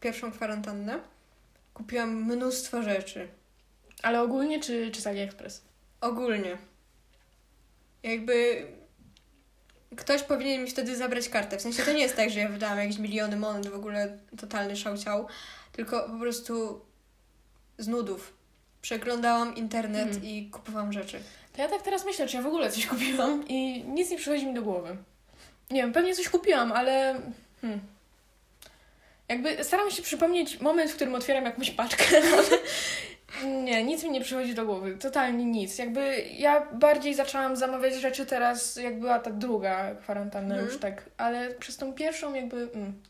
pierwszą 0.00 0.32
kwarantannę 0.32 0.98
kupiłam 1.74 2.24
mnóstwo 2.24 2.82
rzeczy. 2.82 3.28
Ale 4.02 4.22
ogólnie 4.22 4.60
czy, 4.60 4.90
czy 4.90 5.00
z 5.00 5.06
AliExpress? 5.06 5.62
Ogólnie. 6.00 6.58
Jakby 8.02 8.66
ktoś 9.96 10.22
powinien 10.22 10.62
mi 10.64 10.70
wtedy 10.70 10.96
zabrać 10.96 11.28
kartę. 11.28 11.58
W 11.58 11.62
sensie 11.62 11.82
to 11.82 11.92
nie 11.92 12.02
jest 12.02 12.16
tak, 12.16 12.30
że 12.30 12.40
ja 12.40 12.48
wydałam 12.48 12.78
jakieś 12.78 12.98
miliony 12.98 13.36
monet, 13.36 13.66
w 13.68 13.74
ogóle 13.74 14.18
totalny 14.40 14.76
szałciał, 14.76 15.26
tylko 15.72 16.08
po 16.08 16.18
prostu 16.18 16.80
z 17.78 17.88
nudów. 17.88 18.32
Przeglądałam 18.82 19.56
internet 19.56 20.06
Mhm. 20.08 20.24
i 20.24 20.50
kupowałam 20.50 20.92
rzeczy. 20.92 21.20
To 21.52 21.62
ja 21.62 21.68
tak 21.68 21.82
teraz 21.82 22.04
myślę, 22.04 22.26
czy 22.26 22.36
ja 22.36 22.42
w 22.42 22.46
ogóle 22.46 22.70
coś 22.70 22.86
kupiłam 22.86 23.48
i 23.48 23.84
nic 23.84 24.10
nie 24.10 24.16
przychodzi 24.18 24.46
mi 24.46 24.54
do 24.54 24.62
głowy. 24.62 24.96
Nie 25.70 25.82
wiem, 25.82 25.92
pewnie 25.92 26.14
coś 26.14 26.28
kupiłam, 26.28 26.72
ale... 26.72 27.20
Hmm. 27.60 27.80
Jakby 29.28 29.64
staram 29.64 29.90
się 29.90 30.02
przypomnieć 30.02 30.60
moment, 30.60 30.90
w 30.90 30.94
którym 30.94 31.14
otwieram 31.14 31.44
jakąś 31.44 31.70
paczkę, 31.70 32.04
ale 32.32 32.42
nie, 33.44 33.84
nic 33.84 34.04
mi 34.04 34.10
nie 34.10 34.20
przychodzi 34.20 34.54
do 34.54 34.66
głowy. 34.66 34.96
Totalnie 34.96 35.44
nic. 35.44 35.78
Jakby 35.78 36.22
ja 36.22 36.66
bardziej 36.72 37.14
zaczęłam 37.14 37.56
zamawiać 37.56 37.94
rzeczy 37.94 38.26
teraz, 38.26 38.76
jak 38.76 39.00
była 39.00 39.18
ta 39.18 39.30
druga 39.30 39.94
kwarantanna 39.94 40.54
Mhm. 40.54 40.66
już 40.72 40.80
tak, 40.80 41.02
ale 41.16 41.50
przez 41.50 41.76
tą 41.76 41.92
pierwszą 41.92 42.34
jakby... 42.34 42.68
Mm. 42.74 43.02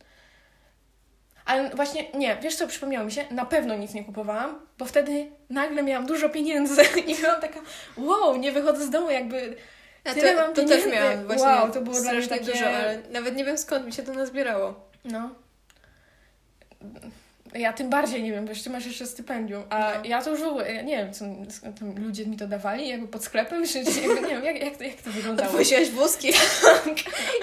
Ale 1.45 1.70
właśnie, 1.70 2.05
nie, 2.14 2.37
wiesz 2.43 2.57
co, 2.57 2.66
przypomniało 2.66 3.07
mi 3.07 3.12
się, 3.12 3.24
na 3.31 3.45
pewno 3.47 3.76
nic 3.76 3.95
nie 3.95 4.05
kupowałam, 4.05 4.61
bo 4.79 4.85
wtedy 4.85 5.26
nagle 5.51 5.83
miałam 5.83 6.07
dużo 6.07 6.29
pieniędzy 6.29 6.83
i 7.07 7.14
byłam 7.14 7.41
taka, 7.41 7.61
wow, 7.97 8.37
nie 8.37 8.53
wychodzę 8.53 8.87
z 8.87 8.91
domu, 8.91 9.11
jakby 9.11 9.57
A 10.05 10.14
Tyle 10.14 10.35
to, 10.35 10.41
mam 10.41 10.55
to 10.55 10.64
też 10.64 10.87
miałam 10.87 11.26
właśnie 11.26 11.47
Wow, 11.47 11.70
to 11.72 11.81
było 11.81 11.97
strasznie 11.97 12.29
takie- 12.29 12.45
dużo, 12.53 12.66
ale 12.66 12.99
nawet 13.11 13.37
nie 13.37 13.45
wiem 13.45 13.59
skąd 13.59 13.87
mi 13.87 13.93
się 13.93 14.03
to 14.03 14.12
nazbierało. 14.14 14.74
No. 15.05 15.31
Ja 17.55 17.72
tym 17.72 17.90
bardziej 17.90 18.22
nie 18.22 18.32
wiem, 18.32 18.46
bo 18.46 18.53
ty 18.64 18.70
masz 18.70 18.86
jeszcze 18.86 19.07
stypendium, 19.07 19.62
a 19.70 19.92
No. 19.94 20.05
ja 20.05 20.22
to 20.22 20.30
już 20.30 20.40
w 20.40 20.44
ogóle, 20.46 20.72
ja 20.72 20.82
nie 20.82 20.96
wiem, 20.96 21.12
co 21.12 21.24
tam 21.78 22.05
ludzie 22.05 22.26
mi 22.26 22.36
to 22.36 22.46
dawali, 22.49 22.88
jakby 22.88 23.09
pod 23.09 23.24
sklepem, 23.24 23.66
czy, 23.68 23.84
czy 23.84 24.01
jakby, 24.01 24.20
nie 24.20 24.28
wiem, 24.28 24.44
jak, 24.44 24.61
jak, 24.62 24.76
to, 24.76 24.84
jak 24.84 25.03
to 25.03 25.11
wyglądało. 25.11 25.51
Odwoziłaś 25.51 25.90
wózki 25.90 26.28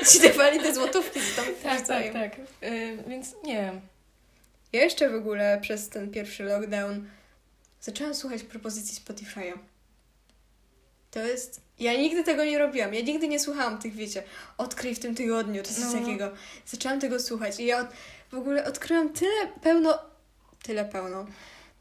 i 0.02 0.06
ci 0.12 0.20
dawali 0.20 0.60
te 0.60 0.74
złotówki, 0.76 1.20
co 1.20 1.42
tam 1.42 1.54
Tak, 1.64 1.88
tak, 1.88 2.14
tak. 2.14 2.40
Y, 2.64 2.98
więc 3.08 3.36
nie 3.44 3.56
wiem. 3.56 3.82
Ja 4.74 4.82
jeszcze 4.84 5.10
w 5.10 5.16
ogóle 5.16 5.60
przez 5.62 5.90
ten 5.90 6.12
pierwszy 6.12 6.44
lockdown 6.44 7.08
zaczęłam 7.82 8.16
słuchać 8.16 8.44
propozycji 8.44 9.02
Spotify'a. 9.06 9.54
To 11.16 11.20
jest... 11.20 11.62
Ja 11.80 11.94
nigdy 11.94 12.24
tego 12.24 12.46
nie 12.46 12.60
robiłam. 12.60 12.94
Ja 12.94 13.02
nigdy 13.02 13.28
nie 13.28 13.40
słuchałam 13.40 13.78
tych, 13.78 13.94
wiecie, 13.94 14.24
odkryj 14.58 14.96
w 14.96 15.00
tym 15.00 15.16
tygodniu, 15.16 15.64
czy 15.64 15.74
coś 15.74 15.84
No. 15.94 16.00
takiego. 16.00 16.32
Zaczęłam 16.66 17.00
tego 17.00 17.20
słuchać 17.20 17.60
i 17.60 17.66
ja 17.66 17.80
od... 17.80 17.88
w 18.32 18.36
ogóle 18.36 18.66
odkryłam 18.66 19.10
tyle 19.10 19.48
pełno... 19.62 20.00
Tyle 20.64 20.86
pełno. 20.86 21.26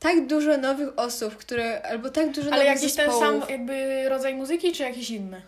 Tak 0.00 0.26
dużo 0.26 0.56
nowych 0.56 0.88
osób, 0.96 1.36
które... 1.36 1.82
Albo 1.82 2.10
tak 2.10 2.30
dużo 2.32 2.52
Ale 2.52 2.64
nowych 2.64 2.82
jakiś 2.82 2.96
ten 2.96 3.10
zespołów. 3.10 3.42
sam 3.42 3.50
jakby 3.50 4.08
rodzaj 4.08 4.34
muzyki, 4.34 4.72
czy 4.72 4.82
jakiś 4.82 5.10
inny? 5.10 5.42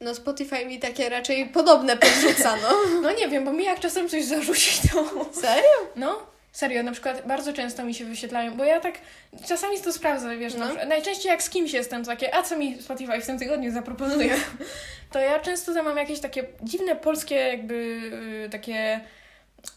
No 0.00 0.14
Spotify 0.14 0.66
mi 0.66 0.78
takie 0.78 1.08
raczej 1.08 1.48
podobne 1.48 1.96
podrzuca, 1.96 2.56
no. 2.56 2.68
No 3.02 3.12
nie 3.12 3.28
wiem, 3.28 3.44
bo 3.44 3.52
mi 3.52 3.64
jak 3.64 3.80
czasem 3.80 4.08
coś 4.08 4.24
zarzuci, 4.24 4.88
to... 4.88 5.04
Serio? 5.40 5.68
No, 5.96 6.26
serio, 6.52 6.82
na 6.82 6.92
przykład 6.92 7.26
bardzo 7.26 7.52
często 7.52 7.84
mi 7.84 7.94
się 7.94 8.04
wyświetlają, 8.04 8.56
bo 8.56 8.64
ja 8.64 8.80
tak 8.80 8.94
czasami 9.48 9.80
to 9.80 9.92
sprawdzę, 9.92 10.36
wiesz, 10.36 10.54
No. 10.54 10.74
na 10.74 10.84
najczęściej 10.84 11.30
jak 11.30 11.42
z 11.42 11.50
kimś 11.50 11.72
jestem, 11.72 12.04
takie, 12.04 12.34
a 12.34 12.42
co 12.42 12.56
mi 12.58 12.82
Spotify 12.82 13.20
w 13.20 13.26
tym 13.26 13.38
tygodniu 13.38 13.72
zaproponuje, 13.72 14.36
to 15.12 15.18
ja 15.18 15.40
często 15.40 15.74
tam 15.74 15.84
mam 15.84 15.96
jakieś 15.96 16.20
takie 16.20 16.44
dziwne 16.62 16.96
polskie 16.96 17.34
jakby 17.34 17.74
y, 18.46 18.50
takie 18.50 19.00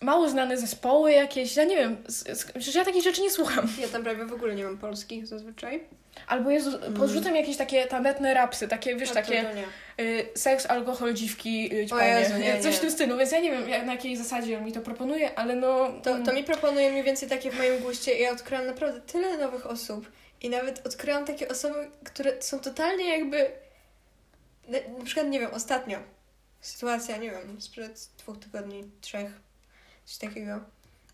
mało 0.01 0.29
znane 0.29 0.57
zespoły 0.57 1.11
jakieś, 1.11 1.55
ja 1.55 1.63
nie 1.63 1.75
wiem, 1.75 1.97
z, 2.07 2.39
z, 2.39 2.45
przecież 2.45 2.75
ja 2.75 2.85
takich 2.85 3.03
rzeczy 3.03 3.21
nie 3.21 3.31
słucham. 3.31 3.67
Ja 3.81 3.87
tam 3.87 4.03
prawie 4.03 4.25
w 4.25 4.33
ogóle 4.33 4.55
nie 4.55 4.63
mam 4.63 4.77
polskich 4.77 5.27
zazwyczaj. 5.27 5.83
Albo 6.27 6.49
Jezu, 6.49 6.79
podrzucam 6.97 7.35
jakieś 7.35 7.57
takie 7.57 7.85
tandetne 7.85 8.33
rapsy, 8.33 8.67
takie, 8.67 8.95
wiesz, 8.95 9.11
takie 9.11 9.45
y, 9.99 10.25
seks, 10.35 10.65
alkohol, 10.65 11.13
dziwki, 11.13 11.73
y, 11.73 11.75
Jezu, 11.75 12.37
nie, 12.37 12.59
coś 12.59 12.71
nie. 12.71 12.77
w 12.77 12.79
tym 12.79 12.91
stylu, 12.91 13.17
więc 13.17 13.31
ja 13.31 13.39
nie 13.39 13.51
wiem 13.51 13.69
jak, 13.69 13.85
na 13.85 13.93
jakiej 13.93 14.17
zasadzie 14.17 14.57
on 14.57 14.65
mi 14.65 14.71
to 14.71 14.81
proponuje, 14.81 15.39
ale 15.39 15.55
no... 15.55 15.89
To, 16.03 16.23
to 16.25 16.33
mi 16.33 16.43
proponuje 16.43 16.91
mniej 16.91 17.03
więcej 17.03 17.29
takie 17.29 17.51
w 17.51 17.57
moim 17.57 17.79
guście. 17.79 18.17
I 18.17 18.21
ja 18.21 18.31
odkryłam 18.31 18.65
naprawdę 18.65 19.01
tyle 19.01 19.37
nowych 19.37 19.67
osób 19.67 20.11
i 20.41 20.49
nawet 20.49 20.87
odkryłam 20.87 21.25
takie 21.25 21.47
osoby, 21.47 21.87
które 22.03 22.41
są 22.41 22.59
totalnie 22.59 23.17
jakby 23.17 23.51
na, 24.67 24.77
na 24.97 25.05
przykład, 25.05 25.27
nie 25.27 25.39
wiem, 25.39 25.51
ostatnio 25.53 25.99
sytuacja, 26.61 27.17
nie 27.17 27.31
wiem, 27.31 27.61
sprzed 27.61 28.09
dwóch 28.17 28.39
tygodni, 28.39 28.83
trzech, 29.01 29.31
coś 30.05 30.17
takiego, 30.17 30.59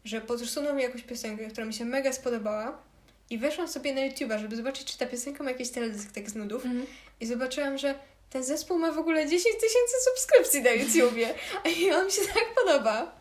że 0.06 0.22
podsunął 0.22 0.76
mi 0.76 0.84
jakąś 0.84 1.02
piosenkę, 1.02 1.48
która 1.48 1.66
mi 1.66 1.74
się 1.74 1.86
mega 1.86 2.14
spodobała 2.14 2.89
i 3.30 3.38
weszłam 3.38 3.68
sobie 3.68 3.94
na 3.94 4.02
YouTube'a, 4.02 4.40
żeby 4.40 4.56
zobaczyć, 4.56 4.92
czy 4.92 4.98
ta 4.98 5.06
piosenka 5.06 5.44
ma 5.44 5.52
jakiś 5.52 5.70
teledysk 5.70 6.12
tak 6.12 6.30
z 6.30 6.36
nudów 6.36 6.66
Mhm. 6.66 6.86
i 7.22 7.26
zobaczyłam, 7.26 7.78
że 7.78 7.96
ten 8.30 8.44
zespół 8.44 8.78
ma 8.80 8.92
w 8.92 8.98
ogóle 8.98 9.24
10 9.28 9.44
tysięcy 9.56 9.94
subskrypcji 10.10 10.62
na 10.62 10.70
YouTubie 10.72 11.34
i 11.78 11.92
on 11.92 12.06
mi 12.06 12.12
się 12.12 12.22
tak 12.34 12.46
podoba. 12.56 13.20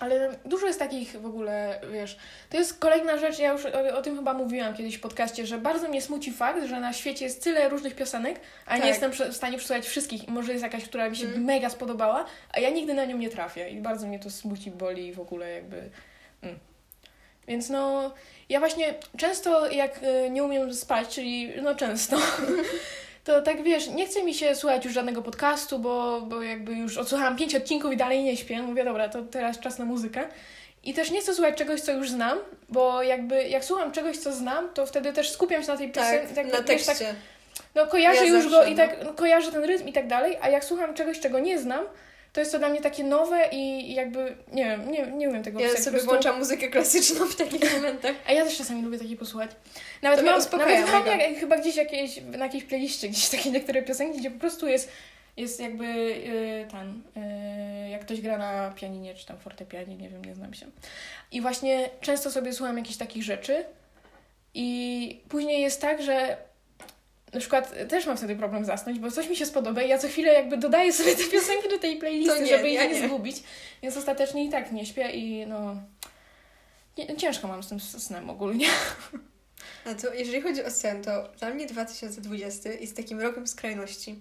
Ale 0.00 0.38
dużo 0.44 0.66
jest 0.66 0.78
takich 0.78 1.20
w 1.20 1.26
ogóle, 1.26 1.80
wiesz, 1.92 2.16
to 2.50 2.56
jest 2.56 2.78
kolejna 2.78 3.18
rzecz, 3.18 3.38
ja 3.38 3.52
już 3.52 3.64
o, 3.66 3.96
o 3.98 4.02
tym 4.02 4.16
chyba 4.16 4.34
mówiłam 4.34 4.74
kiedyś 4.74 4.94
w 4.96 5.00
podcaście, 5.00 5.46
że 5.46 5.58
bardzo 5.58 5.88
mnie 5.88 6.02
smuci 6.02 6.32
fakt, 6.32 6.64
że 6.66 6.80
na 6.80 6.92
świecie 6.92 7.24
jest 7.24 7.44
tyle 7.44 7.68
różnych 7.68 7.96
piosenek, 7.96 8.40
a 8.66 8.70
Tak. 8.74 8.82
nie 8.82 8.88
jestem 8.88 9.12
w 9.12 9.36
stanie 9.36 9.58
przesłuchać 9.58 9.86
wszystkich. 9.86 10.28
Może 10.28 10.52
jest 10.52 10.64
jakaś, 10.64 10.84
która 10.84 11.10
mi 11.10 11.16
się 11.16 11.26
Mm. 11.26 11.44
mega 11.44 11.70
spodobała, 11.70 12.24
a 12.52 12.60
ja 12.60 12.70
nigdy 12.70 12.94
na 12.94 13.04
nią 13.04 13.16
nie 13.18 13.28
trafię 13.28 13.70
i 13.70 13.76
bardzo 13.80 14.06
mnie 14.06 14.18
to 14.18 14.30
smuci, 14.30 14.70
boli 14.70 15.06
i 15.06 15.12
w 15.12 15.20
ogóle 15.20 15.50
jakby... 15.50 15.90
Mm. 16.42 16.58
Więc 17.48 17.68
no, 17.68 18.14
ja 18.52 18.60
właśnie 18.60 18.94
często 19.16 19.70
jak 19.70 20.00
y, 20.02 20.30
nie 20.30 20.44
umiem 20.44 20.74
spać, 20.74 21.08
czyli 21.08 21.52
no 21.62 21.74
często, 21.74 22.16
to 23.24 23.42
tak 23.42 23.62
wiesz, 23.62 23.88
nie 23.88 24.06
chce 24.06 24.22
mi 24.22 24.34
się 24.34 24.54
słuchać 24.54 24.84
już 24.84 24.94
żadnego 24.94 25.22
podcastu, 25.22 25.78
bo, 25.78 26.20
bo 26.20 26.42
jakby 26.42 26.72
już 26.72 26.98
odsłuchałam 26.98 27.36
pięć 27.36 27.54
odcinków 27.54 27.92
i 27.92 27.96
dalej 27.96 28.22
nie 28.22 28.36
śpię. 28.36 28.62
Mówię, 28.62 28.84
dobra, 28.84 29.08
to 29.08 29.22
teraz 29.22 29.58
czas 29.58 29.78
na 29.78 29.84
muzykę. 29.84 30.24
I 30.84 30.94
też 30.94 31.10
nie 31.10 31.20
chcę 31.20 31.34
słuchać 31.34 31.56
czegoś, 31.56 31.80
co 31.80 31.92
już 31.92 32.10
znam, 32.10 32.38
bo 32.68 33.02
jakby 33.02 33.48
jak 33.48 33.64
słucham 33.64 33.92
czegoś, 33.92 34.18
co 34.18 34.32
znam, 34.32 34.68
to 34.74 34.86
wtedy 34.86 35.12
też 35.12 35.30
skupiam 35.30 35.62
się 35.62 35.68
na 35.68 35.76
tej 35.76 35.92
piosence. 35.92 36.34
Tak, 36.34 36.46
na 36.46 36.58
wiesz, 36.58 36.66
tekście. 36.66 36.94
tak, 36.94 37.16
no 37.74 37.86
kojarzę 37.86 38.26
Ja 38.26 38.32
już 38.32 38.42
zawsze, 38.42 38.58
go 38.58 38.64
i 38.64 38.74
tak 38.74 39.04
no, 39.04 39.12
kojarzę 39.12 39.52
ten 39.52 39.64
rytm 39.64 39.88
i 39.88 39.92
tak 39.92 40.06
dalej, 40.06 40.38
a 40.40 40.48
jak 40.48 40.64
słucham 40.64 40.94
czegoś, 40.94 41.20
czego 41.20 41.38
nie 41.38 41.58
znam, 41.58 41.84
to 42.32 42.40
jest 42.40 42.52
to 42.52 42.58
dla 42.58 42.68
mnie 42.68 42.80
takie 42.80 43.04
nowe 43.04 43.48
i 43.52 43.94
jakby, 43.94 44.36
nie 44.52 44.64
wiem, 44.64 44.90
nie, 44.90 45.06
nie 45.06 45.28
umiem 45.28 45.42
tego 45.42 45.60
Ja 45.60 45.66
opisać. 45.66 45.84
sobie 45.84 45.98
po 45.98 46.04
prostu. 46.04 46.10
włączam 46.10 46.38
muzykę 46.38 46.68
klasyczną 46.68 47.26
w 47.26 47.36
takich 47.36 47.74
momentach. 47.74 48.16
A 48.26 48.32
ja 48.32 48.44
też 48.44 48.56
czasami 48.58 48.82
lubię 48.82 48.98
takie 48.98 49.16
posłuchać. 49.16 49.50
Nawet 50.02 50.20
To 50.20 50.26
mam, 50.26 50.40
nawet 50.58 50.92
mam 50.92 51.06
jak, 51.06 51.38
chyba 51.38 51.58
gdzieś 51.58 51.76
jakieś, 51.76 52.20
na 52.22 52.44
jakiejś 52.44 52.64
playliście 52.64 53.08
gdzieś 53.08 53.28
takie 53.28 53.50
niektóre 53.50 53.82
piosenki, 53.82 54.18
gdzie 54.18 54.30
po 54.30 54.40
prostu 54.40 54.68
jest, 54.68 54.92
jest 55.36 55.60
jakby 55.60 55.84
yy, 55.86 56.66
ten, 56.70 57.02
yy, 57.84 57.88
jak 57.90 58.00
ktoś 58.00 58.20
gra 58.20 58.38
na 58.38 58.70
pianinie 58.70 59.14
czy 59.14 59.26
tam 59.26 59.38
fortepianie, 59.38 59.96
nie 59.96 60.08
wiem, 60.08 60.24
nie 60.24 60.34
znam 60.34 60.54
się. 60.54 60.66
I 61.32 61.40
właśnie 61.40 61.90
często 62.00 62.30
sobie 62.30 62.52
słucham 62.52 62.78
jakichś 62.78 62.96
takich 62.96 63.22
rzeczy 63.22 63.64
i 64.54 65.20
później 65.28 65.62
jest 65.62 65.80
tak, 65.80 66.02
że 66.02 66.36
na 67.32 67.40
przykład 67.40 67.74
też 67.88 68.06
mam 68.06 68.16
wtedy 68.16 68.36
problem 68.36 68.64
zasnąć, 68.64 68.98
bo 68.98 69.10
coś 69.10 69.28
mi 69.28 69.36
się 69.36 69.46
spodoba 69.46 69.82
i 69.82 69.88
ja 69.88 69.98
co 69.98 70.08
chwilę 70.08 70.32
jakby 70.32 70.56
dodaję 70.56 70.92
sobie 71.02 71.16
te 71.16 71.24
piosenki 71.24 71.68
do 71.68 71.78
tej 71.78 71.96
playlisty, 71.96 72.40
nie, 72.40 72.46
żeby 72.46 72.70
ich 72.70 72.80
nie, 72.80 72.88
nie. 72.88 73.08
zgubić. 73.08 73.36
Więc 73.82 73.96
ostatecznie 73.96 74.44
i 74.44 74.48
tak 74.48 74.72
nie 74.72 74.86
śpię 74.86 75.10
i 75.10 75.46
no... 75.46 75.76
Nie, 76.98 77.16
ciężko 77.16 77.48
mam 77.48 77.62
z 77.62 77.68
tym 77.68 77.80
snem 77.80 78.30
ogólnie. 78.30 78.66
A 79.86 79.94
to 79.94 80.14
jeżeli 80.14 80.42
chodzi 80.42 80.64
o 80.64 80.70
sen, 80.70 81.02
to 81.02 81.28
dla 81.38 81.50
mnie 81.50 81.66
2020 81.66 82.70
jest 82.72 82.96
takim 82.96 83.20
rokiem 83.20 83.46
skrajności. 83.46 84.20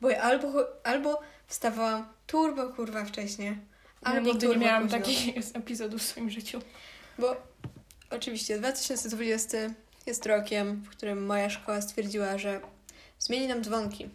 Bo 0.00 0.10
ja 0.10 0.22
albo, 0.22 0.66
albo 0.84 1.20
wstawałam 1.46 2.08
turbo 2.26 2.68
kurwa 2.68 3.04
wcześnie, 3.04 3.46
Ja 3.46 3.56
albo 4.02 4.32
nigdy 4.32 4.48
nie 4.48 4.56
miałam 4.56 4.82
późno. 4.82 4.98
takich 4.98 5.36
epizodów 5.56 6.00
w 6.00 6.06
swoim 6.06 6.30
życiu. 6.30 6.60
Bo 7.18 7.36
oczywiście 8.10 8.58
2020 8.58 9.58
jest 10.06 10.26
rokiem, 10.26 10.82
w 10.86 10.88
którym 10.88 11.26
moja 11.26 11.50
szkoła 11.50 11.80
stwierdziła, 11.80 12.38
że 12.38 12.60
zmieni 13.18 13.46
nam 13.46 13.62
dzwonki. 13.64 14.08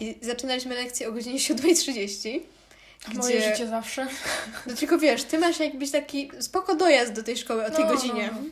I 0.00 0.18
zaczynaliśmy 0.22 0.74
lekcję 0.74 1.08
o 1.08 1.12
godzinie 1.12 1.38
7.30. 1.38 2.40
Moje 3.14 3.42
życie 3.50 3.66
zawsze. 3.66 4.06
No 4.66 4.76
tylko 4.76 4.98
wiesz, 4.98 5.24
ty 5.24 5.38
masz 5.38 5.60
jakbyś 5.60 5.90
taki 5.90 6.30
spoko 6.40 6.74
dojazd 6.74 7.12
do 7.12 7.22
tej 7.22 7.36
szkoły 7.36 7.66
o 7.66 7.70
tej 7.70 7.84
No, 7.84 7.90
godzinie. 7.94 8.30
no, 8.32 8.40
no. 8.42 8.48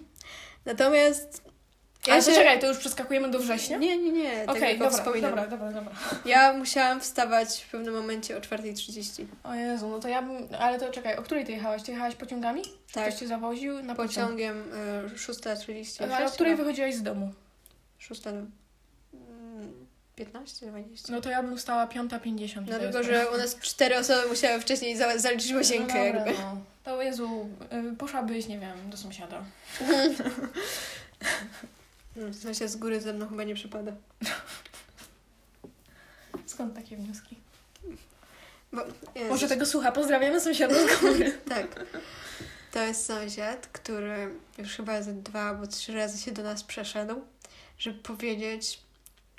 Natomiast 2.06 2.28
Ale 2.28 2.36
to 2.36 2.42
czekaj, 2.42 2.60
to 2.60 2.66
już 2.68 2.78
przeskakujemy 2.78 3.30
do 3.30 3.38
września? 3.38 3.78
Nie, 3.78 3.96
nie, 3.96 4.12
nie. 4.12 4.44
Okej, 4.46 4.60
tylko 4.70 4.84
dobra, 4.84 4.98
wspominam. 4.98 5.30
dobra, 5.30 5.46
dobra, 5.46 5.72
dobra. 5.72 5.92
Ja 6.24 6.52
musiałam 6.52 7.00
wstawać 7.00 7.62
w 7.64 7.70
pewnym 7.70 7.94
momencie 7.94 8.36
o 8.36 8.40
4.30. 8.40 9.24
O 9.44 9.54
Jezu, 9.54 9.88
no 9.88 9.98
to 9.98 10.08
ja 10.08 10.22
bym... 10.22 10.48
Ale 10.58 10.78
to 10.80 10.90
czekaj, 10.92 11.16
o 11.16 11.22
której 11.22 11.44
ty 11.44 11.52
jechałaś? 11.52 11.82
Ty 11.82 11.92
jechałaś 11.92 12.14
pociągami? 12.14 12.62
Tak, 12.92 13.04
Ktoś 13.08 13.20
cię 13.20 13.26
zawoził 13.28 13.82
na 13.82 13.94
pociąg? 13.94 14.14
pociągiem 14.26 14.62
y, 15.14 15.16
6.30. 15.16 16.12
Ale 16.14 16.26
o 16.26 16.30
której 16.30 16.56
wychodziłaś 16.56 16.94
z 16.94 17.02
domu? 17.02 17.32
6. 17.98 18.22
15, 20.16 20.66
20. 20.66 21.12
No 21.12 21.20
to 21.20 21.30
ja 21.30 21.42
bym 21.42 21.58
stała 21.58 21.86
5.50. 21.86 22.62
Dlatego, 22.62 23.02
że 23.02 23.30
u 23.34 23.38
nas 23.38 23.56
cztery 23.56 23.98
osoby 23.98 24.28
musiały 24.28 24.60
wcześniej 24.60 24.96
za- 24.96 25.18
zaliczyć 25.18 25.52
łazienkę 25.52 25.94
no 25.98 26.04
dobra, 26.04 26.26
jakby. 26.26 26.42
No. 26.42 26.56
To 26.84 27.02
Jezu, 27.02 27.48
y, 27.92 27.96
poszłabyś, 27.96 28.46
nie 28.46 28.58
wiem, 28.58 28.90
do 28.90 28.96
sąsiada. 28.96 29.44
No, 32.16 32.28
w 32.28 32.34
sensie 32.34 32.68
z 32.68 32.76
góry 32.76 33.00
ze 33.00 33.12
mną 33.12 33.28
chyba 33.28 33.44
nie 33.44 33.54
przypada. 33.54 33.92
Skąd 36.46 36.74
takie 36.74 36.96
wnioski? 36.96 37.36
Bo. 38.72 38.82
Może 39.28 39.48
tego 39.48 39.66
słucha, 39.66 39.92
pozdrawiamy 39.92 40.40
sąsiada 40.40 40.74
z 40.74 41.00
góry. 41.00 41.38
Tak. 41.48 41.66
To 42.72 42.82
jest 42.82 43.06
sąsiad, 43.06 43.66
który 43.66 44.34
już 44.58 44.76
chyba 44.76 45.02
ze 45.02 45.12
dwa 45.12 45.42
albo 45.42 45.66
trzy 45.66 45.92
razy 45.94 46.22
się 46.22 46.32
do 46.32 46.42
nas 46.42 46.64
przeszedł, 46.64 47.22
żeby 47.78 47.98
powiedzieć, 47.98 48.80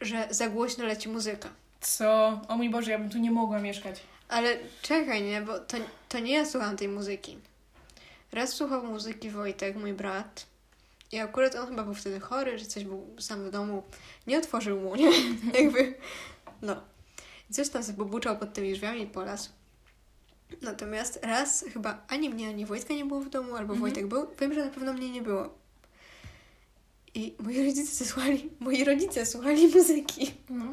że 0.02 0.28
za 0.32 0.50
głośno 0.50 0.86
leci 0.86 1.10
muzyka. 1.10 1.50
Co? 1.82 2.42
O 2.48 2.58
mój 2.58 2.70
Boże, 2.70 2.92
ja 2.92 3.00
bym 3.00 3.10
tu 3.10 3.18
nie 3.18 3.32
mogła 3.32 3.60
mieszkać. 3.60 4.00
Ale 4.30 4.58
czekaj, 4.82 5.24
nie, 5.24 5.42
bo 5.42 5.60
to, 5.60 5.78
to 6.10 6.20
nie 6.20 6.34
ja 6.34 6.46
słucham 6.46 6.78
tej 6.78 6.88
muzyki. 6.88 7.38
Raz 8.32 8.50
słuchał 8.50 8.84
muzyki 8.84 9.30
Wojtek, 9.30 9.76
mój 9.76 9.94
brat. 9.94 10.46
I 11.12 11.20
akurat 11.20 11.56
on 11.56 11.68
chyba 11.68 11.84
był 11.84 11.94
wtedy 11.94 12.20
chory, 12.20 12.60
że 12.60 12.66
coś 12.66 12.84
był 12.84 13.08
sam 13.20 13.46
w 13.46 13.50
domu. 13.52 13.84
Nie 14.28 14.38
otworzył 14.38 14.80
mu, 14.80 14.96
nie? 14.96 15.12
Jakby, 15.64 15.94
no. 16.62 16.82
I 17.50 17.54
Coś 17.54 17.70
tam 17.70 17.84
sobie 17.84 18.06
buczał 18.06 18.38
pod 18.38 18.54
tymi 18.54 18.74
drzwiami 18.74 19.02
i 19.02 19.08
polas. 19.08 19.50
Natomiast 20.62 21.20
raz 21.24 21.66
chyba 21.74 22.06
ani 22.08 22.30
mnie, 22.30 22.50
ani 22.50 22.66
Wojtka 22.66 22.94
nie 22.94 23.06
było 23.06 23.20
w 23.22 23.30
domu, 23.30 23.50
albo 23.56 23.74
Mhm. 23.74 23.80
Wojtek 23.80 24.08
był. 24.08 24.28
Wiem, 24.42 24.54
że 24.54 24.66
na 24.66 24.72
pewno 24.72 24.94
mnie 24.94 25.10
nie 25.10 25.22
było. 25.22 25.50
I 27.16 27.36
moi 27.40 27.66
rodzice 27.66 28.06
słuchali, 28.06 28.50
moi 28.60 28.84
rodzice 28.84 29.26
słuchali 29.26 29.68
muzyki. 29.68 30.34
No. 30.50 30.66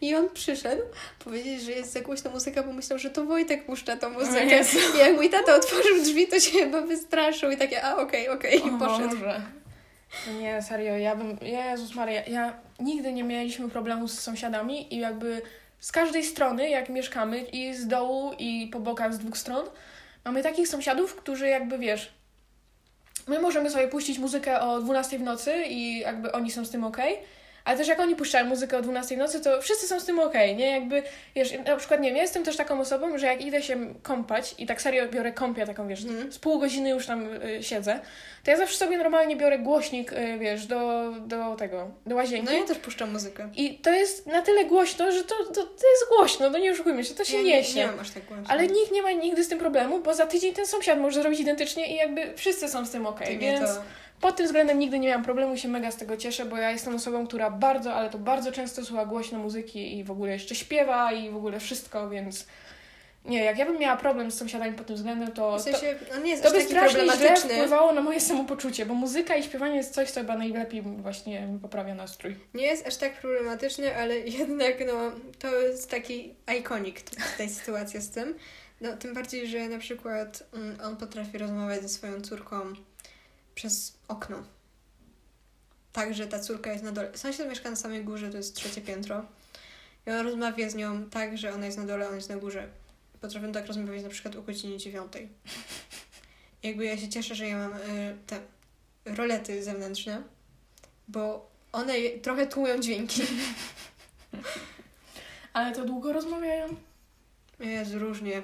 I 0.00 0.14
on 0.14 0.28
przyszedł 0.30 0.82
powiedzieć, 1.24 1.62
że 1.62 1.72
jest 1.72 1.92
za 1.92 2.00
głośna 2.00 2.30
muzyka, 2.30 2.62
bo 2.62 2.72
myślał, 2.72 2.98
że 2.98 3.10
to 3.10 3.24
Wojtek 3.24 3.66
puszcza 3.66 3.96
tą 3.96 4.10
muzykę. 4.10 4.60
I 4.94 4.98
jak 4.98 5.16
mój 5.16 5.30
tata 5.30 5.54
otworzył 5.54 6.02
drzwi, 6.02 6.28
to 6.28 6.40
się 6.40 6.50
chyba 6.50 6.80
wystraszył 6.82 7.50
i 7.50 7.56
takie, 7.56 7.84
a 7.84 7.96
okej, 7.96 8.28
okej, 8.28 8.58
i 8.66 8.70
O 8.70 8.78
poszedł. 8.78 9.16
Boże. 9.16 9.42
Nie, 10.40 10.62
serio, 10.62 10.96
ja 10.96 11.16
bym... 11.16 11.38
Jezus 11.42 11.94
Maria, 11.94 12.24
ja 12.26 12.56
nigdy 12.80 13.12
nie 13.12 13.24
mieliśmy 13.24 13.68
problemu 13.68 14.08
z 14.08 14.18
sąsiadami 14.18 14.94
i 14.94 14.98
jakby 14.98 15.42
z 15.80 15.92
każdej 15.92 16.24
strony, 16.24 16.70
jak 16.70 16.88
mieszkamy, 16.88 17.40
i 17.40 17.74
z 17.74 17.86
dołu, 17.86 18.32
i 18.38 18.68
po 18.72 18.80
bokach 18.80 19.14
z 19.14 19.18
dwóch 19.18 19.38
stron, 19.38 19.66
mamy 20.24 20.42
takich 20.42 20.68
sąsiadów, 20.68 21.14
którzy 21.14 21.48
jakby, 21.48 21.78
wiesz, 21.78 22.12
my 23.26 23.40
możemy 23.40 23.70
sobie 23.70 23.88
puścić 23.88 24.18
muzykę 24.18 24.60
o 24.60 24.80
12 24.80 25.18
w 25.18 25.22
nocy 25.22 25.64
i 25.68 25.98
jakby 25.98 26.32
oni 26.32 26.50
są 26.50 26.64
z 26.64 26.70
tym 26.70 26.84
okej, 26.84 27.18
ale 27.68 27.76
też 27.78 27.88
jak 27.88 28.00
oni 28.00 28.16
puszczają 28.16 28.44
muzykę 28.46 28.76
o 28.78 28.82
12 28.82 29.14
w 29.14 29.18
nocy, 29.18 29.40
to 29.40 29.62
wszyscy 29.62 29.86
są 29.86 30.00
z 30.00 30.04
tym 30.04 30.18
okej, 30.18 30.56
nie? 30.56 30.70
Jakby, 30.70 31.02
wiesz, 31.34 31.52
na 31.66 31.76
przykład, 31.76 32.00
nie 32.00 32.08
wiem, 32.08 32.16
ja 32.16 32.22
jestem 32.22 32.44
też 32.44 32.56
taką 32.56 32.80
osobą, 32.80 33.18
że 33.18 33.26
jak 33.26 33.40
idę 33.40 33.62
się 33.62 33.94
kąpać 34.02 34.54
i 34.58 34.66
tak 34.66 34.82
serio 34.82 35.08
biorę 35.08 35.32
kąpię 35.32 35.66
taką, 35.66 35.88
wiesz, 35.88 36.04
Mhm. 36.04 36.32
z 36.32 36.38
pół 36.38 36.58
godziny 36.58 36.90
już 36.90 37.06
tam 37.06 37.26
y, 37.42 37.62
siedzę, 37.62 38.00
to 38.44 38.50
ja 38.50 38.56
zawsze 38.56 38.76
sobie 38.76 38.98
normalnie 38.98 39.36
biorę 39.36 39.58
głośnik, 39.58 40.12
y, 40.12 40.38
wiesz, 40.38 40.66
do, 40.66 41.12
do 41.26 41.56
tego, 41.56 41.90
do 42.06 42.14
łazienki. 42.16 42.46
No 42.52 42.52
ja 42.52 42.64
też 42.66 42.78
puszczam 42.78 43.12
muzykę. 43.12 43.48
I 43.56 43.78
to 43.78 43.90
jest 43.90 44.26
na 44.26 44.42
tyle 44.42 44.64
głośno, 44.64 45.12
że 45.12 45.24
to, 45.24 45.34
to, 45.44 45.62
to 45.62 45.88
jest 45.90 46.08
głośno, 46.16 46.50
no 46.50 46.58
nie 46.58 46.72
oszukujmy 46.72 47.04
się, 47.04 47.14
to 47.14 47.24
się 47.24 47.36
Ja 47.36 47.42
niesie. 47.42 47.74
Nie, 47.74 47.80
nie 47.84 47.90
mam 47.90 48.00
aż 48.00 48.10
tak 48.10 48.24
głośno. 48.24 48.44
Ale 48.48 48.66
nikt 48.66 48.92
nie 48.92 49.02
ma 49.02 49.10
nigdy 49.12 49.44
z 49.44 49.48
tym 49.48 49.58
problemu, 49.58 49.98
bo 50.00 50.14
za 50.14 50.26
tydzień 50.26 50.54
ten 50.54 50.66
sąsiad 50.66 50.98
może 50.98 51.20
zrobić 51.20 51.40
identycznie 51.40 51.92
i 51.92 51.96
jakby 51.96 52.34
wszyscy 52.36 52.68
są 52.68 52.86
z 52.86 52.90
tym 52.90 53.06
okej, 53.06 53.36
mnie 53.36 53.46
więc 53.52 53.74
to... 53.74 53.82
pod 54.20 54.36
tym 54.36 54.46
względem 54.46 54.78
nigdy 54.78 54.98
nie 54.98 55.08
miałam 55.08 55.24
problemu 55.24 55.54
i 55.54 55.58
się 55.58 55.68
mega 55.68 55.90
z 55.90 55.96
tego 55.96 56.16
cieszę, 56.16 56.44
bo 56.44 56.56
ja 56.56 56.70
jestem 56.70 56.94
osobą, 56.94 57.26
która 57.26 57.50
bardzo, 57.50 57.94
ale 57.94 58.10
to 58.10 58.18
bardzo 58.18 58.52
często 58.52 58.84
słucha 58.84 59.06
głośno 59.06 59.38
muzyki 59.38 59.98
i 59.98 60.04
w 60.04 60.10
ogóle 60.10 60.32
jeszcze 60.32 60.54
śpiewa 60.54 61.12
i 61.12 61.30
w 61.30 61.36
ogóle 61.36 61.60
wszystko, 61.60 62.10
więc 62.10 62.46
nie, 63.24 63.44
jak 63.44 63.58
ja 63.58 63.66
bym 63.66 63.78
miała 63.78 63.96
problem 63.96 64.30
z 64.30 64.38
sąsiadami 64.38 64.76
pod 64.76 64.86
tym 64.86 64.96
względem, 64.96 65.32
to, 65.32 65.58
W 65.58 65.62
sensie, 65.62 65.96
on 66.16 66.22
nie 66.22 66.30
jest 66.30 66.42
to, 66.42 66.50
by 66.50 66.62
strasznie 66.62 67.00
źle 67.16 67.36
wpływało 67.36 67.92
na 67.92 68.00
moje 68.00 68.20
samopoczucie, 68.20 68.86
bo 68.86 68.94
muzyka 68.94 69.36
i 69.36 69.42
śpiewanie 69.42 69.76
jest 69.76 69.94
coś, 69.94 70.10
co 70.10 70.20
chyba 70.20 70.36
najlepiej 70.36 70.82
właśnie 70.82 71.48
poprawia 71.62 71.94
nastrój. 71.94 72.36
Nie 72.54 72.66
jest 72.66 72.86
aż 72.86 72.96
tak 72.96 73.20
problematyczny, 73.20 73.96
ale 73.96 74.18
jednak 74.38 74.76
no, 74.86 75.12
to 75.38 75.60
jest 75.60 75.90
taki 75.90 76.34
ikonik 76.58 77.00
tej 77.36 77.48
sytuacji 77.48 78.00
z 78.00 78.10
tym. 78.10 78.34
No, 78.80 78.96
tym 78.96 79.14
bardziej, 79.14 79.46
że 79.48 79.68
na 79.68 79.78
przykład 79.78 80.42
mm, 80.54 80.78
on 80.84 80.96
potrafi 80.96 81.38
rozmawiać 81.38 81.82
ze 81.82 81.88
swoją 81.88 82.20
córką 82.20 82.56
przez 83.54 83.97
okno. 84.08 84.42
Tak, 85.92 86.14
że 86.14 86.26
ta 86.26 86.38
córka 86.38 86.72
jest 86.72 86.84
na 86.84 86.92
dole. 86.92 87.10
Sąsiad 87.14 87.48
mieszka 87.48 87.70
na 87.70 87.76
samej 87.76 88.04
górze, 88.04 88.30
to 88.30 88.36
jest 88.36 88.56
trzecie 88.56 88.80
piętro. 88.80 89.24
I 90.06 90.10
on 90.10 90.26
rozmawia 90.26 90.70
z 90.70 90.74
nią 90.74 91.10
tak, 91.10 91.38
że 91.38 91.54
ona 91.54 91.66
jest 91.66 91.78
na 91.78 91.84
dole, 91.84 92.06
a 92.06 92.08
on 92.08 92.14
jest 92.14 92.28
na 92.28 92.36
górze. 92.36 92.68
Potrafią 93.20 93.52
tak 93.52 93.66
rozmawiać 93.66 94.02
na 94.02 94.08
przykład 94.08 94.36
o 94.36 94.42
godzinie 94.42 94.78
dziewiątej. 94.78 95.28
Jakby 96.62 96.84
ja 96.84 96.96
się 96.96 97.08
cieszę, 97.08 97.34
że 97.34 97.48
ja 97.48 97.58
mam 97.58 97.72
y, 97.72 98.16
te 98.26 98.40
rolety 99.04 99.64
zewnętrzne, 99.64 100.22
bo 101.08 101.50
one 101.72 101.94
trochę 102.22 102.46
tłumią 102.46 102.78
dźwięki. 102.78 103.22
Ale 105.52 105.74
to 105.74 105.84
długo 105.84 106.12
rozmawiają? 106.12 106.76
Jest 107.60 107.94
różnie. 107.94 108.42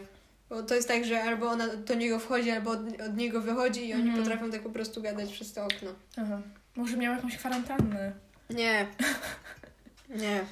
Bo 0.48 0.62
to 0.62 0.74
jest 0.74 0.88
tak, 0.88 1.04
że 1.04 1.22
albo 1.22 1.50
ona 1.50 1.68
do 1.76 1.94
niego 1.94 2.18
wchodzi, 2.18 2.50
albo 2.50 2.70
od, 2.70 2.80
od 3.00 3.16
niego 3.16 3.40
wychodzi 3.40 3.88
i 3.88 3.92
oni 3.94 4.02
Mhm. 4.02 4.22
potrafią 4.22 4.50
tak 4.50 4.62
po 4.62 4.70
prostu 4.70 5.02
gadać 5.02 5.32
przez 5.32 5.52
to 5.52 5.64
okno. 5.64 5.90
Aha. 6.16 6.38
Może 6.76 6.96
miał 6.96 7.14
jakąś 7.14 7.36
kwarantannę. 7.36 8.12
Nie. 8.50 8.86
Nie. 10.08 10.44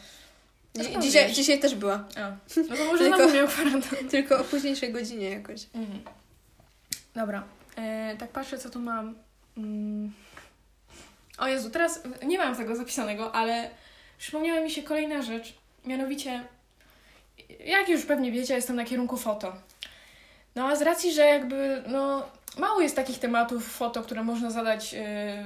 Dzi- 0.74 0.98
dzisiaj, 1.00 1.32
dzisiaj 1.32 1.60
też 1.60 1.74
była. 1.74 2.04
A. 2.16 2.30
No 2.56 2.76
to 2.76 2.84
może 2.92 3.04
Tylko- 3.04 3.28
miał 3.34 3.46
kwarantannę. 3.48 4.08
Tylko 4.10 4.38
o 4.40 4.44
późniejszej 4.44 4.92
godzinie 4.92 5.30
jakoś. 5.30 5.66
Mhm. 5.74 6.02
Dobra. 7.14 7.44
E, 7.76 8.16
tak 8.18 8.30
patrzę, 8.30 8.58
co 8.58 8.70
tu 8.70 8.80
mam. 8.80 9.14
Mm. 9.56 10.12
O 11.38 11.46
Jezu, 11.48 11.70
teraz 11.70 12.00
nie 12.26 12.38
mam 12.38 12.56
tego 12.56 12.76
zapisanego, 12.76 13.34
ale 13.34 13.70
przypomniała 14.18 14.60
mi 14.60 14.70
się 14.70 14.82
kolejna 14.82 15.22
rzecz. 15.22 15.54
Mianowicie, 15.84 16.44
jak 17.66 17.88
już 17.88 18.02
pewnie 18.06 18.32
wiecie, 18.32 18.54
jestem 18.54 18.76
na 18.76 18.84
kierunku 18.84 19.16
foto. 19.16 19.52
No 20.54 20.68
a 20.68 20.76
z 20.76 20.82
racji, 20.82 21.12
że 21.12 21.22
jakby, 21.26 21.82
no, 21.86 22.22
mało 22.58 22.80
jest 22.80 22.96
takich 22.96 23.18
tematów 23.18 23.72
foto, 23.72 24.02
które 24.02 24.22
można 24.24 24.50
zadać 24.50 24.94
e, 24.94 25.44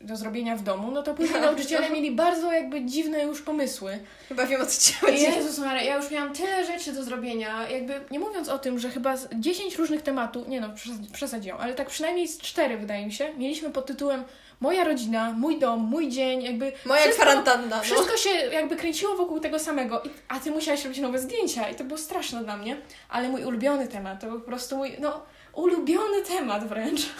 do 0.00 0.16
zrobienia 0.16 0.56
w 0.56 0.62
domu, 0.62 0.90
no 0.90 1.02
to 1.02 1.14
później 1.14 1.40
nauczyciele 1.50 1.90
mieli 1.90 2.10
bardzo 2.12 2.52
jakby 2.52 2.84
dziwne 2.84 3.22
już 3.24 3.42
pomysły. 3.42 3.98
Chyba 4.28 4.46
wiem 4.46 4.60
o 4.60 4.66
co 4.66 4.80
ci 4.80 4.92
chodzi. 4.94 5.22
Jezus 5.22 5.58
Maria, 5.58 5.82
ja 5.82 5.96
już 5.96 6.10
miałam 6.10 6.32
tyle 6.32 6.66
rzeczy 6.66 6.92
do 6.92 7.04
zrobienia, 7.04 7.68
jakby 7.68 8.00
nie 8.10 8.18
mówiąc 8.18 8.48
o 8.48 8.58
tym, 8.58 8.78
że 8.78 8.90
chyba 8.90 9.16
z 9.16 9.28
10 9.34 9.76
różnych 9.76 10.02
tematów, 10.02 10.48
nie 10.48 10.60
no, 10.60 10.68
przesad- 10.68 11.12
przesadziłam, 11.12 11.60
ale 11.60 11.74
tak 11.74 11.88
przynajmniej 11.88 12.28
z 12.28 12.38
cztery 12.38 12.76
wydaje 12.78 13.06
mi 13.06 13.12
się, 13.12 13.34
mieliśmy 13.38 13.70
pod 13.70 13.86
tytułem 13.86 14.24
Moja 14.62 14.84
rodzina, 14.84 15.32
mój 15.32 15.58
dom, 15.58 15.80
mój 15.80 16.08
dzień, 16.08 16.42
jakby 16.42 16.72
Moja 16.86 17.00
wszystko, 17.00 17.22
kwarantanna. 17.22 17.76
No. 17.76 17.82
wszystko 17.82 18.16
się 18.16 18.30
jakby 18.30 18.76
kręciło 18.76 19.16
wokół 19.16 19.40
tego 19.40 19.58
samego, 19.58 20.02
I, 20.02 20.10
a 20.28 20.40
ty 20.40 20.50
musiałaś 20.50 20.84
robić 20.84 20.98
nowe 20.98 21.18
zdjęcia 21.18 21.68
i 21.68 21.74
to 21.74 21.84
było 21.84 21.98
straszne 21.98 22.44
dla 22.44 22.56
mnie, 22.56 22.76
ale 23.08 23.28
mój 23.28 23.44
ulubiony 23.44 23.88
temat, 23.88 24.20
to 24.20 24.26
był 24.26 24.40
po 24.40 24.46
prostu 24.46 24.76
mój, 24.76 24.96
no, 25.00 25.22
ulubiony 25.52 26.22
temat 26.22 26.68
wręcz. 26.68 27.00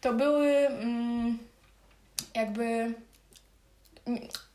To 0.00 0.12
były 0.12 0.48
mm, 0.48 1.38
jakby 2.34 2.94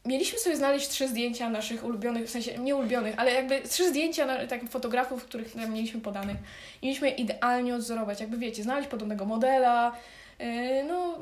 mieliśmy 0.06 0.40
sobie 0.40 0.58
znaleźć 0.58 0.88
trzy 0.88 1.08
zdjęcia 1.08 1.50
naszych 1.50 1.84
ulubionych, 1.84 2.28
w 2.28 2.30
sensie 2.30 2.58
nie 2.58 2.76
ulubionych, 2.76 3.16
ale 3.18 3.34
jakby 3.34 3.62
trzy 3.62 3.90
zdjęcia 3.90 4.26
na, 4.26 4.48
tak, 4.48 4.70
fotografów, 4.70 5.24
których 5.24 5.56
mieliśmy 5.56 6.02
podanych. 6.02 6.38
I 6.82 6.86
mieliśmy 6.86 7.10
je 7.10 7.16
idealnie 7.16 7.76
odzorować, 7.76 8.20
jakby 8.20 8.38
wiecie, 8.38 8.64
znaleźć 8.64 8.90
podobnego 8.90 9.26
modela, 9.26 9.96
yy, 10.40 10.46
no 10.88 11.18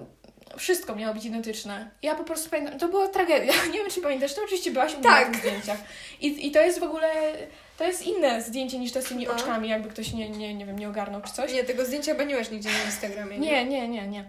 wszystko 0.57 0.95
miało 0.95 1.13
być 1.13 1.25
identyczne. 1.25 1.89
Ja 2.01 2.15
po 2.15 2.23
prostu 2.23 2.49
pamiętam, 2.49 2.79
to 2.79 2.87
była 2.87 3.07
tragedia. 3.07 3.53
Nie 3.73 3.79
wiem, 3.79 3.89
czy 3.89 4.01
pamiętasz, 4.01 4.33
to 4.33 4.41
oczywiście 4.43 4.71
byłaś 4.71 4.91
u 4.93 4.95
mnie 4.95 5.03
Tak. 5.03 5.27
na 5.27 5.33
tych 5.33 5.41
zdjęciach. 5.41 5.77
I, 6.21 6.47
I 6.47 6.51
to 6.51 6.61
jest 6.61 6.79
w 6.79 6.83
ogóle, 6.83 7.07
to 7.77 7.83
jest 7.83 8.01
inne 8.07 8.41
zdjęcie 8.41 8.79
niż 8.79 8.91
te 8.91 9.01
z 9.01 9.05
tymi 9.05 9.25
No. 9.25 9.33
oczkami, 9.33 9.69
jakby 9.69 9.89
ktoś 9.89 10.13
nie, 10.13 10.29
nie, 10.29 10.53
nie 10.53 10.65
wiem, 10.65 10.79
nie 10.79 10.89
ogarnął 10.89 11.21
czy 11.21 11.33
coś. 11.33 11.53
Nie, 11.53 11.63
tego 11.63 11.85
zdjęcia 11.85 12.13
nie 12.23 12.35
masz 12.35 12.51
nigdzie 12.51 12.69
na 12.69 12.83
Instagramie. 12.85 13.39
Nie, 13.39 13.65
nie, 13.65 13.87
nie, 13.87 14.07
nie. 14.07 14.23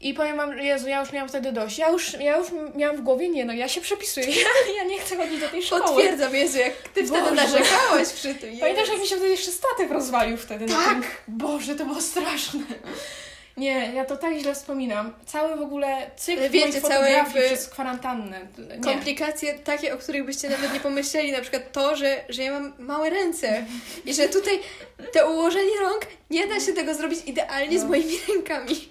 I 0.00 0.14
powiem 0.14 0.36
wam, 0.36 0.58
Jezu, 0.58 0.88
ja 0.88 1.00
już 1.00 1.12
miałam 1.12 1.28
wtedy 1.28 1.52
dość. 1.52 1.78
Ja 1.78 1.90
już, 1.90 2.12
ja 2.20 2.36
już 2.36 2.48
miałam 2.74 2.96
w 2.96 3.00
głowie, 3.00 3.28
nie 3.28 3.44
no, 3.44 3.52
ja 3.52 3.68
się 3.68 3.80
przepisuję. 3.80 4.26
Ja, 4.36 4.74
ja 4.76 4.84
nie 4.84 4.98
chcę 4.98 5.16
chodzić 5.16 5.40
do 5.40 5.48
tej 5.48 5.62
szkoły. 5.62 5.82
Potwierdzam, 5.82 6.34
Jezu, 6.34 6.58
jak 6.58 6.72
ty 6.74 7.06
wtedy 7.06 7.20
Boże. 7.22 7.34
narzekałaś 7.34 8.08
przy 8.08 8.34
tym. 8.34 8.58
Pamiętasz, 8.58 8.80
Jezu. 8.82 8.92
jak 8.92 9.00
mi 9.02 9.06
się 9.08 9.16
wtedy 9.16 9.30
jeszcze 9.30 9.50
statek 9.50 9.90
rozwalił 9.90 10.36
wtedy? 10.36 10.66
Tak. 10.66 10.88
tym? 10.88 11.02
Boże, 11.28 11.74
to 11.74 11.84
było 11.84 12.00
straszne. 12.00 12.60
Nie, 13.56 13.92
ja 13.94 14.04
to 14.04 14.16
tak 14.16 14.34
źle 14.38 14.54
wspominam. 14.54 15.12
Cały 15.26 15.56
w 15.56 15.60
ogóle 15.62 16.10
cykl 16.16 16.50
wiecie, 16.50 16.80
całe 16.80 16.80
fotografii 16.82 17.14
jakby 17.16 17.40
przez 17.42 17.68
kwarantannę. 17.68 18.40
Nie. 18.58 18.80
komplikacje 18.80 19.54
takie, 19.58 19.94
o 19.94 19.98
których 19.98 20.24
byście 20.24 20.48
nawet 20.48 20.72
nie 20.74 20.80
pomyśleli, 20.80 21.32
na 21.32 21.40
przykład 21.40 21.72
to, 21.72 21.96
że, 21.96 22.24
że 22.28 22.42
ja 22.42 22.52
mam 22.52 22.72
małe 22.78 23.10
ręce 23.10 23.64
i 24.04 24.14
że 24.14 24.28
tutaj 24.28 24.60
to 25.12 25.30
ułożenie 25.32 25.80
rąk 25.80 26.06
nie 26.30 26.46
da 26.46 26.60
się 26.60 26.72
tego 26.72 26.94
zrobić 26.94 27.18
idealnie 27.26 27.78
z 27.78 27.82
No. 27.82 27.88
moimi 27.88 28.14
rękami. 28.28 28.88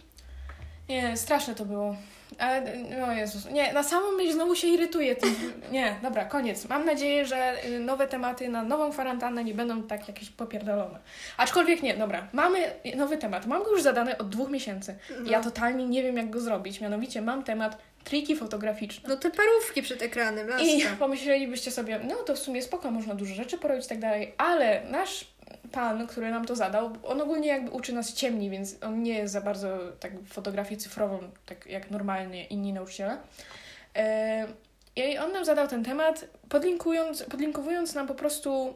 Nie, 0.89 1.18
straszne 1.18 1.55
to 1.55 1.66
było. 1.66 1.95
Ale, 2.39 2.61
o 3.07 3.11
Jezus, 3.11 3.45
nie, 3.51 3.73
na 3.73 3.84
samą 3.84 4.11
myśl 4.11 4.34
znowu 4.34 4.55
się 4.55 4.67
irytuję 4.67 5.15
tym. 5.15 5.36
Nie, 5.71 5.95
dobra, 6.03 6.26
koniec. 6.26 6.69
Mam 6.69 6.86
nadzieję, 6.86 7.26
że 7.26 7.65
y, 7.65 7.80
nowe 7.80 8.07
tematy 8.07 8.49
na 8.49 8.63
nową 8.63 8.91
kwarantannę 8.91 9.43
nie 9.43 9.53
będą 9.53 9.84
tak 9.84 10.07
jakieś 10.07 10.30
popierdolone. 10.30 10.99
Aczkolwiek 11.38 11.84
nie, 11.84 11.97
dobra, 11.97 12.28
mamy 12.34 12.71
nowy 12.95 13.17
temat. 13.17 13.45
Mam 13.45 13.63
go 13.63 13.71
już 13.71 13.82
zadany 13.82 14.17
od 14.17 14.30
dwóch 14.30 14.49
miesięcy. 14.49 14.97
No. 15.23 15.32
Ja 15.32 15.43
totalnie 15.43 15.86
nie 15.86 16.03
wiem, 16.03 16.17
jak 16.17 16.30
go 16.30 16.39
zrobić. 16.39 16.82
Mianowicie 16.82 17.21
mam 17.21 17.43
temat 17.43 17.78
triki 18.06 18.36
fotograficzne. 18.36 19.10
No 19.10 19.18
te 19.18 19.32
parówki 19.32 19.82
przed 19.82 20.01
ekranem, 20.01 20.47
laska. 20.47 20.66
I 20.66 20.97
pomyślelibyście 20.99 21.72
sobie, 21.72 21.99
no 22.08 22.16
to 22.16 22.36
w 22.36 22.39
sumie 22.39 22.62
spoko, 22.62 22.91
można 22.91 23.16
dużo 23.16 23.36
rzeczy 23.36 23.58
porobić 23.58 23.86
i 23.86 23.89
tak 23.89 23.99
dalej, 23.99 24.34
ale 24.38 24.84
nasz 24.89 25.28
pan, 25.72 26.08
który 26.08 26.32
nam 26.32 26.45
to 26.45 26.56
zadał, 26.56 26.93
on 27.03 27.22
ogólnie 27.22 27.47
jakby 27.47 27.72
uczy 27.72 27.93
nas 27.93 28.14
ciemni, 28.14 28.49
więc 28.49 28.76
on 28.84 29.03
nie 29.03 29.14
jest 29.14 29.34
za 29.34 29.41
bardzo 29.41 29.78
tak 29.99 30.20
w 30.20 30.34
fotografii 30.34 30.78
cyfrową, 30.78 31.20
tak 31.45 31.66
jak 31.66 31.91
normalnie 31.91 32.45
inni 32.45 32.74
nauczyciele. 32.74 33.18
E, 33.95 34.47
I 34.95 35.18
on 35.18 35.32
nam 35.32 35.45
zadał 35.45 35.68
ten 35.68 35.84
temat, 35.84 36.26
podlinkując, 36.49 37.24
podlinkowując 37.24 37.95
nam 37.95 38.08
po 38.08 38.16
prostu 38.16 38.74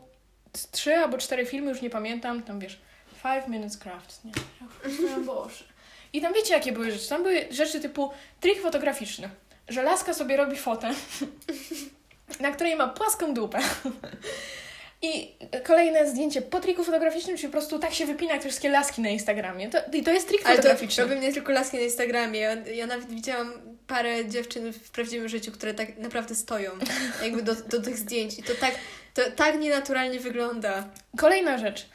trzy 0.72 0.96
albo 0.96 1.18
cztery 1.18 1.46
filmy, 1.46 1.70
już 1.70 1.82
nie 1.82 1.90
pamiętam, 1.90 2.44
tam 2.44 2.60
wiesz, 2.60 2.80
Five 3.22 3.48
Minutes 3.48 3.78
Crafts, 3.78 4.24
nie? 4.24 4.32
O 5.18 5.20
Boże. 5.20 5.64
I 6.14 6.22
tam 6.22 6.34
wiecie, 6.34 6.54
jakie 6.54 6.72
były 6.72 6.92
rzeczy? 6.92 7.10
Tam 7.10 7.24
były 7.24 7.46
rzeczy 7.52 7.80
typu 7.80 8.12
trik 8.40 8.62
fotograficzny, 8.62 9.30
że 9.68 9.84
laska 9.84 10.14
sobie 10.14 10.38
robi 10.38 10.58
fotę, 10.58 10.92
na 12.40 12.52
której 12.52 12.76
ma 12.76 12.88
płaską 12.88 13.34
dupę. 13.34 13.60
I 15.02 15.36
kolejne 15.64 16.10
zdjęcie 16.10 16.42
po 16.42 16.60
triku 16.60 16.84
fotograficznym, 16.84 17.38
czyli 17.38 17.48
po 17.48 17.52
prostu 17.52 17.80
tak 17.80 17.94
się 17.94 18.06
wypina 18.06 18.34
jak 18.34 18.42
te 18.42 18.50
wszystkie 18.50 18.70
laski 18.70 19.02
na 19.02 19.10
Instagramie. 19.10 19.70
To, 19.70 19.78
I 19.94 20.04
to 20.04 20.12
jest 20.12 20.28
trik 20.28 20.42
Ale 20.46 20.56
to 20.56 20.62
fotograficzny. 20.62 21.04
robię 21.04 21.16
nie 21.16 21.34
tylko 21.34 21.52
laski 21.52 21.78
na 21.78 21.84
Instagramie. 21.84 22.40
Ja, 22.40 22.56
ja 22.56 22.88
nawet 22.88 23.10
widziałam 23.10 23.54
parę 23.88 24.26
dziewczyn 24.26 24.74
w 24.74 24.92
prawdziwym 24.92 25.30
życiu, 25.30 25.52
które 25.52 25.74
tak 25.74 25.98
naprawdę 25.98 26.36
stoją 26.36 26.72
jakby 27.24 27.42
do, 27.42 27.56
do 27.56 27.82
tych 27.82 27.98
zdjęć. 27.98 28.40
I 28.40 28.44
to 28.44 28.54
tak, 28.56 28.76
to 29.14 29.22
tak 29.36 29.60
nienaturalnie 29.60 30.20
wygląda. 30.20 30.84
Kolejna 31.18 31.58
rzecz. 31.58 31.86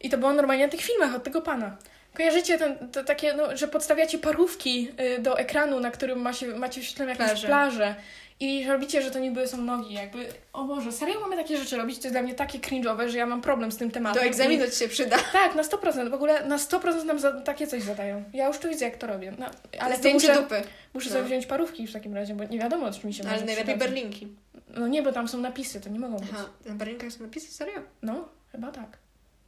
I 0.00 0.10
to 0.10 0.18
było 0.18 0.32
normalnie 0.32 0.64
na 0.64 0.70
tych 0.70 0.80
filmach 0.82 1.14
od 1.14 1.24
tego 1.24 1.42
pana. 1.42 1.76
Kojarzycie 2.18 2.58
ten, 2.58 2.90
to 2.92 3.04
takie, 3.04 3.34
no, 3.34 3.56
że 3.56 3.68
podstawiacie 3.68 4.18
parówki 4.18 4.88
y, 5.18 5.22
do 5.22 5.38
ekranu, 5.38 5.80
na 5.80 5.90
którym 5.90 6.18
macie, 6.20 6.46
macie 6.46 6.80
wyświetlone 6.80 7.10
jakąś 7.12 7.26
Plażę. 7.28 7.46
plażę. 7.46 7.94
I 8.40 8.66
robicie, 8.66 9.02
że 9.02 9.10
to 9.10 9.18
niby 9.18 9.46
są 9.48 9.56
nogi, 9.62 9.94
jakby, 9.94 10.26
o 10.52 10.64
Boże, 10.64 10.92
serio 10.92 11.20
mamy 11.20 11.36
takie 11.36 11.56
rzeczy 11.56 11.76
robić? 11.76 11.96
To 11.98 12.02
jest 12.02 12.14
dla 12.14 12.22
mnie 12.22 12.34
takie 12.34 12.58
cringe'owe, 12.58 13.08
że 13.08 13.18
ja 13.18 13.26
mam 13.26 13.40
problem 13.40 13.72
z 13.72 13.76
tym 13.76 13.90
tematem. 13.90 14.22
Do 14.22 14.28
egzaminu 14.28 14.66
ci 14.66 14.76
się 14.76 14.88
przyda. 14.88 15.16
tak, 15.32 15.54
na 15.54 15.62
100%. 15.62 16.10
W 16.10 16.14
ogóle 16.14 16.46
na 16.46 16.56
100% 16.56 17.04
nam 17.04 17.18
za, 17.18 17.40
takie 17.40 17.66
coś 17.66 17.82
zadają. 17.82 18.24
Ja 18.32 18.46
już 18.48 18.58
tu 18.58 18.68
widzę, 18.68 18.84
jak 18.84 18.96
to 18.96 19.06
robię. 19.06 19.32
No, 19.38 19.46
ale 19.80 19.94
to 19.94 19.98
Zdjęcie 20.00 20.28
muszę, 20.28 20.42
dupy. 20.42 20.62
muszę 20.94 21.08
No. 21.08 21.12
sobie 21.14 21.24
wziąć 21.26 21.46
parówki 21.46 21.86
w 21.86 21.92
takim 21.92 22.14
razie, 22.14 22.34
bo 22.34 22.44
nie 22.44 22.58
wiadomo, 22.58 22.92
czy 22.92 23.06
mi 23.06 23.14
się 23.14 23.22
Ale 23.22 23.32
może 23.32 23.44
najlepiej 23.46 23.74
przydać. 23.74 23.88
berlinki. 23.90 24.28
No 24.76 24.88
nie, 24.88 25.02
bo 25.02 25.12
tam 25.12 25.28
są 25.28 25.38
napisy, 25.38 25.80
to 25.80 25.88
nie 25.88 25.98
mogą 25.98 26.16
być. 26.18 26.28
Aha, 26.32 26.44
na 26.66 26.74
berlinkach 26.74 27.12
są 27.12 27.22
napisy? 27.22 27.52
Serio? 27.54 27.80
No, 28.02 28.28
chyba 28.52 28.72
tak. 28.72 28.98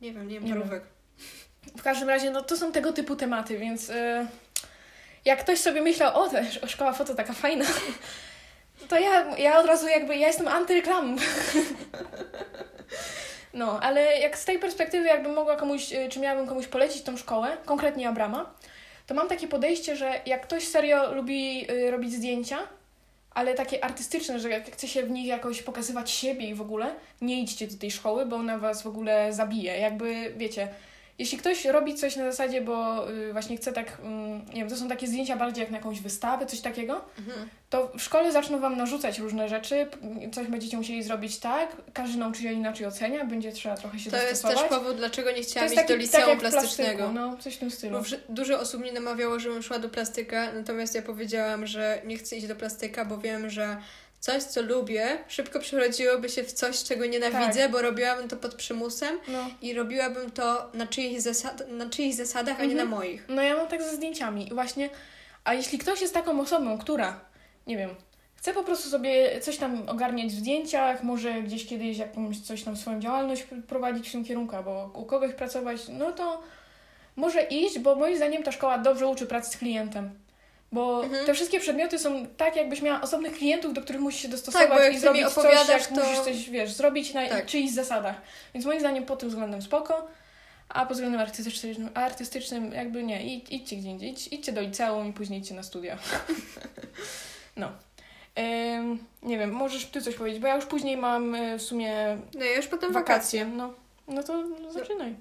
Nie 0.00 0.12
wiem, 0.12 0.28
nie 0.28 0.40
wiem 0.40 0.48
parówek. 0.48 0.82
W 1.78 1.82
każdym 1.82 2.08
razie, 2.08 2.30
no 2.30 2.42
to 2.42 2.56
są 2.56 2.72
tego 2.72 2.92
typu 2.92 3.16
tematy, 3.16 3.58
więc 3.58 3.88
y, 3.90 4.26
jak 5.24 5.40
ktoś 5.40 5.58
sobie 5.58 5.82
myślał, 5.82 6.22
o, 6.22 6.28
ta 6.28 6.38
sz- 6.38 6.70
szkoła 6.70 6.92
foto 6.92 7.14
taka 7.14 7.32
fajna, 7.32 7.64
to 8.88 8.98
ja, 8.98 9.36
ja 9.36 9.58
od 9.60 9.66
razu 9.66 9.88
jakby, 9.88 10.16
ja 10.16 10.26
jestem 10.26 10.48
antyreklamą. 10.48 11.16
No, 13.54 13.80
ale 13.80 14.18
jak 14.18 14.38
z 14.38 14.44
tej 14.44 14.58
perspektywy 14.58 15.06
jakbym 15.06 15.34
mogła 15.34 15.56
komuś, 15.56 15.92
y, 15.92 16.08
czy 16.08 16.20
miałabym 16.20 16.46
komuś 16.46 16.66
polecić 16.66 17.02
tą 17.02 17.16
szkołę, 17.16 17.56
konkretnie 17.64 18.08
Abrama, 18.08 18.54
to 19.06 19.14
mam 19.14 19.28
takie 19.28 19.48
podejście, 19.48 19.96
że 19.96 20.20
jak 20.26 20.42
ktoś 20.42 20.68
serio 20.68 21.14
lubi 21.14 21.70
y, 21.70 21.90
robić 21.90 22.12
zdjęcia, 22.12 22.58
ale 23.34 23.54
takie 23.54 23.84
artystyczne, 23.84 24.40
że 24.40 24.48
jak 24.50 24.70
chce 24.70 24.88
się 24.88 25.02
w 25.02 25.10
nich 25.10 25.26
jakoś 25.26 25.62
pokazywać 25.62 26.10
siebie 26.10 26.48
i 26.48 26.54
w 26.54 26.60
ogóle, 26.60 26.94
nie 27.20 27.40
idźcie 27.42 27.66
do 27.66 27.78
tej 27.78 27.90
szkoły, 27.90 28.26
bo 28.26 28.36
ona 28.36 28.58
was 28.58 28.82
w 28.82 28.86
ogóle 28.86 29.32
zabije. 29.32 29.78
Jakby, 29.78 30.32
wiecie, 30.36 30.68
jeśli 31.20 31.38
ktoś 31.38 31.64
robi 31.64 31.94
coś 31.94 32.16
na 32.16 32.24
zasadzie, 32.30 32.60
bo 32.60 33.10
y, 33.10 33.32
właśnie 33.32 33.56
chce 33.56 33.72
tak, 33.72 33.96
mm, 34.02 34.46
nie 34.46 34.54
wiem, 34.54 34.68
to 34.68 34.76
są 34.76 34.88
takie 34.88 35.06
zdjęcia 35.06 35.36
bardziej 35.36 35.60
jak 35.62 35.70
na 35.70 35.76
jakąś 35.78 36.00
wystawę, 36.00 36.46
coś 36.46 36.60
takiego, 36.60 37.00
Mhm. 37.18 37.48
to 37.70 37.92
w 37.98 38.02
szkole 38.02 38.32
zaczną 38.32 38.60
wam 38.60 38.76
narzucać 38.76 39.18
różne 39.18 39.48
rzeczy, 39.48 39.86
coś 40.32 40.46
będziecie 40.46 40.76
musieli 40.76 41.02
zrobić 41.02 41.38
tak, 41.38 41.76
każdy 41.92 42.18
nauczyciel 42.18 42.54
inaczej 42.54 42.86
ocenia, 42.86 43.24
będzie 43.24 43.52
trzeba 43.52 43.76
trochę 43.76 43.98
się 43.98 44.10
To 44.10 44.16
jest 44.16 44.30
dostosować. 44.30 44.68
też 44.70 44.78
powód, 44.78 44.96
dlaczego 44.96 45.30
nie 45.30 45.36
to 45.36 45.42
chciałam 45.42 45.64
jest 45.72 45.74
iść 45.74 45.88
do 45.88 45.94
taki, 45.94 46.08
tak 46.10 46.20
liceum 46.20 46.28
jak 46.30 46.38
w 46.38 46.40
plastycznego. 46.40 46.98
plastyku, 46.98 47.12
no, 47.14 47.36
coś 47.36 47.54
w 47.54 47.58
tym 47.58 47.70
stylu. 47.70 47.98
Bo 47.98 48.04
dużo 48.28 48.60
osób 48.60 48.80
mnie 48.80 48.92
namawiało, 48.92 49.40
żebym 49.40 49.62
szła 49.62 49.78
do 49.78 49.88
plastyka, 49.88 50.52
natomiast 50.52 50.94
ja 50.94 51.02
powiedziałam, 51.02 51.66
że 51.66 52.02
nie 52.04 52.16
chcę 52.18 52.36
iść 52.36 52.46
do 52.46 52.56
plastyka, 52.56 53.04
bo 53.04 53.18
wiem, 53.18 53.50
że 53.50 53.76
coś, 54.20 54.42
co 54.42 54.62
lubię, 54.62 55.18
szybko 55.28 55.58
przerodziłoby 55.60 56.28
się 56.28 56.42
w 56.44 56.52
coś, 56.52 56.82
czego 56.84 57.06
nienawidzę, 57.06 57.60
Tak. 57.62 57.70
bo 57.70 57.82
robiłabym 57.82 58.28
to 58.28 58.36
pod 58.36 58.54
przymusem 58.54 59.18
No. 59.28 59.46
i 59.62 59.74
robiłabym 59.74 60.30
to 60.30 60.70
na 60.74 60.86
czyichś, 60.86 61.22
zasad- 61.22 61.68
na 61.68 61.90
czyichś 61.90 62.16
zasadach, 62.16 62.60
a 62.60 62.64
nie 62.64 62.74
na 62.74 62.82
Mhm. 62.82 62.88
moich. 62.88 63.24
No 63.28 63.42
ja 63.42 63.56
mam 63.56 63.68
tak 63.68 63.82
ze 63.82 63.96
zdjęciami. 63.96 64.48
I 64.48 64.54
właśnie, 64.54 64.90
a 65.44 65.54
jeśli 65.54 65.78
ktoś 65.78 66.00
jest 66.00 66.14
taką 66.14 66.40
osobą, 66.40 66.78
która, 66.78 67.20
nie 67.66 67.76
wiem, 67.76 67.90
chce 68.36 68.52
po 68.54 68.64
prostu 68.64 68.90
sobie 68.90 69.40
coś 69.40 69.56
tam 69.56 69.88
ogarniać 69.88 70.26
w 70.32 70.38
zdjęciach, 70.38 71.02
może 71.02 71.42
gdzieś 71.42 71.66
kiedyś 71.66 71.98
jakąś 71.98 72.40
coś 72.40 72.62
tam 72.62 72.76
swoją 72.76 73.00
działalność 73.00 73.42
pr- 73.42 73.62
prowadzić 73.62 74.08
w 74.08 74.12
tym 74.12 74.24
kierunku, 74.24 74.56
albo 74.56 74.90
u 74.94 75.04
kogoś 75.04 75.32
pracować, 75.32 75.80
no 75.88 76.12
to 76.12 76.42
może 77.16 77.42
iść, 77.42 77.78
bo 77.78 77.94
moim 77.94 78.16
zdaniem 78.16 78.42
ta 78.42 78.52
szkoła 78.52 78.78
dobrze 78.78 79.06
uczy 79.06 79.26
pracy 79.26 79.50
z 79.50 79.56
klientem. 79.56 80.10
Bo 80.72 81.04
Mhm. 81.04 81.26
te 81.26 81.34
wszystkie 81.34 81.60
przedmioty 81.60 81.98
są 81.98 82.26
tak, 82.26 82.56
jakbyś 82.56 82.82
miała 82.82 83.00
osobnych 83.00 83.32
klientów, 83.32 83.72
do 83.74 83.82
których 83.82 84.00
musisz 84.00 84.22
się 84.22 84.28
dostosować 84.28 84.68
Tak, 84.68 84.76
bo 84.78 84.84
jak 84.84 84.94
i 84.94 84.98
zrobić 84.98 85.28
coś, 85.28 85.68
jak 85.68 85.86
to- 85.86 85.94
musisz 85.94 86.18
coś, 86.20 86.50
wiesz, 86.50 86.72
zrobić 86.72 87.14
na 87.14 87.28
Tak. 87.28 87.46
czyichś 87.46 87.72
zasadach. 87.72 88.16
Więc 88.54 88.66
moim 88.66 88.80
zdaniem 88.80 89.04
pod 89.04 89.18
tym 89.18 89.28
względem 89.28 89.62
spoko, 89.62 90.08
a 90.68 90.86
pod 90.86 90.92
względem 90.96 91.20
artystycznym, 91.20 91.90
artystycznym 91.94 92.72
jakby 92.72 93.02
nie, 93.04 93.36
Idź, 93.36 93.46
idźcie 93.50 93.76
gdzie 93.76 93.88
indziej, 93.88 94.10
idź, 94.10 94.28
idźcie 94.32 94.52
do 94.52 94.60
liceum 94.60 95.08
i 95.08 95.12
później 95.12 95.40
idźcie 95.40 95.54
na 95.54 95.62
studia. 95.62 95.98
no. 97.56 97.72
Ym, 98.78 99.04
nie 99.22 99.38
wiem, 99.38 99.50
możesz 99.52 99.84
ty 99.86 100.02
coś 100.02 100.14
powiedzieć, 100.14 100.40
bo 100.40 100.46
ja 100.48 100.56
już 100.56 100.66
później 100.66 100.96
mam 100.96 101.34
y, 101.34 101.58
w 101.58 101.62
sumie 101.62 102.18
No 102.34 102.44
ja 102.44 102.56
już 102.56 102.66
potem 102.66 102.92
wakacje. 102.92 103.44
wakacje. 103.44 103.56
No, 103.56 103.74
no 104.08 104.22
to 104.22 104.44
zaczynaj. 104.70 105.14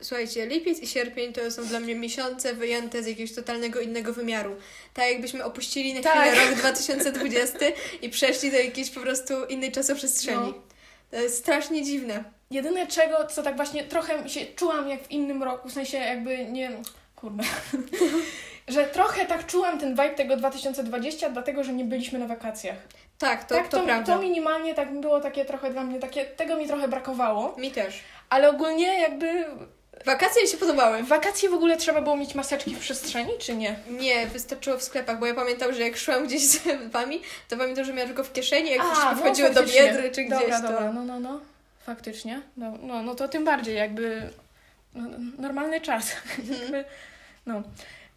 Słuchajcie, 0.00 0.46
lipiec 0.46 0.78
i 0.78 0.86
sierpień 0.86 1.32
to 1.32 1.50
są 1.50 1.66
dla 1.66 1.80
mnie 1.80 1.94
miesiące 1.94 2.54
wyjęte 2.54 3.02
z 3.02 3.06
jakiegoś 3.06 3.34
totalnego 3.34 3.80
innego 3.80 4.12
wymiaru. 4.12 4.56
Tak 4.94 5.10
jakbyśmy 5.10 5.44
opuścili 5.44 5.94
na 5.94 6.00
Tak. 6.02 6.28
chwilę 6.28 6.46
rok 6.46 6.58
2020 6.58 7.58
i 8.02 8.10
przeszli 8.10 8.50
do 8.50 8.56
jakiejś 8.56 8.90
po 8.90 9.00
prostu 9.00 9.44
innej 9.44 9.72
czasoprzestrzeni. 9.72 10.54
No. 10.56 10.62
To 11.10 11.16
jest 11.16 11.38
strasznie 11.38 11.84
dziwne. 11.84 12.24
Jedyne 12.50 12.86
czego, 12.86 13.26
co 13.26 13.42
tak 13.42 13.56
właśnie 13.56 13.84
trochę 13.84 14.28
się 14.28 14.46
czułam 14.46 14.88
jak 14.88 15.02
w 15.02 15.10
innym 15.10 15.42
roku, 15.42 15.68
w 15.68 15.72
sensie 15.72 15.98
jakby 15.98 16.44
nie... 16.44 16.70
Kurde. 17.16 17.44
że 18.68 18.84
trochę 18.84 19.26
tak 19.26 19.46
czułam 19.46 19.78
ten 19.80 19.90
vibe 19.90 20.14
tego 20.14 20.36
2020, 20.36 21.30
dlatego, 21.30 21.64
że 21.64 21.72
nie 21.72 21.84
byliśmy 21.84 22.18
na 22.18 22.26
wakacjach. 22.26 22.76
Tak, 23.18 23.44
to, 23.44 23.54
tak, 23.54 23.68
to, 23.68 23.76
to, 23.78 23.84
prawda. 23.84 24.14
to 24.14 24.22
minimalnie 24.22 24.74
tak 24.74 25.00
było 25.00 25.20
takie 25.20 25.44
trochę 25.44 25.70
dla 25.70 25.84
mnie, 25.84 25.98
takie, 25.98 26.24
tego 26.24 26.56
mi 26.56 26.66
trochę 26.66 26.88
brakowało. 26.88 27.54
Mi 27.58 27.70
też. 27.70 28.00
Ale 28.28 28.50
ogólnie 28.50 29.00
jakby 29.00 29.44
Wakacje 30.06 30.42
mi 30.42 30.48
się 30.48 30.56
podobały. 30.56 31.02
w 31.02 31.08
wakacje 31.08 31.50
w 31.50 31.54
ogóle 31.54 31.76
trzeba 31.76 32.02
było 32.02 32.16
mieć 32.16 32.34
maseczki 32.34 32.74
w 32.74 32.78
przestrzeni, 32.78 33.32
czy 33.38 33.56
nie? 33.56 33.76
Nie, 33.90 34.26
wystarczyło 34.26 34.78
w 34.78 34.82
sklepach, 34.82 35.18
bo 35.18 35.26
ja 35.26 35.34
pamiętam, 35.34 35.72
że 35.72 35.82
jak 35.82 35.96
szłam 35.96 36.26
gdzieś 36.26 36.42
z 36.52 36.58
wami, 36.90 37.20
to 37.48 37.56
pamiętam, 37.56 37.84
że 37.84 37.92
miałam 37.92 38.08
tylko 38.08 38.24
w 38.24 38.32
kieszeni, 38.32 38.70
jak 38.70 38.78
już 38.78 38.98
no, 39.04 39.16
wchodziły 39.16 39.50
do 39.50 39.62
biedry 39.62 40.10
czy 40.10 40.24
gdzieś, 40.24 40.40
Dobra, 40.40 40.60
to... 40.60 40.68
dobra, 40.68 40.92
no, 40.92 41.04
no, 41.04 41.20
no. 41.20 41.40
Faktycznie. 41.86 42.42
No, 42.56 42.78
no, 42.82 43.02
no 43.02 43.14
to 43.14 43.28
tym 43.28 43.44
bardziej 43.44 43.76
jakby 43.76 44.30
no, 44.94 45.10
normalny 45.38 45.80
czas. 45.80 46.12
Jakby, 46.60 46.84
no. 47.46 47.62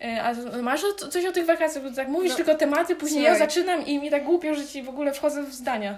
E, 0.02 0.24
A 0.24 0.62
masz 0.62 0.82
coś 1.12 1.26
o 1.26 1.32
tych 1.32 1.46
wakacjach? 1.46 1.84
Bo 1.84 1.92
tak 1.92 2.08
mówisz 2.08 2.30
No, 2.32 2.36
tylko 2.38 2.56
tematy, 2.56 2.96
później 2.96 3.24
słuchaj. 3.24 3.40
ja 3.40 3.46
zaczynam 3.48 3.86
i 3.86 4.00
mi 4.00 4.12
tak 4.12 4.24
głupio, 4.24 4.56
że 4.56 4.68
ci 4.68 4.84
w 4.84 4.90
ogóle 4.90 5.14
wchodzę 5.14 5.44
w 5.44 5.54
zdania. 5.54 5.98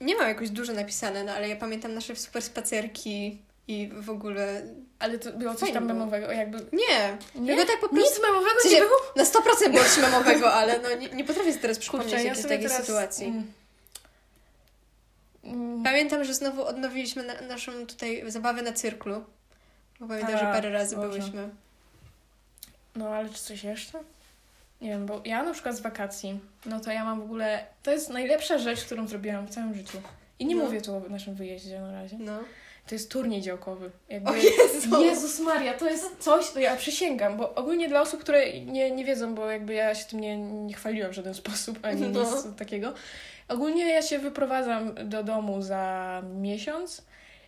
Nie 0.00 0.16
mam 0.16 0.28
jakoś 0.28 0.50
dużo 0.50 0.72
napisane, 0.72 1.24
no 1.24 1.32
ale 1.32 1.48
ja 1.48 1.56
pamiętam 1.56 1.94
nasze 1.94 2.16
super 2.16 2.42
spacerki 2.42 3.38
i 3.68 3.90
w 4.00 4.10
ogóle... 4.10 4.62
Ale 4.98 5.18
to 5.18 5.32
było 5.32 5.54
coś 5.54 5.72
tam 5.72 5.84
memowego, 5.86 6.32
jakby... 6.32 6.58
Nie, 6.58 7.18
Nie? 7.34 7.56
tylko 7.56 7.72
tak 7.72 7.80
po 7.80 7.88
prostu... 7.88 8.10
Nic 8.10 8.22
memowego 8.22 8.58
W 8.58 8.62
sensie, 8.62 8.76
nie 8.76 8.82
było? 8.82 8.96
Na 9.16 9.24
100% 9.24 9.70
było 9.72 9.84
coś 9.84 9.98
memowego, 10.02 10.52
ale 10.54 10.78
no 10.80 10.94
nie, 10.94 11.08
nie 11.08 11.24
potrafię 11.24 11.50
sobie 11.50 11.62
teraz 11.62 11.78
przypomnieć 11.78 12.08
Kurczę, 12.10 12.22
ja 12.24 12.28
jakiejś 12.28 12.42
sobie 12.42 12.54
takiej 12.56 12.68
teraz... 12.70 12.86
sytuacji. 12.86 13.26
Mm. 13.26 13.52
Mm. 15.44 15.82
Pamiętam, 15.84 16.24
że 16.24 16.34
znowu 16.34 16.62
odnowiliśmy 16.64 17.22
na, 17.22 17.40
naszą 17.40 17.86
tutaj 17.86 18.24
zabawę 18.30 18.62
na 18.62 18.72
cyrklu. 18.72 19.24
Bo 20.00 20.06
pamiętam, 20.08 20.32
że 20.32 20.38
Tak, 20.40 20.54
parę 20.54 20.70
razy 20.70 20.96
Boże. 20.96 21.08
byłyśmy. 21.08 21.48
No, 22.96 23.08
ale 23.08 23.28
czy 23.28 23.38
coś 23.42 23.64
jeszcze? 23.64 23.98
Nie 24.80 24.88
wiem, 24.90 25.06
bo 25.06 25.20
ja 25.24 25.42
na 25.42 25.52
przykład 25.52 25.76
z 25.76 25.80
wakacji, 25.80 26.40
no 26.66 26.80
to 26.80 26.90
ja 26.92 27.04
mam 27.04 27.20
w 27.20 27.24
ogóle... 27.24 27.66
To 27.82 27.90
jest 27.90 28.10
najlepsza 28.10 28.58
rzecz, 28.58 28.84
którą 28.84 29.08
zrobiłam 29.08 29.46
w 29.46 29.50
całym 29.50 29.74
życiu. 29.74 29.98
I 30.38 30.46
nie 30.46 30.56
No. 30.56 30.64
mówię 30.64 30.82
tu 30.82 30.96
o 30.96 31.00
naszym 31.08 31.34
wyjeździe 31.34 31.80
na 31.80 31.92
razie. 31.92 32.16
No. 32.20 32.38
To 32.86 32.94
jest 32.94 33.10
turniej 33.10 33.42
działkowy. 33.42 33.90
Jakby... 34.08 34.30
O 34.30 34.34
Jezu! 34.34 35.02
Jezus 35.02 35.40
Maria, 35.40 35.74
to 35.74 35.90
jest 35.90 36.18
coś, 36.18 36.50
to 36.50 36.60
ja 36.60 36.76
przysięgam, 36.76 37.36
bo 37.36 37.54
ogólnie 37.54 37.88
dla 37.88 38.00
osób, 38.00 38.20
które 38.20 38.60
nie, 38.60 38.90
nie 38.90 39.04
wiedzą, 39.04 39.34
bo 39.34 39.50
jakby 39.50 39.74
ja 39.74 39.94
się 39.94 40.04
tym 40.04 40.20
nie, 40.20 40.36
nie 40.36 40.74
chwaliłam 40.74 41.10
w 41.10 41.14
żaden 41.14 41.34
sposób, 41.44 41.78
ani 41.82 42.00
No. 42.00 42.20
nic 42.20 42.56
takiego. 42.58 42.92
Ogólnie 43.48 43.88
ja 43.88 44.02
się 44.02 44.18
wyprowadzam 44.18 44.94
do 45.04 45.22
domu 45.22 45.62
za 45.62 46.22
miesiąc 46.34 47.02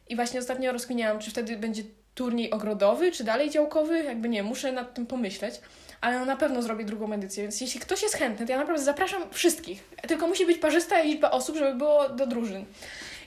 i 0.09 0.17
właśnie 0.17 0.41
ostatnio 0.41 0.73
rozkminiałam, 0.73 1.19
czy 1.19 1.31
wtedy 1.31 1.57
będzie 1.57 1.83
turniej 2.15 2.51
ogrodowy, 2.51 3.13
czy 3.13 3.25
dalej 3.25 3.51
działkowy, 3.51 4.05
jakby 4.05 4.29
nie, 4.29 4.43
muszę 4.43 4.73
nad 4.73 4.95
tym 4.95 5.07
pomyśleć. 5.07 5.55
Ale 6.01 6.19
no 6.19 6.25
na 6.25 6.37
pewno 6.37 6.63
zrobię 6.63 6.85
drugą 6.85 7.13
edycję, 7.13 7.43
więc 7.43 7.61
jeśli 7.61 7.81
ktoś 7.81 8.03
jest 8.03 8.15
chętny, 8.15 8.47
to 8.47 8.53
ja 8.53 8.59
naprawdę 8.59 8.83
zapraszam 8.83 9.23
wszystkich. 9.31 9.85
Tylko 10.09 10.27
musi 10.27 10.47
być 10.47 10.59
parzysta 10.59 11.03
liczba 11.03 11.31
osób, 11.31 11.57
żeby 11.57 11.75
było 11.75 12.09
do 12.09 12.27
drużyn. 12.27 12.65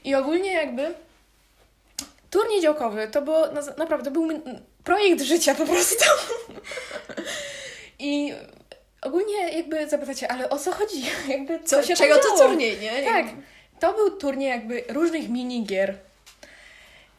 I 0.04 0.16
ogólnie 0.16 0.54
jakby 0.54 0.94
turniej 2.32 2.62
działkowy 2.62 3.08
to 3.08 3.22
było 3.22 3.48
na, 3.48 3.62
naprawdę 3.78 4.12
był 4.12 4.28
projekt 4.84 5.22
życia 5.22 5.56
po 5.56 5.66
prostu. 5.66 6.06
I 8.00 8.34
ogólnie 9.02 9.50
jakby 9.50 9.90
zapytacie, 9.90 10.32
ale 10.32 10.50
o 10.50 10.58
co 10.60 10.72
chodzi? 10.72 11.04
Jakby 11.28 11.60
co, 11.60 11.82
Co, 11.82 11.84
się 11.84 11.96
czego 11.96 12.18
to 12.18 12.38
turniej, 12.38 12.80
nie? 12.80 13.04
Tak. 13.04 13.26
To 13.80 13.94
był 13.94 14.18
turniej 14.18 14.50
jakby 14.50 14.84
różnych 14.90 15.30
minigier. 15.30 15.98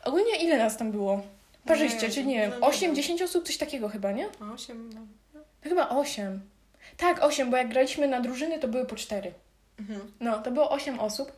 Ogólnie 0.04 0.36
ile 0.36 0.58
nas 0.58 0.76
tam 0.76 0.92
było? 0.92 1.22
Parzyście, 1.66 2.10
czy 2.10 2.24
nie 2.24 2.38
wiem, 2.38 2.50
no 2.50 2.56
nie 2.56 2.62
8, 2.66 2.80
wiem. 2.80 2.94
10 2.96 3.22
osób, 3.22 3.46
coś 3.46 3.56
takiego 3.56 3.88
chyba, 3.88 4.12
nie? 4.12 4.28
Osiem, 4.54 4.90
no. 4.94 5.00
Chyba 5.62 5.88
8. 5.88 6.40
Tak, 6.96 7.22
8, 7.22 7.50
bo 7.50 7.56
jak 7.56 7.68
graliśmy 7.68 8.08
na 8.08 8.20
drużyny, 8.20 8.58
to 8.58 8.68
były 8.68 8.86
po 8.86 8.96
4. 8.96 9.32
Mhm. 9.78 10.12
No, 10.20 10.38
to 10.42 10.50
było 10.50 10.70
8 10.70 11.00
osób. 11.00 11.32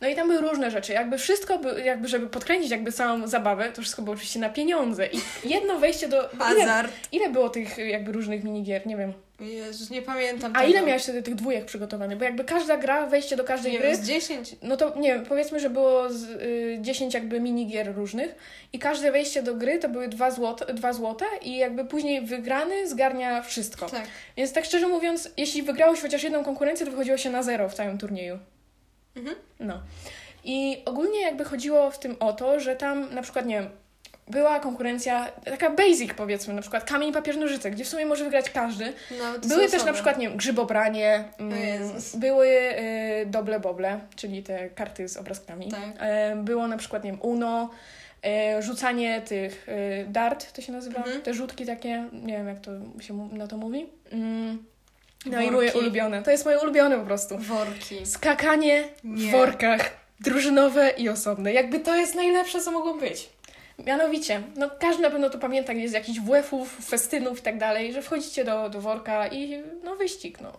No 0.00 0.08
i 0.08 0.14
tam 0.14 0.28
były 0.28 0.40
różne 0.40 0.70
rzeczy. 0.70 0.92
Jakby 0.92 1.18
wszystko, 1.18 1.58
by, 1.58 1.82
jakby 1.82 2.08
żeby 2.08 2.26
podkręcić 2.26 2.70
jakby 2.70 2.92
całą 2.92 3.26
zabawę, 3.26 3.72
to 3.72 3.82
wszystko 3.82 4.02
było 4.02 4.14
oczywiście 4.14 4.40
na 4.40 4.48
pieniądze. 4.48 5.06
I 5.06 5.20
jedno 5.48 5.78
wejście 5.78 6.08
do... 6.08 6.30
Ile, 6.52 6.60
Hazard. 6.60 6.92
ile 7.12 7.30
było 7.30 7.48
tych 7.50 7.78
jakby 7.78 8.12
różnych 8.12 8.44
minigier? 8.44 8.86
Nie 8.86 8.96
wiem. 8.96 9.12
Jezus, 9.40 9.90
nie 9.90 10.02
pamiętam 10.02 10.52
A 10.56 10.58
tego. 10.60 10.70
ile 10.70 10.82
miałeś 10.82 11.02
wtedy 11.02 11.22
tych 11.22 11.34
dwójek 11.34 11.64
przygotowanych? 11.64 12.18
Bo 12.18 12.24
jakby 12.24 12.44
każda 12.44 12.76
gra, 12.76 13.06
wejście 13.06 13.36
do 13.36 13.44
każdej 13.44 13.72
Nie 13.72 13.78
gry... 13.78 13.96
z 13.96 14.00
10. 14.06 14.56
No 14.62 14.76
to 14.76 14.98
nie 14.98 15.14
wiem, 15.14 15.26
powiedzmy, 15.26 15.60
że 15.60 15.70
było 15.70 16.10
z, 16.10 16.24
y, 16.24 16.78
10 16.80 17.14
jakby 17.14 17.40
minigier 17.40 17.94
różnych 17.96 18.34
i 18.72 18.78
każde 18.78 19.12
wejście 19.12 19.42
do 19.42 19.54
gry 19.54 19.78
to 19.78 19.88
były 19.88 20.08
2 20.08 20.30
złote, 20.30 20.74
2 20.74 20.92
złote 20.92 21.24
i 21.42 21.56
jakby 21.56 21.84
później 21.84 22.20
wygrany 22.20 22.88
zgarnia 22.88 23.42
wszystko. 23.42 23.86
Tak. 23.86 24.04
Więc 24.36 24.52
tak 24.52 24.64
szczerze 24.64 24.88
mówiąc, 24.88 25.30
jeśli 25.36 25.62
wygrałeś 25.62 26.00
chociaż 26.00 26.22
jedną 26.22 26.44
konkurencję, 26.44 26.86
to 26.86 26.92
wychodziło 26.92 27.16
się 27.16 27.30
na 27.30 27.42
zero 27.42 27.68
w 27.68 27.74
całym 27.74 27.98
turnieju. 27.98 28.38
Mhm. 29.16 29.36
No. 29.60 29.80
I 30.44 30.82
ogólnie 30.84 31.20
jakby 31.20 31.44
chodziło 31.44 31.90
w 31.90 31.98
tym 31.98 32.16
o 32.20 32.32
to, 32.32 32.60
że 32.60 32.76
tam 32.76 33.14
na 33.14 33.22
przykład, 33.22 33.46
nie 33.46 33.54
wiem, 33.54 33.70
była 34.28 34.60
konkurencja 34.60 35.32
taka 35.44 35.70
basic 35.70 36.14
powiedzmy, 36.14 36.54
na 36.54 36.60
przykład 36.62 36.84
kamień, 36.84 37.12
papier, 37.12 37.36
nożyce, 37.36 37.70
gdzie 37.70 37.84
w 37.84 37.88
sumie 37.88 38.06
może 38.06 38.24
wygrać 38.24 38.50
każdy. 38.50 38.92
No, 39.18 39.48
Były 39.48 39.68
też 39.68 39.84
na 39.84 39.92
przykład, 39.92 40.18
nie 40.18 40.28
wiem, 40.28 40.36
grzybobranie, 40.36 41.24
mm, 41.38 41.56
były 42.14 42.46
y, 42.48 43.26
doble 43.26 43.60
boble, 43.60 44.00
czyli 44.16 44.42
te 44.42 44.70
karty 44.70 45.08
z 45.08 45.16
obrazkami. 45.16 45.68
Tak. 45.70 45.80
E, 45.98 46.36
było 46.36 46.68
na 46.68 46.76
przykład, 46.76 47.04
nie 47.04 47.10
wiem, 47.10 47.20
uno, 47.22 47.70
e, 48.24 48.62
rzucanie 48.62 49.20
tych 49.20 49.68
y, 49.68 50.06
dart, 50.08 50.52
to 50.52 50.62
się 50.62 50.72
nazywa, 50.72 50.98
Mhm. 50.98 51.22
te 51.22 51.34
rzutki 51.34 51.66
takie, 51.66 52.08
nie 52.12 52.36
wiem 52.36 52.48
jak 52.48 52.60
to 52.60 52.70
się 53.00 53.28
na 53.32 53.46
to 53.46 53.56
mówi. 53.56 53.86
Mm. 54.12 54.64
No 55.26 55.32
i 55.40 55.44
Worki. 55.44 55.52
moje 55.52 55.72
ulubione, 55.72 56.22
to 56.22 56.30
jest 56.30 56.44
moje 56.44 56.58
ulubione 56.60 56.98
po 56.98 57.06
prostu. 57.06 57.38
Worki. 57.38 58.06
Skakanie 58.06 58.84
w 59.04 59.08
Nie. 59.24 59.32
workach, 59.32 59.90
drużynowe 60.20 60.90
i 60.90 61.08
osobne. 61.08 61.52
Jakby 61.52 61.80
to 61.80 61.96
jest 61.96 62.14
najlepsze, 62.14 62.60
co 62.60 62.70
mogło 62.70 62.94
być. 62.94 63.28
Mianowicie, 63.86 64.42
no 64.56 64.70
każdy 64.80 65.02
na 65.02 65.10
pewno 65.10 65.30
to 65.30 65.38
pamięta, 65.38 65.72
gdzie 65.72 65.82
jest 65.82 65.94
jakichś 65.94 66.18
WF-ów, 66.20 66.76
festynów 66.86 67.38
i 67.38 67.42
tak 67.42 67.58
dalej, 67.58 67.92
że 67.92 68.02
wchodzicie 68.02 68.44
do, 68.44 68.68
do 68.68 68.80
worka 68.80 69.26
i 69.28 69.62
no 69.84 69.96
wyścig, 69.96 70.40
no. 70.40 70.52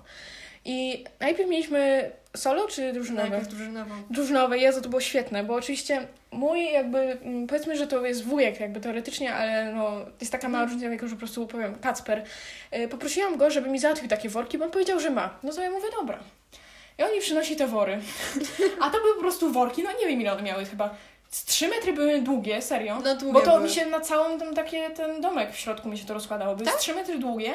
I 0.66 1.04
najpierw 1.20 1.50
mieliśmy 1.50 2.12
solo 2.36 2.68
czy 2.68 2.94
drużynowe? 2.94 3.30
Najpierw 3.30 3.48
drużynową. 3.54 3.96
Drużynowe, 4.10 4.58
Jezu, 4.58 4.82
to 4.82 4.90
było 4.90 5.02
świetne, 5.02 5.44
bo 5.44 5.54
oczywiście 5.56 6.08
mój 6.32 6.72
jakby, 6.72 6.98
mm, 7.00 7.48
powiedzmy, 7.48 7.78
że 7.78 7.88
to 7.88 8.06
jest 8.06 8.24
wujek 8.24 8.60
jakby 8.60 8.80
teoretycznie, 8.80 9.34
ale 9.36 9.74
no 9.74 9.92
jest 10.20 10.32
taka 10.32 10.50
mała 10.50 10.64
różnica 10.66 10.90
wieku, 10.90 11.08
że 11.08 11.16
po 11.16 11.20
prostu 11.20 11.48
powiem, 11.48 11.76
Kacper, 11.76 12.24
y, 12.78 12.88
poprosiłam 12.88 13.38
go, 13.38 13.52
żeby 13.52 13.70
mi 13.70 13.80
załatwił 13.80 14.08
takie 14.10 14.30
worki, 14.30 14.58
bo 14.58 14.66
on 14.66 14.72
powiedział, 14.72 15.00
że 15.00 15.10
ma. 15.10 15.40
No 15.44 15.54
to 15.54 15.62
ja 15.62 15.72
mówię, 15.72 15.88
dobra. 16.00 16.20
I 17.00 17.04
on 17.04 17.12
mi 17.12 17.20
przynosi 17.20 17.56
te 17.56 17.68
wory. 17.68 18.00
A 18.82 18.90
to 18.90 18.98
były 19.02 19.14
po 19.16 19.22
prostu 19.22 19.52
worki, 19.52 19.84
no 19.84 19.90
nie 20.02 20.08
wiem 20.08 20.22
ile 20.22 20.34
one 20.34 20.42
miały 20.42 20.66
chyba. 20.66 20.96
Z 21.30 21.46
3 21.46 21.68
metry 21.68 21.94
były 21.94 22.22
długie, 22.22 22.62
serio. 22.62 23.00
No 23.04 23.16
długie 23.16 23.34
Bo 23.34 23.42
to 23.42 23.52
były. 23.52 23.64
mi 23.64 23.70
się 23.70 23.86
na 23.86 24.00
całą 24.00 24.40
tam 24.40 24.54
takie, 24.56 24.90
ten 24.90 25.22
domek 25.22 25.52
w 25.52 25.58
środku 25.60 25.90
mi 25.90 25.98
się 25.98 26.06
to 26.06 26.14
rozkładało. 26.14 26.56
Były 26.56 26.66
Tak? 26.66 26.76
z 26.76 26.80
3 26.80 26.96
metry 26.96 27.20
długie. 27.20 27.54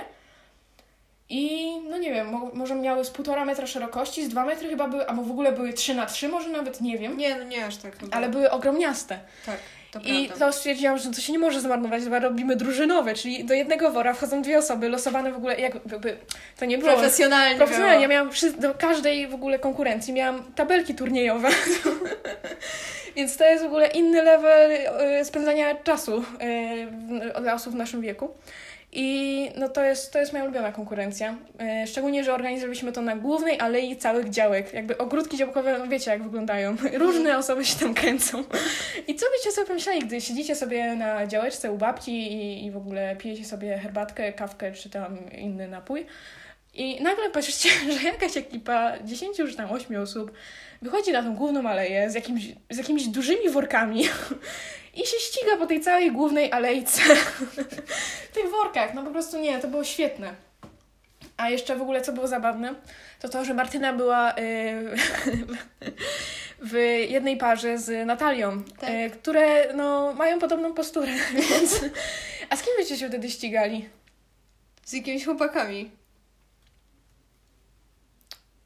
I 1.30 1.70
no 1.90 1.98
nie 1.98 2.10
wiem, 2.12 2.17
mo- 2.30 2.50
może 2.54 2.74
miały 2.74 3.04
z 3.04 3.10
półtora 3.10 3.44
metra 3.44 3.66
szerokości, 3.66 4.24
z 4.24 4.28
2 4.28 4.44
metry 4.44 4.68
chyba 4.68 4.88
były, 4.88 5.06
albo 5.08 5.22
w 5.22 5.30
ogóle 5.30 5.52
były 5.52 5.72
3 5.72 5.94
na 5.94 6.06
3, 6.06 6.28
może 6.28 6.48
nawet 6.48 6.80
nie 6.80 6.98
wiem. 6.98 7.16
Nie, 7.16 7.36
no 7.36 7.44
nie 7.44 7.64
aż 7.66 7.76
tak 7.76 7.98
chyba. 7.98 8.16
Ale 8.16 8.28
były 8.28 8.50
ogromniaste. 8.50 9.18
Tak, 9.46 9.56
to 9.90 10.00
I 10.00 10.26
prawda. 10.26 10.46
to 10.46 10.52
stwierdziłam, 10.52 10.98
że 10.98 11.10
to 11.10 11.20
się 11.20 11.32
nie 11.32 11.38
może 11.38 11.60
zmarnować, 11.60 12.02
chyba 12.02 12.18
robimy 12.18 12.56
drużynowe, 12.56 13.14
czyli 13.14 13.44
do 13.44 13.54
jednego 13.54 13.90
wora 13.90 14.14
wchodzą 14.14 14.42
dwie 14.42 14.58
osoby, 14.58 14.88
losowane 14.88 15.32
w 15.32 15.36
ogóle, 15.36 15.60
jakby, 15.60 16.16
to 16.58 16.64
nie 16.64 16.78
było... 16.78 16.92
Profesjonalnie. 16.92 17.56
Profesjonalnie, 17.56 18.02
ja 18.02 18.08
miałam 18.08 18.30
przy, 18.30 18.52
do 18.52 18.74
każdej 18.74 19.28
w 19.28 19.34
ogóle 19.34 19.58
konkurencji 19.58 20.12
miałam 20.12 20.44
tabelki 20.54 20.94
turniejowe. 20.94 21.48
Więc 23.16 23.36
to 23.36 23.44
jest 23.44 23.62
w 23.62 23.66
ogóle 23.66 23.86
inny 23.86 24.22
level 24.22 24.70
y, 25.20 25.24
spędzania 25.24 25.74
czasu 25.74 26.24
y, 27.38 27.40
dla 27.40 27.54
osób 27.54 27.72
w 27.72 27.76
naszym 27.76 28.00
wieku. 28.00 28.30
I 29.00 29.50
no 29.56 29.68
to 29.68 29.84
jest, 29.84 30.12
to 30.12 30.18
jest 30.18 30.32
moja 30.32 30.44
ulubiona 30.44 30.72
konkurencja. 30.72 31.36
Y, 31.84 31.86
szczególnie, 31.86 32.24
że 32.24 32.34
organizowaliśmy 32.34 32.92
to 32.92 33.02
na 33.02 33.16
głównej 33.16 33.60
alei 33.60 33.96
całych 33.96 34.30
działek. 34.30 34.74
Jakby 34.74 34.98
ogródki 34.98 35.36
działkowe, 35.36 35.78
no 35.78 35.86
wiecie 35.86 36.10
jak 36.10 36.22
wyglądają. 36.22 36.76
Różne 37.04 37.38
osoby 37.38 37.64
się 37.64 37.78
tam 37.78 37.94
kręcą. 37.94 38.44
I 39.06 39.14
co 39.14 39.26
byście 39.30 39.52
sobie 39.52 39.66
pomyśleli, 39.66 40.00
gdy 40.00 40.20
siedzicie 40.20 40.54
sobie 40.56 40.94
na 40.96 41.26
działeczce 41.26 41.72
u 41.72 41.78
babci 41.78 42.32
i, 42.32 42.66
i 42.66 42.70
w 42.70 42.76
ogóle 42.76 43.16
pijecie 43.16 43.44
sobie 43.44 43.78
herbatkę, 43.78 44.32
kawkę 44.32 44.72
czy 44.72 44.90
tam 44.90 45.30
inny 45.30 45.68
napój. 45.68 46.06
I 46.74 47.02
nagle 47.02 47.30
patrzycie, 47.30 47.68
że 48.00 48.08
jakaś 48.08 48.36
ekipa 48.36 48.92
10 49.04 49.36
czy 49.36 49.56
tam 49.56 49.70
8 49.70 50.02
osób 50.02 50.32
wychodzi 50.82 51.12
na 51.12 51.22
tą 51.22 51.34
główną 51.34 51.68
aleję 51.68 52.10
z, 52.10 52.14
jakimś, 52.14 52.42
z 52.70 52.76
jakimiś 52.76 53.08
dużymi 53.08 53.50
workami 53.50 54.04
i 55.02 55.06
się 55.06 55.16
ściga 55.18 55.56
po 55.56 55.66
tej 55.66 55.80
całej 55.80 56.12
głównej 56.12 56.52
alejce 56.52 57.02
w 58.30 58.34
tych 58.34 58.50
workach. 58.50 58.94
No 58.94 59.02
po 59.04 59.10
prostu 59.10 59.38
nie, 59.38 59.58
to 59.58 59.68
było 59.68 59.84
świetne. 59.84 60.34
A 61.36 61.50
jeszcze 61.50 61.76
w 61.76 61.82
ogóle 61.82 62.00
co 62.00 62.12
było 62.12 62.28
zabawne, 62.28 62.74
to 63.20 63.28
to, 63.28 63.44
że 63.44 63.54
Martyna 63.54 63.92
była 63.92 64.32
y, 64.32 64.34
w 66.70 66.74
jednej 67.08 67.36
parze 67.36 67.78
z 67.78 68.06
Natalią, 68.06 68.62
Tak. 68.80 68.90
y, 68.90 69.10
które 69.10 69.74
no, 69.74 70.12
mają 70.14 70.38
podobną 70.38 70.74
posturę, 70.74 71.12
więc... 71.50 71.80
A 72.50 72.56
z 72.56 72.62
kim 72.62 72.72
byście 72.78 72.96
się 72.96 73.08
wtedy 73.08 73.30
ścigali? 73.30 73.88
Z 74.84 74.92
jakimiś 74.92 75.24
chłopakami. 75.24 75.90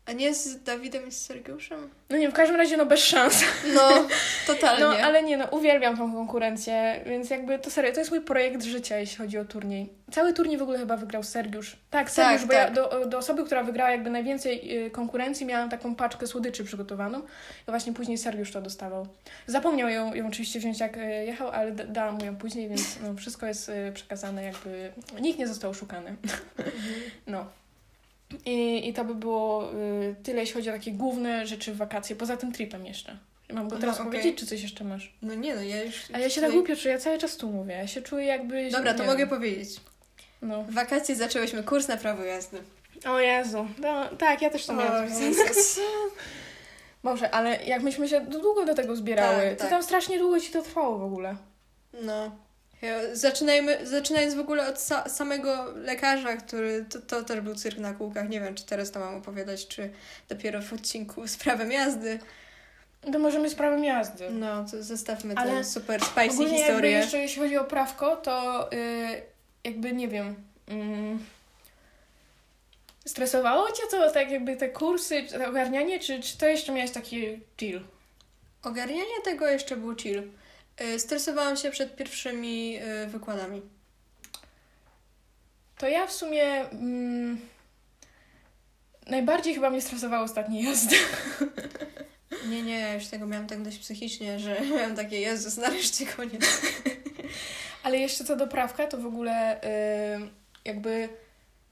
A 0.07 0.13
nie 0.13 0.35
z 0.35 0.63
Dawidem 0.63 1.09
i 1.09 1.13
z 1.13 1.27
Sergiuszem? 1.27 1.91
No 2.11 2.17
nie, 2.17 2.31
w 2.31 2.33
każdym 2.33 2.57
razie 2.57 2.77
no 2.77 2.87
bez 2.87 3.01
szans. 3.01 3.45
No, 3.75 3.89
totalnie. 4.47 4.85
No, 4.85 4.91
ale 4.91 5.23
nie, 5.23 5.37
no 5.37 5.47
uwielbiam 5.47 5.97
tą 5.97 6.13
konkurencję, 6.13 7.01
więc 7.07 7.31
jakby 7.31 7.59
to 7.59 7.71
serio, 7.71 7.93
to 7.93 7.99
jest 7.99 8.11
mój 8.11 8.21
projekt 8.21 8.63
życia, 8.63 8.99
jeśli 8.99 9.17
chodzi 9.19 9.39
o 9.39 9.45
turniej. 9.45 9.89
Cały 10.11 10.33
turniej 10.33 10.59
w 10.59 10.63
ogóle 10.63 10.79
chyba 10.79 10.97
wygrał 10.97 11.23
Sergiusz. 11.23 11.77
Tak, 11.91 12.11
Sergiusz, 12.11 12.41
Tak, 12.41 12.49
bo 12.49 12.55
ja 12.55 12.65
tak. 12.65 12.75
do, 12.75 13.07
do 13.07 13.19
osoby, 13.19 13.45
która 13.45 13.63
wygrała 13.65 13.91
jakby 13.91 14.11
najwięcej 14.11 14.85
y, 14.87 14.91
konkurencji, 14.91 15.47
miałam 15.47 15.71
taką 15.71 15.95
paczkę 15.95 16.27
słodyczy 16.27 16.65
przygotowaną 16.65 17.19
i 17.69 17.71
właśnie 17.71 17.93
później 17.93 18.19
Sergiusz 18.19 18.53
to 18.53 18.63
dostawał. 18.63 19.07
Zapomniał 19.47 19.89
ją, 19.89 20.15
ją 20.15 20.27
oczywiście 20.27 20.59
wziąć 20.59 20.81
jak 20.81 20.97
y, 20.97 21.01
jechał, 21.01 21.51
ale 21.51 21.73
da, 21.73 21.85
dałam 21.85 22.15
mu 22.15 22.25
ją 22.25 22.37
później, 22.37 22.69
więc 22.69 23.01
no, 23.01 23.15
wszystko 23.15 23.47
jest 23.47 23.69
y, 23.69 23.93
przekazane 23.95 24.45
jakby, 24.45 24.93
nikt 25.21 25.39
nie 25.39 25.49
został 25.49 25.71
oszukany. 25.71 26.17
No. 27.27 27.62
I, 28.47 28.89
I 28.89 28.93
to 28.93 29.05
by 29.05 29.15
było 29.15 29.73
y, 29.75 30.15
tyle, 30.23 30.41
jeśli 30.41 30.55
chodzi 30.55 30.71
o 30.71 30.73
takie 30.73 30.93
główne 30.93 31.47
rzeczy 31.47 31.73
w 31.73 31.77
wakacje, 31.77 32.17
poza 32.17 32.37
tym 32.37 32.53
tripem 32.53 32.87
jeszcze. 32.87 33.17
Mam 33.53 33.69
go 33.69 33.75
Aha, 33.75 33.81
teraz 33.81 34.01
okej. 34.01 34.13
powiedzieć, 34.13 34.39
czy 34.39 34.47
coś 34.47 34.63
jeszcze 34.63 34.85
masz? 34.85 35.13
No 35.23 35.35
nie, 35.35 35.55
no 35.55 35.63
ja 35.63 35.85
już... 35.85 35.95
A 36.13 36.19
ja 36.19 36.31
się 36.31 36.41
tak 36.41 36.53
głupio 36.53 36.77
czuję, 36.77 36.95
ja 36.95 37.01
cały 37.01 37.19
czas 37.19 37.37
tu 37.37 37.51
mówię. 37.51 37.75
Ja 37.75 37.87
się 37.87 38.03
czuję 38.03 38.27
jakby... 38.27 38.71
Dobra, 38.71 38.93
to 38.93 38.99
wiem. 38.99 39.07
mogę 39.07 39.27
powiedzieć. 39.27 39.81
No. 40.43 40.63
W 40.63 40.75
wakacje 40.75 41.17
zaczęłyśmy 41.17 41.63
kurs 41.63 41.89
na 41.89 41.97
prawo 41.97 42.25
jazdy. 42.25 42.59
O 43.07 43.21
Jezu. 43.21 43.67
No, 43.79 44.09
tak, 44.19 44.43
ja 44.43 44.51
też 44.51 44.67
to 44.67 44.73
miałam. 44.73 45.07
Boże, 47.03 47.31
ale 47.31 47.65
jak 47.65 47.83
myśmy 47.83 48.09
się 48.09 48.21
długo 48.21 48.65
do 48.65 48.75
tego 48.75 48.97
zbierały, 48.97 49.43
Tak, 49.43 49.53
to 49.57 49.61
tak. 49.61 49.71
tam 49.71 49.83
strasznie 49.83 50.19
długo 50.19 50.41
ci 50.41 50.53
to 50.53 50.63
trwało 50.63 50.99
w 50.99 51.03
ogóle. 51.03 51.37
No. 52.03 52.31
Zaczynajmy, 53.13 53.87
zaczynając 53.87 54.35
w 54.35 54.39
ogóle 54.41 54.69
od 54.69 54.77
sa- 54.77 55.09
samego 55.09 55.73
lekarza, 55.75 56.37
który 56.37 56.85
to, 56.91 57.01
to 57.01 57.23
też 57.25 57.41
był 57.41 57.55
cyrk 57.55 57.79
na 57.79 57.93
kółkach. 57.93 58.29
Nie 58.29 58.41
wiem, 58.41 58.55
czy 58.55 58.67
teraz 58.67 58.91
to 58.91 59.01
mam 59.01 59.15
opowiadać, 59.15 59.69
czy 59.69 59.91
dopiero 60.29 60.63
w 60.63 60.73
odcinku 60.73 61.27
z 61.29 61.37
prawem 61.37 61.73
jazdy. 61.73 62.19
To 63.13 63.19
możemy 63.19 63.51
z 63.51 63.55
prawem 63.55 63.85
jazdy. 63.85 64.31
No, 64.31 64.65
to 64.71 64.83
zostawmy 64.83 65.35
Ale 65.37 65.51
tę 65.53 65.65
super 65.65 66.05
spicy 66.05 66.31
Ogólnie 66.31 66.53
jakby 66.53 66.65
historię. 66.67 66.91
jeszcze 66.91 67.19
jeśli 67.19 67.43
chodzi 67.43 67.57
o 67.57 67.65
prawko, 67.65 68.17
to 68.17 68.69
y, 68.73 69.23
jakby 69.65 69.93
nie 69.93 70.09
wiem... 70.09 70.35
Mm, 70.69 71.19
stresowało 73.07 73.73
cię 73.73 73.83
to, 73.91 74.11
tak 74.11 74.31
jakby 74.31 74.57
te 74.57 74.69
kursy, 74.69 75.27
ogarnianie, 75.49 75.99
czy, 75.99 76.21
czy 76.21 76.39
to 76.39 76.47
jeszcze 76.47 76.73
miałeś 76.73 76.91
taki 76.91 77.41
chill? 77.61 77.81
Ogarnianie 78.63 79.21
tego 79.25 79.49
jeszcze 79.49 79.77
był 79.77 79.97
chill. 79.97 80.23
Y, 80.81 81.01
Stresowałam 81.01 81.57
się 81.57 81.71
przed 81.71 81.97
pierwszymi 81.97 82.79
y, 83.05 83.07
wykładami. 83.07 83.63
To 85.79 85.89
ja 85.89 86.07
w 86.07 86.13
sumie 86.13 86.45
mm, 86.71 87.41
najbardziej 89.07 89.55
chyba 89.55 89.71
mnie 89.71 89.83
stresowały 89.83 90.25
ostatnie 90.25 90.63
jazdy. 90.63 90.97
Nie, 92.49 92.63
nie, 92.63 92.79
ja 92.79 92.95
już 92.95 93.07
tego 93.07 93.27
miałam 93.27 93.47
tak 93.47 93.63
dość 93.63 93.79
psychicznie, 93.79 94.39
że 94.39 94.61
miałam 94.77 94.97
takie, 94.97 95.21
Jezus, 95.21 95.57
nareszcie 95.57 96.07
koniec. 96.07 96.61
Ale 97.83 97.99
jeszcze 97.99 98.25
co 98.25 98.37
do 98.37 98.47
prawka, 98.47 98.87
to 98.87 98.99
w 98.99 99.07
ogóle 99.07 99.61
y, 99.65 100.29
jakby 100.65 101.09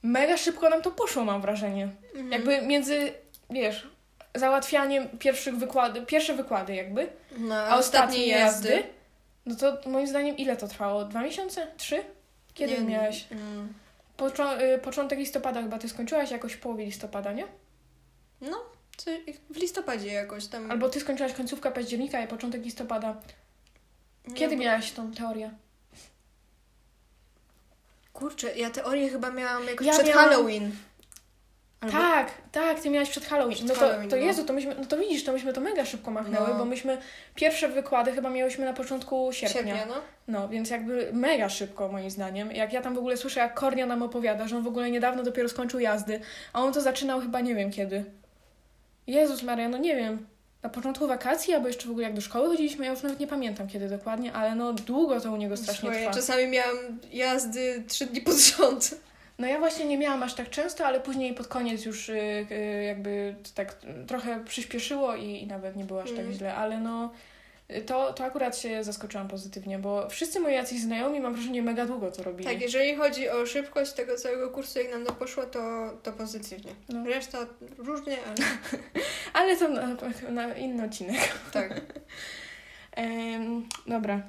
mega 0.03 0.37
szybko 0.37 0.69
nam 0.69 0.83
to 0.83 0.91
poszło, 0.91 1.25
mam 1.25 1.43
wrażenie. 1.43 1.89
Mhm. 2.15 2.33
Jakby 2.33 2.63
między, 2.63 3.13
wiesz, 3.51 3.90
załatwianiem 4.35 5.09
pierwszych 5.19 5.57
wykłady, 5.57 6.03
pierwsze 6.07 6.35
wykłady 6.37 6.75
jakby, 6.75 7.09
No, 7.39 7.55
a 7.55 7.77
ostatnie 7.77 8.27
jazdy, 8.27 8.83
no 9.47 9.55
to 9.55 9.79
moim 9.91 10.07
zdaniem 10.07 10.37
ile 10.37 10.57
to 10.57 10.69
trwało? 10.69 11.05
Dwa 11.05 11.23
miesiące? 11.23 11.67
Trzy? 11.77 12.03
Kiedy 12.55 12.73
Nie, 12.73 12.81
miałaś? 12.81 13.27
mm, 13.31 13.73
Począ- 14.19 14.61
y, 14.75 14.79
początek 14.79 15.19
listopada 15.19 15.63
chyba 15.63 15.79
ty 15.79 15.89
skończyłaś 15.89 16.31
jakoś 16.31 16.53
w 16.53 16.61
połowie 16.61 16.85
listopada, 16.85 17.33
nie? 17.33 17.45
No, 18.41 18.57
w 19.51 19.57
listopadzie 19.57 20.13
jakoś 20.13 20.47
tam. 20.47 20.71
Albo 20.71 20.89
ty 20.89 21.01
skończyłaś 21.01 21.33
końcówka 21.33 21.71
października 21.71 22.21
i 22.25 22.29
początek 22.29 22.63
listopada. 22.65 23.17
Nie, 24.29 24.35
Kiedy 24.35 24.57
bo- 24.57 24.63
miałaś 24.63 24.93
tą 24.93 25.13
teorię? 25.13 25.51
Kurczę, 28.13 28.57
ja 28.59 28.71
teorię 28.71 29.09
chyba 29.09 29.31
miałam 29.31 29.67
jakoś 29.67 29.87
Ja 29.87 29.93
przed 29.93 30.07
miałam- 30.09 30.25
Halloween. 30.31 30.71
Albo... 31.81 31.99
Tak, 31.99 32.33
tak, 32.53 32.81
ty 32.81 32.91
miałaś 32.91 33.11
przed 33.11 33.25
Halloween. 33.25 33.55
Przed 33.55 33.69
no 33.69 33.75
to, 33.75 33.81
Halloween, 33.81 34.11
to 34.11 34.17
no. 34.17 34.23
Jezu, 34.23 34.45
to 34.45 34.53
myśmy, 34.53 34.75
no 34.79 34.85
to 34.85 34.99
widzisz, 34.99 35.25
to 35.25 35.33
myśmy 35.33 35.53
to 35.53 35.61
mega 35.61 35.85
szybko 35.85 36.11
machnęły, 36.11 36.49
No. 36.49 36.55
bo 36.55 36.65
myśmy 36.65 36.99
pierwsze 37.35 37.69
wykłady 37.69 38.13
chyba 38.13 38.31
miałyśmy 38.31 38.65
na 38.65 38.73
początku 38.73 39.33
sierpnia. 39.33 39.63
Sierpnia, 39.63 39.87
no. 39.87 39.95
No, 40.29 40.49
więc 40.49 40.71
jakby 40.71 41.11
mega 41.13 41.49
szybko 41.49 41.89
moim 41.89 42.11
zdaniem. 42.11 42.53
Jak 42.53 42.73
ja 42.73 42.83
tam 42.83 42.95
w 42.95 42.99
ogóle 42.99 43.17
słyszę, 43.17 43.41
jak 43.41 43.55
Kornia 43.55 43.87
nam 43.87 44.03
opowiada, 44.03 44.49
że 44.49 44.57
on 44.57 44.63
w 44.63 44.67
ogóle 44.67 44.91
niedawno 44.91 45.23
dopiero 45.23 45.49
skończył 45.49 45.81
jazdy, 45.81 46.21
a 46.53 46.63
on 46.63 46.73
to 46.73 46.81
zaczynał 46.81 47.21
chyba 47.21 47.41
nie 47.41 47.55
wiem 47.55 47.71
kiedy. 47.71 48.05
Jezus 49.07 49.43
Maria, 49.43 49.69
no 49.69 49.79
nie 49.79 49.97
wiem. 49.97 50.27
Na 50.63 50.69
początku 50.69 51.07
wakacji, 51.07 51.55
albo 51.55 51.67
jeszcze 51.69 51.89
w 51.89 51.91
ogóle 51.91 52.05
jak 52.05 52.15
do 52.15 52.21
szkoły 52.21 52.49
chodziliśmy, 52.49 52.85
ja 52.85 52.91
już 52.91 53.03
nawet 53.03 53.21
nie 53.21 53.27
pamiętam 53.27 53.69
kiedy 53.69 53.89
dokładnie, 53.89 54.33
ale 54.33 54.55
no 54.55 54.73
długo 54.73 55.21
to 55.21 55.33
u 55.33 55.37
niego 55.37 55.57
strasznie 55.57 55.81
Słuchaj, 55.81 56.01
trwa. 56.03 56.15
czasami 56.15 56.47
miałam 56.47 56.77
jazdy 57.13 57.85
trzy 57.89 58.07
dni 58.07 58.21
pod 58.21 58.37
rząd. 58.37 58.95
No 59.41 59.47
ja 59.47 59.59
właśnie 59.59 59.85
nie 59.85 59.99
miałam 59.99 60.23
aż 60.23 60.35
tak 60.35 60.51
często, 60.51 60.87
ale 60.87 61.01
później 61.01 61.35
pod 61.35 61.49
koniec 61.49 61.85
już 61.85 62.09
y, 62.09 62.47
y, 62.51 62.85
jakby 62.85 63.35
tak 63.55 63.75
trochę 64.07 64.45
przyspieszyło 64.45 65.15
i, 65.17 65.25
i 65.43 65.47
nawet 65.47 65.77
nie 65.77 65.85
było 65.85 66.03
aż 66.03 66.11
tak 66.11 66.19
Mm. 66.19 66.33
źle, 66.33 66.55
ale 66.55 66.79
no 66.81 67.13
to, 67.87 68.13
to 68.13 68.25
akurat 68.25 68.59
się 68.59 68.85
zaskoczyłam 68.85 69.29
pozytywnie, 69.29 69.79
bo 69.79 70.09
wszyscy 70.09 70.41
moi 70.41 70.55
jacyś 70.55 70.81
znajomi, 70.81 71.21
mam 71.21 71.35
wrażenie, 71.35 71.63
mega 71.63 71.87
długo 71.87 72.11
to 72.11 72.23
robili. 72.23 72.45
Tak, 72.51 72.61
jeżeli 72.61 72.95
chodzi 72.97 73.29
o 73.29 73.47
szybkość 73.47 73.93
tego 73.93 74.17
całego 74.17 74.51
kursu, 74.51 74.79
jak 74.79 74.91
nam 74.91 75.05
to 75.07 75.13
poszło, 75.13 75.47
to, 75.47 75.91
to 76.03 76.13
pozytywnie. 76.13 76.73
No. 76.89 77.05
Reszta 77.05 77.39
różnie, 77.79 78.17
ale 78.27 78.37
Ale 79.33 79.57
to 79.57 79.69
na, 79.69 79.97
na 80.31 80.55
inny 80.55 80.85
odcinek. 80.85 81.29
tak. 81.53 81.81
Em, 82.97 83.69
dobra. 83.87 84.23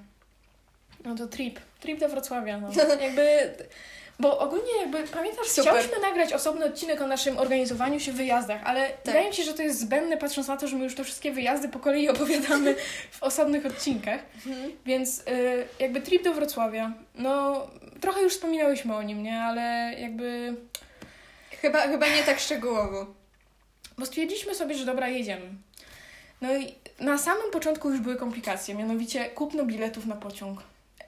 No 1.06 1.16
to 1.16 1.28
trip. 1.28 1.60
Trip 1.80 2.00
do 2.00 2.10
Wrocławia, 2.10 2.60
no. 2.60 2.70
Jakby... 3.02 3.54
Bo 4.22 4.40
ogólnie 4.40 4.78
jakby, 4.80 5.04
pamiętasz, 5.04 5.48
Super. 5.48 5.64
chciałyśmy 5.64 6.00
nagrać 6.00 6.34
osobny 6.34 6.66
odcinek 6.66 7.02
o 7.02 7.08
naszym 7.08 7.38
organizowaniu 7.38 8.00
się 8.00 8.12
w 8.12 8.16
wyjazdach, 8.16 8.62
ale 8.64 8.90
Tak. 8.90 8.98
wydaje 9.06 9.28
mi 9.30 9.36
się, 9.36 9.44
że 9.44 9.54
to 9.54 9.62
jest 9.62 9.80
zbędne 9.80 10.18
patrząc 10.18 10.48
na 10.48 10.58
to, 10.58 10.68
że 10.68 10.76
my 10.76 10.84
już 10.84 10.96
te 10.96 11.04
wszystkie 11.04 11.32
wyjazdy 11.32 11.70
po 11.70 11.80
kolei 11.80 12.10
opowiadamy 12.10 12.76
w 13.20 13.24
osobnych 13.24 13.66
odcinkach. 13.66 14.20
Mhm. 14.48 14.72
Więc 14.86 15.20
y, 15.20 15.68
jakby 15.80 16.02
trip 16.02 16.24
do 16.24 16.34
Wrocławia, 16.34 16.92
no 17.16 17.68
trochę 18.02 18.22
już 18.22 18.34
wspominałyśmy 18.34 18.96
o 18.96 19.04
nim, 19.04 19.24
nie? 19.24 19.40
Ale 19.42 19.94
jakby... 20.00 20.56
Chyba, 21.62 21.82
chyba 21.82 22.08
nie 22.08 22.24
tak 22.24 22.40
szczegółowo. 22.40 23.06
Bo 23.98 24.06
stwierdziliśmy 24.06 24.56
sobie, 24.56 24.76
że 24.76 24.86
dobra, 24.86 25.08
jedziemy. 25.08 25.50
No 26.42 26.56
i 26.58 26.76
na 27.00 27.18
samym 27.18 27.52
początku 27.52 27.90
już 27.90 28.00
były 28.00 28.16
komplikacje, 28.16 28.76
mianowicie 28.76 29.26
kupno 29.26 29.66
biletów 29.66 30.06
na 30.06 30.16
pociąg. 30.16 30.64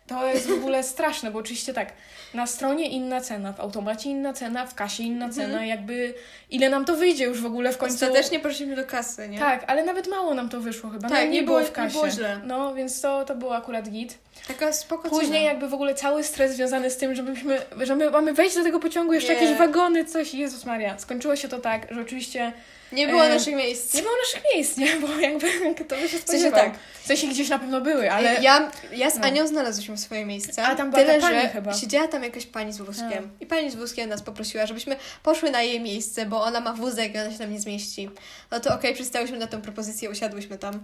To 0.07 0.27
jest 0.27 0.47
w 0.47 0.53
ogóle 0.53 0.83
straszne, 0.83 1.31
bo 1.31 1.39
oczywiście 1.39 1.73
tak, 1.73 1.93
na 2.33 2.47
stronie 2.47 2.89
inna 2.89 3.21
cena, 3.21 3.53
w 3.53 3.59
automacie 3.59 4.09
inna 4.09 4.33
cena, 4.33 4.65
w 4.65 4.75
kasie 4.75 5.03
inna 5.03 5.25
Mhm. 5.25 5.33
cena, 5.49 5.65
jakby 5.65 6.13
ile 6.49 6.69
nam 6.69 6.85
to 6.85 6.95
wyjdzie 6.95 7.25
już 7.25 7.41
w 7.41 7.45
ogóle 7.45 7.71
w 7.73 7.77
końcu. 7.77 7.95
Ostatecznie 7.95 8.39
poszliśmy 8.39 8.75
do 8.75 8.85
kasy, 8.85 9.29
nie? 9.29 9.39
Tak, 9.39 9.63
ale 9.67 9.83
nawet 9.85 10.07
mało 10.07 10.33
nam 10.33 10.49
to 10.49 10.59
wyszło 10.59 10.89
chyba. 10.89 11.09
Tak, 11.09 11.19
nie, 11.23 11.29
nie 11.29 11.43
było 11.43 11.57
było- 11.57 11.67
w 11.67 11.69
nie 11.69 11.75
kasie. 11.75 11.93
było 11.93 12.09
źle. 12.09 12.39
No, 12.45 12.73
więc 12.75 13.01
to, 13.01 13.25
to 13.25 13.35
było 13.35 13.55
akurat 13.55 13.89
git. 13.89 14.17
Taka 14.47 14.73
spoko 14.73 15.09
Później 15.09 15.45
jakby 15.45 15.67
w 15.67 15.73
ogóle 15.73 15.95
cały 15.95 16.23
stres 16.23 16.55
związany 16.55 16.89
z 16.91 16.97
tym, 16.97 17.15
żebyśmy, 17.15 17.59
że 17.81 17.95
my 17.95 18.11
mamy 18.11 18.33
wejść 18.33 18.55
do 18.55 18.63
tego 18.63 18.79
pociągu, 18.79 19.13
jeszcze 19.13 19.35
Nie. 19.35 19.41
jakieś 19.41 19.57
wagony, 19.57 20.05
coś. 20.05 20.33
Jezus 20.33 20.65
Maria. 20.65 20.99
Skończyło 20.99 21.35
się 21.35 21.47
to 21.47 21.59
tak, 21.59 21.87
że 21.91 22.01
oczywiście 22.01 22.53
Nie 22.91 23.07
było 23.07 23.25
E, 23.25 23.29
naszych 23.29 23.55
miejsc. 23.55 23.93
nie 23.93 24.01
było 24.01 24.13
naszych 24.25 24.43
miejsc, 24.55 24.77
nie? 24.77 24.95
Bo 24.99 25.07
jakby 25.19 25.47
to 25.87 25.95
by 25.95 26.01
się 26.01 26.07
W 26.07 26.11
sensie 26.11 26.19
spodziewał. 26.21 26.59
tak. 26.59 26.73
W 27.03 27.07
sensie 27.07 27.27
gdzieś 27.27 27.49
na 27.49 27.59
pewno 27.59 27.81
były, 27.81 28.11
ale... 28.11 28.41
Ja, 28.41 28.71
ja 28.93 29.09
z 29.09 29.17
No. 29.17 29.23
Anią 29.25 29.47
znalazłyśmy 29.47 29.97
swoje 29.97 30.25
miejsce. 30.25 30.63
A 30.65 30.75
tam 30.75 30.91
była 30.91 31.01
Tyle, 31.03 31.15
ta 31.19 31.27
pani 31.27 31.41
że 31.41 31.49
chyba. 31.49 31.73
siedziała 31.73 32.07
tam 32.07 32.23
jakaś 32.23 32.45
pani 32.45 32.73
z 32.73 32.77
wózkiem. 32.77 33.29
I 33.39 33.45
pani 33.45 33.71
z 33.71 33.75
wózkiem 33.75 34.09
nas 34.09 34.21
poprosiła, 34.21 34.65
żebyśmy 34.65 34.95
poszły 35.23 35.51
na 35.51 35.61
jej 35.61 35.79
miejsce, 35.81 36.25
bo 36.25 36.43
ona 36.43 36.59
ma 36.59 36.73
wózek 36.73 37.15
i 37.15 37.19
ona 37.19 37.31
się 37.31 37.37
tam 37.37 37.53
nie 37.53 37.59
zmieści. 37.59 38.09
No 38.51 38.59
to 38.59 38.73
okej, 38.75 38.93
przystałyśmy 38.93 39.37
na 39.37 39.47
tę 39.47 39.61
propozycję, 39.61 40.09
usiadłyśmy 40.09 40.57
tam. 40.57 40.83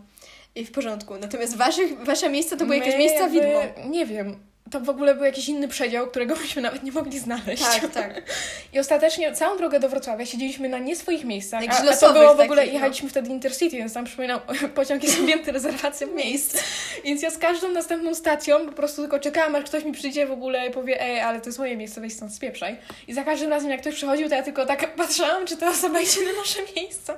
I 0.55 0.65
w 0.65 0.71
porządku. 0.71 1.17
Natomiast 1.17 1.57
waszych, 1.57 2.03
wasze 2.05 2.29
miejsca 2.29 2.55
to 2.57 2.65
były 2.65 2.77
jakieś 2.77 2.95
miejsca 2.95 3.19
jakby- 3.19 3.39
widmo. 3.41 3.61
Nie 3.89 4.05
wiem. 4.05 4.48
To 4.71 4.79
w 4.79 4.89
ogóle 4.89 5.15
był 5.15 5.23
jakiś 5.23 5.49
inny 5.49 5.67
przedział, 5.67 6.07
którego 6.07 6.35
myśmy 6.35 6.61
nawet 6.61 6.83
nie 6.83 6.91
mogli 6.91 7.19
znaleźć. 7.19 7.63
Tak, 7.63 7.91
tak. 7.93 8.21
I 8.73 8.79
ostatecznie 8.79 9.33
całą 9.33 9.57
drogę 9.57 9.79
do 9.79 9.89
Wrocławia 9.89 10.25
siedzieliśmy 10.25 10.69
na 10.69 10.77
nie 10.77 10.95
swoich 10.95 11.25
miejscach. 11.25 11.63
A, 11.69 11.89
a 11.89 11.97
to 11.97 12.13
było 12.13 12.35
w 12.35 12.39
ogóle, 12.39 12.55
takich, 12.55 12.73
no. 12.73 12.73
jechaliśmy 12.73 13.09
wtedy 13.09 13.29
Intercity, 13.29 13.77
więc 13.77 13.93
tam 13.93 14.05
przypominam, 14.05 14.39
pociąg 14.75 15.03
jest 15.03 15.19
objęty 15.19 15.51
rezerwacją 15.51 16.07
miejsc. 16.07 16.63
Więc 17.03 17.21
ja 17.21 17.29
z 17.31 17.37
każdą 17.37 17.71
następną 17.71 18.15
stacją 18.15 18.65
po 18.65 18.71
prostu 18.71 19.01
tylko 19.01 19.19
czekałam, 19.19 19.55
aż 19.55 19.63
ktoś 19.63 19.83
mi 19.83 19.91
przyjdzie 19.91 20.25
w 20.27 20.31
ogóle 20.31 20.67
i 20.67 20.71
powie, 20.71 21.01
ej, 21.01 21.19
ale 21.19 21.41
to 21.41 21.45
jest 21.45 21.59
moje 21.59 21.77
miejsce, 21.77 22.01
weź 22.01 22.13
stąd 22.13 22.33
spieprzaj. 22.33 22.77
I 23.07 23.13
za 23.13 23.23
każdym 23.23 23.49
razem, 23.49 23.69
jak 23.69 23.81
ktoś 23.81 23.95
przychodził, 23.95 24.29
to 24.29 24.35
ja 24.35 24.43
tylko 24.43 24.65
tak 24.65 24.93
patrzyłam, 24.95 25.45
czy 25.45 25.57
ta 25.57 25.69
osoba 25.69 25.99
idzie 25.99 26.21
na 26.25 26.39
nasze 26.39 26.59
miejsce. 26.75 27.13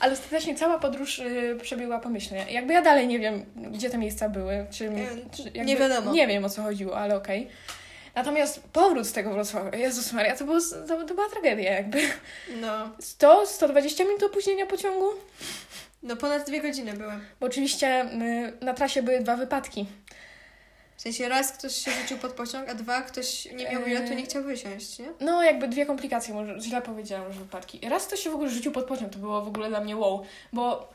Ale 0.00 0.12
ostatecznie 0.12 0.54
cała 0.54 0.78
podróż 0.78 1.18
y, 1.18 1.58
przebiegła 1.62 1.98
pomyślnie. 1.98 2.46
Jakby 2.50 2.72
ja 2.72 2.82
dalej 2.82 3.06
nie 3.06 3.18
wiem, 3.18 3.44
gdzie 3.56 3.90
te 3.90 3.98
miejsca 3.98 4.28
były. 4.28 4.66
Czy, 4.70 4.90
czy 5.36 5.42
jakby, 5.42 5.64
nie 5.64 5.76
wiadomo. 5.76 6.12
Nie 6.12 6.26
wiem, 6.26 6.44
o 6.44 6.50
co 6.50 6.62
chodziło, 6.80 6.98
ale 6.98 7.16
okej. 7.16 7.48
Natomiast 8.14 8.60
powrót 8.72 9.06
z 9.06 9.12
tego 9.12 9.32
Wrocławia, 9.32 9.78
Jezus 9.78 10.12
Maria, 10.12 10.36
to, 10.36 10.44
było, 10.44 10.58
to, 10.88 11.06
to 11.06 11.14
była 11.14 11.28
tragedia 11.28 11.72
jakby. 11.72 11.98
No. 12.60 12.90
100, 13.00 13.46
120 13.46 14.04
minut 14.04 14.22
opóźnienia 14.22 14.66
pociągu, 14.66 15.06
No 16.02 16.16
ponad 16.16 16.46
dwie 16.46 16.60
godziny 16.60 16.92
były. 16.92 17.12
bo 17.40 17.46
oczywiście 17.46 18.04
y, 18.60 18.64
na 18.64 18.74
trasie 18.74 19.02
były 19.02 19.20
dwa 19.20 19.36
wypadki. 19.36 19.86
W 20.96 21.02
sensie 21.02 21.28
raz 21.28 21.52
ktoś 21.52 21.74
się 21.74 21.90
rzucił 21.90 22.18
pod 22.18 22.32
pociąg, 22.32 22.68
a 22.68 22.74
dwa 22.74 23.02
ktoś 23.02 23.44
nie 23.44 23.70
miał 23.70 23.82
biletu, 23.82 24.10
Eee. 24.10 24.16
nie 24.16 24.22
chciał 24.24 24.42
wysiąść, 24.42 24.98
nie? 24.98 25.06
No, 25.20 25.42
jakby 25.42 25.68
dwie 25.68 25.86
komplikacje, 25.86 26.34
może 26.34 26.60
źle 26.60 26.82
powiedziałam, 26.82 27.32
że 27.32 27.38
wypadki. 27.38 27.80
Raz 27.88 28.06
ktoś 28.06 28.20
się 28.20 28.30
w 28.30 28.34
ogóle 28.34 28.50
rzucił 28.50 28.72
pod 28.72 28.84
pociąg, 28.84 29.12
to 29.12 29.18
było 29.18 29.42
w 29.42 29.48
ogóle 29.48 29.68
dla 29.68 29.80
mnie 29.80 29.96
wow, 29.96 30.24
bo 30.52 30.90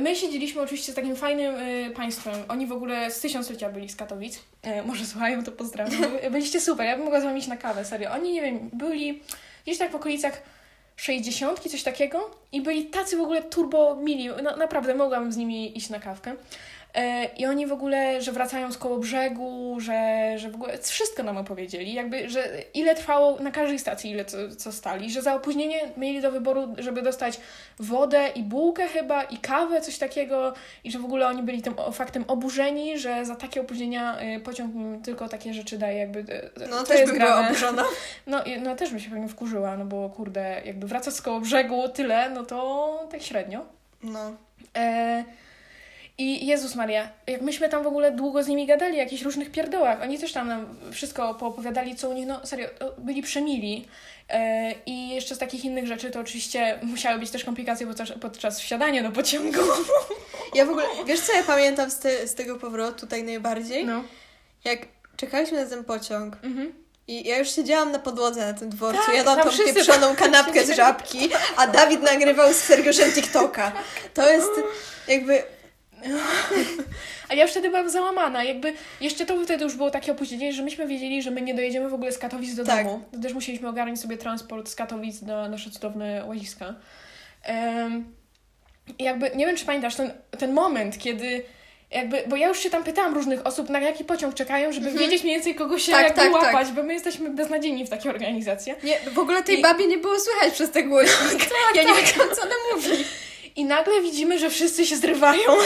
my 0.00 0.16
siedzieliśmy 0.16 0.62
oczywiście 0.62 0.92
z 0.92 0.94
takim 0.94 1.16
fajnym 1.16 1.54
y, 1.54 1.90
państwem. 1.96 2.34
Oni 2.48 2.66
w 2.66 2.72
ogóle 2.72 3.10
z 3.10 3.20
tysiąclecia 3.20 3.68
byli 3.70 3.88
z 3.88 3.96
Katowic. 3.96 4.38
E, 4.62 4.82
może 4.82 5.06
słuchają, 5.06 5.44
to 5.44 5.52
pozdrawiam. 5.52 6.00
By- 6.22 6.30
Byliście 6.30 6.60
super, 6.60 6.86
ja 6.86 6.94
bym 6.96 7.04
mogła 7.04 7.20
z 7.20 7.24
wami 7.24 7.38
iść 7.38 7.48
na 7.48 7.56
kawę, 7.56 7.84
serio. 7.84 8.10
Oni, 8.12 8.32
nie 8.32 8.42
wiem, 8.42 8.70
byli 8.72 9.22
gdzieś 9.64 9.78
tak 9.78 9.90
w 9.92 9.94
okolicach 9.94 10.42
60, 10.96 11.60
coś 11.60 11.82
takiego 11.82 12.30
i 12.52 12.60
byli 12.60 12.86
tacy 12.86 13.16
w 13.16 13.20
ogóle 13.20 13.42
turbo 13.42 13.96
mili. 13.96 14.28
No, 14.42 14.56
naprawdę 14.56 14.94
mogłam 14.94 15.32
z 15.32 15.36
nimi 15.36 15.78
iść 15.78 15.90
na 15.90 16.00
kawkę. 16.00 16.34
E, 16.94 17.24
I 17.24 17.46
oni 17.46 17.66
w 17.66 17.72
ogóle, 17.72 18.22
że 18.22 18.32
wracają 18.32 18.72
z 18.72 18.78
koło 18.78 18.98
brzegu, 18.98 19.76
że, 19.80 20.32
że 20.36 20.50
w 20.50 20.54
ogóle 20.54 20.78
wszystko 20.78 21.22
nam 21.22 21.36
opowiedzieli, 21.36 21.92
jakby, 21.94 22.28
że 22.30 22.44
ile 22.74 22.94
trwało 22.94 23.38
na 23.40 23.50
każdej 23.50 23.78
stacji, 23.78 24.10
ile 24.10 24.24
co, 24.24 24.36
co 24.58 24.72
stali, 24.72 25.10
że 25.10 25.22
za 25.22 25.34
opóźnienie 25.34 25.80
mieli 25.96 26.20
do 26.20 26.32
wyboru, 26.32 26.74
żeby 26.78 27.02
dostać 27.02 27.40
wodę 27.78 28.28
i 28.34 28.42
bułkę 28.42 28.88
chyba 28.88 29.22
i 29.22 29.38
kawę, 29.38 29.80
coś 29.80 29.98
takiego 29.98 30.52
i 30.84 30.90
że 30.92 30.98
w 30.98 31.04
ogóle 31.04 31.26
oni 31.26 31.42
byli 31.42 31.62
tym 31.62 31.74
faktem 31.92 32.24
oburzeni, 32.28 32.98
że 32.98 33.24
za 33.24 33.36
takie 33.36 33.60
opóźnienia 33.60 34.18
y, 34.36 34.40
pociąg 34.40 35.04
tylko 35.04 35.28
takie 35.28 35.54
rzeczy 35.54 35.78
daje, 35.78 35.98
jakby 35.98 36.18
y, 36.20 36.50
No 36.70 36.76
to 36.76 36.84
też 36.84 37.00
bym 37.10 37.18
była 37.18 37.30
grane. 37.30 37.46
oburzona. 37.48 37.84
No, 38.26 38.44
i- 38.44 38.60
no 38.60 38.76
też 38.76 38.90
bym 38.90 39.00
się 39.00 39.10
pewnie 39.10 39.28
wkurzyła, 39.28 39.76
no 39.76 39.84
bo 39.84 40.08
kurde, 40.10 40.62
jakby 40.64 40.86
wracać 40.86 41.14
z 41.14 41.22
koło 41.22 41.40
brzegu 41.40 41.88
tyle, 41.88 42.30
no 42.30 42.44
to 42.44 43.08
tak 43.12 43.22
średnio. 43.22 43.64
No. 44.02 44.32
E, 44.76 45.24
I 46.20 46.46
Jezus 46.46 46.74
Maria, 46.74 47.08
jak 47.26 47.40
myśmy 47.42 47.68
tam 47.68 47.82
w 47.82 47.86
ogóle 47.86 48.12
długo 48.12 48.42
z 48.42 48.46
nimi 48.48 48.66
gadali 48.66 48.96
o 48.96 48.98
jakichś 48.98 49.22
różnych 49.22 49.50
pierdołach, 49.52 50.02
oni 50.02 50.18
też 50.18 50.32
tam 50.32 50.48
nam 50.48 50.76
wszystko 50.92 51.34
poopowiadali, 51.34 51.96
co 51.96 52.08
u 52.08 52.12
nich, 52.12 52.26
no 52.26 52.46
serio, 52.46 52.68
byli 52.98 53.22
przemili. 53.22 53.88
E, 54.28 54.74
I 54.86 55.08
jeszcze 55.08 55.34
z 55.34 55.38
takich 55.38 55.64
innych 55.64 55.86
rzeczy 55.86 56.10
to 56.10 56.20
oczywiście 56.20 56.78
musiały 56.82 57.18
być 57.18 57.30
też 57.30 57.44
komplikacje 57.44 57.86
podczas, 57.86 58.12
podczas 58.20 58.60
wsiadania 58.60 59.02
do 59.02 59.10
pociągu. 59.12 59.58
Ja 60.54 60.66
w 60.66 60.70
ogóle, 60.70 60.84
wiesz 61.06 61.20
co 61.20 61.32
ja 61.32 61.42
pamiętam 61.42 61.90
z, 61.90 61.98
te, 61.98 62.28
z 62.28 62.34
tego 62.34 62.56
powrotu 62.56 63.00
tutaj 63.00 63.24
najbardziej? 63.24 63.84
No. 63.86 64.04
Jak 64.64 64.78
czekaliśmy 65.16 65.64
na 65.64 65.70
ten 65.70 65.84
pociąg 65.84 66.36
Mhm. 66.42 66.72
i 67.08 67.28
ja 67.28 67.38
już 67.38 67.50
siedziałam 67.50 67.92
na 67.92 67.98
podłodze 67.98 68.46
na 68.46 68.58
tym 68.58 68.70
dworcu, 68.70 69.00
Tak, 69.06 69.14
jadłam 69.16 69.40
tą 69.42 69.50
wszyscy- 69.50 69.74
pieprzoną 69.74 70.16
kanapkę 70.16 70.64
z 70.64 70.70
żabki, 70.76 71.28
a 71.56 71.66
Dawid 71.66 72.02
nagrywał 72.02 72.52
z 72.52 72.56
Sergiuszem 72.56 73.12
TikToka. 73.12 73.72
To 74.14 74.30
jest 74.30 74.50
jakby... 75.08 75.42
A 77.28 77.34
ja 77.34 77.42
już 77.42 77.50
wtedy 77.50 77.68
byłam 77.70 77.90
załamana, 77.90 78.44
jakby 78.44 78.72
jeszcze 79.00 79.26
to 79.26 79.44
wtedy 79.44 79.64
już 79.64 79.76
było 79.76 79.90
takie 79.90 80.12
opóźnienie, 80.12 80.52
że 80.52 80.62
myśmy 80.62 80.86
wiedzieli, 80.86 81.22
że 81.22 81.30
my 81.30 81.42
nie 81.42 81.54
dojedziemy 81.54 81.88
w 81.88 81.94
ogóle 81.94 82.12
z 82.12 82.18
Katowic 82.18 82.54
do 82.54 82.64
Tak. 82.64 82.84
domu. 82.86 83.02
To 83.12 83.18
też 83.18 83.32
musieliśmy 83.32 83.68
ogarnąć 83.68 84.00
sobie 84.00 84.16
transport 84.16 84.68
z 84.68 84.74
Katowic 84.74 85.22
na 85.22 85.48
nasze 85.48 85.70
cudowne 85.70 86.24
łaziska. 86.26 86.74
Um, 87.48 88.14
jakby, 88.98 89.30
nie 89.34 89.46
wiem 89.46 89.56
czy 89.56 89.64
pamiętasz 89.66 89.94
ten, 89.96 90.12
ten 90.38 90.52
moment, 90.52 90.98
kiedy 90.98 91.42
jakby, 91.90 92.22
bo 92.26 92.36
ja 92.36 92.48
już 92.48 92.58
się 92.58 92.70
tam 92.70 92.84
pytałam 92.84 93.14
różnych 93.14 93.46
osób, 93.46 93.68
na 93.68 93.80
jaki 93.80 94.04
pociąg 94.04 94.34
czekają, 94.34 94.72
żeby 94.72 94.86
Mhm. 94.88 95.04
wiedzieć 95.04 95.22
mniej 95.22 95.34
więcej 95.36 95.54
kogo 95.54 95.78
się 95.78 95.92
Tak, 95.92 96.02
jakby 96.02 96.20
tak, 96.20 96.32
tak. 96.32 96.42
łapać, 96.42 96.72
bo 96.72 96.82
my 96.82 96.92
jesteśmy 96.94 97.30
beznadziejni 97.30 97.84
w 97.86 97.90
takiej 97.90 98.10
organizacji. 98.12 98.72
Nie, 98.84 98.98
w 99.10 99.18
ogóle 99.18 99.42
tej 99.42 99.58
I- 99.58 99.62
babie 99.62 99.86
nie 99.86 99.98
było 99.98 100.20
słychać 100.20 100.52
przez 100.54 100.70
te 100.70 100.82
głośnik. 100.82 101.46
ja 101.76 101.82
nie 101.82 101.94
wiedziałam, 102.02 102.34
co 102.36 102.42
ona 102.42 102.54
mówi. 102.74 102.88
i 103.56 103.64
nagle 103.64 104.00
widzimy, 104.02 104.38
że 104.38 104.50
wszyscy 104.50 104.86
się 104.86 104.96
zrywają. 104.96 105.42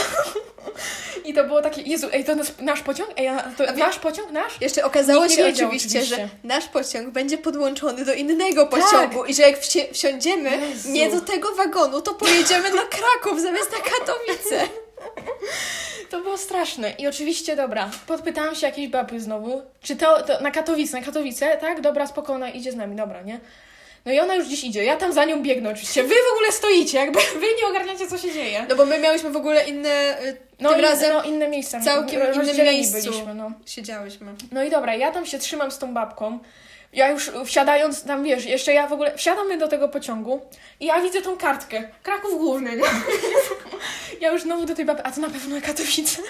I 1.25 1.33
to 1.33 1.43
było 1.43 1.61
takie, 1.61 1.81
Jezu, 1.81 2.07
ej, 2.13 2.25
to 2.25 2.35
nas, 2.35 2.51
nasz 2.59 2.81
pociąg? 2.81 3.09
Ej, 3.17 3.29
to 3.57 3.63
wie- 3.63 3.71
nasz 3.73 3.99
pociąg? 3.99 4.31
Nasz? 4.31 4.61
Jeszcze 4.61 4.85
okazało 4.85 5.23
Nikt 5.23 5.35
się 5.35 5.45
oczywiście, 5.47 5.99
oczywiście. 5.99 6.15
że 6.15 6.29
nasz 6.43 6.67
pociąg 6.67 7.09
będzie 7.09 7.37
podłączony 7.37 8.05
do 8.05 8.13
innego 8.13 8.67
pociągu 8.67 9.25
i 9.25 9.33
że 9.33 9.41
jak 9.43 9.59
wsi- 9.61 9.93
wsiądziemy 9.93 10.57
Jezu. 10.69 10.89
nie 10.91 11.09
do 11.11 11.21
tego 11.21 11.55
wagonu, 11.55 12.01
to 12.01 12.13
pojedziemy 12.13 12.69
na 12.73 12.81
Kraków 12.81 13.41
zamiast 13.41 13.71
na 13.71 13.77
Katowice. 13.77 14.59
To 16.09 16.21
było 16.21 16.37
straszne. 16.37 16.91
I 16.99 17.07
oczywiście, 17.07 17.55
dobra, 17.55 17.89
podpytałam 18.07 18.55
się 18.55 18.65
jakiejś 18.67 18.87
baby 18.89 19.19
znowu, 19.19 19.61
czy 19.81 19.95
to, 19.95 20.21
to 20.23 20.41
na 20.41 20.51
Katowice, 20.51 20.99
na 20.99 21.05
Katowice, 21.05 21.57
tak? 21.57 21.81
Dobra, 21.81 22.07
spokojna, 22.07 22.49
idzie 22.49 22.71
z 22.71 22.75
nami, 22.75 22.95
dobra, 22.95 23.21
nie? 23.21 23.39
No 24.05 24.11
i 24.11 24.19
ona 24.19 24.35
już 24.35 24.45
gdzieś 24.47 24.63
idzie, 24.63 24.83
ja 24.83 24.97
tam 24.97 25.13
za 25.13 25.25
nią 25.25 25.41
biegnę 25.41 25.69
oczywiście. 25.69 26.03
Wy 26.03 26.15
w 26.15 26.33
ogóle 26.33 26.51
stoicie, 26.51 26.97
jakby 26.97 27.19
wy 27.41 27.47
nie 27.61 27.67
ogarniacie, 27.69 28.07
co 28.07 28.17
się 28.17 28.31
dzieje. 28.31 28.65
No 28.69 28.75
bo 28.75 28.85
my 28.85 28.99
miałyśmy 28.99 29.29
w 29.31 29.37
ogóle 29.37 29.67
inne... 29.69 30.21
y, 30.23 30.37
No 30.59 30.69
tym 30.69 30.79
i, 30.79 30.81
razem 30.81 31.13
no, 31.13 31.23
inne 31.23 31.47
miejsca. 31.47 31.79
całkiem 31.81 32.21
innym 32.33 32.65
miejscu. 32.65 33.11
byliśmy, 33.11 33.35
no. 33.35 33.51
siedziałyśmy. 33.65 34.33
No 34.51 34.63
i 34.63 34.69
dobra, 34.69 34.95
ja 34.95 35.11
tam 35.11 35.25
się 35.25 35.39
trzymam 35.39 35.71
z 35.71 35.77
tą 35.79 35.93
babką. 35.93 36.39
Ja 36.93 37.09
już 37.11 37.31
wsiadając 37.45 38.03
tam, 38.03 38.23
wiesz, 38.23 38.45
jeszcze 38.45 38.73
ja 38.73 38.87
w 38.87 38.93
ogóle 38.93 39.17
wsiadamy 39.17 39.57
do 39.57 39.67
tego 39.67 39.89
pociągu 39.89 40.41
i 40.79 40.85
ja 40.85 41.01
widzę 41.01 41.21
tą 41.21 41.37
kartkę. 41.37 41.83
Kraków 42.03 42.37
Główny, 42.37 42.75
nie? 42.77 42.83
Ja 44.21 44.31
już 44.31 44.41
znowu 44.41 44.65
do 44.65 44.75
tej 44.75 44.85
baby, 44.85 45.03
a 45.03 45.11
to 45.11 45.21
na 45.21 45.29
pewno 45.29 45.61
Katowice. 45.61 46.21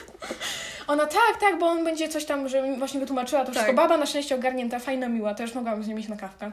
Ona 0.88 1.05
tak, 1.05 1.39
tak, 1.39 1.59
bo 1.59 1.65
on 1.65 1.84
będzie 1.84 2.09
coś 2.09 2.26
tam, 2.26 2.49
że 2.49 2.61
mi 2.61 2.78
właśnie 2.78 2.99
wytłumaczyła 2.99 3.41
to 3.45 3.51
wszystko. 3.51 3.67
Tak. 3.67 3.76
Baba 3.76 3.97
na 3.97 4.05
szczęście 4.05 4.36
ogarnięta, 4.36 4.80
fajna, 4.80 5.07
miła, 5.09 5.34
też 5.34 5.53
mogłam 5.53 5.84
z 5.84 5.88
nią 5.88 5.97
iść 5.97 6.07
na 6.07 6.15
kawkę. 6.17 6.51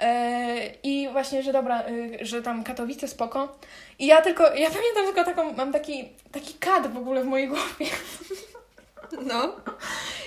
E, 0.00 0.70
I 0.82 1.08
właśnie, 1.12 1.42
że 1.42 1.52
dobra, 1.52 1.84
y, 1.88 2.18
że 2.20 2.42
tam 2.42 2.64
Katowice 2.64 3.08
spoko. 3.08 3.58
I 3.98 4.06
ja 4.06 4.22
tylko, 4.22 4.42
ja 4.54 4.70
pamiętam 4.70 5.04
tylko 5.04 5.24
taką, 5.24 5.52
mam 5.52 5.72
taki, 5.72 6.08
taki 6.32 6.54
kad 6.54 6.92
w 6.92 6.96
ogóle 6.96 7.22
w 7.22 7.26
mojej 7.26 7.48
głowie. 7.48 7.86
No. 9.26 9.56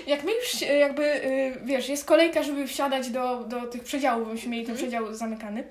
Jak 0.07 0.23
my 0.23 0.31
już 0.35 0.61
e, 0.63 0.77
jakby, 0.77 1.03
y, 1.03 1.53
wiesz, 1.63 1.89
jest 1.89 2.05
kolejka, 2.05 2.43
żeby 2.43 2.67
wsiadać 2.67 3.09
do, 3.09 3.43
do 3.43 3.61
tych 3.61 3.83
przedziałów, 3.83 4.27
bo 4.27 4.33
myśmy 4.33 4.49
mieli 4.49 4.65
ten 4.65 4.75
przedział 4.75 5.13
zamykany 5.13 5.63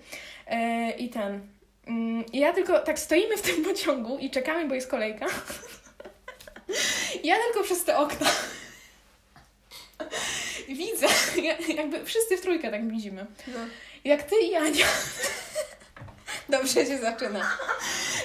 e, 0.47 0.91
i 0.91 1.09
ten. 1.09 1.41
Mm, 1.87 2.25
I 2.33 2.39
ja 2.39 2.53
tylko 2.53 2.79
tak 2.79 2.99
stoimy 2.99 3.37
w 3.37 3.43
tym 3.43 3.65
pociągu 3.75 4.19
i 4.19 4.31
czekamy, 4.31 4.69
bo 4.69 4.75
jest 4.75 4.91
kolejka. 4.91 5.27
Ja 7.25 7.37
tylko 7.47 7.65
przez 7.65 7.85
te 7.85 7.99
okna 7.99 8.27
widzę, 10.69 11.07
ja- 11.43 11.75
jakby 11.75 12.05
wszyscy 12.05 12.37
w 12.37 12.41
trójkę 12.41 12.71
tak 12.71 12.91
widzimy. 12.91 13.27
no. 13.47 13.59
Jak 14.05 14.23
ty 14.23 14.37
i 14.41 14.55
Ania 14.57 14.87
Dobrze 16.49 16.87
się 16.87 16.99
zaczyna. 16.99 17.41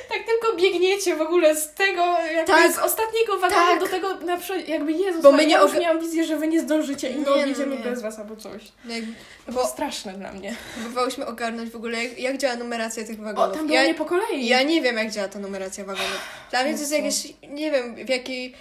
tak 0.10 0.18
tylko 0.26 0.56
biegniecie 0.58 1.16
w 1.16 1.22
ogóle 1.22 1.56
z 1.56 1.74
tego, 1.74 2.06
jakby 2.20 2.54
Tak. 2.54 2.72
z 2.74 2.78
ostatniego 2.80 3.34
wagonu 3.40 3.62
Tak. 3.68 3.80
do 3.80 3.88
tego 3.88 4.14
na 4.20 4.38
przykład, 4.38 4.68
jakby 4.68 4.92
Jezus, 4.92 5.22
Bo 5.22 5.32
Bo 5.32 5.38
my 5.38 5.46
nie 5.46 5.54
ja 5.54 5.62
już 5.62 5.74
miałam 5.74 6.00
wizję, 6.00 6.24
że 6.26 6.38
wy 6.38 6.48
nie 6.48 6.60
zdążycie 6.62 7.10
i 7.10 7.16
Nie, 7.20 7.26
no 7.26 7.34
odjedziemy 7.34 7.78
nie. 7.78 7.84
bez 7.84 8.02
was 8.02 8.20
albo 8.20 8.36
coś. 8.36 8.62
Jak, 8.86 9.04
To 9.46 9.52
było 9.52 9.64
bo 9.64 9.70
straszne 9.70 10.14
dla 10.14 10.32
mnie. 10.32 10.56
próbowałyśmy 10.82 11.26
ogarnąć 11.26 11.70
w 11.70 11.76
ogóle, 11.76 12.04
jak, 12.04 12.20
jak 12.20 12.38
działa 12.38 12.56
numeracja 12.56 13.04
tych 13.04 13.20
O, 13.20 13.24
wagonów. 13.24 13.58
tam 13.58 13.68
było 13.68 13.80
ja, 13.80 13.86
nie 13.88 13.96
po 13.96 14.06
kolei. 14.06 14.48
ja 14.48 14.64
nie 14.64 14.82
wiem, 14.82 14.98
jak 14.98 15.12
działa 15.12 15.28
ta 15.28 15.40
numeracja 15.40 15.84
wagonów. 15.86 16.20
Dla 16.52 16.64
mnie 16.64 16.74
to 16.74 16.80
jest 16.80 16.92
jakieś, 16.92 17.28
nie 17.50 17.72
wiem, 17.72 17.96
w 18.06 18.10
jakiej, 18.10 18.56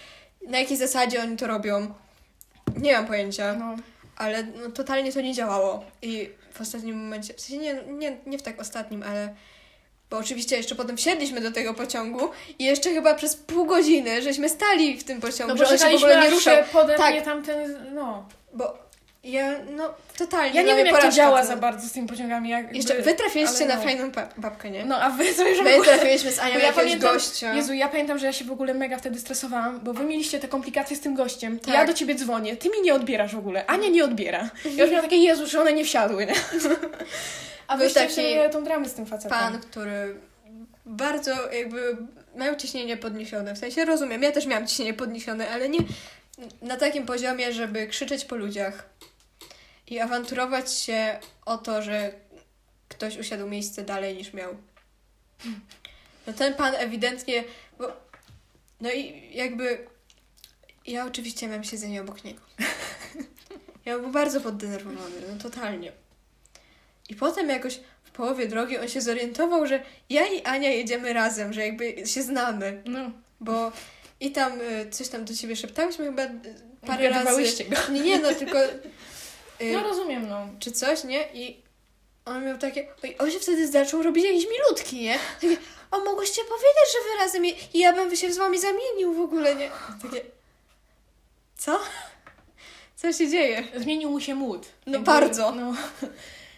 na 0.48 0.58
jakiej 0.58 0.76
zasadzie 0.76 1.22
oni 1.22 1.36
to 1.36 1.46
robią. 1.46 1.94
Nie 2.76 2.92
mam 2.92 3.06
pojęcia. 3.06 3.54
No. 3.54 3.76
ale 4.16 4.42
no, 4.42 4.70
totalnie 4.70 5.12
to 5.12 5.20
nie 5.20 5.34
działało. 5.34 5.84
I 6.02 6.30
w 6.54 6.60
ostatnim 6.60 6.96
momencie, 6.96 7.34
w 7.34 7.40
sensie 7.40 7.58
nie, 7.58 7.74
nie, 7.74 8.16
nie 8.26 8.38
w 8.38 8.42
tak 8.42 8.60
ostatnim, 8.60 9.02
ale 9.02 9.34
bo 10.10 10.16
oczywiście 10.18 10.56
jeszcze 10.56 10.74
potem 10.74 10.96
wsiedliśmy 10.96 11.40
do 11.40 11.52
tego 11.52 11.74
pociągu 11.74 12.30
i 12.58 12.64
jeszcze 12.64 12.90
chyba 12.90 13.14
przez 13.14 13.36
pół 13.36 13.66
godziny 13.66 14.22
żeśmy 14.22 14.48
stali 14.48 14.98
w 14.98 15.04
tym 15.04 15.20
pociągu, 15.20 15.52
No 15.52 15.58
że 15.58 15.64
bo 15.64 15.70
on 15.70 15.78
się 15.78 15.98
w 15.98 16.02
ogóle 16.02 16.20
nie 16.20 16.30
ruszał. 16.30 16.56
Tak. 16.96 17.24
tamten, 17.24 17.76
no. 17.94 18.28
Bo 18.52 18.83
ja, 19.24 19.54
no, 19.76 19.94
totalnie. 20.18 20.54
Ja 20.54 20.62
nie 20.62 20.74
dla 20.74 20.76
wiem, 20.76 20.86
jak 20.86 21.02
to 21.02 21.08
działa 21.10 21.40
to- 21.40 21.46
za 21.46 21.56
bardzo 21.56 21.88
z 21.88 21.92
tymi 21.92 22.08
pociągami. 22.08 22.50
Jeszcze 22.72 23.02
wy 23.02 23.14
trafiliście 23.14 23.66
na 23.66 23.76
no. 23.76 23.82
fajną 23.82 24.10
ba- 24.10 24.28
babkę, 24.36 24.70
nie? 24.70 24.84
No, 24.84 24.96
a 24.96 25.10
wy 25.10 25.24
że 25.24 25.32
w 25.32 25.64
My 25.64 25.74
ogóle... 25.74 25.84
trafiliśmy 25.84 26.32
z 26.32 26.38
Anią 26.38 26.58
ja 26.58 26.72
pamiętam, 26.72 27.14
gościa. 27.14 27.54
Jezu, 27.54 27.72
ja 27.72 27.88
pamiętam, 27.88 28.18
że 28.18 28.26
ja 28.26 28.32
się 28.32 28.44
w 28.44 28.52
ogóle 28.52 28.74
mega 28.74 28.98
wtedy 28.98 29.18
stresowałam, 29.18 29.80
bo 29.80 29.92
wy 29.92 30.04
mieliście 30.04 30.40
te 30.40 30.48
komplikacje 30.48 30.96
z 30.96 31.00
tym 31.00 31.14
gościem. 31.14 31.58
Tak. 31.58 31.74
Ja 31.74 31.86
do 31.86 31.94
ciebie 31.94 32.14
dzwonię, 32.14 32.56
ty 32.56 32.68
mi 32.68 32.80
nie 32.82 32.94
odbierasz 32.94 33.34
w 33.34 33.38
ogóle, 33.38 33.66
Ania 33.66 33.88
nie 33.88 34.04
odbiera. 34.04 34.50
Ja 34.64 34.82
już 34.84 34.90
miałam 34.90 35.04
takie, 35.04 35.16
Jezu, 35.16 35.46
że 35.46 35.60
one 35.60 35.72
nie 35.72 35.84
wsiadły, 35.84 36.26
nie? 36.26 36.34
A 37.68 37.76
wy 37.76 37.90
taki 37.90 38.22
tą 38.52 38.64
dramę 38.64 38.88
z 38.88 38.94
tym 38.94 39.06
facetem. 39.06 39.38
pan, 39.38 39.60
który 39.60 40.14
bardzo 40.86 41.52
jakby 41.52 41.96
miał 42.36 42.56
ciśnienie 42.56 42.96
podniesione. 42.96 43.54
W 43.54 43.58
sensie 43.58 43.84
rozumiem, 43.84 44.22
ja 44.22 44.32
też 44.32 44.46
miałam 44.46 44.66
ciśnienie 44.66 44.94
podniesione, 44.94 45.50
ale 45.50 45.68
nie 45.68 45.78
na 46.62 46.76
takim 46.76 47.06
poziomie, 47.06 47.52
żeby 47.52 47.86
krzyczeć 47.86 48.24
po 48.24 48.36
ludziach 48.36 48.88
i 49.86 50.00
awanturować 50.00 50.72
się 50.78 51.18
o 51.44 51.58
to, 51.58 51.82
że 51.82 52.12
ktoś 52.88 53.16
usiadł 53.16 53.46
miejsce 53.46 53.82
dalej 53.82 54.16
niż 54.16 54.32
miał. 54.32 54.56
No 56.26 56.32
ten 56.32 56.54
pan 56.54 56.74
ewidentnie, 56.74 57.44
bo 57.78 57.92
no 58.80 58.92
i 58.92 59.30
jakby 59.34 59.86
ja 60.86 61.06
oczywiście 61.06 61.46
miałam 61.46 61.64
siedzenie 61.64 62.00
obok 62.00 62.24
niego. 62.24 62.40
Ja 63.84 63.98
był 63.98 64.10
bardzo 64.10 64.40
poddenerwowany, 64.40 65.16
no 65.28 65.42
totalnie. 65.42 65.92
I 67.08 67.14
potem 67.14 67.48
jakoś 67.48 67.80
w 68.04 68.10
połowie 68.10 68.48
drogi 68.48 68.78
on 68.78 68.88
się 68.88 69.00
zorientował, 69.00 69.66
że 69.66 69.82
ja 70.10 70.26
i 70.26 70.42
Ania 70.42 70.70
jedziemy 70.70 71.12
razem, 71.12 71.52
że 71.52 71.66
jakby 71.66 72.06
się 72.06 72.22
znamy, 72.22 72.82
No, 72.84 73.10
bo 73.40 73.72
i 74.20 74.30
tam 74.30 74.60
y, 74.60 74.90
coś 74.90 75.08
tam 75.08 75.24
do 75.24 75.34
ciebie 75.34 75.56
szeptałyśmy 75.56 76.04
chyba 76.04 76.22
y, 76.22 76.30
parę 76.86 77.08
razy. 77.08 77.64
Go. 77.64 77.92
Nie, 77.92 78.00
nie, 78.00 78.18
no 78.18 78.34
tylko 78.34 78.58
No 79.60 79.82
rozumiem, 79.82 80.28
no. 80.28 80.48
czy 80.60 80.72
coś, 80.72 81.04
nie? 81.04 81.28
I 81.32 81.62
on 82.24 82.44
miał 82.44 82.58
takie, 82.58 82.88
oj, 83.04 83.16
on 83.18 83.30
się 83.30 83.38
wtedy 83.38 83.68
zaczął 83.68 84.02
robić 84.02 84.24
jakieś 84.24 84.46
milutki, 84.50 84.96
nie? 84.96 85.18
Takie, 85.40 85.56
o, 85.90 86.00
mogłyście 86.00 86.42
powiedzieć, 86.44 86.92
że 86.92 87.10
wy 87.10 87.18
razem 87.18 87.44
je, 87.44 87.52
i 87.74 87.78
ja 87.78 87.92
bym 87.92 88.16
się 88.16 88.32
z 88.32 88.38
wami 88.38 88.60
zamienił 88.60 89.14
w 89.14 89.20
ogóle, 89.20 89.54
nie? 89.54 89.70
Takie, 90.02 90.20
co? 91.56 91.80
Co 92.96 93.12
się 93.12 93.28
dzieje? 93.28 93.64
Zmienił 93.76 94.10
mu 94.10 94.20
się 94.20 94.34
mód. 94.34 94.66
No 94.86 94.98
bardzo. 95.00 95.52
No, 95.52 95.74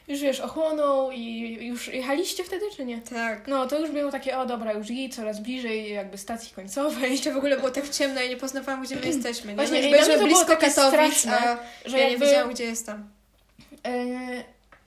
już 0.09 0.21
wiesz, 0.21 0.41
ochłonął 0.41 1.11
i 1.13 1.39
już 1.61 1.89
jechaliście 1.89 2.45
wtedy, 2.45 2.65
czy 2.77 2.85
nie? 2.85 3.01
Tak. 3.01 3.49
No, 3.49 3.67
to 3.67 3.79
już 3.81 3.91
było 3.91 4.11
takie, 4.13 4.39
o 4.39 4.47
dobra, 4.47 4.73
już 4.73 4.91
i 4.91 5.11
coraz 5.11 5.41
bliżej 5.41 5.93
jakby 5.93 6.19
stacji 6.19 6.55
końcowej. 6.55 7.13
Jeszcze 7.13 7.33
w 7.33 7.37
ogóle 7.37 7.57
było 7.57 7.71
tak 7.71 7.89
ciemno 7.89 8.23
i 8.23 8.29
nie 8.29 8.37
poznawałam, 8.37 8.83
gdzie 8.85 8.97
my 8.97 9.07
jesteśmy. 9.13 9.51
Nie? 9.51 9.57
Właśnie, 9.57 9.83
no, 9.83 9.91
byliśmy 9.91 10.15
było 10.15 10.27
blisko 10.27 10.47
Katowic, 10.57 10.73
straszne, 10.73 11.39
a 11.39 11.59
Że 11.89 11.99
ja 11.99 12.05
nie 12.05 12.11
jakby, 12.11 12.27
wiedziałam, 12.27 12.51
gdzie 12.51 12.65
jestem. 12.65 13.09
e, 13.87 13.95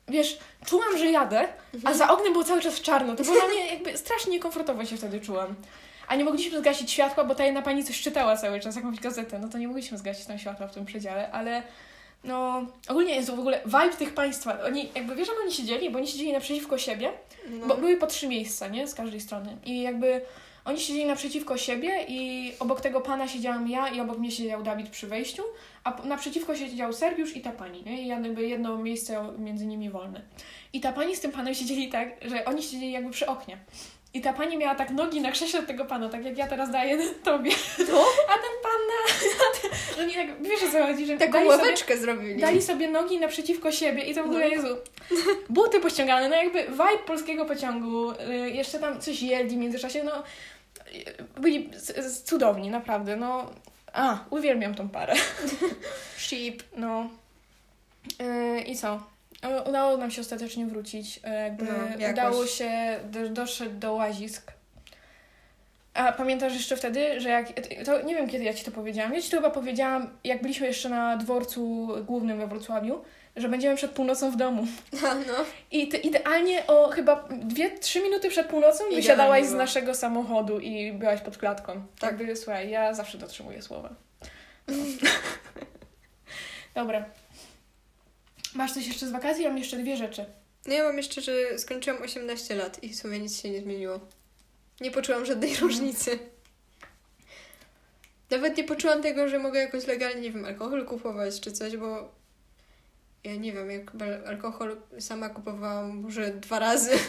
wiesz, 0.08 0.40
czułam, 0.66 0.98
że 0.98 1.06
jadę, 1.06 1.40
Mhm. 1.74 1.94
a 1.96 1.98
za 1.98 2.10
oknem 2.10 2.34
było 2.34 2.46
cały 2.46 2.62
czas 2.62 2.82
czarno. 2.82 3.16
To 3.16 3.24
było 3.24 3.36
dla 3.36 3.48
mnie 3.48 3.66
jakby 3.68 3.98
strasznie 3.98 4.32
niekomfortowo 4.32 4.86
się 4.86 4.98
wtedy 4.98 5.20
czułam. 5.22 5.56
A 6.08 6.16
nie 6.16 6.24
mogliśmy 6.24 6.60
zgasić 6.60 6.92
światła, 6.92 7.24
bo 7.24 7.36
ta 7.36 7.46
jedna 7.46 7.62
pani 7.62 7.84
coś 7.84 8.02
czytała 8.02 8.38
cały 8.38 8.60
czas, 8.60 8.76
jakąś 8.76 9.00
gazetę. 9.00 9.40
No 9.40 9.50
to 9.50 9.58
nie 9.58 9.68
mogliśmy 9.68 9.98
zgasić 9.98 10.26
tam 10.26 10.40
światła 10.40 10.68
w 10.68 10.74
tym 10.74 10.86
przedziale, 10.86 11.32
ale 11.32 11.64
no 12.24 12.66
ogólnie 12.88 13.16
jest 13.16 13.30
w 13.30 13.40
ogóle 13.40 13.62
vibe 13.66 13.98
tych 13.98 14.14
państwa. 14.14 14.64
Oni, 14.64 14.90
jakby 14.96 15.16
wiesz, 15.16 15.28
jak 15.28 15.38
oni 15.44 15.54
siedzieli? 15.54 15.90
Bo 15.90 15.98
oni 15.98 16.08
siedzieli 16.08 16.34
naprzeciwko 16.34 16.78
siebie, 16.78 17.12
No. 17.50 17.68
bo 17.68 17.78
były 17.78 17.98
po 17.98 18.08
trzy 18.08 18.28
miejsca, 18.28 18.68
nie? 18.68 18.88
Z 18.88 18.96
każdej 18.96 19.22
strony. 19.22 19.58
I 19.66 19.82
jakby 19.82 20.22
oni 20.66 20.80
siedzieli 20.80 21.06
naprzeciwko 21.06 21.58
siebie 21.58 22.06
i 22.08 22.52
obok 22.60 22.82
tego 22.82 23.02
pana 23.02 23.28
siedziałam 23.28 23.68
ja 23.68 23.88
i 23.90 24.00
obok 24.00 24.18
mnie 24.18 24.32
siedział 24.32 24.64
Dawid 24.64 24.90
przy 24.90 25.08
wejściu, 25.08 25.44
a 25.84 26.02
naprzeciwko 26.04 26.56
siedział 26.56 26.94
Serbiusz 26.94 27.36
i 27.36 27.42
ta 27.42 27.52
pani, 27.52 27.84
nie? 27.84 28.02
I 28.02 28.08
jakby 28.08 28.48
jedno 28.48 28.78
miejsce 28.78 29.34
między 29.38 29.66
nimi 29.66 29.90
wolne. 29.90 30.22
I 30.74 30.80
ta 30.82 30.92
pani 30.94 31.16
z 31.16 31.20
tym 31.20 31.32
panem 31.32 31.54
siedzieli 31.56 31.90
tak, 31.90 32.10
że 32.26 32.46
oni 32.46 32.64
siedzieli 32.64 32.92
jakby 32.92 33.12
przy 33.12 33.28
oknie. 33.28 33.58
I 34.14 34.22
ta 34.22 34.34
pani 34.34 34.58
miała 34.58 34.76
tak 34.76 34.90
nogi 34.92 35.22
na 35.22 35.32
krześle 35.32 35.64
tego 35.64 35.86
pana, 35.86 36.10
tak 36.10 36.26
jak 36.26 36.38
ja 36.38 36.48
teraz 36.48 36.72
daję 36.72 36.98
tobie. 37.24 37.52
No. 37.80 38.06
A 38.28 38.34
ten 38.34 38.56
pan 38.64 38.80
na... 38.88 39.14
Ten, 39.62 40.04
oni 40.06 40.14
tak, 40.14 40.44
wiesz 40.44 40.64
o 40.64 40.72
co 40.72 40.86
chodzi, 40.88 41.06
że 41.06 41.18
Taką 41.18 41.46
ławeczkę 41.46 41.98
zrobili. 41.98 42.42
dali 42.42 42.62
sobie 42.62 42.88
nogi 42.90 43.20
naprzeciwko 43.20 43.72
siebie 43.72 44.04
i 44.04 44.16
to 44.16 44.24
w 44.24 44.26
ogóle, 44.26 44.46
No. 44.50 44.56
Jezu, 44.56 44.78
buty 45.50 45.80
pościągane, 45.80 46.30
no 46.30 46.36
jakby 46.36 46.64
vibe 46.64 47.04
polskiego 47.08 47.46
pociągu, 47.46 48.12
y, 48.12 48.16
jeszcze 48.52 48.80
tam 48.80 49.02
coś 49.02 49.22
jedli 49.22 49.56
w 49.56 49.60
międzyczasie, 49.60 50.04
no 50.04 50.24
y, 50.94 51.42
byli 51.42 51.70
cudowni, 52.26 52.70
naprawdę, 52.70 53.16
no. 53.16 53.50
A, 53.94 54.20
uwielbiam 54.30 54.76
tą 54.76 54.90
parę. 54.90 55.14
Sheep. 56.18 56.64
No. 56.78 57.10
Y, 58.22 58.62
I 58.62 58.76
co? 58.76 59.04
Udało 59.70 59.98
nam 59.98 60.12
się 60.12 60.22
ostatecznie 60.22 60.66
wrócić. 60.66 61.18
y, 61.18 61.30
Jakby 61.44 61.66
No, 61.66 62.10
udało 62.12 62.46
się, 62.46 62.70
do, 63.04 63.30
doszedł 63.30 63.80
do 63.80 63.94
łazisk. 63.94 64.52
A 65.94 66.12
pamiętasz 66.12 66.54
jeszcze 66.54 66.78
wtedy, 66.78 67.22
że 67.22 67.30
jak. 67.30 67.48
To 67.86 68.02
nie 68.02 68.16
wiem, 68.16 68.30
kiedy 68.30 68.44
ja 68.44 68.54
ci 68.54 68.66
to 68.66 68.72
powiedziałam. 68.72 69.14
Ja 69.14 69.22
ci 69.22 69.30
to 69.32 69.38
chyba 69.38 69.50
powiedziałam, 69.50 70.10
jak 70.24 70.42
byliśmy 70.42 70.68
jeszcze 70.68 70.90
na 70.90 71.18
dworcu 71.18 71.88
głównym 72.06 72.38
we 72.40 72.48
Wrocławiu, 72.48 73.02
że 73.36 73.50
będziemy 73.50 73.76
przed 73.76 73.92
północą 73.92 74.32
w 74.32 74.36
domu. 74.36 74.68
No, 75.02 75.16
no. 75.16 75.34
I 75.72 75.88
ty 75.88 75.98
idealnie 75.98 76.68
o 76.68 76.88
chyba 76.90 77.16
2-3 77.30 78.04
minuty 78.04 78.30
przed 78.30 78.48
północą 78.48 78.76
Idealnie 78.78 78.96
wysiadałaś 78.96 79.44
z 79.46 79.50
było. 79.50 79.62
naszego 79.62 79.96
samochodu 79.96 80.60
i 80.60 80.92
byłaś 80.94 81.22
pod 81.22 81.38
klatką. 81.38 81.74
Tak. 81.74 81.82
Tak. 82.00 82.20
Jakby, 82.20 82.36
słuchaj, 82.36 82.70
ja 82.70 82.94
zawsze 82.94 83.18
dotrzymuję 83.18 83.62
słowa. 83.62 83.90
No. 84.68 84.76
Dobra. 86.76 87.06
Masz 88.56 88.74
coś 88.74 88.88
jeszcze 88.88 89.08
z 89.08 89.12
wakacji? 89.12 89.44
Ja 89.44 89.50
mam 89.50 89.58
jeszcze 89.58 89.78
dwie 89.78 89.98
rzeczy. 89.98 90.26
No 90.66 90.74
ja 90.74 90.84
mam 90.84 90.98
jeszcze, 90.98 91.22
że 91.22 91.60
skończyłam 91.60 92.02
18 92.02 92.56
lat 92.56 92.84
i 92.84 92.90
w 92.90 92.96
sumie 92.96 93.20
nic 93.20 93.42
się 93.42 93.50
nie 93.50 93.62
zmieniło. 93.62 94.00
Nie 94.82 94.92
poczułam 94.92 95.26
żadnej 95.26 95.56
różnicy. 95.56 96.20
Nawet 98.30 98.58
nie 98.58 98.64
poczułam 98.64 99.02
tego, 99.02 99.28
że 99.28 99.40
mogę 99.40 99.60
jakoś 99.60 99.88
legalnie, 99.88 100.22
nie 100.22 100.32
wiem, 100.32 100.46
alkohol 100.46 100.86
kupować 100.86 101.40
czy 101.40 101.52
coś, 101.52 101.78
bo 101.78 102.12
ja 103.24 103.36
nie 103.36 103.54
wiem, 103.54 103.72
jak 103.72 103.92
alkohol 104.26 104.78
sama 105.00 105.30
kupowałam 105.30 105.98
może 105.98 106.34
dwa 106.34 106.60
razy. 106.60 106.92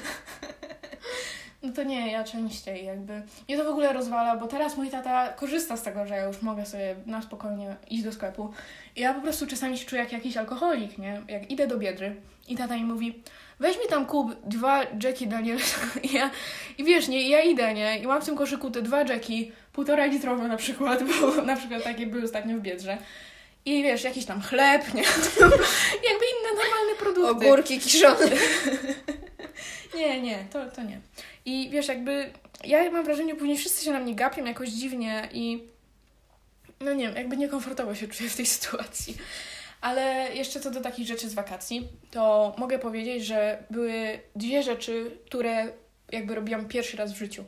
No 1.63 1.73
to 1.73 1.83
nie, 1.83 2.13
ja 2.13 2.25
częściej 2.25 2.85
jakby. 2.85 3.23
Mnie 3.49 3.59
to 3.59 3.65
w 3.65 3.69
ogóle 3.69 3.93
rozwala, 3.93 4.37
bo 4.37 4.47
teraz 4.47 4.77
mój 4.77 4.91
tata 4.91 5.29
korzysta 5.29 5.77
z 5.77 5.83
tego, 5.83 6.07
że 6.07 6.15
ja 6.15 6.25
już 6.25 6.43
mogę 6.43 6.67
sobie 6.67 6.95
na 7.07 7.23
spokojnie 7.23 7.77
iść 7.91 8.03
do 8.05 8.13
sklepu. 8.13 8.51
I 8.97 9.01
ja 9.01 9.15
po 9.15 9.21
prostu 9.21 9.47
czasami 9.47 9.79
się 9.79 9.87
czuję 9.87 10.03
jak 10.03 10.13
jakiś 10.13 10.37
alkoholik, 10.37 10.99
nie? 10.99 11.23
Jak 11.29 11.51
idę 11.51 11.67
do 11.67 11.79
Biedry 11.79 12.17
i 12.49 12.57
tata 12.57 12.77
mi 12.77 12.85
mówi 12.85 13.23
weź 13.61 13.79
mi 13.79 13.87
tam 13.89 14.07
kup 14.07 14.37
dwa 14.45 14.83
Jackie 15.03 15.27
Daniels 15.27 15.75
I, 16.03 16.13
ja, 16.13 16.31
i 16.79 16.85
wiesz, 16.85 17.09
nie, 17.09 17.29
ja 17.29 17.41
idę, 17.43 17.75
nie? 17.75 17.99
I 17.99 18.07
mam 18.07 18.23
w 18.23 18.25
tym 18.25 18.37
koszyku 18.37 18.71
te 18.71 18.83
dwa 18.83 19.03
Jackie, 19.03 19.53
półtora 19.73 20.07
litrowe 20.07 20.49
na 20.49 20.57
przykład, 20.57 21.03
bo 21.21 21.43
na 21.43 21.57
przykład 21.57 21.85
takie 21.85 22.07
były 22.07 22.25
ostatnio 22.25 22.57
w 22.57 22.61
Biedrze. 22.61 22.99
I 23.65 23.83
wiesz, 23.83 24.05
jakiś 24.05 24.25
tam 24.25 24.43
chleb, 24.43 24.95
nie? 24.95 25.03
Jakby 26.11 26.25
inne 26.33 26.51
normalne 26.57 26.95
produkty. 26.99 27.31
Ogórki 27.31 27.81
kiszone. 27.81 28.27
Nie, 29.95 30.21
nie, 30.21 30.45
to, 30.53 30.67
to 30.67 30.83
nie. 30.83 31.01
I 31.45 31.69
wiesz, 31.71 31.89
jakby 31.89 32.33
ja 32.65 32.91
mam 32.91 33.05
wrażenie, 33.05 33.35
później 33.35 33.59
wszyscy 33.59 33.85
się 33.85 33.91
na 33.91 34.01
mnie 34.01 34.15
gapią 34.15 34.45
jakoś 34.45 34.69
dziwnie 34.69 35.29
i 35.33 35.65
no 36.81 36.93
nie 36.93 37.07
wiem, 37.07 37.17
jakby 37.17 37.37
niekomfortowo 37.37 37.95
się 37.95 38.09
czuję 38.09 38.31
w 38.31 38.37
tej 38.37 38.47
sytuacji. 38.57 39.17
Ale 39.81 40.35
jeszcze 40.35 40.61
co 40.61 40.71
do 40.71 40.81
takich 40.81 41.07
rzeczy 41.07 41.29
z 41.29 41.35
wakacji, 41.35 41.89
to 42.11 42.55
mogę 42.59 42.79
powiedzieć, 42.79 43.25
że 43.25 43.63
były 43.71 44.21
dwie 44.37 44.63
rzeczy, 44.63 45.11
które 45.27 45.73
jakby 46.13 46.35
robiłam 46.35 46.69
pierwszy 46.69 46.97
raz 46.97 47.13
w 47.13 47.17
życiu. 47.17 47.45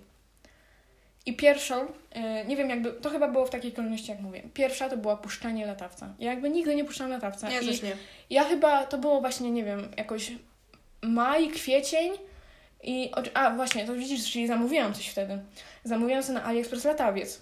I 1.27 1.37
pierwszą, 1.37 1.87
e, 2.11 2.45
nie 2.45 2.57
wiem 2.57 2.71
jakby, 2.71 2.93
to 2.93 3.11
chyba 3.11 3.29
było 3.29 3.47
w 3.47 3.51
takiej 3.51 3.73
kolejności 3.73 4.11
jak 4.11 4.21
mówię. 4.21 4.43
Pierwsza 4.55 4.89
to 4.89 4.97
była 4.97 5.17
puszczanie 5.17 5.67
latawca. 5.67 6.15
Ja 6.19 6.31
jakby 6.31 6.51
nigdy 6.51 6.75
nie 6.75 6.85
puszczałam 6.85 7.11
latawca. 7.11 7.51
Ja 7.51 7.61
I 7.61 7.67
też 7.67 7.83
nie. 7.83 7.97
ja 8.31 8.45
chyba, 8.45 8.87
to 8.87 8.99
było 8.99 9.21
właśnie, 9.21 9.51
nie 9.51 9.65
wiem, 9.65 9.89
jakoś 9.97 10.33
maj, 11.03 11.49
kwiecień 11.49 12.13
i, 12.83 13.11
a 13.35 13.51
właśnie, 13.51 13.87
to 13.87 13.95
widzisz, 13.95 14.33
czyli 14.33 14.47
zamówiłam 14.47 14.95
coś 14.95 15.09
wtedy. 15.09 15.39
Zamówiłam 15.85 16.23
sobie 16.23 16.39
na 16.39 16.45
AliExpress 16.45 16.85
latawiec. 16.85 17.41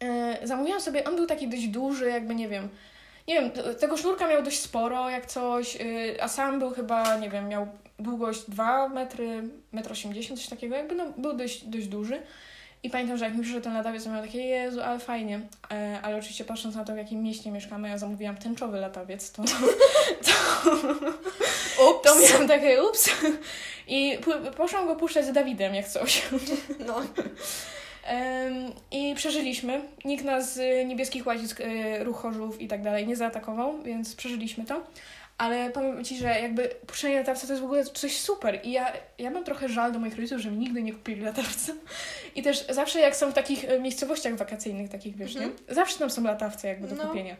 Yy, 0.00 0.46
zamówiłam 0.46 0.80
sobie, 0.80 1.04
on 1.04 1.16
był 1.16 1.26
taki 1.26 1.48
dość 1.48 1.68
duży, 1.68 2.08
jakby, 2.08 2.34
nie 2.34 2.48
wiem, 2.48 2.68
nie 3.28 3.34
wiem, 3.34 3.50
tego 3.80 3.96
sznurka 3.96 4.28
miał 4.28 4.42
dość 4.42 4.60
sporo, 4.60 5.10
jak 5.10 5.26
coś, 5.26 5.74
yy, 5.74 6.22
a 6.22 6.28
sam 6.28 6.58
był 6.58 6.70
chyba, 6.70 7.16
nie 7.16 7.30
wiem, 7.30 7.48
miał 7.48 7.68
długość 7.98 8.50
2 8.50 8.88
metry, 8.88 9.42
1,80 9.74 10.30
m, 10.30 10.36
coś 10.36 10.46
takiego, 10.46 10.76
jakby 10.76 10.94
no, 10.94 11.12
był 11.16 11.32
dość, 11.32 11.64
dość 11.64 11.86
duży. 11.86 12.22
I 12.82 12.90
pamiętam, 12.90 13.18
że 13.18 13.24
jak 13.24 13.34
mi 13.34 13.42
przyszedł 13.42 13.64
ten 13.64 13.74
latawiec, 13.74 14.04
to 14.04 14.10
miałam 14.10 14.26
takie, 14.26 14.38
Jezu, 14.38 14.80
ale 14.82 14.98
fajnie. 14.98 15.40
E, 15.70 15.98
ale 16.02 16.16
oczywiście 16.16 16.44
patrząc 16.44 16.74
na 16.74 16.84
to, 16.84 16.94
w 16.94 16.96
jakim 16.96 17.22
mieście 17.22 17.50
mieszkamy, 17.50 17.88
ja 17.88 17.98
zamówiłam 17.98 18.36
tęczowy 18.36 18.80
latawiec, 18.80 19.30
to, 19.32 19.42
Ups. 21.90 22.02
to 22.02 22.20
miałam 22.20 22.48
takie 22.48 22.82
ups. 22.84 23.10
I 23.88 24.18
poszłam 24.56 24.86
go 24.86 24.96
puszczać 24.96 25.26
z 25.26 25.32
Dawidem, 25.32 25.74
jak 25.74 25.88
coś. 25.88 26.22
No. 26.86 27.02
Em, 28.04 28.72
I 28.90 29.14
przeżyliśmy. 29.14 29.80
Nikt 30.04 30.24
nas 30.24 30.54
z 30.54 30.86
niebieskich 30.86 31.26
łazisk, 31.26 31.60
y, 31.60 32.04
ruch 32.04 32.16
chorzów 32.16 32.60
i 32.60 32.68
tak 32.68 32.82
dalej 32.82 33.06
nie 33.06 33.16
zaatakował, 33.16 33.82
więc 33.82 34.14
przeżyliśmy 34.14 34.64
to. 34.64 34.80
Ale 35.38 35.70
powiem 35.70 36.04
Ci, 36.04 36.16
że 36.16 36.26
jakby 36.40 36.68
puszczenie 36.86 37.16
latawca 37.18 37.46
to 37.46 37.52
jest 37.52 37.62
w 37.62 37.64
ogóle 37.64 37.84
coś 37.84 38.20
super. 38.20 38.60
I 38.62 38.72
ja, 38.72 38.92
ja 39.18 39.30
mam 39.30 39.44
trochę 39.44 39.68
żal 39.68 39.92
do 39.92 39.98
moich 39.98 40.16
rodziców, 40.16 40.38
że 40.40 40.50
mi 40.50 40.58
nigdy 40.58 40.82
nie 40.82 40.92
kupili 40.92 41.20
latawca. 41.20 41.72
I 42.34 42.42
też 42.42 42.66
zawsze 42.70 43.00
jak 43.00 43.16
są 43.16 43.30
w 43.30 43.34
takich 43.34 43.64
e, 43.64 43.80
miejscowościach 43.80 44.34
wakacyjnych, 44.36 44.90
takich 44.90 45.16
wiesz, 45.16 45.36
Mhm. 45.36 45.56
nie? 45.68 45.74
Zawsze 45.74 45.98
tam 45.98 46.10
są 46.10 46.22
latawce 46.22 46.68
jakby 46.68 46.88
do 46.88 46.94
No. 46.94 47.06
kupienia. 47.08 47.36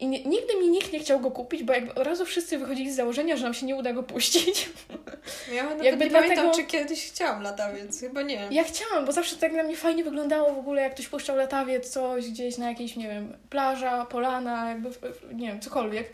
I 0.00 0.06
nie, 0.08 0.24
nigdy 0.24 0.56
mi 0.60 0.68
nikt 0.68 0.92
nie 0.92 1.00
chciał 1.00 1.20
go 1.20 1.30
kupić, 1.30 1.62
bo 1.62 1.72
jakby 1.72 1.94
od 1.94 2.06
razu 2.06 2.24
wszyscy 2.24 2.58
wychodzili 2.58 2.92
z 2.92 2.96
założenia, 2.96 3.36
że 3.36 3.44
nam 3.44 3.54
się 3.54 3.66
nie 3.66 3.76
uda 3.76 3.92
go 3.92 4.02
puścić. 4.02 4.68
Ja 5.54 5.64
nawet 5.64 5.84
Jakby 5.84 6.04
nie 6.04 6.10
pamiętam, 6.10 6.44
dlatego- 6.44 6.54
czy 6.62 6.64
kiedyś 6.64 7.10
chciałam 7.10 7.42
latawiec. 7.42 8.00
Chyba 8.00 8.22
nie. 8.22 8.48
Ja 8.50 8.64
chciałam, 8.64 9.06
bo 9.06 9.12
zawsze 9.12 9.36
tak 9.36 9.52
na 9.52 9.62
mnie 9.62 9.76
fajnie 9.76 10.04
wyglądało 10.04 10.54
w 10.54 10.58
ogóle, 10.58 10.82
jak 10.82 10.94
ktoś 10.94 11.08
puszczał 11.08 11.36
latawiec, 11.36 11.88
coś 11.90 12.30
gdzieś 12.30 12.58
na 12.58 12.68
jakiejś, 12.68 12.96
nie 12.96 13.08
wiem, 13.08 13.36
plaża, 13.50 14.04
polana, 14.06 14.68
jakby, 14.68 14.90
nie 15.34 15.48
wiem, 15.48 15.60
cokolwiek. 15.60 16.10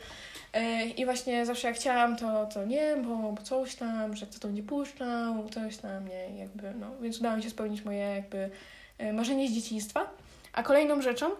E, 0.52 0.84
I 0.86 1.04
właśnie 1.04 1.46
zawsze 1.46 1.68
jak 1.68 1.76
chciałam, 1.76 2.16
to, 2.16 2.46
to 2.54 2.64
nie, 2.64 2.96
bo, 2.96 3.16
bo 3.32 3.42
coś 3.42 3.74
tam, 3.74 4.16
że 4.16 4.26
kto 4.26 4.38
to 4.38 4.48
nie 4.48 4.62
puszczał, 4.62 5.48
coś 5.54 5.76
tam, 5.76 6.08
nie, 6.08 6.38
jakby, 6.38 6.74
no. 6.80 6.86
Więc 7.00 7.18
udało 7.20 7.36
mi 7.36 7.42
się 7.42 7.50
spełnić 7.50 7.84
moje 7.84 7.98
jakby 7.98 8.50
e, 8.98 9.12
marzenie 9.12 9.48
z 9.48 9.52
dzieciństwa. 9.52 10.10
A 10.52 10.62
kolejną 10.62 11.02
rzeczą 11.02 11.30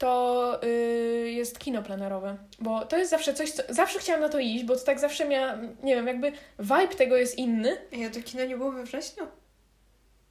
to 0.00 0.60
y, 0.64 1.30
jest 1.30 1.58
kino 1.58 1.82
plenerowe, 1.82 2.36
bo 2.58 2.84
to 2.84 2.98
jest 2.98 3.10
zawsze 3.10 3.34
coś, 3.34 3.50
co, 3.50 3.62
zawsze 3.68 3.98
chciałam 3.98 4.20
na 4.20 4.28
to 4.28 4.38
iść, 4.38 4.64
bo 4.64 4.76
to 4.76 4.84
tak 4.84 5.00
zawsze 5.00 5.24
miałam, 5.28 5.76
nie 5.82 5.94
wiem, 5.94 6.06
jakby 6.06 6.32
vibe 6.58 6.88
tego 6.96 7.16
jest 7.16 7.38
inny, 7.38 7.76
Ja 7.92 8.10
to 8.10 8.22
kino 8.22 8.44
nie 8.44 8.56
było 8.56 8.72
we 8.72 8.84
wrześniu. 8.84 9.26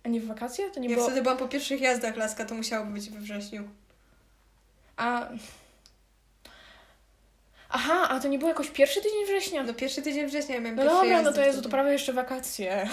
a 0.04 0.10
nie 0.10 0.22
w 0.22 0.28
wakacje, 0.28 0.70
to 0.72 0.80
nie 0.80 0.90
Ja 0.90 0.96
było... 0.96 1.08
wtedy 1.08 1.22
byłam 1.22 1.38
po 1.38 1.48
pierwszych 1.48 1.82
jazdach 1.82 2.18
Laska, 2.18 2.46
to 2.46 2.56
musiało 2.56 2.86
być 2.86 3.10
we 3.10 3.20
wrześniu. 3.20 3.64
A. 4.98 5.28
Aha, 7.70 8.08
a 8.10 8.20
to 8.20 8.28
nie 8.28 8.40
był 8.40 8.48
jakoś 8.48 8.70
pierwszy 8.70 9.02
tydzień 9.02 9.26
września? 9.26 9.64
No 9.64 9.74
pierwszy 9.74 10.02
tydzień 10.02 10.28
września 10.28 10.56
ja 10.56 10.62
miałam 10.62 10.76
No 10.76 10.84
pierwsze 10.84 11.02
dobra, 11.02 11.22
no 11.22 11.34
to 11.34 11.42
Jezu, 11.42 11.62
to 11.62 11.70
prawie 11.70 11.92
jeszcze 11.92 12.14
wakacje. 12.14 12.88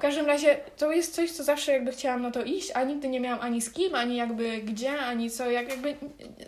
w 0.00 0.02
każdym 0.02 0.26
razie 0.26 0.56
to 0.76 0.92
jest 0.92 1.14
coś, 1.14 1.30
co 1.30 1.44
zawsze 1.44 1.72
jakby 1.72 1.92
chciałam 1.92 2.22
na 2.22 2.30
to 2.30 2.42
iść, 2.42 2.70
a 2.74 2.84
nigdy 2.84 3.08
nie 3.08 3.20
miałam 3.20 3.40
ani 3.40 3.62
z 3.62 3.70
kim, 3.72 3.94
ani 3.94 4.16
jakby 4.16 4.58
gdzie, 4.58 5.00
ani 5.00 5.30
co, 5.30 5.50
jak 5.50 5.68
jakby 5.68 5.94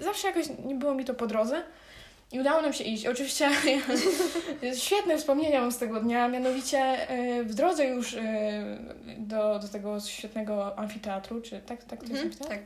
zawsze 0.00 0.26
jakoś 0.28 0.46
nie 0.64 0.74
było 0.74 0.94
mi 0.94 1.04
to 1.04 1.14
po 1.14 1.26
drodze. 1.26 1.62
I 2.32 2.40
udało 2.40 2.62
nam 2.62 2.72
się 2.72 2.84
iść. 2.84 3.06
Oczywiście 3.06 3.50
świetne 4.84 5.18
wspomnienia 5.18 5.60
mam 5.60 5.72
z 5.72 5.78
tego 5.78 6.00
dnia, 6.00 6.28
mianowicie 6.28 6.78
e, 6.78 7.44
w 7.44 7.54
drodze 7.54 7.84
już 7.86 8.14
e, 8.14 8.20
do, 9.18 9.58
do 9.58 9.68
tego 9.68 10.00
świetnego 10.00 10.78
amfiteatru, 10.78 11.40
czy 11.40 11.60
tak, 11.66 11.84
tak 11.84 12.00
to 12.00 12.06
jest 12.06 12.12
Mhm, 12.12 12.26
amfiteatr? 12.26 12.50
tak. 12.54 12.60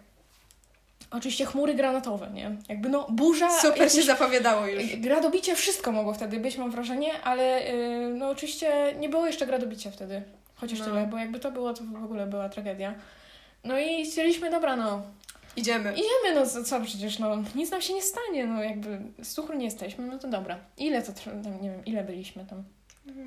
Oczywiście 1.11 1.45
chmury 1.47 1.74
granatowe, 1.74 2.30
nie? 2.34 2.57
Jakby 2.68 2.89
no 2.89 3.07
burza. 3.11 3.61
Super 3.61 3.93
się 3.93 4.03
zapowiadało 4.03 4.66
już. 4.66 4.97
Gradobicie 4.97 5.55
wszystko 5.57 5.93
mogło 5.93 6.14
wtedy 6.14 6.41
być, 6.41 6.57
mam 6.59 6.70
wrażenie, 6.70 7.12
ale 7.24 7.62
no 8.14 8.28
oczywiście 8.28 8.95
nie 8.99 9.09
było 9.09 9.26
jeszcze 9.26 9.47
gradobicia 9.47 9.91
wtedy. 9.91 10.22
Chociaż 10.57 10.79
No. 10.79 10.85
tyle, 10.85 11.07
bo 11.07 11.19
jakby 11.19 11.39
to 11.41 11.51
było, 11.51 11.75
to 11.75 11.85
w 11.85 12.05
ogóle 12.05 12.27
była 12.27 12.49
tragedia. 12.49 12.95
No 13.65 13.79
i 13.79 14.07
stwierdziliśmy, 14.07 14.51
dobra, 14.51 14.77
no, 14.77 15.03
Idziemy. 15.57 15.93
idziemy, 15.93 16.35
no 16.41 16.47
co, 16.47 16.65
co 16.65 16.81
przecież, 16.81 17.19
no, 17.19 17.37
nic 17.55 17.71
nam 17.71 17.83
się 17.83 17.95
nie 17.95 18.03
stanie, 18.03 18.47
no 18.47 18.63
jakby 18.63 18.99
z 19.23 19.33
cukru 19.35 19.57
nie 19.57 19.65
jesteśmy, 19.65 20.07
no 20.07 20.19
to 20.19 20.29
dobra. 20.29 20.59
Ile 20.79 21.03
to 21.03 21.13
trwa, 21.13 21.31
tam, 21.31 21.63
nie 21.63 21.71
wiem, 21.71 21.85
ile 21.85 22.05
byliśmy 22.05 22.47
tam? 22.47 22.65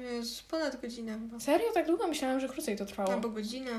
Jezus, 0.01 0.41
ponad 0.41 0.81
godzinę 0.81 1.13
chyba. 1.19 1.39
Serio? 1.39 1.67
Tak 1.73 1.87
długo? 1.87 2.07
Myślałam, 2.07 2.39
że 2.39 2.47
krócej 2.49 2.77
to 2.77 2.85
trwało. 2.85 3.13
Albo 3.13 3.29
godzinę. 3.29 3.71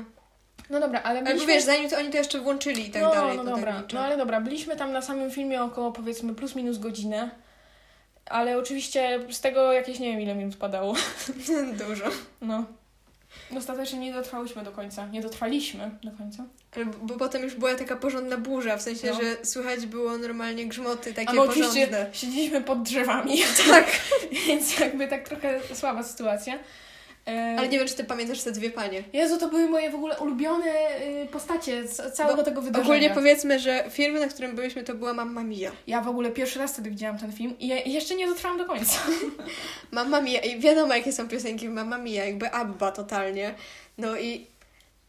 No 0.69 0.79
dobra, 0.79 1.01
ale 1.03 1.19
Albo 1.19 1.31
byliśmy... 1.31 1.53
wiesz, 1.53 1.63
zanim 1.63 1.89
to 1.89 1.97
oni 1.97 2.09
to 2.09 2.17
jeszcze 2.17 2.39
włączyli 2.39 2.87
i 2.87 2.91
tak 2.91 3.01
no, 3.01 3.11
dalej. 3.11 3.37
no 3.37 3.43
dobra, 3.43 3.73
tak 3.73 3.93
no 3.93 3.99
ale 3.99 4.17
dobra, 4.17 4.41
byliśmy 4.41 4.75
tam 4.75 4.91
na 4.91 5.01
samym 5.01 5.31
filmie 5.31 5.63
około 5.63 5.91
powiedzmy 5.91 6.35
plus 6.35 6.55
minus 6.55 6.77
godzinę, 6.77 7.29
ale 8.25 8.57
oczywiście 8.57 9.19
z 9.31 9.41
tego 9.41 9.71
jakieś 9.73 9.99
nie 9.99 10.11
wiem 10.11 10.21
ile 10.21 10.35
minut 10.35 10.55
padało. 10.55 10.93
Dużo. 11.87 12.05
No. 12.41 12.65
Ostatecznie 13.57 13.99
nie 13.99 14.13
dotrwałyśmy 14.13 14.63
do 14.63 14.71
końca. 14.71 15.07
Nie 15.07 15.21
dotrwaliśmy 15.21 15.91
do 16.03 16.11
końca. 16.11 16.45
Ale 16.75 16.85
bo 16.85 17.13
potem 17.17 17.43
już 17.43 17.55
była 17.55 17.75
taka 17.75 17.95
porządna 17.95 18.37
burza, 18.37 18.77
w 18.77 18.81
sensie, 18.81 19.07
No. 19.07 19.21
że 19.21 19.45
słychać 19.45 19.85
było 19.85 20.17
normalnie 20.17 20.65
grzmoty 20.65 21.13
takie 21.13 21.29
A 21.29 21.33
my 21.33 21.41
oczywiście 21.41 21.87
porządne. 21.87 22.09
siedzieliśmy 22.13 22.61
pod 22.61 22.83
drzewami, 22.83 23.41
Tak. 23.69 23.87
więc 24.47 24.79
jakby 24.79 25.07
tak 25.07 25.29
trochę 25.29 25.59
słaba 25.73 26.03
sytuacja. 26.03 26.59
E, 27.27 27.55
Ale 27.59 27.67
nie 27.69 27.79
wiem, 27.79 27.87
czy 27.87 27.95
ty 27.95 28.03
pamiętasz 28.03 28.41
te 28.43 28.51
dwie 28.51 28.71
panie. 28.71 29.03
Jezu, 29.13 29.37
to 29.37 29.47
były 29.47 29.69
moje 29.69 29.89
w 29.89 29.95
ogóle 29.95 30.17
ulubione 30.17 30.65
y, 31.23 31.27
postacie 31.31 31.87
z 31.87 32.13
całego 32.13 32.37
Bo 32.37 32.43
tego 32.43 32.61
wydarzenia. 32.61 32.85
Ogólnie 32.85 33.09
powiedzmy, 33.09 33.59
że 33.59 33.83
film, 33.89 34.19
na 34.19 34.27
którym 34.27 34.55
byliśmy, 34.55 34.83
to 34.83 34.93
była 34.95 35.13
Mamma 35.13 35.43
Mia. 35.43 35.71
Ja 35.87 36.01
w 36.01 36.07
ogóle 36.07 36.31
pierwszy 36.31 36.59
raz 36.59 36.73
wtedy 36.73 36.89
widziałam 36.89 37.17
ten 37.17 37.31
film 37.31 37.55
i 37.59 37.67
ja 37.67 37.75
jeszcze 37.79 38.15
nie 38.15 38.27
dotrwałam 38.27 38.57
do 38.57 38.65
końca. 38.65 38.99
Mamma 39.91 40.21
Mia 40.21 40.41
i 40.41 40.59
wiadomo, 40.59 40.95
jakie 40.95 41.11
są 41.11 41.27
piosenki 41.27 41.69
Mamma 41.69 41.97
Mia, 41.97 42.25
jakby 42.25 42.51
Abba 42.51 42.91
totalnie. 42.91 43.53
No 43.97 44.17
i 44.17 44.47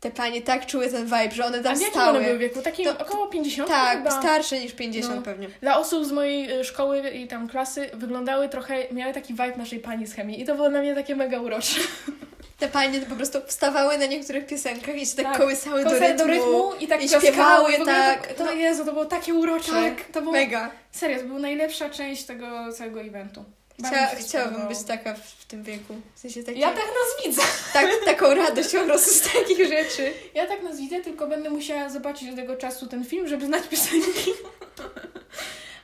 Te 0.02 0.10
panie 0.10 0.42
tak 0.42 0.66
czuły 0.66 0.88
ten 0.88 1.04
vibe, 1.04 1.30
że 1.32 1.44
one 1.44 1.58
A 1.58 1.62
tam 1.62 1.76
w 1.76 1.80
jakim 1.80 1.94
stały. 2.00 2.18
one 2.18 2.26
były 2.26 2.38
wieku? 2.38 2.62
Takim 2.62 2.84
To- 2.84 2.98
około 2.98 3.26
50 3.26 3.68
tak, 3.68 3.98
chyba. 3.98 4.10
starsze 4.10 4.58
niż 4.60 4.72
50 4.72 5.16
No. 5.16 5.22
pewnie. 5.22 5.48
Dla 5.60 5.78
osób 5.78 6.04
z 6.04 6.12
mojej 6.12 6.60
y, 6.60 6.64
szkoły 6.64 7.10
i 7.10 7.26
tam 7.28 7.48
klasy 7.48 7.90
wyglądały 7.94 8.48
trochę, 8.48 8.74
miały 8.92 9.12
taki 9.12 9.32
vibe 9.32 9.56
naszej 9.56 9.78
pani 9.78 10.06
z 10.06 10.14
chemii 10.14 10.40
i 10.40 10.44
to 10.44 10.54
było 10.54 10.70
dla 10.70 10.80
mnie 10.80 10.94
takie 10.94 11.16
mega 11.16 11.40
urocze. 11.40 11.80
Te 12.58 12.68
panie 12.68 13.00
po 13.00 13.16
prostu 13.16 13.38
wstawały 13.46 13.98
na 13.98 14.06
niektórych 14.06 14.46
piosenkach 14.46 14.96
i 14.96 15.06
się 15.06 15.16
tak, 15.16 15.24
Tak. 15.26 15.36
kołysały 15.38 15.84
do 15.84 15.90
Koncert 15.90 16.20
rytmu. 16.20 16.72
i 16.80 16.88
tak 16.88 17.02
i 17.04 17.08
śpiewały, 17.08 17.72
W 17.78 17.84
tak. 17.86 18.26
To, 18.26 18.34
to 18.34 18.44
No. 18.44 18.52
Jezu, 18.52 18.84
to 18.84 18.92
było 18.92 19.04
takie 19.04 19.34
urocze. 19.34 19.72
Tak, 19.72 20.04
to 20.12 20.20
było, 20.20 20.32
Mega. 20.32 20.70
serio, 20.92 21.18
to 21.18 21.24
była 21.24 21.38
najlepsza 21.38 21.90
część 21.90 22.24
tego 22.24 22.72
całego 22.72 23.00
eventu. 23.00 23.44
Chcia, 23.78 24.06
chciałabym 24.06 24.26
spodobało. 24.54 24.68
być 24.68 24.82
taka 24.86 25.14
w, 25.14 25.26
w 25.30 25.44
tym 25.46 25.62
wieku. 25.62 25.94
W 26.14 26.18
sensie 26.18 26.42
takie, 26.42 26.58
Ja 26.58 26.68
tak 26.68 26.84
nas 26.86 27.24
widzę. 27.26 27.42
tak, 27.72 27.90
taką 28.04 28.34
radość 28.34 28.72
po 28.72 28.84
prostu 28.84 29.10
z 29.10 29.20
takich 29.32 29.68
rzeczy. 29.68 30.12
Ja 30.34 30.46
tak 30.46 30.62
nas 30.62 30.78
widzę, 30.80 31.00
tylko 31.00 31.26
będę 31.26 31.50
musiała 31.50 31.88
zobaczyć 31.90 32.30
do 32.30 32.36
tego 32.36 32.56
czasu 32.56 32.86
ten 32.86 33.04
film, 33.04 33.28
żeby 33.28 33.46
znać 33.46 33.68
piosenki. 33.68 34.30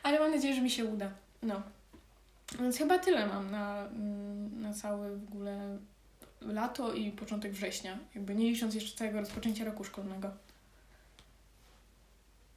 Ale 0.02 0.20
mam 0.20 0.30
nadzieję, 0.30 0.54
że 0.54 0.60
mi 0.60 0.70
się 0.70 0.84
uda. 0.84 1.10
No. 1.42 1.62
Więc 2.60 2.78
chyba 2.78 2.98
tyle 2.98 3.26
mam 3.26 3.50
na, 3.50 3.86
mm, 3.86 4.62
na 4.62 4.74
całe 4.74 5.16
w 5.16 5.24
ogóle 5.32 5.78
lato 6.40 6.92
i 6.94 7.10
początek 7.10 7.52
września. 7.52 7.98
Jakby 8.14 8.34
nie 8.34 8.50
licząc 8.50 8.74
jeszcze 8.74 8.98
całego 8.98 9.20
rozpoczęcia 9.20 9.64
roku 9.64 9.84
szkolnego. 9.84 10.30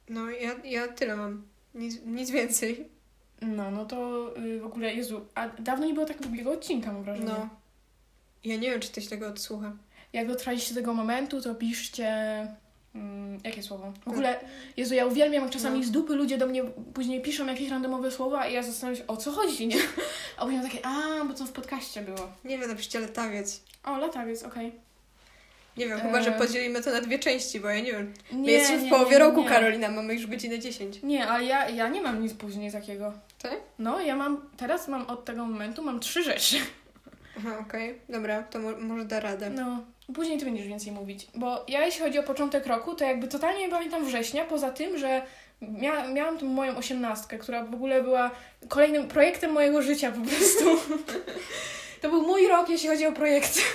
No, 0.08 0.30
ja, 0.30 0.54
ja 0.64 0.88
tyle 0.88 1.16
mam. 1.16 1.42
Nic, 1.74 1.96
nic 2.06 2.30
więcej. 2.30 2.88
No, 3.42 3.70
no 3.70 3.84
to 3.84 4.28
y, 4.38 4.60
w 4.60 4.66
ogóle, 4.66 4.94
Jezu, 4.94 5.20
a 5.34 5.48
dawno 5.48 5.86
nie 5.86 5.94
było 5.94 6.06
tak 6.06 6.20
długiego 6.20 6.52
odcinka, 6.52 6.92
mam 6.92 7.02
wrażenie. 7.02 7.28
No. 7.28 7.48
Ja 8.44 8.56
nie 8.56 8.70
wiem, 8.70 8.80
czy 8.80 8.88
ktoś 8.88 9.06
tego 9.06 9.26
odsłucha. 9.26 9.72
Jak 10.12 10.28
dotrwaliście 10.28 10.74
do 10.74 10.80
tego 10.80 10.94
momentu, 10.94 11.42
to 11.42 11.54
piszcie... 11.54 12.06
Mm, 12.94 13.38
jakie 13.44 13.62
słowo? 13.62 13.92
W 14.04 14.08
ogóle, 14.08 14.40
Jezu, 14.76 14.94
ja 14.94 15.06
uwielbiam, 15.06 15.42
jak 15.42 15.52
czasami 15.52 15.78
No. 15.80 15.84
z 15.86 15.90
dupy 15.90 16.14
ludzie 16.14 16.38
do 16.38 16.46
mnie 16.46 16.64
później 16.94 17.22
piszą 17.22 17.46
jakieś 17.46 17.70
randomowe 17.70 18.10
słowa 18.10 18.46
i 18.46 18.54
ja 18.54 18.62
zastanawiam 18.62 18.96
się, 19.02 19.06
o 19.06 19.16
co 19.16 19.30
chodzi, 19.32 19.66
nie? 19.66 19.76
A 20.36 20.44
później 20.44 20.62
takie, 20.62 20.86
a, 20.86 21.24
bo 21.24 21.34
to 21.34 21.44
w 21.44 21.52
podcaście 21.52 22.02
było. 22.02 22.28
Nie 22.44 22.58
wiem, 22.58 22.68
napiszcie 22.70 23.00
latawiec. 23.00 23.62
O, 23.84 23.96
latawiec, 23.98 24.42
okej. 24.42 24.72
Nie 25.76 25.88
wiem, 25.88 26.00
chyba, 26.00 26.22
że 26.22 26.36
E. 26.36 26.38
podzielimy 26.38 26.82
to 26.82 26.90
na 26.92 27.00
dwie 27.00 27.18
części, 27.18 27.60
bo 27.60 27.68
ja 27.68 27.80
nie 27.80 27.92
wiem. 27.92 28.12
My 28.32 28.38
Nie, 28.38 28.52
jesteśmy 28.52 28.82
nie, 28.82 28.86
w 28.86 28.90
połowie 28.90 29.10
nie, 29.10 29.18
roku, 29.18 29.42
nie. 29.42 29.48
Karolina, 29.48 29.88
mamy 29.90 30.14
już 30.14 30.26
godzinę 30.26 30.58
10. 30.58 31.02
Nie, 31.02 31.26
ale 31.28 31.44
ja, 31.44 31.68
ja 31.68 31.88
nie 31.88 32.02
mam 32.02 32.22
nic 32.22 32.34
później 32.34 32.72
takiego. 32.72 33.12
Tak? 33.42 33.60
No, 33.78 34.00
ja 34.00 34.16
mam, 34.16 34.50
teraz 34.56 34.88
mam 34.88 35.06
od 35.06 35.24
tego 35.24 35.44
momentu, 35.46 35.82
mam 35.82 36.00
trzy 36.00 36.22
rzeczy. 36.22 36.56
Aha, 37.38 37.58
okej. 37.60 37.98
Dobra, 38.08 38.42
to 38.42 38.58
mo- 38.58 38.76
może 38.80 39.04
da 39.04 39.20
radę. 39.20 39.50
No, 39.50 39.82
później 40.14 40.38
ty 40.38 40.44
będziesz 40.44 40.66
więcej 40.66 40.92
mówić. 40.92 41.26
Bo 41.34 41.64
ja, 41.68 41.86
jeśli 41.86 42.00
chodzi 42.02 42.18
o 42.18 42.22
początek 42.22 42.66
roku, 42.66 42.94
to 42.94 43.04
jakby 43.04 43.28
totalnie 43.28 43.60
nie 43.60 43.68
pamiętam 43.68 44.04
września, 44.06 44.44
poza 44.44 44.70
tym, 44.70 44.98
że 44.98 45.22
mia 45.60 46.08
miałam 46.08 46.38
tą 46.38 46.46
moją 46.46 46.76
osiemnastkę, 46.76 47.38
która 47.38 47.64
w 47.64 47.74
ogóle 47.74 48.02
była 48.02 48.30
kolejnym 48.68 49.08
projektem 49.08 49.52
mojego 49.52 49.82
życia 49.82 50.12
po 50.12 50.20
prostu. 50.20 50.94
to 52.02 52.08
był 52.10 52.22
mój 52.22 52.48
rok, 52.48 52.68
jeśli 52.68 52.88
chodzi 52.88 53.06
o 53.06 53.12
projekty. 53.12 53.60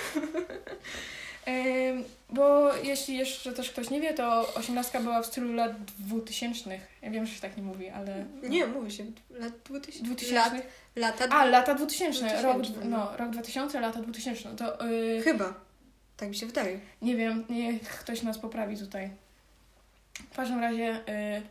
Bo 2.30 2.74
jeśli 2.76 3.16
jeszcze 3.16 3.52
też 3.52 3.70
ktoś 3.70 3.90
nie 3.90 4.00
wie, 4.00 4.14
to 4.14 4.54
osiemnastka 4.54 5.00
była 5.00 5.22
w 5.22 5.26
stylu 5.26 5.52
lat 5.52 5.72
dwutysięcznych. 5.98 6.86
Ja 7.02 7.10
wiem, 7.10 7.26
że 7.26 7.34
się 7.34 7.40
tak 7.40 7.56
nie 7.56 7.62
mówi, 7.62 7.88
ale... 7.88 8.24
Nie, 8.42 8.66
mówi 8.66 8.92
się. 8.92 9.04
Lat 9.30 9.52
2000. 9.64 10.04
Dwutysięcznych. 10.04 10.66
Lat, 10.96 11.20
lata. 11.20 11.36
A, 11.36 11.44
lata 11.44 11.74
2000, 11.74 12.42
rok, 12.42 12.56
2000, 12.56 12.88
no, 12.88 13.16
rok 13.16 13.30
2000, 13.30 13.80
lata 13.80 14.02
2000. 14.02 14.56
To 14.56 14.86
yy, 14.86 15.22
Chyba. 15.22 15.54
Tak 16.16 16.28
mi 16.28 16.34
się 16.34 16.46
wydaje. 16.46 16.80
nie 17.02 17.16
wiem, 17.16 17.44
niech 17.50 17.82
ktoś 17.82 18.22
nas 18.22 18.38
poprawi 18.38 18.78
tutaj. 18.78 19.10
W 20.32 20.36
każdym 20.36 20.60
razie, 20.60 21.00
y, 21.08 21.42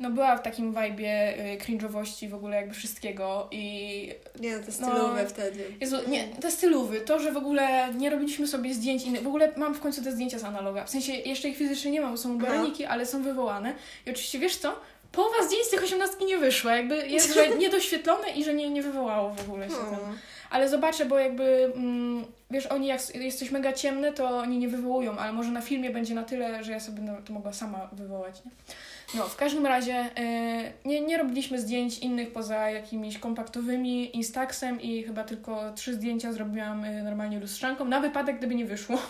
no 0.00 0.10
była 0.10 0.36
w 0.36 0.42
takim 0.42 0.72
vibe'ie 0.74 1.38
y, 1.38 1.58
cringe'owości 1.58 2.28
w 2.28 2.34
ogóle 2.34 2.56
jakby 2.56 2.74
wszystkiego 2.74 3.48
i 3.50 4.14
Nie, 4.40 4.56
no, 4.56 4.58
te 4.58 4.66
No. 4.66 4.72
stylowe 4.72 5.26
wtedy. 5.26 5.64
Jezu, 5.80 5.96
nie, 6.08 6.28
te 6.28 6.50
stylowy, 6.50 7.00
to, 7.00 7.18
że 7.20 7.32
w 7.32 7.36
ogóle 7.36 7.94
nie 7.94 8.10
robiliśmy 8.10 8.46
sobie 8.46 8.74
zdjęć 8.74 9.04
innych, 9.04 9.22
w 9.22 9.26
ogóle 9.26 9.52
mam 9.56 9.74
w 9.74 9.80
końcu 9.80 10.04
te 10.04 10.12
zdjęcia 10.12 10.38
z 10.38 10.44
analoga, 10.44 10.84
w 10.84 10.90
sensie 10.90 11.12
jeszcze 11.12 11.48
ich 11.48 11.56
fizycznie 11.56 11.90
nie 11.90 12.00
mam, 12.00 12.18
są 12.18 12.38
baraniki, 12.38 12.84
ale 12.84 13.06
są 13.06 13.22
wywołane 13.22 13.74
i 14.06 14.10
oczywiście 14.10 14.38
wiesz 14.38 14.56
co, 14.56 14.74
połowa 15.12 15.44
zdjęć 15.46 15.64
z 15.64 15.70
tych 15.70 15.84
osiemnastki 15.84 16.24
nie 16.24 16.38
wyszła, 16.38 16.76
jakby 16.76 17.08
jest, 17.08 17.34
że 17.34 17.48
niedoświetlone 17.58 18.30
i 18.30 18.44
że 18.44 18.54
nie, 18.54 18.70
nie 18.70 18.82
wywołało 18.82 19.30
w 19.34 19.40
ogóle 19.40 19.68
się 19.68 19.74
tam. 19.74 19.94
O. 19.94 19.98
Ale 20.50 20.68
zobaczę, 20.68 21.06
bo 21.06 21.18
jakby, 21.18 21.72
mm, 21.74 22.24
wiesz, 22.50 22.66
oni 22.66 22.86
jak 22.86 23.14
jest 23.14 23.38
coś 23.38 23.50
mega 23.50 23.72
ciemne, 23.72 24.12
to 24.12 24.38
oni 24.38 24.58
nie 24.58 24.68
wywołują, 24.68 25.18
ale 25.18 25.32
może 25.32 25.50
na 25.50 25.60
filmie 25.60 25.90
będzie 25.90 26.14
na 26.14 26.22
tyle, 26.22 26.64
że 26.64 26.72
ja 26.72 26.80
sobie 26.80 26.96
będę 26.96 27.22
to 27.26 27.32
mogła 27.32 27.52
sama 27.52 27.88
wywołać, 27.92 28.44
nie? 28.44 28.50
No, 29.14 29.28
w 29.28 29.36
każdym 29.36 29.66
razie 29.66 29.94
e, 29.94 30.72
nie, 30.84 31.00
nie 31.00 31.18
robiliśmy 31.18 31.60
zdjęć 31.60 31.98
innych 31.98 32.32
poza 32.32 32.70
jakimiś 32.70 33.18
kompaktowymi 33.18 34.16
Instaxem 34.16 34.80
i 34.80 35.02
chyba 35.02 35.24
tylko 35.24 35.72
trzy 35.72 35.94
zdjęcia 35.94 36.32
zrobiłam 36.32 36.84
e, 36.84 37.02
normalnie 37.02 37.40
lustrzanką, 37.40 37.84
na 37.84 38.00
wypadek, 38.00 38.38
gdyby 38.38 38.54
nie 38.54 38.66
wyszło. 38.66 38.98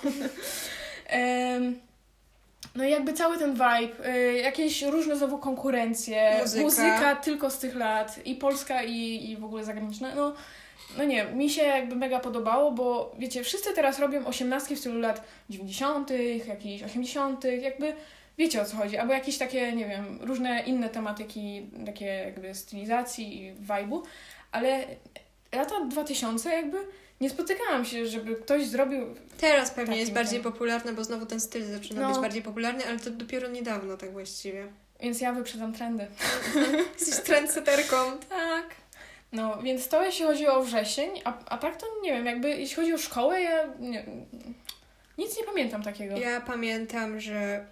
Em, 1.06 1.78
no 2.74 2.84
i 2.84 2.90
jakby 2.90 3.12
cały 3.12 3.38
ten 3.38 3.52
vibe, 3.52 4.08
jakieś 4.42 4.82
różne 4.82 5.16
znowu 5.16 5.38
konkurencje, 5.38 6.38
Muzyka. 6.40 6.62
muzyka 6.62 7.16
tylko 7.16 7.50
z 7.50 7.58
tych 7.58 7.74
lat, 7.74 8.26
i 8.26 8.34
polska, 8.34 8.82
i, 8.82 9.30
i 9.30 9.36
w 9.36 9.44
ogóle 9.44 9.64
zagraniczna. 9.64 10.14
No, 10.14 10.34
no 10.98 11.04
nie, 11.04 11.24
mi 11.24 11.50
się 11.50 11.62
jakby 11.62 11.96
mega 11.96 12.20
podobało, 12.20 12.72
bo 12.72 13.12
wiecie, 13.18 13.44
wszyscy 13.44 13.74
teraz 13.74 13.98
robią 13.98 14.26
osiemnastki 14.26 14.76
w 14.76 14.78
stylu 14.78 15.00
lat 15.00 15.24
90., 15.50 16.10
jakichś 16.46 16.82
80., 16.82 17.44
jakby 17.44 17.92
wiecie 18.40 18.62
o 18.62 18.64
co 18.64 18.76
chodzi, 18.76 18.96
albo 18.98 19.12
jakieś 19.12 19.38
takie, 19.38 19.72
nie 19.72 19.86
wiem, 19.88 20.18
różne 20.20 20.62
inne 20.62 20.88
tematyki, 20.88 21.70
takie 21.86 22.04
jakby 22.06 22.54
stylizacji 22.54 23.42
i 23.46 23.54
vibe'u, 23.54 24.02
ale 24.52 24.84
lata 25.52 25.84
2000 25.84 26.50
jakby 26.50 26.76
nie 27.20 27.30
spotykałam 27.30 27.84
się, 27.84 28.06
żeby 28.06 28.36
ktoś 28.36 28.66
zrobił 28.66 29.14
Teraz 29.38 29.70
pewnie 29.70 29.96
jest 29.96 30.12
bardziej 30.12 30.40
tym. 30.40 30.52
popularne, 30.52 30.92
bo 30.92 31.04
znowu 31.04 31.26
ten 31.26 31.40
styl 31.40 31.64
zaczyna 31.72 32.00
No. 32.00 32.08
być 32.08 32.18
bardziej 32.18 32.42
popularny, 32.42 32.86
ale 32.86 32.98
to 32.98 33.10
dopiero 33.10 33.48
niedawno 33.48 33.96
tak 33.96 34.12
właściwie. 34.12 34.66
Więc 35.00 35.20
ja 35.20 35.32
wyprzedzam 35.32 35.72
trendy. 35.72 36.06
Jesteś 37.00 37.24
trendseterką. 37.24 37.96
Tak. 38.28 38.64
No, 39.32 39.62
więc 39.62 39.88
to 39.88 40.02
jeśli 40.04 40.24
chodzi 40.24 40.46
o 40.46 40.62
wrzesień, 40.62 41.10
a, 41.24 41.38
a 41.46 41.58
tak 41.58 41.76
to 41.76 41.86
nie 42.02 42.12
wiem, 42.12 42.26
jakby 42.26 42.48
jeśli 42.48 42.76
chodzi 42.76 42.94
o 42.94 42.98
szkołę, 42.98 43.42
ja 43.42 43.64
nie, 43.78 44.04
nic 45.18 45.38
nie 45.38 45.44
pamiętam 45.44 45.82
takiego. 45.82 46.16
Ja 46.16 46.40
pamiętam, 46.40 47.20
że 47.20 47.66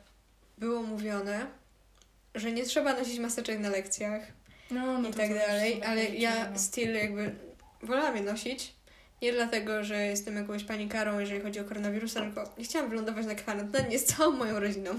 było 0.58 0.82
mówione, 0.82 1.46
że 2.34 2.52
nie 2.52 2.64
trzeba 2.64 2.94
nosić 2.94 3.18
maseczek 3.18 3.58
na 3.58 3.68
lekcjach 3.68 4.22
no, 4.70 4.98
no 4.98 5.08
i 5.08 5.12
tak 5.12 5.34
dalej, 5.34 5.82
ale 5.82 6.04
ja 6.04 6.50
no. 6.50 6.58
styl 6.58 6.94
jakby 6.94 7.34
wolałam 7.82 8.16
je 8.16 8.22
nosić. 8.22 8.74
Nie 9.22 9.32
dlatego, 9.32 9.84
że 9.84 10.06
jestem 10.06 10.36
jakąś 10.36 10.64
panikarą, 10.64 11.18
jeżeli 11.18 11.40
chodzi 11.40 11.60
o 11.60 11.64
koronawirusa, 11.64 12.20
tylko 12.20 12.44
nie 12.58 12.64
chciałam 12.64 12.90
wylądować 12.90 13.26
na 13.26 13.34
kwarantannie 13.34 13.98
z 13.98 14.04
całą 14.04 14.32
moją 14.32 14.60
rodziną. 14.60 14.90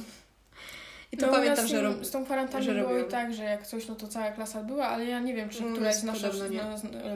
I 1.12 1.18
to 1.18 1.28
no, 1.28 1.34
pamiętam, 1.34 1.68
że 1.68 1.80
z, 1.80 1.84
rob... 1.84 1.96
tym- 1.96 2.06
z 2.06 2.12
tą 2.12 2.26
kwarantanną 2.26 2.66
było 2.66 2.78
i 2.78 2.84
robiłam. 2.84 3.12
tak, 3.12 3.34
że 3.34 3.44
jak 3.44 3.68
coś, 3.68 3.88
no 3.88 3.96
to 3.96 4.08
cała 4.08 4.32
klasa 4.32 4.64
była, 4.64 4.88
ale 4.88 5.06
ja 5.06 5.20
nie 5.20 5.34
wiem, 5.34 5.50
czy 5.50 5.64
któraś 5.64 6.04
nasza, 6.04 6.30
nie. 6.50 6.64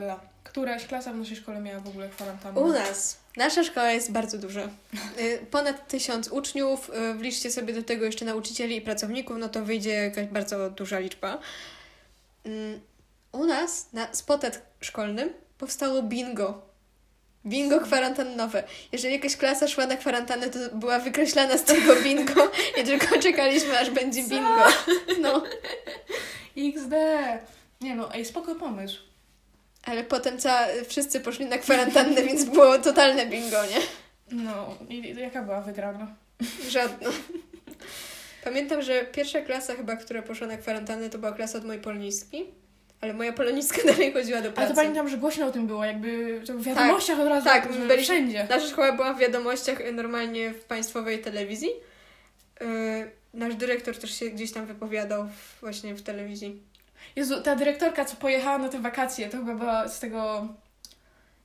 no, 0.08 0.20
któraś 0.44 0.86
klasa 0.86 1.12
w 1.12 1.16
naszej 1.16 1.36
szkole 1.36 1.60
miała 1.60 1.80
w 1.80 1.88
ogóle 1.88 2.08
kwarantannę. 2.08 2.60
U 2.60 2.72
nas. 2.72 3.23
Nasza 3.36 3.64
szkoła 3.64 3.90
jest 3.90 4.12
bardzo 4.12 4.38
duża. 4.38 4.68
Y, 5.20 5.46
Ponad 5.50 5.88
tysiąc 5.88 6.28
uczniów, 6.28 6.90
y, 6.90 7.14
wliczcie 7.14 7.50
sobie 7.50 7.74
do 7.74 7.82
tego 7.82 8.04
jeszcze 8.04 8.24
nauczycieli 8.24 8.76
i 8.76 8.80
pracowników, 8.80 9.36
no 9.38 9.48
to 9.48 9.64
wyjdzie 9.64 9.90
jakaś 9.90 10.26
bardzo 10.26 10.70
duża 10.70 10.98
liczba. 10.98 11.38
Mm, 12.44 12.80
U 13.32 13.44
nas 13.44 13.92
na 13.92 14.14
spotet 14.14 14.62
szkolnym 14.80 15.32
powstało 15.58 16.02
bingo. 16.02 16.62
Bingo 17.46 17.80
kwarantannowe. 17.80 18.64
Jeżeli 18.92 19.14
jakaś 19.14 19.36
klasa 19.36 19.68
szła 19.68 19.86
na 19.86 19.96
kwarantannę, 19.96 20.50
to 20.50 20.58
była 20.76 20.98
wykreślana 20.98 21.58
z 21.58 21.64
tego 21.64 21.96
bingo 22.04 22.50
i 22.80 22.84
tylko 22.84 23.18
czekaliśmy, 23.18 23.78
aż 23.78 23.90
będzie 23.90 24.22
bingo. 24.22 24.64
No. 25.20 25.42
XD! 26.56 26.92
Nie 27.80 27.94
no, 27.94 28.14
ej, 28.14 28.24
spoko 28.24 28.54
pomysł. 28.54 29.13
Ale 29.86 30.04
potem 30.04 30.38
cała, 30.38 30.66
wszyscy 30.88 31.20
poszli 31.20 31.46
na 31.46 31.58
kwarantannę, 31.58 32.22
więc 32.22 32.44
było 32.44 32.78
totalne 32.78 33.26
bingo, 33.26 33.56
nie? 33.66 33.80
No, 34.44 34.78
i 34.88 35.14
jaka 35.20 35.42
była 35.42 35.60
wygrana? 35.60 36.14
Żadna. 36.68 37.10
Pamiętam, 38.44 38.82
że 38.82 39.04
pierwsza 39.04 39.40
klasa 39.40 39.74
chyba, 39.74 39.96
która 39.96 40.22
poszła 40.22 40.46
na 40.46 40.56
kwarantannę, 40.56 41.10
to 41.10 41.18
była 41.18 41.32
klasa 41.32 41.58
od 41.58 41.64
mojej 41.64 41.82
polonistki. 41.82 42.44
Ale 43.00 43.12
moja 43.14 43.32
poloniska 43.32 43.82
dalej 43.92 44.12
chodziła 44.12 44.38
do 44.40 44.44
Ale 44.44 44.52
pracy. 44.52 44.70
to 44.70 44.76
pamiętam, 44.76 45.08
że 45.08 45.16
głośno 45.18 45.46
o 45.46 45.50
tym 45.52 45.66
było, 45.66 45.84
jakby 45.84 46.40
to 46.46 46.52
w 46.54 46.62
wiadomościach 46.62 47.20
od 47.20 47.28
razu, 47.28 47.44
tak, 47.46 47.68
byliśmy- 47.72 47.98
wszędzie. 48.02 48.46
Nasza 48.50 48.66
szkoła 48.66 48.92
była 48.92 49.14
w 49.14 49.18
wiadomościach 49.18 49.80
y, 49.80 49.92
normalnie 49.92 50.50
w 50.52 50.64
państwowej 50.64 51.18
telewizji. 51.18 51.68
Yy, 52.60 52.66
nasz 53.34 53.54
dyrektor 53.54 53.96
też 53.98 54.18
się 54.18 54.26
gdzieś 54.30 54.52
tam 54.52 54.66
wypowiadał 54.66 55.24
w, 55.28 55.60
właśnie 55.60 55.94
w 55.94 56.02
telewizji. 56.02 56.62
Jezu, 57.16 57.42
ta 57.42 57.56
dyrektorka, 57.56 58.04
co 58.04 58.16
pojechała 58.16 58.58
na 58.58 58.68
te 58.68 58.80
wakacje, 58.80 59.28
to 59.28 59.36
chyba 59.38 59.54
była 59.54 59.88
z 59.88 60.00
tego... 60.00 60.48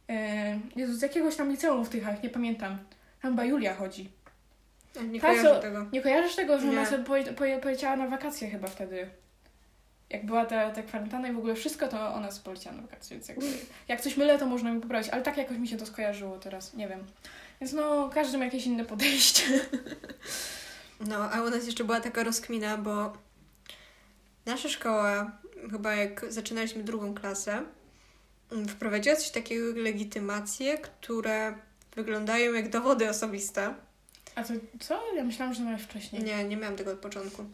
E, 0.09 0.59
Jezu, 0.75 0.93
z 0.93 1.01
jakiegoś 1.01 1.35
tam 1.35 1.51
liceum 1.51 1.85
w 1.85 1.89
Tychach, 1.89 2.23
nie 2.23 2.29
pamiętam. 2.29 2.77
Tam 3.21 3.31
chyba 3.31 3.45
Julia 3.45 3.75
chodzi. 3.75 4.09
Nie 5.09 5.21
Ta, 5.21 5.27
kojarzę 5.27 5.49
co- 5.49 5.59
tego. 5.59 5.85
Nie 5.93 6.01
kojarzysz 6.01 6.35
tego, 6.35 6.59
że 6.59 6.69
ona 6.69 6.85
sobie 6.85 7.03
poje, 7.03 7.23
poje, 7.23 7.59
poleciała 7.59 7.95
na 7.95 8.07
wakacje 8.07 8.49
chyba 8.49 8.67
wtedy? 8.67 9.09
Jak 10.09 10.25
była 10.25 10.45
ta, 10.45 10.71
ta 10.71 10.83
kwarantanna 10.83 11.27
i 11.27 11.33
w 11.33 11.37
ogóle 11.37 11.55
wszystko, 11.55 11.87
to 11.87 12.13
ona 12.13 12.31
sobie 12.31 12.43
poleciała 12.43 12.75
na 12.75 12.81
wakacje, 12.81 13.17
więc 13.17 13.27
jakby, 13.29 13.45
jak 13.87 14.01
coś 14.01 14.17
mylę, 14.17 14.39
to 14.39 14.45
można 14.45 14.71
mi 14.71 14.81
poprawić, 14.81 15.09
ale 15.09 15.21
tak 15.21 15.37
jakoś 15.37 15.57
mi 15.57 15.67
się 15.67 15.77
to 15.77 15.85
skojarzyło 15.85 16.37
teraz, 16.37 16.73
nie 16.73 16.87
wiem. 16.87 17.05
Więc 17.61 17.73
no, 17.73 18.09
każdy 18.13 18.37
ma 18.37 18.45
jakieś 18.45 18.65
inne 18.65 18.85
podejście. 18.85 19.43
No, 21.07 21.31
a 21.31 21.41
u 21.41 21.49
nas 21.49 21.65
jeszcze 21.65 21.83
była 21.83 21.99
taka 21.99 22.23
rozkmina, 22.23 22.77
bo 22.77 23.13
nasza 24.45 24.69
szkoła, 24.69 25.31
chyba 25.71 25.95
jak 25.95 26.25
zaczynaliśmy 26.29 26.83
drugą 26.83 27.13
klasę, 27.15 27.63
mm, 28.51 28.67
wprowadziła 28.67 29.15
coś 29.15 29.29
takiego 29.29 29.67
jak 29.67 29.75
legitymacje, 29.77 30.77
które 30.77 31.55
wyglądają 31.95 32.53
jak 32.53 32.69
dowody 32.69 33.09
osobiste. 33.09 33.75
A 34.35 34.43
to 34.43 34.53
co? 34.79 35.15
Ja 35.15 35.23
myślałam, 35.23 35.53
że 35.53 35.63
miałeś 35.63 35.81
wcześniej. 35.81 36.23
Nie, 36.23 36.43
nie 36.43 36.57
miałam 36.57 36.75
tego 36.75 36.91
od 36.91 36.99
początku. 36.99 37.45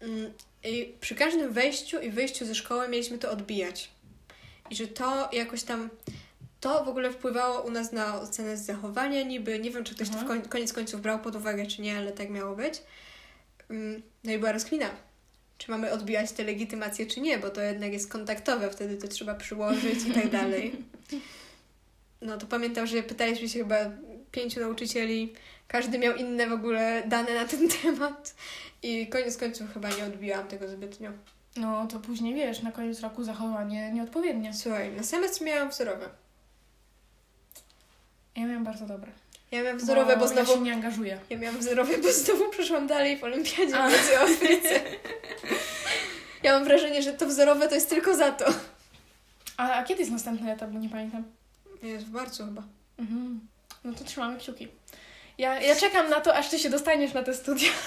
Mm, 0.00 0.32
I 0.64 0.94
przy 1.00 1.14
każdym 1.14 1.52
wejściu 1.52 2.00
i 2.00 2.10
wyjściu 2.10 2.46
ze 2.46 2.54
szkoły 2.54 2.88
mieliśmy 2.88 3.18
to 3.18 3.30
odbijać. 3.30 3.90
I 4.70 4.74
że 4.76 4.86
to 4.86 5.28
jakoś 5.32 5.62
tam. 5.62 5.90
To 6.60 6.84
w 6.84 6.88
ogóle 6.88 7.10
wpływało 7.10 7.60
u 7.60 7.70
nas 7.70 7.92
na 7.92 8.20
ocenę 8.20 8.56
z 8.56 8.66
zachowania, 8.66 9.22
niby. 9.22 9.58
Nie 9.58 9.70
wiem, 9.70 9.84
czy 9.84 9.94
ktoś 9.94 10.08
to 10.10 10.16
w 10.18 10.48
koniec 10.48 10.72
końców 10.72 11.00
brał 11.00 11.18
pod 11.18 11.36
uwagę, 11.36 11.66
czy 11.66 11.82
nie, 11.82 11.96
ale 11.98 12.12
tak 12.12 12.30
miało 12.30 12.56
być. 12.56 12.82
Mm, 13.70 14.02
No 14.24 14.32
i 14.32 14.38
była 14.38 14.52
rozkmina. 14.52 14.90
Czy 15.60 15.70
mamy 15.70 15.92
odbijać 15.92 16.32
te 16.32 16.44
legitymacje, 16.44 17.06
czy 17.06 17.20
nie, 17.20 17.38
bo 17.38 17.50
to 17.50 17.60
jednak 17.60 17.92
jest 17.92 18.12
kontaktowe, 18.12 18.70
wtedy 18.70 18.96
to 18.96 19.08
trzeba 19.08 19.34
przyłożyć 19.34 20.06
i 20.08 20.12
tak 20.12 20.30
dalej. 20.40 20.72
No 22.22 22.38
to 22.38 22.46
pamiętam, 22.46 22.86
że 22.86 23.02
pytaliśmy 23.02 23.48
się 23.48 23.58
chyba 23.58 23.76
pięciu 24.32 24.60
nauczycieli, 24.60 25.32
każdy 25.68 25.98
miał 25.98 26.16
inne 26.16 26.46
w 26.46 26.52
ogóle 26.52 27.02
dane 27.06 27.34
na 27.34 27.44
ten 27.44 27.68
temat 27.82 28.34
i 28.82 29.06
koniec 29.06 29.36
końców 29.36 29.72
chyba 29.74 29.88
nie 29.88 30.04
odbiłam 30.04 30.48
tego 30.48 30.68
zbytnio. 30.68 31.10
No 31.56 31.86
to 31.86 32.00
później 32.00 32.34
wiesz, 32.34 32.62
na 32.62 32.72
koniec 32.72 33.00
roku 33.00 33.24
zachowanie 33.24 33.92
nieodpowiednie. 33.92 34.54
Słuchaj, 34.54 34.92
na 34.92 35.02
semestr 35.02 35.44
miałam 35.44 35.70
wzorowe. 35.70 36.08
Ja 38.36 38.46
miałam 38.46 38.64
bardzo 38.64 38.86
dobre. 38.86 39.12
Ja 39.50 39.62
miałam 39.62 39.78
wzorowe, 39.78 40.16
bo, 40.16 40.22
Ja 40.24 40.28
znowu... 40.28 40.52
się 40.52 40.60
nie 40.60 40.72
angażuję. 40.72 41.18
Ja 41.30 41.38
miałam 41.38 41.58
wzorowe, 41.60 41.98
bo 41.98 42.12
znowu 42.12 42.50
przeszłam 42.50 42.86
dalej 42.86 43.18
w 43.18 43.24
olimpiadzie 43.24 43.78
A. 43.78 43.90
w 43.90 44.22
Afryce. 44.22 44.80
Ja 46.42 46.52
mam 46.52 46.64
wrażenie, 46.64 47.02
że 47.02 47.12
to 47.12 47.26
wzorowe 47.26 47.68
to 47.68 47.74
jest 47.74 47.90
tylko 47.90 48.16
za 48.16 48.32
to. 48.32 48.44
A, 49.56 49.72
a 49.72 49.84
kiedy 49.84 50.00
jest 50.00 50.12
następny 50.12 50.52
etap, 50.52 50.70
bo 50.70 50.78
nie 50.78 50.88
pamiętam? 50.88 51.24
Jest 51.82 52.06
w 52.06 52.12
marcu 52.12 52.44
chyba. 52.44 52.62
Mhm. 52.98 53.40
No 53.84 53.92
to 53.94 54.04
trzymamy 54.04 54.38
kciuki. 54.38 54.68
Ja, 55.38 55.60
ja 55.60 55.76
czekam 55.76 56.10
na 56.10 56.20
to, 56.20 56.36
aż 56.36 56.48
ty 56.48 56.58
się 56.58 56.70
dostaniesz 56.70 57.12
na 57.12 57.22
te 57.22 57.34
studia. 57.34 57.70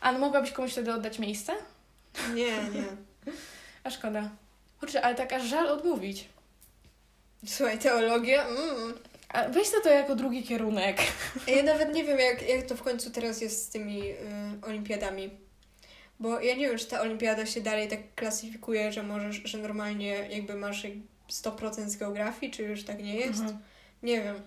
A 0.00 0.12
no 0.12 0.18
mogłabyś 0.18 0.52
komuś 0.52 0.72
wtedy 0.72 0.94
oddać 0.94 1.18
miejsce? 1.18 1.52
Nie, 2.34 2.52
nie. 2.52 2.84
A 3.84 3.90
szkoda. 3.90 4.30
Kurczę, 4.80 5.02
ale 5.02 5.14
tak 5.14 5.32
aż 5.32 5.42
żal 5.42 5.68
odmówić. 5.68 6.28
Słuchaj, 7.46 7.78
teologia? 7.78 8.46
Mm. 8.46 8.94
A 9.32 9.48
weź 9.48 9.70
to, 9.70 9.88
jako 9.90 10.16
drugi 10.16 10.42
kierunek. 10.42 10.98
Ja 11.46 11.62
nawet 11.62 11.94
nie 11.94 12.04
wiem, 12.04 12.18
jak, 12.18 12.48
jak 12.48 12.66
to 12.66 12.76
w 12.76 12.82
końcu 12.82 13.10
teraz 13.10 13.40
jest 13.40 13.66
z 13.66 13.68
tymi 13.68 14.02
y, 14.02 14.16
olimpiadami. 14.62 15.30
Bo 16.20 16.40
ja 16.40 16.56
nie 16.56 16.68
wiem, 16.68 16.78
czy 16.78 16.86
ta 16.86 17.00
olimpiada 17.00 17.46
się 17.46 17.60
dalej 17.60 17.88
tak 17.88 18.14
klasyfikuje, 18.14 18.92
że 18.92 19.02
możesz, 19.02 19.42
że 19.44 19.58
normalnie 19.58 20.28
jakby 20.30 20.54
masz 20.54 20.84
jak 20.84 20.92
100% 21.30 21.88
z 21.88 21.96
geografii, 21.96 22.52
czy 22.52 22.62
już 22.62 22.84
tak 22.84 23.02
nie 23.02 23.16
jest? 23.16 23.40
Mhm. 23.40 23.58
Nie 24.02 24.22
wiem. 24.22 24.42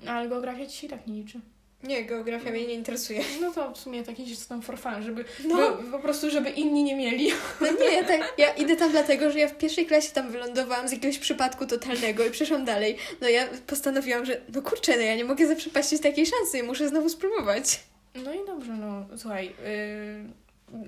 No, 0.00 0.12
Ale 0.12 0.28
geografia 0.28 0.66
ci 0.66 0.78
się 0.78 0.88
tak 0.88 1.06
nie 1.06 1.14
liczy. 1.14 1.40
Nie, 1.82 2.04
geografia 2.04 2.50
mnie 2.50 2.66
nie 2.66 2.74
interesuje. 2.74 3.20
No 3.40 3.52
to 3.52 3.72
w 3.72 3.78
sumie 3.78 4.04
taki 4.04 4.36
system 4.36 4.62
for 4.62 4.78
fun, 4.78 5.02
żeby 5.02 5.24
No. 5.44 5.76
by, 5.76 5.90
po 5.90 5.98
prostu, 5.98 6.30
żeby 6.30 6.50
inni 6.50 6.84
nie 6.84 6.96
mieli. 6.96 7.30
No 7.60 7.66
nie, 7.72 7.92
ja, 7.94 8.04
tak, 8.04 8.34
ja 8.38 8.54
idę 8.54 8.76
tam 8.76 8.90
dlatego, 8.90 9.30
że 9.30 9.38
ja 9.38 9.48
w 9.48 9.58
pierwszej 9.58 9.86
klasie 9.86 10.12
tam 10.12 10.30
wylądowałam 10.30 10.88
z 10.88 10.92
jakiegoś 10.92 11.18
przypadku 11.18 11.66
totalnego 11.66 12.24
i 12.26 12.30
przeszłam 12.30 12.64
dalej. 12.64 12.96
No 13.20 13.28
ja 13.28 13.48
postanowiłam, 13.66 14.24
że 14.24 14.40
no 14.54 14.62
kurczę, 14.62 14.96
no 14.96 15.02
ja 15.02 15.16
nie 15.16 15.24
mogę 15.24 15.46
zaprzepaścić 15.46 16.02
takiej 16.02 16.26
szansy 16.26 16.58
i 16.58 16.62
muszę 16.62 16.88
znowu 16.88 17.08
spróbować. 17.08 17.80
No 18.14 18.34
i 18.34 18.46
dobrze, 18.46 18.72
no 18.72 19.06
słuchaj. 19.16 19.46
Yy, 19.46 20.82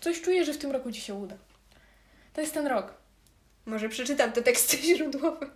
coś 0.00 0.20
czuję, 0.20 0.44
że 0.44 0.52
w 0.52 0.58
tym 0.58 0.70
roku 0.70 0.92
ci 0.92 1.00
się 1.00 1.14
uda. 1.14 1.34
To 2.32 2.40
jest 2.40 2.54
ten 2.54 2.66
rok. 2.66 2.94
Może 3.66 3.88
przeczytam 3.88 4.32
te 4.32 4.42
teksty 4.42 4.76
źródłowe. 4.96 5.46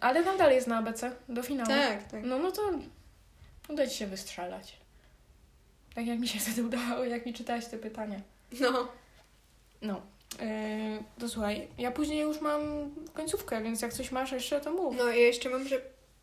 Ale 0.00 0.24
tam 0.24 0.38
dalej 0.38 0.54
jest 0.54 0.66
na 0.66 0.78
ABC, 0.78 1.12
do 1.28 1.42
finału. 1.42 1.68
Tak, 1.68 2.08
tak. 2.10 2.24
No, 2.24 2.38
no 2.38 2.52
to 2.52 2.62
uda 3.68 3.86
ci 3.86 3.96
się 3.96 4.06
wystrzelać. 4.06 4.76
Tak 5.94 6.06
jak 6.06 6.18
mi 6.18 6.28
się 6.28 6.38
wtedy 6.44 6.64
udało, 6.64 7.04
jak 7.04 7.26
mi 7.26 7.34
czytałaś 7.34 7.66
te 7.66 7.78
pytania. 7.78 8.20
No. 8.60 8.88
No. 9.82 10.02
Yy, 10.40 11.04
to 11.18 11.28
słuchaj, 11.28 11.68
ja 11.78 11.90
później 11.90 12.20
już 12.20 12.40
mam 12.40 12.60
końcówkę, 13.14 13.62
więc 13.62 13.82
jak 13.82 13.92
coś 13.92 14.10
masz 14.12 14.32
jeszcze, 14.32 14.60
to 14.60 14.72
mów. 14.72 14.96
No 14.96 15.08
ja 15.08 15.14
jeszcze 15.14 15.50
mam, 15.50 15.68
że 15.68 15.80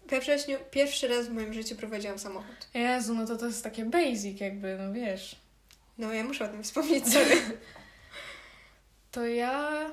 we 0.07 0.19
wrześniu 0.19 0.57
pierwszy 0.71 1.07
raz 1.07 1.27
w 1.27 1.33
moim 1.33 1.53
życiu 1.53 1.75
prowadziłam 1.75 2.19
samochód. 2.19 2.67
Jezu, 2.73 3.13
no 3.13 3.27
to 3.27 3.37
to 3.37 3.45
jest 3.45 3.63
takie 3.63 3.85
basic 3.85 4.39
jakby, 4.39 4.77
no 4.77 4.93
wiesz. 4.93 5.35
No 5.97 6.13
ja 6.13 6.23
muszę 6.23 6.45
o 6.45 6.47
tym 6.47 6.63
wspomnieć 6.63 7.13
sobie. 7.13 7.35
To 9.11 9.25
ja 9.27 9.85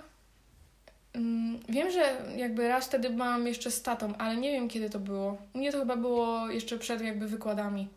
wiem, 1.68 1.90
że 1.90 2.32
jakby 2.36 2.68
raz 2.68 2.86
wtedy 2.86 3.10
byłam 3.10 3.46
jeszcze 3.46 3.70
z 3.70 3.82
tatą, 3.82 4.16
ale 4.16 4.36
nie 4.36 4.52
wiem 4.52 4.68
kiedy 4.68 4.90
to 4.90 4.98
było. 4.98 5.38
U 5.54 5.58
mnie 5.58 5.72
to 5.72 5.78
chyba 5.78 5.96
było 5.96 6.50
jeszcze 6.50 6.78
przed 6.78 7.00
jakby 7.00 7.26
wykładami. 7.26 7.88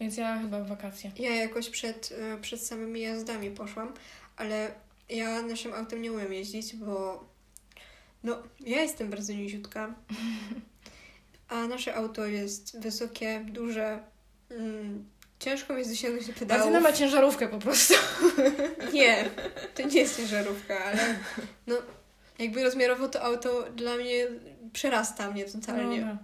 Więc 0.00 0.16
ja 0.16 0.38
chyba 0.38 0.60
w 0.60 0.68
wakacje. 0.68 1.12
Ja 1.18 1.34
jakoś 1.34 1.70
przed, 1.70 2.12
e, 2.18 2.38
przed 2.38 2.62
samymi 2.62 3.00
jazdami 3.00 3.50
poszłam, 3.50 3.92
ale 4.36 4.70
ja 5.08 5.42
naszym 5.42 5.74
autem 5.74 6.02
nie 6.02 6.12
umiem 6.12 6.32
jeździć, 6.32 6.76
bo 6.76 7.24
no, 8.24 8.42
ja 8.60 8.82
jestem 8.82 9.10
bardzo 9.10 9.32
niziutka, 9.32 9.94
a 11.48 11.66
nasze 11.66 11.94
auto 11.94 12.26
jest 12.26 12.80
wysokie, 12.80 13.44
duże, 13.48 14.00
mm, 14.50 15.04
ciężko 15.38 15.72
mi 15.72 15.78
jest 15.78 15.90
dosięgnąć 15.90 16.26
do 16.26 16.32
pedałów. 16.32 16.64
Martyna 16.64 16.80
ma 16.80 16.92
ciężarówkę 16.92 17.48
po 17.48 17.58
prostu. 17.58 17.94
Nie, 18.92 19.30
to 19.74 19.82
nie 19.82 20.00
jest 20.00 20.16
ciężarówka, 20.16 20.84
ale 20.84 21.16
no, 21.66 21.76
jakby 22.38 22.64
rozmiarowo 22.64 23.08
to 23.08 23.22
auto 23.22 23.64
dla 23.76 23.96
mnie 23.96 24.26
przerasta 24.72 25.30
mnie 25.30 25.44
totalnie. 25.44 26.00
No, 26.00 26.06
no. 26.06 26.16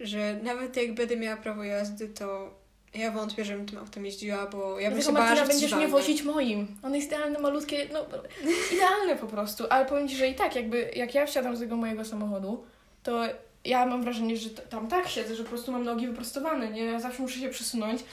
Że 0.00 0.40
nawet 0.42 0.76
jak 0.76 0.94
będę 0.94 1.16
miała 1.16 1.36
prawo 1.36 1.64
jazdy, 1.64 2.08
to 2.08 2.54
ja 2.94 3.10
wątpię, 3.10 3.44
żebym 3.44 3.66
tym 3.66 3.78
autem 3.78 4.06
jeździła, 4.06 4.46
bo 4.46 4.80
ja 4.80 4.90
bym 4.90 5.00
Dlatego 5.00 5.18
się 5.18 5.24
bała, 5.24 5.36
że 5.36 5.46
będziesz 5.46 5.74
mnie 5.74 5.88
wozić 5.88 6.22
moim. 6.22 6.76
On 6.82 6.94
jest 6.94 7.06
idealny, 7.06 7.38
malutkie, 7.38 7.88
no 7.92 8.06
idealne 8.76 9.16
po 9.16 9.26
prostu. 9.26 9.64
Ale 9.70 9.86
powiem 9.86 10.08
Ci, 10.08 10.16
że 10.16 10.28
i 10.28 10.34
tak 10.34 10.56
jakby 10.56 10.90
jak 10.96 11.14
ja 11.14 11.26
wsiadam 11.26 11.56
z 11.56 11.60
tego 11.60 11.76
mojego 11.76 12.04
samochodu, 12.04 12.64
to 13.02 13.22
ja 13.64 13.86
mam 13.86 14.02
wrażenie, 14.02 14.36
że 14.36 14.50
tam 14.50 14.88
tak 14.88 15.08
siedzę, 15.08 15.36
że 15.36 15.42
po 15.42 15.48
prostu 15.48 15.72
mam 15.72 15.84
nogi 15.84 16.06
wyprostowane, 16.06 16.70
nie? 16.70 16.84
Ja 16.84 17.00
zawsze 17.00 17.22
muszę 17.22 17.40
się 17.40 17.48
przesunąć. 17.48 18.04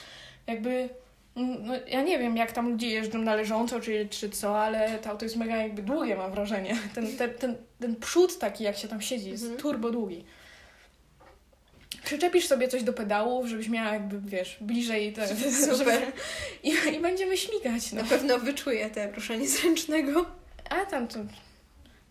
Jakby, 0.46 0.88
no 1.38 1.74
ja 1.86 2.02
nie 2.02 2.18
wiem 2.18 2.36
jak 2.36 2.52
tam 2.52 2.70
ludzie 2.70 2.88
jeżdżą 2.88 3.18
na 3.18 3.34
leżąco 3.34 3.80
czy, 3.80 4.08
czy 4.10 4.30
co, 4.30 4.62
ale 4.62 4.98
to 4.98 5.10
auto 5.10 5.24
jest 5.24 5.36
mega 5.36 5.56
jakby 5.56 5.82
długie 5.82 6.16
mam 6.16 6.32
wrażenie. 6.32 6.76
Ten, 6.94 7.16
ten, 7.16 7.34
ten, 7.34 7.56
ten 7.80 7.96
przód 7.96 8.38
taki 8.38 8.64
jak 8.64 8.76
się 8.76 8.88
tam 8.88 9.00
siedzi 9.00 9.30
jest 9.30 9.42
Mhm. 9.42 9.60
turbo 9.62 9.90
długi. 9.90 10.24
Przyczepisz 12.04 12.46
sobie 12.46 12.68
coś 12.68 12.82
do 12.82 12.92
pedałów, 12.92 13.46
żebyś 13.46 13.68
miała 13.68 13.92
jakby, 13.92 14.20
wiesz, 14.20 14.56
bliżej 14.60 15.12
te... 15.12 15.28
Super. 15.76 16.02
I, 16.62 16.72
I 16.94 17.00
będziemy 17.00 17.36
śmigać, 17.36 17.92
no. 17.92 18.02
Na 18.02 18.08
pewno 18.08 18.38
wyczuję 18.38 18.90
te 18.90 19.12
ruszenie 19.12 19.48
zręcznego. 19.48 20.26
A 20.70 20.86
tam 20.86 21.08
to... 21.08 21.18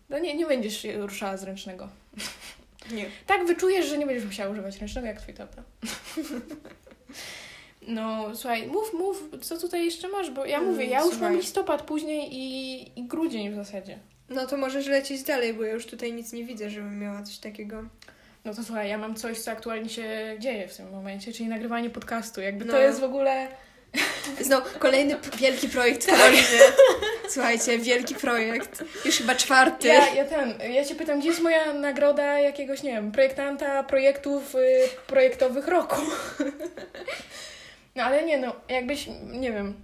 No 0.08 0.18
nie, 0.18 0.34
nie 0.36 0.46
będziesz 0.46 0.86
ruszała 0.96 1.36
z 1.36 1.42
ręcznego. 1.42 1.88
Nie. 2.90 3.06
Tak 3.26 3.46
wyczujesz, 3.46 3.86
że 3.86 3.98
nie 3.98 4.06
będziesz 4.06 4.24
musiała 4.24 4.50
używać 4.50 4.78
ręcznego 4.78 5.06
jak 5.06 5.20
twój 5.20 5.34
tata. 5.34 5.62
No, 7.88 8.36
słuchaj, 8.36 8.66
mów, 8.66 8.92
mów, 8.94 9.22
co 9.42 9.58
tutaj 9.58 9.84
jeszcze 9.84 10.08
masz, 10.08 10.30
bo 10.30 10.44
ja 10.44 10.58
Mm, 10.58 10.70
mówię, 10.70 10.84
ja 10.84 10.98
już 11.00 11.10
słuchaj. 11.10 11.28
mam 11.30 11.36
listopad 11.40 11.82
później 11.82 12.28
i, 12.34 12.82
i 13.00 13.04
grudzień 13.04 13.50
w 13.52 13.54
zasadzie. 13.54 13.98
No 14.28 14.46
to 14.46 14.56
możesz 14.56 14.86
lecieć 14.86 15.22
dalej, 15.22 15.54
bo 15.54 15.64
ja 15.64 15.72
już 15.72 15.86
tutaj 15.86 16.12
nic 16.12 16.32
nie 16.32 16.44
widzę, 16.44 16.70
żebym 16.70 16.98
miała 16.98 17.22
coś 17.22 17.38
takiego. 17.38 17.82
No 18.44 18.54
to 18.54 18.62
słuchaj, 18.64 18.88
ja 18.88 18.98
mam 18.98 19.14
coś, 19.14 19.38
co 19.38 19.50
aktualnie 19.50 19.88
się 19.88 20.36
dzieje 20.38 20.68
w 20.68 20.76
tym 20.76 20.90
momencie, 20.90 21.32
czyli 21.32 21.48
nagrywanie 21.48 21.90
podcastu. 21.90 22.40
Jakby 22.40 22.64
to 22.64 22.72
No. 22.72 22.78
jest 22.78 23.00
w 23.00 23.04
ogóle... 23.04 23.48
Znowu 24.40 24.78
kolejny 24.78 25.16
wielki 25.38 25.68
projekt 25.68 26.06
Karoliny. 26.06 26.58
Słuchajcie, 27.28 27.78
wielki 27.78 28.14
projekt. 28.14 28.84
Już 29.04 29.18
chyba 29.18 29.34
czwarty. 29.34 29.88
Ja, 29.88 30.14
ja 30.14 30.24
ten, 30.24 30.54
ja 30.72 30.84
cię 30.84 30.94
pytam, 30.94 31.18
gdzie 31.20 31.28
jest 31.28 31.40
moja 31.40 31.72
nagroda 31.74 32.38
jakiegoś, 32.40 32.82
nie 32.82 32.92
wiem, 32.92 33.12
projektanta 33.12 33.82
projektów 33.82 34.54
y, 34.54 34.88
projektowych 35.06 35.68
roku? 35.68 35.96
No 37.96 38.02
ale 38.02 38.22
nie 38.24 38.38
no, 38.38 38.52
jakbyś, 38.68 39.08
nie 39.32 39.52
wiem, 39.52 39.74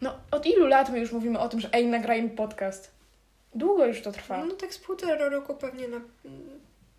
no 0.00 0.14
od 0.30 0.46
ilu 0.46 0.66
lat 0.66 0.90
my 0.90 0.98
już 1.00 1.12
mówimy 1.12 1.38
o 1.38 1.48
tym, 1.48 1.60
że 1.60 1.68
ej, 1.72 1.86
nagrajmy 1.86 2.28
podcast? 2.30 2.90
Długo 3.54 3.86
już 3.86 4.02
to 4.02 4.12
trwa. 4.12 4.44
No 4.44 4.54
tak 4.54 4.74
z 4.74 4.78
półtora 4.78 5.28
roku 5.28 5.54
pewnie 5.54 5.88
na, 5.88 6.00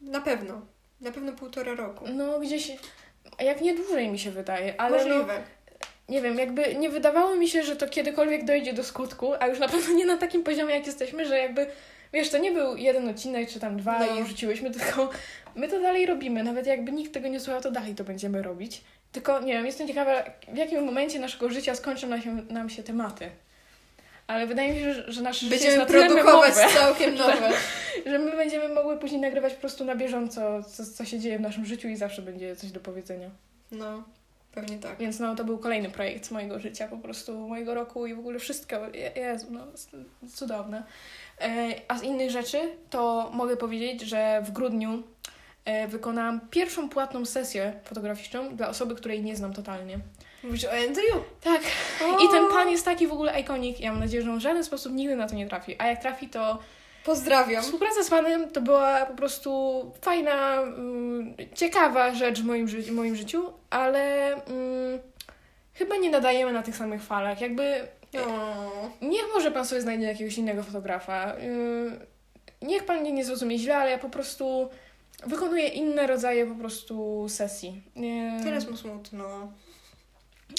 na 0.01 0.21
pewno. 0.21 0.61
Na 1.01 1.11
pewno 1.11 1.31
półtora 1.31 1.75
roku. 1.75 2.05
No 2.13 2.39
gdzieś, 2.39 2.71
jak 3.39 3.61
nie 3.61 3.75
dłużej 3.75 4.09
mi 4.09 4.19
się 4.19 4.31
wydaje, 4.31 4.81
ale 4.81 5.05
no, 5.05 5.15
Możliwe. 5.15 5.43
nie 6.09 6.21
wiem, 6.21 6.37
jakby 6.37 6.75
nie 6.75 6.89
wydawało 6.89 7.35
mi 7.35 7.47
się, 7.49 7.63
że 7.63 7.75
to 7.75 7.87
kiedykolwiek 7.87 8.45
dojdzie 8.45 8.73
do 8.73 8.83
skutku, 8.83 9.33
a 9.39 9.47
już 9.47 9.59
na 9.59 9.67
pewno 9.67 9.93
nie 9.93 10.05
na 10.05 10.17
takim 10.17 10.43
poziomie, 10.43 10.75
jak 10.75 10.85
jesteśmy, 10.87 11.25
że 11.25 11.37
jakby, 11.37 11.67
wiesz, 12.13 12.29
to 12.29 12.37
nie 12.37 12.51
był 12.51 12.77
jeden 12.77 13.09
odcinek, 13.09 13.49
czy 13.49 13.59
tam 13.59 13.77
dwa 13.77 13.99
No. 13.99 14.19
i 14.19 14.25
rzuciłyśmy, 14.27 14.71
tylko 14.71 15.09
my 15.55 15.67
to 15.67 15.81
dalej 15.81 16.05
robimy. 16.05 16.43
Nawet 16.43 16.67
jakby 16.67 16.91
nikt 16.91 17.13
tego 17.13 17.27
nie 17.27 17.39
słuchał, 17.39 17.61
to 17.61 17.71
dalej 17.71 17.95
to 17.95 18.03
będziemy 18.03 18.41
robić. 18.41 18.81
Tylko, 19.11 19.39
nie 19.41 19.53
wiem, 19.53 19.65
jestem 19.65 19.87
ciekawa, 19.87 20.23
w 20.53 20.57
jakim 20.57 20.83
momencie 20.85 21.19
naszego 21.19 21.49
życia 21.49 21.75
skończą 21.75 22.07
nam 22.07 22.21
się, 22.21 22.35
nam 22.49 22.69
się 22.69 22.83
tematy. 22.83 23.29
Ale 24.27 24.47
wydaje 24.47 24.73
mi 24.73 24.79
się, 24.79 24.93
że, 24.93 25.11
że 25.11 25.21
nasze 25.21 25.39
życie 25.39 25.49
Będziemy 25.55 25.77
na 25.77 25.85
tyle 25.85 26.05
produkować 26.07 26.55
memowe, 26.55 26.73
całkiem 26.79 27.15
nowe. 27.15 27.49
że 28.05 28.19
my 28.19 28.31
będziemy 28.31 28.73
mogły 28.73 28.97
później 28.97 29.21
nagrywać 29.21 29.53
po 29.53 29.59
prostu 29.59 29.85
na 29.85 29.95
bieżąco, 29.95 30.63
co, 30.63 30.85
co 30.85 31.05
się 31.05 31.19
dzieje 31.19 31.37
w 31.37 31.41
naszym 31.41 31.65
życiu 31.65 31.87
i 31.87 31.95
zawsze 31.95 32.21
będzie 32.21 32.55
coś 32.55 32.71
do 32.71 32.79
powiedzenia. 32.79 33.29
No, 33.71 34.03
pewnie 34.53 34.77
tak. 34.77 34.97
Więc 34.97 35.19
no, 35.19 35.35
to 35.35 35.43
był 35.43 35.57
kolejny 35.57 35.89
projekt 35.89 36.31
mojego 36.31 36.59
życia, 36.59 36.87
po 36.87 36.97
prostu 36.97 37.39
mojego 37.47 37.73
roku 37.73 38.05
i 38.05 38.13
w 38.13 38.19
ogóle 38.19 38.39
wszystko. 38.39 38.75
Je- 38.93 39.11
Jezu, 39.15 39.47
no, 39.49 39.67
cudowne. 40.35 40.83
E, 41.41 41.69
A 41.87 41.97
z 41.97 42.03
innych 42.03 42.31
rzeczy 42.31 42.57
to 42.89 43.29
mogę 43.33 43.57
powiedzieć, 43.57 44.01
że 44.01 44.41
w 44.45 44.51
grudniu 44.51 45.03
wykonałam 45.87 46.39
pierwszą 46.49 46.89
płatną 46.89 47.25
sesję 47.25 47.73
fotograficzną 47.83 48.55
dla 48.55 48.69
osoby, 48.69 48.95
której 48.95 49.21
nie 49.23 49.35
znam 49.35 49.53
totalnie. 49.53 49.99
Mówisz 50.43 50.65
o 50.65 50.71
Andrew? 50.71 51.23
Tak. 51.43 51.61
I 52.25 52.29
ten 52.31 52.47
pan 52.47 52.69
jest 52.69 52.85
taki 52.85 53.07
w 53.07 53.11
ogóle 53.13 53.39
ikonik. 53.41 53.79
Ja 53.79 53.91
mam 53.91 53.99
nadzieję, 53.99 54.23
że 54.23 54.31
on 54.31 54.39
w 54.39 54.41
żaden 54.41 54.63
sposób 54.63 54.93
nigdy 54.93 55.15
na 55.15 55.27
to 55.27 55.35
nie 55.35 55.47
trafi. 55.47 55.75
A 55.79 55.87
jak 55.87 56.01
trafi, 56.01 56.29
to 56.29 56.59
Pozdrawiam. 57.05 57.63
Współpraca 57.63 58.03
z 58.03 58.09
panem 58.09 58.49
to 58.51 58.61
była 58.61 59.05
po 59.05 59.13
prostu 59.15 59.81
fajna, 60.01 60.61
mm, 60.61 61.33
ciekawa 61.55 62.13
rzecz 62.15 62.41
w 62.41 62.45
moim, 62.45 62.67
ży- 62.67 62.81
w 62.81 62.91
moim 62.91 63.15
życiu, 63.15 63.53
ale 63.69 64.33
mm, 64.33 64.99
chyba 65.73 65.95
nie 65.97 66.09
nadajemy 66.09 66.53
na 66.53 66.63
tych 66.63 66.75
samych 66.77 67.03
falach. 67.03 67.41
Jakby 67.41 67.87
O. 68.27 68.91
niech 69.01 69.23
może 69.33 69.51
pan 69.51 69.65
sobie 69.65 69.81
znajdzie 69.81 70.05
jakiegoś 70.05 70.37
innego 70.37 70.63
fotografa. 70.63 71.33
Yy, 71.39 71.99
niech 72.61 72.85
pan 72.85 72.99
mnie 73.01 73.11
nie 73.11 73.25
zrozumie 73.25 73.57
źle, 73.57 73.77
ale 73.77 73.91
ja 73.91 73.97
po 73.97 74.09
prostu 74.09 74.69
wykonuję 75.25 75.67
inne 75.67 76.07
rodzaje 76.07 76.45
po 76.45 76.55
prostu 76.55 77.25
sesji. 77.29 77.81
Teraz 78.43 78.69
mu 78.69 78.77
smutno. 78.77 79.51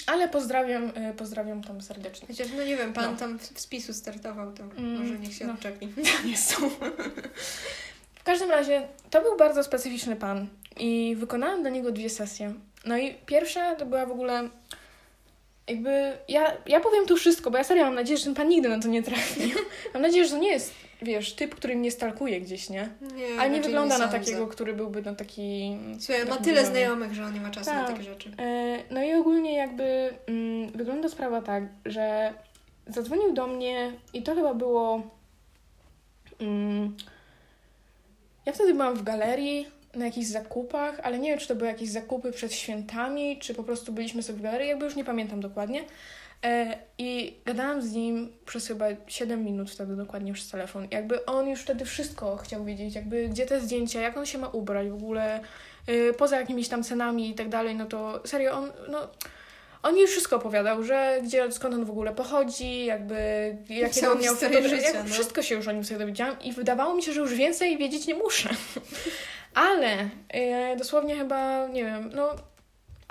ale 0.07 0.29
pozdrawiam, 0.29 0.83
yy, 1.07 1.13
pozdrawiam 1.17 1.63
tam 1.63 1.81
serdecznie. 1.81 2.27
Chociaż, 2.27 2.47
no 2.57 2.63
nie 2.63 2.77
wiem, 2.77 2.93
pan 2.93 3.11
No. 3.11 3.17
tam 3.17 3.39
w 3.39 3.59
spisu 3.59 3.93
startował, 3.93 4.53
to 4.53 4.63
Mm, 4.63 4.99
może 5.01 5.19
niech 5.19 5.33
się 5.33 5.45
no. 5.47 5.53
odczepi. 5.53 5.87
nie 6.29 6.37
są. 6.37 6.69
W 8.15 8.23
każdym 8.23 8.49
razie 8.51 8.87
to 9.09 9.21
był 9.21 9.37
bardzo 9.37 9.63
specyficzny 9.63 10.15
pan 10.15 10.47
i 10.77 11.15
wykonałam 11.19 11.61
dla 11.61 11.69
niego 11.69 11.91
dwie 11.91 12.09
sesje. 12.09 12.53
No 12.85 12.97
i 12.97 13.13
pierwsza 13.25 13.75
to 13.75 13.85
była 13.85 14.05
w 14.05 14.11
ogóle 14.11 14.49
jakby 15.67 16.17
ja, 16.27 16.57
ja 16.65 16.79
powiem 16.79 17.05
tu 17.05 17.15
wszystko, 17.17 17.51
bo 17.51 17.57
ja 17.57 17.63
serio 17.63 17.83
mam 17.83 17.95
nadzieję, 17.95 18.17
że 18.17 18.23
ten 18.23 18.33
pan 18.35 18.47
nigdy 18.49 18.69
na 18.69 18.79
to 18.79 18.87
nie 18.87 19.03
trafi. 19.03 19.53
mam 19.93 20.01
nadzieję, 20.01 20.25
że 20.25 20.31
to 20.31 20.37
nie 20.37 20.49
jest, 20.51 20.73
wiesz, 21.03 21.33
typ, 21.35 21.55
który 21.55 21.75
mnie 21.75 21.91
stalkuje 21.91 22.41
gdzieś, 22.41 22.69
nie? 22.69 22.89
Nie, 23.15 23.39
Ale 23.39 23.49
nie 23.49 23.61
wygląda 23.61 23.97
na 23.97 24.03
sądzę. 24.11 24.19
takiego, 24.19 24.47
który 24.47 24.73
byłby 24.73 25.01
na 25.01 25.15
taki... 25.15 25.77
Słuchaj, 25.99 26.25
ma 26.25 26.37
tyle 26.37 26.65
znajomych, 26.65 27.13
że 27.13 27.25
on 27.25 27.33
nie 27.33 27.41
ma 27.41 27.49
czasu 27.51 27.69
na 27.73 27.79
Tak. 27.83 27.91
takie 27.91 28.03
rzeczy. 28.03 28.31
E, 28.39 28.77
No 28.91 29.03
i 29.03 29.13
ogólnie 29.13 29.55
jakby 29.57 30.13
mm, 30.27 30.71
wygląda 30.71 31.09
sprawa 31.09 31.41
tak, 31.41 31.63
że 31.85 32.33
zadzwonił 32.87 33.33
do 33.33 33.47
mnie 33.47 33.91
i 34.13 34.23
to 34.23 34.35
chyba 34.35 34.53
było. 34.53 35.01
Mm, 36.39 36.97
ja 38.45 38.53
wtedy 38.53 38.73
byłam 38.73 38.95
w 38.95 39.03
galerii 39.03 39.67
na 39.95 40.05
jakichś 40.05 40.27
zakupach, 40.27 40.99
ale 41.03 41.19
nie 41.19 41.29
wiem, 41.29 41.39
czy 41.39 41.47
to 41.47 41.55
były 41.55 41.67
jakieś 41.69 41.89
zakupy 41.89 42.31
przed 42.31 42.53
świętami, 42.53 43.37
czy 43.39 43.53
po 43.53 43.63
prostu 43.63 43.91
byliśmy 43.91 44.23
sobie 44.23 44.39
w 44.39 44.41
galerii, 44.41 44.69
jakby 44.69 44.85
już 44.85 44.95
nie 44.95 45.05
pamiętam 45.05 45.41
dokładnie. 45.41 45.83
E, 46.43 46.77
I 46.97 47.37
gadałam 47.45 47.81
z 47.81 47.91
nim 47.93 48.33
przez 48.45 48.67
chyba 48.67 48.85
7 49.07 49.43
minut 49.45 49.71
wtedy 49.71 49.95
dokładnie 49.95 50.33
przez 50.33 50.49
telefon. 50.49 50.87
Jakby 50.91 51.25
on 51.25 51.49
już 51.49 51.61
wtedy 51.61 51.85
wszystko 51.85 52.37
chciał 52.37 52.65
wiedzieć, 52.65 52.95
jakby 52.95 53.29
gdzie 53.29 53.45
te 53.45 53.61
zdjęcia, 53.61 54.01
jak 54.01 54.17
on 54.17 54.25
się 54.25 54.37
ma 54.37 54.47
ubrać 54.47 54.89
w 54.89 54.93
ogóle, 54.93 55.39
y, 55.89 56.13
poza 56.17 56.39
jakimiś 56.39 56.67
tam 56.67 56.83
cenami 56.83 57.29
i 57.29 57.33
tak 57.33 57.49
dalej, 57.49 57.75
no 57.75 57.85
to 57.85 58.21
serio 58.25 58.51
on, 58.51 58.71
no, 58.89 59.07
on 59.83 59.95
mi 59.95 60.01
już 60.01 60.11
wszystko 60.11 60.35
opowiadał, 60.35 60.83
że 60.83 61.19
gdzie, 61.23 61.51
skąd 61.51 61.73
on 61.73 61.85
w 61.85 61.89
ogóle 61.89 62.13
pochodzi, 62.15 62.85
jakby 62.85 63.15
jakie 63.69 64.01
Całą 64.01 64.15
on 64.15 64.21
miał 64.21 64.33
historię 64.33 64.61
fotogra- 64.61 64.69
życia, 64.69 64.87
jak 64.87 65.07
no. 65.07 65.13
Wszystko 65.13 65.41
się 65.41 65.55
już 65.55 65.67
o 65.67 65.71
nim 65.71 65.83
sobie 65.83 65.99
dowiedziałam 65.99 66.41
i 66.41 66.53
wydawało 66.53 66.95
mi 66.95 67.03
się, 67.03 67.13
że 67.13 67.19
już 67.19 67.33
więcej 67.33 67.77
wiedzieć 67.77 68.07
nie 68.07 68.15
muszę. 68.15 68.49
Ale 69.53 70.03
y, 70.03 70.77
dosłownie 70.77 71.15
chyba, 71.15 71.67
nie 71.67 71.85
wiem, 71.85 72.09
no 72.15 72.35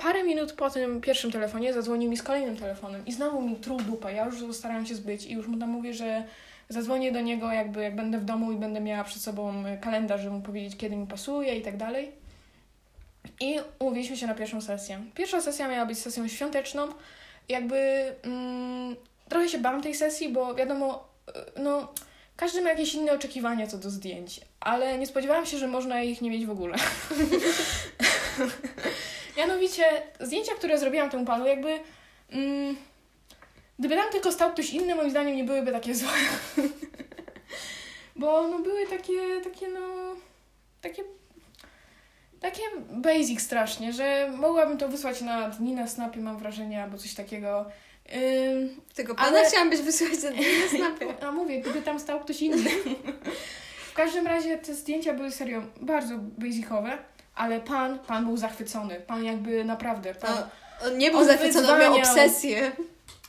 parę 0.02 0.24
minut 0.24 0.52
po 0.52 0.70
tym 0.70 1.00
pierwszym 1.00 1.32
telefonie 1.32 1.72
zadzwonił 1.72 2.10
mi 2.10 2.16
z 2.16 2.22
kolejnym 2.22 2.56
telefonem 2.56 3.06
i 3.06 3.12
znowu 3.12 3.42
mi 3.42 3.56
truł 3.56 3.78
dupę. 3.78 4.12
Ja 4.12 4.24
już 4.24 4.56
starałam 4.56 4.86
się 4.86 4.94
zbyć 4.94 5.26
i 5.26 5.32
już 5.32 5.46
mu 5.46 5.58
tam 5.58 5.68
mówię, 5.68 5.94
że 5.94 6.24
zadzwonię 6.68 7.12
do 7.12 7.20
niego 7.20 7.52
jakby 7.52 7.82
jak 7.82 7.96
będę 7.96 8.18
w 8.18 8.24
domu 8.24 8.52
i 8.52 8.56
będę 8.56 8.80
miała 8.80 9.04
przed 9.04 9.22
sobą 9.22 9.64
kalendarz, 9.80 10.20
żeby 10.20 10.36
mu 10.36 10.42
powiedzieć, 10.42 10.76
kiedy 10.76 10.96
mi 10.96 11.06
pasuje 11.06 11.56
i 11.56 11.62
tak 11.62 11.76
dalej. 11.76 12.12
I 13.40 13.58
umówiliśmy 13.78 14.16
się 14.16 14.26
na 14.26 14.34
pierwszą 14.34 14.60
sesję. 14.60 15.00
Pierwsza 15.14 15.40
sesja 15.40 15.68
miała 15.68 15.86
być 15.86 15.98
sesją 15.98 16.28
świąteczną. 16.28 16.88
Jakby 17.48 17.76
mm, 18.22 18.96
trochę 19.28 19.48
się 19.48 19.58
bałam 19.58 19.82
tej 19.82 19.94
sesji, 19.94 20.28
bo 20.28 20.54
wiadomo, 20.54 21.08
no 21.56 21.92
każdy 22.36 22.62
ma 22.62 22.70
jakieś 22.70 22.94
inne 22.94 23.12
oczekiwania 23.12 23.66
co 23.66 23.78
do 23.78 23.90
zdjęć, 23.90 24.40
ale 24.60 24.98
nie 24.98 25.06
spodziewałam 25.06 25.46
się, 25.46 25.58
że 25.58 25.68
można 25.68 26.02
ich 26.02 26.22
nie 26.22 26.30
mieć 26.30 26.46
w 26.46 26.50
ogóle. 26.50 26.76
Mianowicie 29.36 29.84
zdjęcia, 30.20 30.52
które 30.54 30.78
zrobiłam 30.78 31.10
temu 31.10 31.24
panu, 31.24 31.46
jakby 31.46 31.78
mm, 32.30 32.76
gdyby 33.78 33.96
tam 33.96 34.12
tylko 34.12 34.32
stał 34.32 34.52
ktoś 34.52 34.70
inny, 34.70 34.94
moim 34.94 35.10
zdaniem 35.10 35.36
nie 35.36 35.44
byłyby 35.44 35.72
takie 35.72 35.94
złe. 36.00 36.08
Bo 38.16 38.48
no 38.48 38.58
były 38.58 38.86
takie, 38.86 39.40
takie 39.44 39.68
no, 39.68 39.80
takie 40.80 41.02
takie 42.40 42.62
basic 42.90 43.42
strasznie, 43.42 43.92
że 43.92 44.32
mogłabym 44.36 44.78
to 44.78 44.88
wysłać 44.88 45.20
na 45.20 45.48
dni 45.50 45.74
na 45.74 45.86
snapie, 45.86 46.20
mam 46.20 46.38
wrażenie, 46.38 46.82
albo 46.82 46.98
coś 46.98 47.14
takiego. 47.14 47.66
Ym, 48.14 48.80
Tego 48.94 49.14
pana 49.14 49.28
Ale- 49.28 49.48
chciałam 49.48 49.70
być 49.70 49.80
wysłać 49.80 50.14
za 50.16 50.30
dwie 50.30 50.58
na 50.60 50.68
snapie. 50.76 51.14
a 51.26 51.32
mówię, 51.32 51.60
gdyby 51.60 51.82
tam 51.82 52.00
stał 52.00 52.20
ktoś 52.20 52.42
inny. 52.42 52.70
W 53.90 53.94
każdym 53.94 54.26
razie 54.26 54.58
te 54.58 54.74
zdjęcia 54.74 55.14
były 55.14 55.30
serio 55.30 55.62
bardzo 55.80 56.14
basicowe, 56.18 56.98
ale 57.34 57.60
pan, 57.60 57.98
pan 57.98 58.24
był 58.24 58.36
zachwycony. 58.36 59.00
Pan 59.00 59.24
jakby 59.24 59.64
naprawdę, 59.64 60.14
pan 60.14 60.38
A, 60.38 60.86
on 60.86 60.98
nie 60.98 61.10
był 61.10 61.20
On 61.20 61.26
zachwycony, 61.26 61.72
on 61.72 61.80
miał 61.80 61.94
obsesję. 61.94 62.72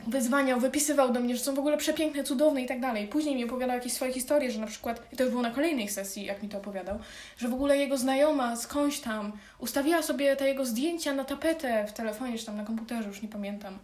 wyzwaniał, 0.07 0.59
wypisywał 0.59 1.13
do 1.13 1.19
mnie, 1.19 1.35
że 1.35 1.43
są 1.43 1.55
w 1.55 1.59
ogóle 1.59 1.77
przepiękne, 1.77 2.23
cudowne 2.23 2.61
i 2.61 2.65
tak 2.65 2.80
dalej. 2.80 3.07
Później 3.07 3.35
mi 3.35 3.43
opowiadał 3.45 3.75
jakieś 3.75 3.93
swoje 3.93 4.13
historie, 4.13 4.51
że 4.51 4.59
na 4.59 4.67
przykład, 4.67 5.01
i 5.13 5.17
to 5.17 5.23
już 5.23 5.31
było 5.31 5.43
na 5.43 5.51
kolejnej 5.51 5.89
sesji, 5.89 6.25
jak 6.25 6.43
mi 6.43 6.49
to 6.49 6.57
opowiadał, 6.57 6.99
że 7.38 7.47
w 7.47 7.53
ogóle 7.53 7.77
jego 7.77 7.97
znajoma 7.97 8.55
skądś 8.55 8.99
tam 8.99 9.31
ustawiła 9.59 10.01
sobie 10.01 10.35
te 10.35 10.47
jego 10.47 10.65
zdjęcia 10.65 11.13
na 11.13 11.25
tapetę 11.25 11.85
w 11.88 11.93
telefonie, 11.93 12.38
czy 12.39 12.45
tam 12.45 12.57
na 12.57 12.65
komputerze, 12.65 13.07
już 13.07 13.21
nie 13.21 13.30
pamiętam. 13.30 13.80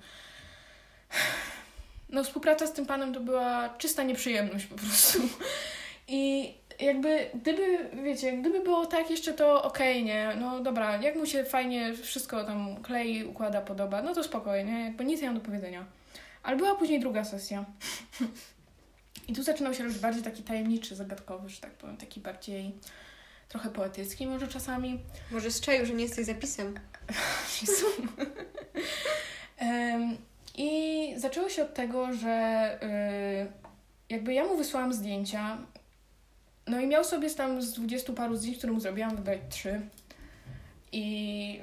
No, 2.12 2.24
współpraca 2.24 2.68
z 2.68 2.74
tym 2.74 2.86
panem 2.86 3.14
to 3.14 3.20
była 3.20 3.70
czysta 3.78 4.04
nieprzyjemność 4.04 4.66
po 4.66 4.76
prostu. 4.76 5.20
I 6.08 6.54
jakby, 6.80 7.30
gdyby, 7.34 7.90
wiecie, 8.04 8.38
gdyby 8.38 8.60
było 8.60 8.86
tak 8.86 9.10
jeszcze, 9.10 9.34
to 9.34 9.64
okej, 9.64 10.04
nie? 10.04 10.34
No 10.40 10.60
dobra, 10.60 11.02
jak 11.02 11.16
mu 11.16 11.26
się 11.26 11.44
fajnie 11.44 11.94
wszystko 11.94 12.44
tam 12.44 12.82
klei, 12.82 13.24
układa, 13.24 13.62
podoba, 13.62 14.02
no 14.02 14.14
to 14.14 14.24
spokojnie, 14.24 14.84
jakby 14.86 15.06
nic 15.06 15.22
nie 15.22 15.28
mam 15.28 15.36
do 15.40 15.46
powiedzenia. 15.46 15.86
Ale 16.44 16.58
była 16.58 16.76
później 16.76 17.00
druga 17.00 17.24
sesja. 17.24 17.66
I 19.28 19.34
tu 19.34 19.44
zaczynał 19.44 19.74
się 19.74 19.84
robić 19.84 20.00
bardziej 20.00 20.24
taki 20.24 20.44
tajemniczy, 20.44 20.96
zagadkowy, 20.96 21.50
że 21.50 21.62
tak 21.62 21.72
powiem, 21.72 21.98
taki 21.98 22.20
bardziej 22.20 22.72
trochę 23.50 23.70
poetycki 23.70 24.28
może 24.28 24.48
czasami. 24.48 25.00
Może 25.32 25.52
z 25.52 25.62
czaju, 25.62 25.86
że 25.86 25.94
nie 25.94 26.04
jesteś 26.04 26.26
zapisem. 26.26 26.80
Jezu. 27.62 27.86
I 30.58 31.14
zaczęło 31.18 31.50
się 31.50 31.62
od 31.62 31.74
tego, 31.74 32.14
że 32.14 32.78
y, 32.84 33.52
jakby 34.10 34.34
ja 34.34 34.46
mu 34.46 34.58
wysłałam 34.58 34.94
zdjęcia, 34.94 35.58
no 36.70 36.80
i 36.80 36.88
miał 36.88 37.04
sobie 37.04 37.30
tam 37.30 37.62
z 37.62 37.74
dwudziestu 37.74 38.14
paru 38.14 38.36
zdjęć, 38.36 38.58
które 38.58 38.74
mu 38.74 38.80
zrobiłam, 38.80 39.16
wybrać 39.16 39.40
trzy. 39.50 39.82
I 40.92 41.60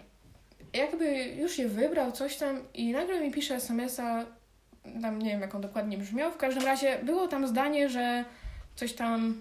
jakby 0.73 1.25
już 1.25 1.59
je 1.59 1.69
wybrał, 1.69 2.13
coś 2.13 2.37
tam, 2.37 2.61
i 2.75 2.93
nagle 2.93 3.21
mi 3.21 3.31
pisze 3.31 3.55
SMS-a, 3.55 4.27
tam 5.03 5.19
nie 5.23 5.31
wiem 5.31 5.41
jak 5.41 5.55
on 5.55 5.61
dokładnie 5.61 5.99
brzmiał, 5.99 6.33
w 6.33 6.37
każdym 6.37 6.65
razie 6.65 6.99
było 7.03 7.29
tam 7.29 7.47
zdanie, 7.49 7.89
że 7.89 8.25
coś 8.77 8.93
tam... 8.93 9.41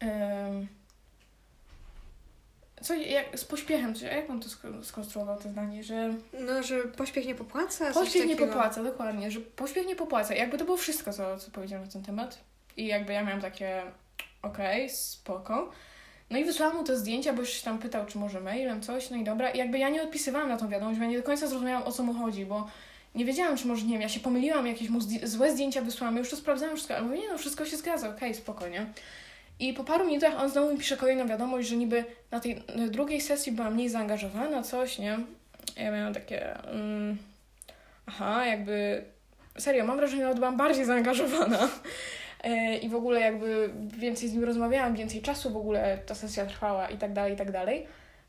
em, 0.00 0.66
co, 2.82 2.94
jak, 2.94 3.38
z 3.38 3.44
pośpiechem, 3.44 3.94
czy 3.94 4.04
jak 4.04 4.30
on 4.30 4.40
to 4.40 4.48
sk- 4.48 4.84
skonstruował 4.84 5.38
to 5.42 5.48
zdanie, 5.48 5.84
że 5.84 6.14
No, 6.40 6.62
że 6.62 6.78
pośpiech 6.84 7.26
nie 7.26 7.34
popłaca? 7.34 7.92
pośpiech 7.92 8.26
nie 8.26 8.36
popłaca, 8.36 8.82
dokładnie, 8.82 9.30
że 9.30 9.40
pośpiech 9.40 9.86
nie 9.86 9.96
popłaca. 9.96 10.34
Jakby 10.34 10.58
to 10.58 10.64
było 10.64 10.76
wszystko, 10.76 11.12
co, 11.12 11.38
co 11.38 11.50
na 11.78 11.86
ten 11.86 12.02
temat. 12.02 12.38
I 12.76 12.86
jakby 12.86 13.12
ja 13.12 13.22
miałam 13.22 13.40
takie, 13.40 13.82
okej, 14.42 14.90
spoko. 14.90 15.70
No 16.30 16.38
i 16.38 16.44
wysłałam 16.44 16.76
mu 16.76 16.84
te 16.84 16.96
zdjęcia, 16.96 17.32
bo 17.32 17.40
już 17.40 17.50
się 17.50 17.64
tam 17.64 17.78
pytał, 17.78 18.06
czy 18.06 18.18
może 18.18 18.40
mailem, 18.40 18.80
coś, 18.80 19.10
no 19.10 19.16
i 19.16 19.24
dobra. 19.24 19.50
I 19.50 19.58
jakby 19.58 19.78
ja 19.78 19.88
nie 19.88 20.02
odpisywałam 20.02 20.48
na 20.48 20.56
tą 20.56 20.68
wiadomość, 20.68 20.98
bo 20.98 21.04
ja 21.04 21.10
nie 21.10 21.16
do 21.16 21.22
końca 21.22 21.46
zrozumiałam, 21.46 21.82
o 21.82 21.92
co 21.92 22.02
mu 22.02 22.14
chodzi, 22.14 22.46
bo 22.46 22.66
nie 23.14 23.24
wiedziałam, 23.24 23.56
czy 23.56 23.66
może, 23.66 23.84
nie 23.86 23.92
wiem, 23.92 24.02
ja 24.02 24.08
się 24.08 24.20
pomyliłam, 24.20 24.66
jakieś 24.66 24.88
mu 24.88 25.00
złe 25.22 25.52
zdjęcia 25.52 25.82
wysłałam, 25.82 26.16
już 26.16 26.30
to 26.30 26.36
sprawdzałam 26.36 26.76
wszystko, 26.76 26.96
ale 26.96 27.04
mówię, 27.06 27.18
nie 27.18 27.28
no, 27.28 27.38
wszystko 27.38 27.64
się 27.64 27.76
zgadza, 27.76 28.08
okej, 28.08 28.34
spokojnie. 28.34 28.86
I 29.58 29.72
po 29.72 29.84
paru 29.84 30.06
minutach 30.06 30.40
on 30.40 30.50
znowu 30.50 30.72
mi 30.72 30.78
pisze 30.78 30.96
kolejną 30.96 31.26
wiadomość, 31.26 31.68
że 31.68 31.76
niby 31.76 32.04
na 32.30 32.40
tej 32.40 32.62
na 32.76 32.86
drugiej 32.88 33.20
sesji 33.20 33.52
była 33.52 33.70
mniej 33.70 33.88
zaangażowana, 33.88 34.62
coś, 34.62 34.98
nie? 34.98 35.18
Ja 35.76 35.90
miałam 35.90 36.14
takie, 36.14 36.60
mm, 36.60 37.18
aha, 38.06 38.46
jakby, 38.46 39.04
serio, 39.58 39.84
mam 39.84 39.96
wrażenie, 39.96 40.28
że 40.28 40.34
byłam 40.34 40.56
bardziej 40.56 40.84
zaangażowana. 40.84 41.68
E, 42.44 42.76
I 42.76 42.88
w 42.88 42.94
ogóle 42.94 43.20
jakby 43.20 43.70
więcej 43.98 44.28
z 44.28 44.32
nim 44.32 44.44
rozmawiałam, 44.44 44.94
więcej 44.94 45.22
czasu 45.22 45.50
w 45.50 45.56
ogóle 45.56 45.98
ta 46.06 46.14
sesja 46.14 46.46
trwała 46.46 46.88
i 46.88 46.98
tak 46.98 47.12
dalej, 47.12 47.34
i 47.34 47.36
tak 47.36 47.50
dalej. 47.50 47.86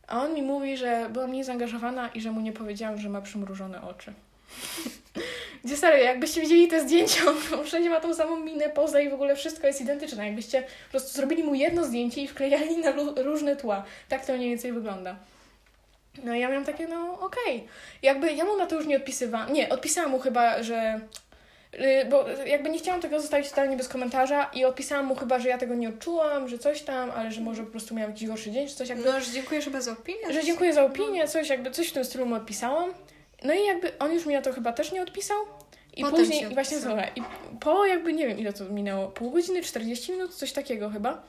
A 0.08 0.22
on 0.22 0.34
mi 0.34 0.42
mówi, 0.42 0.78
że 0.78 1.10
była 1.14 1.28
mniej 1.28 1.44
zaangażowana 1.44 2.10
i 2.14 2.22
że 2.22 2.32
mu 2.32 2.42
nie 2.42 2.54
powiedziałam, 2.54 2.98
że 2.98 3.10
ma 3.10 3.22
przymrużone 3.22 3.82
oczy. 3.82 4.14
Gdzie 5.64 5.78
serio, 5.78 6.04
jakbyście 6.04 6.42
widzieli 6.42 6.68
te 6.68 6.82
zdjęcia, 6.82 7.22
on 7.28 7.66
wszędzie 7.66 7.90
ma 7.90 8.00
tą 8.00 8.14
samą 8.14 8.40
minę, 8.40 8.70
pozę 8.70 9.04
i 9.04 9.10
w 9.10 9.14
ogóle 9.14 9.36
wszystko 9.36 9.68
jest 9.68 9.82
identyczne. 9.82 10.26
Jakbyście 10.26 10.62
po 10.62 10.92
prostu 10.92 11.14
zrobili 11.14 11.44
mu 11.44 11.56
jedno 11.56 11.84
zdjęcie 11.84 12.22
i 12.22 12.28
wklejali 12.28 12.78
na 12.78 12.94
różne 13.24 13.56
tła. 13.56 13.84
Tak 14.10 14.26
to 14.26 14.34
mniej 14.34 14.50
więcej 14.50 14.74
wygląda. 14.74 15.16
No 16.24 16.36
i 16.36 16.40
ja 16.40 16.50
miałam 16.50 16.66
takie, 16.66 16.88
no 16.88 17.20
okej. 17.20 17.68
Jakby 18.02 18.34
ja 18.34 18.46
mu 18.46 18.58
na 18.58 18.66
to 18.66 18.76
już 18.76 18.88
nie 18.88 18.98
odpisywałam. 18.98 19.54
Nie, 19.54 19.70
odpisałam 19.70 20.12
mu 20.12 20.20
chyba, 20.20 20.64
że 20.64 21.00
bo 22.10 22.26
jakby 22.46 22.70
nie 22.70 22.78
chciałam 22.78 23.02
tego 23.02 23.20
zostawić 23.20 23.50
totalnie 23.50 23.78
bez 23.78 23.88
komentarza 23.88 24.50
i 24.54 24.66
odpisałam 24.66 25.06
mu 25.06 25.16
chyba, 25.16 25.40
że 25.40 25.50
ja 25.50 25.58
tego 25.58 25.76
nie 25.76 25.90
odczułam, 25.90 26.48
że 26.48 26.58
coś 26.58 26.82
tam, 26.82 27.12
ale 27.12 27.32
że 27.32 27.42
może 27.42 27.64
po 27.64 27.72
prostu 27.72 27.96
miałam 27.96 28.12
jakiś 28.12 28.28
gorszy 28.28 28.52
dzień, 28.52 28.68
czy 28.68 28.76
coś 28.76 28.90
jakby, 28.90 29.06
No, 29.06 29.22
że 29.22 29.32
dziękuję 29.32 29.62
chyba 29.62 29.82
za 29.82 29.92
opinię. 29.92 30.34
że 30.34 30.44
dziękuję 30.44 30.74
za 30.74 30.84
opinię, 30.84 31.28
coś 31.28 31.50
jakby, 31.50 31.72
coś 31.72 31.90
w 31.90 31.94
tym 31.94 32.06
stylu 32.06 32.26
mu 32.26 32.36
odpisałam. 32.36 32.94
No 33.44 33.54
i 33.54 33.66
jakby 33.66 33.98
on 34.00 34.14
już 34.14 34.26
mi 34.26 34.34
na 34.34 34.42
to 34.42 34.54
chyba 34.54 34.74
też 34.74 34.92
nie 34.92 35.02
odpisał. 35.02 35.38
I 35.96 36.02
Potem 36.02 36.18
później, 36.20 36.44
i 36.52 36.54
właśnie 36.54 36.80
słuchaj, 36.80 37.12
i 37.16 37.22
po 37.60 37.86
jakby, 37.86 38.14
nie 38.14 38.28
wiem 38.28 38.40
ile 38.40 38.54
to 38.54 38.66
minęło, 38.66 39.08
pół 39.08 39.32
godziny, 39.32 39.62
40 39.64 40.12
minut, 40.12 40.34
coś 40.36 40.52
takiego 40.52 40.90
chyba. 40.90 41.22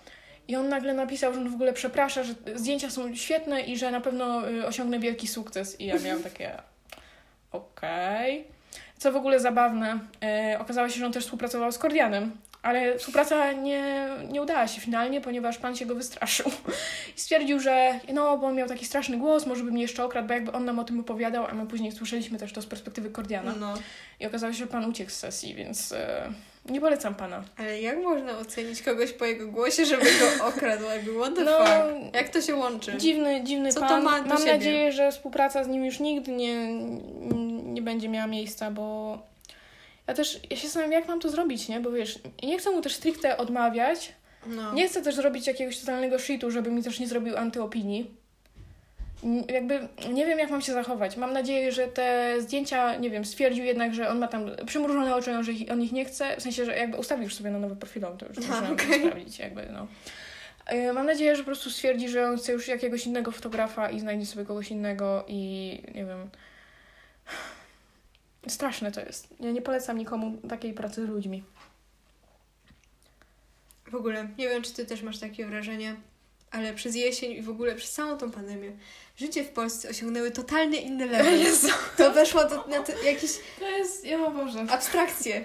I 0.48 0.56
on 0.56 0.68
nagle 0.68 0.94
napisał, 0.94 1.35
że 1.35 1.40
on 1.40 1.51
w 1.51 1.55
ogóle 1.55 1.73
przeprasza, 1.73 2.23
że 2.24 2.35
zdjęcia 2.55 2.90
są 2.90 3.14
świetne 3.14 3.60
i 3.60 3.78
że 3.78 3.90
na 3.90 4.01
pewno 4.01 4.51
y, 4.51 4.66
osiągnę 4.66 4.98
wielki 4.98 5.28
sukces. 5.28 5.81
I 5.81 5.86
ja 5.86 5.98
miałam 5.98 6.23
takie, 6.23 6.51
okej. 7.52 8.44
Co 8.98 9.12
w 9.12 9.16
ogóle 9.16 9.40
zabawne, 9.40 9.98
e, 10.23 10.56
okazało 10.60 10.89
się, 10.89 10.98
że 11.01 11.06
on 11.06 11.12
też 11.12 11.24
współpracował 11.24 11.73
z 11.73 11.78
Kordianem, 11.78 12.31
ale 12.62 12.98
współpraca 12.98 13.52
nie, 13.52 14.09
nie 14.31 14.43
udała 14.43 14.68
się 14.68 14.81
finalnie, 14.81 15.20
ponieważ 15.20 15.59
pan 15.59 15.77
się 15.77 15.86
go 15.86 15.94
wystraszył 15.94 16.51
i 17.16 17.20
stwierdził, 17.20 17.60
że 17.60 18.01
no, 18.12 18.39
bo 18.39 18.47
on 18.47 18.55
miał 18.55 18.68
taki 18.68 18.85
straszny 18.85 19.16
głos, 19.16 19.47
może 19.47 19.64
by 19.64 19.70
mnie 19.70 19.82
jeszcze 19.82 20.05
okradł, 20.05 20.28
bo 20.28 20.35
jakby 20.35 20.52
on 20.52 20.64
nam 20.64 20.78
o 20.78 20.85
tym 20.85 21.01
opowiadał, 21.01 21.47
a 21.47 21.55
my 21.55 21.66
później 21.66 21.93
słyszeliśmy 21.93 22.39
też 22.39 22.52
to 22.52 22.62
z 22.62 22.66
perspektywy 22.66 23.10
Kordiana. 23.10 23.55
No. 23.60 23.74
I 24.20 24.27
okazało 24.27 24.52
się, 24.52 24.59
że 24.59 24.66
pan 24.66 24.85
uciekł 24.85 25.10
z 25.10 25.14
sesji, 25.16 25.55
więc 25.55 25.93
e, 25.93 26.32
nie 26.70 26.81
polecam 26.81 27.14
pana. 27.14 27.43
Ale 27.56 27.81
jak 27.81 27.98
można 27.98 28.39
ocenić 28.39 28.82
kogoś 28.82 29.12
po 29.12 29.24
jego 29.24 29.47
głosie, 29.48 29.85
żeby 29.86 30.02
go 30.05 30.44
okradł? 30.48 30.85
Jakby 30.85 31.18
what 31.18 31.35
the 31.35 31.44
No, 31.44 31.59
fuck? 31.59 32.14
Jak 32.14 32.28
to 32.28 32.40
się 32.40 32.55
łączy? 32.56 32.97
Dziwny, 32.97 33.44
dziwny 33.44 33.73
Co 33.73 33.81
to 33.81 33.86
pan. 33.86 34.02
ma 34.05 34.20
do 34.20 34.28
Mam 34.28 34.39
siebie? 34.39 34.52
nadzieję, 34.52 34.93
że 34.93 35.12
współpraca 35.12 35.64
z 35.64 35.68
nim 35.68 35.85
już 35.85 36.01
nigdy 36.01 36.32
nie, 36.32 36.68
nie 37.77 37.82
będzie 37.82 38.09
miała 38.09 38.27
miejsca, 38.27 38.70
bo 38.70 39.19
ja 40.07 40.15
też 40.15 40.40
ja 40.51 40.57
się 40.57 40.62
zastanawiam, 40.62 40.93
jak 40.93 41.09
mam 41.09 41.20
to 41.20 41.31
zrobić, 41.31 41.69
nie? 41.69 41.81
Bo 41.81 41.90
wiesz, 41.90 42.19
nie 42.43 42.59
chcę 42.59 42.70
mu 42.70 42.82
też 42.82 42.94
stricte 42.94 43.36
odmawiać. 43.36 44.12
No. 44.47 44.73
Nie 44.73 44.89
chcę 44.89 45.03
też 45.03 45.15
zrobić 45.15 45.47
jakiegoś 45.47 45.81
totalnego 45.81 46.19
shitu, 46.19 46.51
żeby 46.51 46.70
mi 46.70 46.82
też 46.82 47.01
nie 47.01 47.07
zrobił 47.07 47.36
antyopinii. 47.36 48.11
Jakby 49.48 49.89
nie 50.12 50.27
wiem, 50.27 50.39
jak 50.39 50.51
mam 50.51 50.62
się 50.62 50.73
zachować. 50.73 51.16
Mam 51.16 51.32
nadzieję, 51.32 51.73
że 51.73 51.89
te 51.89 52.36
zdjęcia, 52.40 52.97
nie 52.97 53.11
wiem, 53.11 53.24
stwierdził 53.24 53.65
jednak, 53.65 53.94
że 53.94 54.09
on 54.09 54.19
ma 54.19 54.28
tam 54.28 54.51
przymrużone 54.66 55.15
oczy, 55.15 55.31
że 55.44 55.53
on 55.73 55.82
ich 55.82 55.93
nie 55.93 56.05
chce. 56.05 56.36
W 56.36 56.43
sensie, 56.43 56.65
że 56.65 56.77
jakby 56.77 56.97
ustawił 56.97 57.24
już 57.24 57.35
sobie 57.35 57.51
na 57.51 57.59
nowy 57.59 57.77
profil, 57.77 58.03
to 58.03 58.27
już 58.28 58.39
A, 58.39 58.51
można 58.51 58.70
okej. 58.73 59.01
sprawdzić, 59.01 59.39
jakby 59.39 59.69
no. 59.73 59.86
E, 60.66 60.93
Mam 60.93 61.07
nadzieję, 61.07 61.36
że 61.36 61.43
po 61.43 61.47
prostu 61.47 61.70
stwierdzi, 61.70 62.09
że 62.09 62.28
on 62.28 62.39
chce 62.39 62.53
już 62.53 62.69
jakiegoś 62.69 63.07
innego 63.07 63.31
fotografa 63.31 63.90
i 63.90 64.01
znajdzie 64.01 64.27
sobie 64.27 64.44
kogoś 64.44 64.70
innego 64.70 65.24
i 65.28 65.82
nie 65.94 66.05
wiem. 66.05 66.31
Straszne 68.48 68.93
to 68.93 69.01
jest. 69.01 69.28
Ja 69.40 69.51
nie 69.51 69.62
polecam 69.62 69.98
nikomu 69.98 70.39
takiej 70.48 70.74
pracy 70.74 71.06
z 71.06 71.09
ludźmi. 71.09 71.44
W 73.90 73.94
ogóle, 73.94 74.28
nie 74.39 74.48
wiem, 74.48 74.62
czy 74.62 74.73
ty 74.73 74.86
też 74.86 75.02
masz 75.02 75.18
takie 75.18 75.47
wrażenie, 75.47 75.97
ale 76.51 76.74
przez 76.74 76.97
jesień 76.97 77.32
i 77.32 77.43
w 77.43 77.51
ogóle 77.51 77.74
przez 77.74 77.93
całą 77.93 78.18
tą 78.18 78.31
pandemię 78.31 78.73
życie 79.16 79.44
w 79.44 79.48
Polsce 79.48 79.89
osiągnęły 79.89 80.31
totalnie 80.31 80.81
inny 80.81 81.06
level. 81.06 81.39
Jezu. 81.44 81.68
To 81.97 82.12
weszło 82.12 82.44
do, 82.44 82.66
na 82.66 82.82
te, 82.82 82.93
jakieś 83.05 83.31
To 83.59 83.68
jest, 83.68 84.05
ja 84.05 84.31
Boże. 84.31 84.66
abstrakcje. 84.68 85.44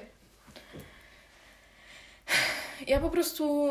Ja 2.88 3.00
po 3.00 3.10
prostu. 3.10 3.70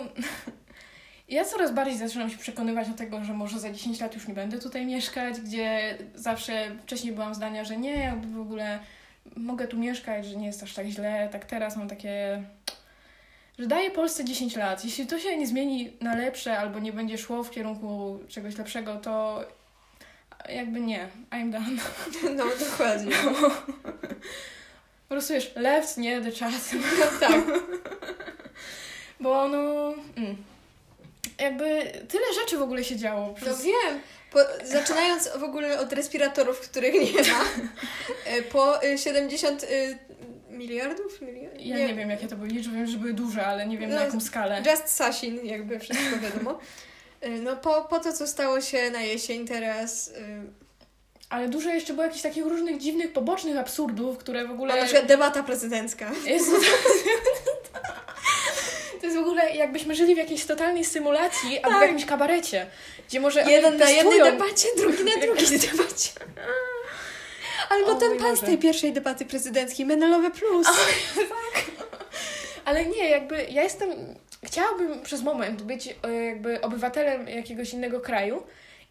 Ja 1.29 1.45
coraz 1.45 1.75
bardziej 1.75 1.99
zaczynam 1.99 2.31
się 2.31 2.39
przekonywać 2.39 2.89
do 2.89 2.95
tego, 2.95 3.25
że 3.25 3.33
może 3.33 3.59
za 3.59 3.71
10 3.71 4.01
lat 4.01 4.15
już 4.15 4.29
nie 4.29 4.35
będę 4.35 4.59
tutaj 4.59 4.87
mieszkać, 4.87 5.41
gdzie 5.41 5.99
zawsze 6.15 6.77
wcześniej 6.83 7.13
byłam 7.13 7.35
zdania, 7.35 7.65
że 7.65 7.77
nie, 7.77 7.99
jakby 7.99 8.29
w 8.29 8.41
ogóle 8.41 8.81
mogę 9.37 9.69
tu 9.69 9.79
mieszkać, 9.79 10.27
że 10.27 10.37
nie 10.37 10.47
jest 10.47 10.63
aż 10.63 10.75
tak 10.75 10.87
źle. 10.87 11.29
Tak 11.33 11.45
teraz 11.45 11.77
mam 11.77 11.89
takie. 11.89 12.43
że 13.59 13.67
daję 13.67 13.91
Polsce 13.91 14.25
10 14.25 14.57
lat. 14.57 14.85
Jeśli 14.85 15.07
to 15.07 15.19
się 15.19 15.37
nie 15.37 15.47
zmieni 15.47 15.93
na 16.01 16.15
lepsze 16.15 16.59
albo 16.59 16.79
nie 16.79 16.93
będzie 16.93 17.19
szło 17.19 17.43
w 17.43 17.51
kierunku 17.51 18.19
czegoś 18.29 18.59
lepszego, 18.59 18.97
to 18.97 19.45
jakby 20.49 20.81
nie. 20.81 21.09
I'm 21.31 21.51
done. 21.51 21.77
No, 22.37 22.45
dokładnie. 22.71 23.17
Po 25.09 25.15
prostu 25.15 25.33
wiesz, 25.35 25.53
left, 25.57 25.97
nie, 25.97 26.21
the 26.21 26.33
chat. 26.33 26.71
tak. 27.21 27.41
Bo 29.21 29.49
no. 29.49 29.95
Mm. 30.17 30.37
Jakby 31.39 31.93
tyle 32.09 32.25
rzeczy 32.41 32.59
w 32.59 32.63
ogóle 32.63 32.85
się 32.85 32.97
działo. 32.97 33.27
No 33.27 33.35
Przez... 33.35 33.65
wiem. 33.65 34.01
Po, 34.33 34.39
zaczynając 34.65 35.29
w 35.29 35.43
ogóle 35.43 35.81
od 35.81 35.93
respiratorów, 35.93 36.61
których 36.61 36.95
nie 36.95 37.23
ma, 37.23 37.45
e, 38.27 38.43
po 38.43 38.83
e, 38.83 38.99
70 38.99 39.65
e, 39.65 39.67
miliardów? 40.51 41.21
Miliard? 41.21 41.55
Ja 41.59 41.79
nie, 41.79 41.95
wiem, 41.95 42.11
jakie 42.11 42.29
to 42.29 42.37
były 42.37 42.49
liczby, 42.49 42.75
wiem, 42.77 42.87
że 42.87 42.99
były 42.99 43.13
duże, 43.13 43.47
ale 43.47 43.67
nie 43.67 43.79
wiem 43.79 43.91
na 43.91 43.97
No, 43.97 44.03
jaką 44.05 44.21
skalę. 44.21 44.63
Just 44.71 44.89
Sasin, 44.89 45.47
jakby 45.47 45.79
wszystko 45.79 46.19
wiadomo. 46.23 46.59
E, 47.21 47.31
No 47.31 47.57
po, 47.57 47.83
po 47.91 48.01
to, 48.01 48.13
co 48.13 48.27
stało 48.27 48.61
się 48.61 48.91
na 48.91 49.01
jesień 49.01 49.47
teraz, 49.47 50.09
e, 50.09 50.43
Ale 51.31 51.49
dużo 51.49 51.71
jeszcze 51.71 51.93
było 51.93 52.05
jakichś 52.05 52.23
takich 52.23 52.45
różnych 52.45 52.79
dziwnych, 52.79 53.13
pobocznych 53.13 53.57
absurdów, 53.59 54.19
które 54.19 54.47
w 54.47 54.51
a 54.51 54.53
ogóle... 54.53 54.77
na 54.77 54.85
przykład 54.85 55.07
debata 55.07 55.43
prezydencka. 55.43 56.11
Jest... 56.27 56.51
To 59.01 59.07
jest 59.07 59.19
w 59.19 59.21
ogóle 59.21 59.51
jakbyśmy 59.51 59.95
żyli 59.95 60.15
w 60.15 60.19
jakiejś 60.19 60.45
totalnej 60.45 60.85
symulacji 60.85 61.59
albo 61.59 61.71
w 61.71 61.81
Tak. 61.81 61.83
jakimś 61.83 62.05
kabarecie, 62.05 62.67
gdzie 63.09 63.21
może 63.21 63.43
Jeden 63.51 63.77
na 63.77 63.91
jednej 63.91 64.19
debacie, 64.19 64.69
drugi 64.77 65.05
na 65.05 65.17
drugiej 65.23 65.59
debacie. 65.71 66.11
Albo 67.71 67.87
O 67.93 67.95
ten 67.95 68.19
pan 68.19 68.37
z 68.37 68.41
Boże. 68.41 68.47
tej 68.47 68.59
pierwszej 68.59 68.93
debaty 68.93 69.25
prezydenckiej, 69.27 69.87
Menelowe 69.87 70.31
Plus. 70.31 70.67
Ale 72.65 72.87
nie, 72.87 73.09
jakby 73.09 73.47
ja 73.51 73.63
jestem... 73.63 73.91
Chciałabym 74.45 75.03
przez 75.03 75.23
moment 75.23 75.63
być 75.63 75.89
e, 76.03 76.13
jakby 76.25 76.61
obywatelem 76.61 77.29
jakiegoś 77.29 77.73
innego 77.73 78.01
kraju 78.01 78.43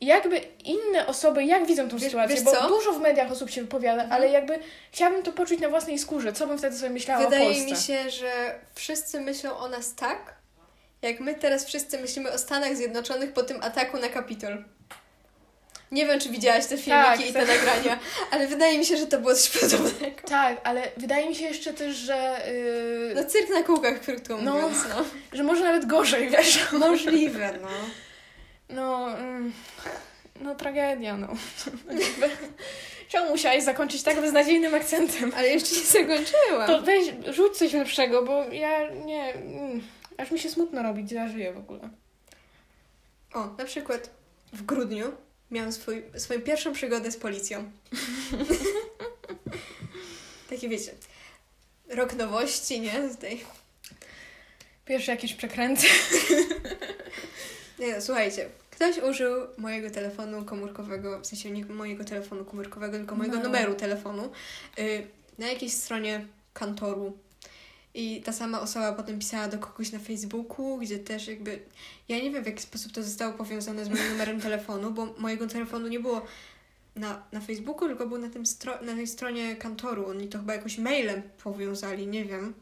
i 0.02 0.06
jakby 0.06 0.42
inne 0.64 1.08
osoby, 1.08 1.44
jak 1.44 1.66
widzą 1.66 1.90
tą 1.90 1.98
Wiesz- 1.98 2.04
sytuację, 2.06 2.36
wiesz 2.36 2.46
bo 2.46 2.68
dużo 2.68 2.94
w 2.94 3.02
mediach 3.02 3.32
osób 3.32 3.50
się 3.50 3.62
wypowiada, 3.62 4.08
ale 4.12 4.30
jakby 4.30 4.60
chciałabym 4.92 5.24
to 5.24 5.32
poczuć 5.32 5.60
na 5.60 5.70
własnej 5.70 6.00
skórze, 6.00 6.34
co 6.34 6.48
bym 6.48 6.58
wtedy 6.58 6.78
sobie 6.78 6.90
myślała 6.90 7.22
o 7.22 7.30
Wydaje 7.30 7.46
Polsce. 7.46 7.66
mi 7.66 7.76
się, 8.04 8.10
że 8.10 8.60
wszyscy 8.76 9.22
myślą 9.22 9.58
o 9.58 9.68
nas 9.68 9.96
tak, 9.96 10.34
jak 11.02 11.20
my 11.20 11.36
teraz 11.36 11.66
wszyscy 11.66 11.98
myślimy 12.00 12.32
o 12.32 12.38
Stanach 12.38 12.76
Zjednoczonych 12.76 13.34
po 13.34 13.44
tym 13.44 13.64
ataku 13.64 13.98
na 13.98 14.10
Kapitol. 14.10 14.64
Nie 15.92 16.06
wiem, 16.06 16.20
czy 16.20 16.30
widziałaś 16.30 16.66
te 16.66 16.78
filmiki 16.78 17.06
Tak, 17.06 17.30
i 17.30 17.34
te 17.34 17.40
tak. 17.46 17.48
nagrania, 17.48 18.00
ale 18.32 18.48
wydaje 18.48 18.78
mi 18.78 18.86
się, 18.86 18.98
że 18.98 19.08
to 19.08 19.20
było 19.20 19.36
coś 19.36 19.50
podobnego. 19.50 20.16
Tak, 20.28 20.58
ale 20.64 20.92
wydaje 20.98 21.30
mi 21.30 21.36
się 21.36 21.46
jeszcze 21.46 21.74
też, 21.74 21.96
że, 21.96 22.42
yy, 23.08 23.14
No 23.16 23.24
cyrk 23.26 23.50
na 23.50 23.64
kółkach, 23.64 24.00
krótko 24.02 24.38
No. 24.42 24.54
mówiąc, 24.54 24.78
no. 24.90 25.06
że 25.38 25.44
może 25.44 25.64
nawet 25.64 25.86
gorzej, 25.86 26.30
wiesz. 26.30 26.72
Możliwe, 26.72 27.50
no. 27.62 27.68
No, 28.70 29.18
mm, 29.18 29.54
no 30.42 30.56
tragedia, 30.56 31.18
no. 31.18 31.28
Czemu 33.10 33.30
musiałeś 33.30 33.64
zakończyć 33.64 34.04
tak 34.04 34.22
beznadziejnym 34.22 34.76
akcentem? 34.76 35.32
Ale 35.36 35.48
jeszcze 35.48 35.76
nie 35.76 35.82
zakończyłam. 35.82 36.68
To 36.68 36.82
weź, 36.82 37.08
rzuć 37.36 37.58
coś 37.58 37.74
lepszego, 37.74 38.24
bo 38.24 38.44
ja 38.44 38.90
nie... 38.90 39.34
Mm, 39.34 39.82
aż 40.18 40.32
mi 40.32 40.40
się 40.40 40.50
smutno 40.50 40.84
robi, 40.84 41.04
gdzie 41.04 41.16
ja 41.16 41.28
żyję 41.28 41.54
w 41.54 41.58
ogóle. 41.58 41.90
O, 43.34 43.48
na 43.58 43.66
przykład 43.66 44.10
w 44.54 44.64
grudniu 44.64 45.12
miałam 45.52 45.72
swój, 45.72 46.04
swoją 46.18 46.42
pierwszą 46.42 46.74
przygodę 46.74 47.12
z 47.12 47.18
policją. 47.18 47.72
Takie 50.50 50.70
wiecie, 50.70 50.92
rok 51.90 52.14
nowości, 52.14 52.82
nie? 52.82 53.10
Tutaj. 53.10 53.40
Pierwsze 54.86 55.12
jakieś 55.12 55.34
przekręty. 55.34 55.88
Nie, 57.80 57.96
no, 57.96 58.02
słuchajcie. 58.02 58.50
Ktoś 58.72 58.98
użył 58.98 59.32
mojego 59.58 59.90
telefonu 59.90 60.46
komórkowego, 60.46 61.20
w 61.20 61.26
sensie 61.26 61.52
nie 61.52 61.66
mojego 61.66 62.04
telefonu 62.04 62.46
komórkowego, 62.46 62.98
tylko 62.98 63.16
mojego 63.16 63.38
No. 63.38 63.44
numeru 63.44 63.74
telefonu 63.76 64.30
y, 64.80 65.08
na 65.38 65.48
jakiejś 65.48 65.74
stronie 65.74 66.26
kantoru. 66.54 67.18
I 67.94 68.22
ta 68.22 68.32
sama 68.34 68.62
osoba 68.62 68.94
potem 68.94 69.20
pisała 69.20 69.48
do 69.48 69.58
kogoś 69.60 69.92
na 69.92 70.00
Facebooku, 70.00 70.78
gdzie 70.78 71.00
też 71.00 71.28
jakby. 71.28 71.60
Ja 72.10 72.18
nie 72.20 72.32
wiem, 72.32 72.44
w 72.44 72.48
jaki 72.48 72.62
sposób 72.64 72.92
to 72.92 73.04
zostało 73.04 73.34
powiązane 73.34 73.86
z 73.86 73.90
moim 73.90 74.10
numerem 74.12 74.42
telefonu, 74.42 74.92
bo 74.92 75.06
mojego 75.18 75.48
telefonu 75.48 75.88
nie 75.88 76.00
było 76.00 76.26
na, 76.96 77.24
na 77.32 77.40
Facebooku, 77.42 77.88
tylko 77.88 78.08
był 78.08 78.18
na, 78.18 78.30
tym 78.30 78.44
stro- 78.44 78.82
na 78.84 78.96
tej 78.96 79.08
stronie 79.08 79.56
kantoru. 79.56 80.08
Oni 80.10 80.28
to 80.28 80.38
chyba 80.40 80.54
jakoś 80.54 80.78
mailem 80.78 81.22
powiązali, 81.44 82.08
nie 82.08 82.26
wiem. 82.26 82.54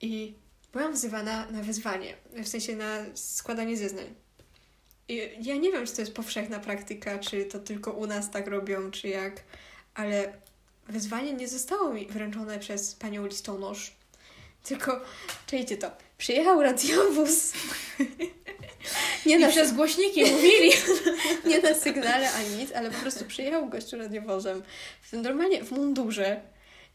I 0.00 0.34
byłam 0.76 0.92
wzywana 0.92 1.46
na 1.50 1.62
wezwanie, 1.62 2.14
w 2.32 2.48
sensie 2.48 2.76
na 2.76 3.04
składanie 3.14 3.76
zeznań. 3.76 4.14
I 5.08 5.16
ja 5.42 5.56
nie 5.56 5.72
wiem, 5.72 5.86
czy 5.86 5.92
to 5.92 6.00
jest 6.00 6.14
powszechna 6.14 6.58
praktyka, 6.58 7.18
czy 7.18 7.44
to 7.44 7.58
tylko 7.58 7.92
u 7.92 8.06
nas 8.06 8.30
tak 8.30 8.46
robią, 8.46 8.90
czy 8.90 9.08
jak, 9.08 9.42
ale 9.94 10.32
wezwanie 10.88 11.32
nie 11.32 11.48
zostało 11.48 11.92
mi 11.92 12.06
wręczone 12.06 12.58
przez 12.58 12.94
panią 12.94 13.26
listonosz. 13.26 13.96
Tylko, 14.64 15.00
czujcie 15.46 15.76
to, 15.76 15.90
przyjechał 16.18 16.62
radiowóz. 16.62 17.52
nie, 19.26 19.36
I 19.36 19.38
na, 19.38 19.48
przez 19.48 19.72
głośniki 19.72 20.24
mówili. 20.24 20.72
nie 21.50 21.62
na 21.62 21.74
sygnale 21.74 22.32
ani 22.32 22.56
nic, 22.56 22.72
ale 22.72 22.90
po 22.90 22.98
prostu 22.98 23.24
przyjechał 23.24 23.68
gościu 23.68 23.96
radiowozem. 23.96 24.62
W 25.02 25.10
tym 25.10 25.22
normalnie 25.22 25.64
w 25.64 25.70
mundurze. 25.70 26.40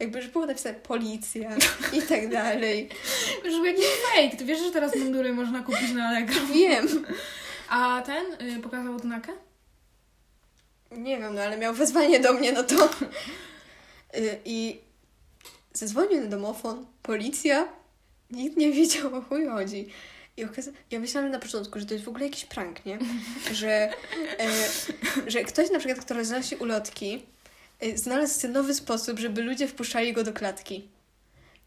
Jakby, 0.02 0.22
że 0.22 0.28
było 0.28 0.46
napisane 0.46 0.76
policja 0.76 1.58
i 1.94 2.02
tak 2.02 2.30
dalej. 2.30 2.90
Żeby 3.52 3.68
jakiś 3.68 3.86
fake. 3.86 4.38
Ty 4.38 4.46
wiesz, 4.46 4.60
że 4.60 4.72
teraz 4.72 4.96
mundury 4.96 5.34
można 5.34 5.64
kupić 5.64 5.92
na 5.92 6.08
Allegro? 6.08 6.46
Wiem. 6.54 7.06
A 7.70 8.02
ten 8.06 8.26
y, 8.58 8.60
pokazał 8.62 8.96
odznakę? 8.96 9.32
Nie 10.92 11.18
wiem, 11.20 11.36
no 11.36 11.42
ale 11.42 11.58
miał 11.58 11.74
wezwanie 11.74 12.20
do 12.20 12.34
mnie, 12.34 12.52
no 12.52 12.64
to. 12.64 12.90
Y, 14.18 14.40
I 14.46 14.80
zadzwonił 15.74 16.22
na 16.22 16.28
domofon, 16.28 16.86
policja, 17.02 17.68
nikt 18.32 18.58
nie 18.58 18.72
wiedział 18.72 19.16
o 19.16 19.22
chuj 19.22 19.48
chodzi. 19.48 19.88
I 20.38 20.46
okaza- 20.46 20.72
ja 20.92 21.00
myślałam 21.00 21.32
na 21.32 21.40
początku, 21.40 21.80
że 21.80 21.86
to 21.86 21.94
jest 21.94 22.06
w 22.06 22.10
ogóle 22.10 22.26
jakiś 22.26 22.46
prank, 22.46 22.86
nie? 22.86 23.00
Że, 23.54 23.90
e, 24.40 24.50
że 25.28 25.44
ktoś 25.44 25.70
na 25.72 25.80
przykład, 25.80 26.06
kto 26.06 26.14
roznosi 26.14 26.56
ulotki, 26.56 27.26
znalazł 27.96 28.40
sobie 28.40 28.54
nowy 28.54 28.74
sposób, 28.74 29.20
żeby 29.20 29.42
ludzie 29.42 29.68
wpuszczali 29.68 30.14
go 30.14 30.24
do 30.24 30.34
klatki. 30.34 30.88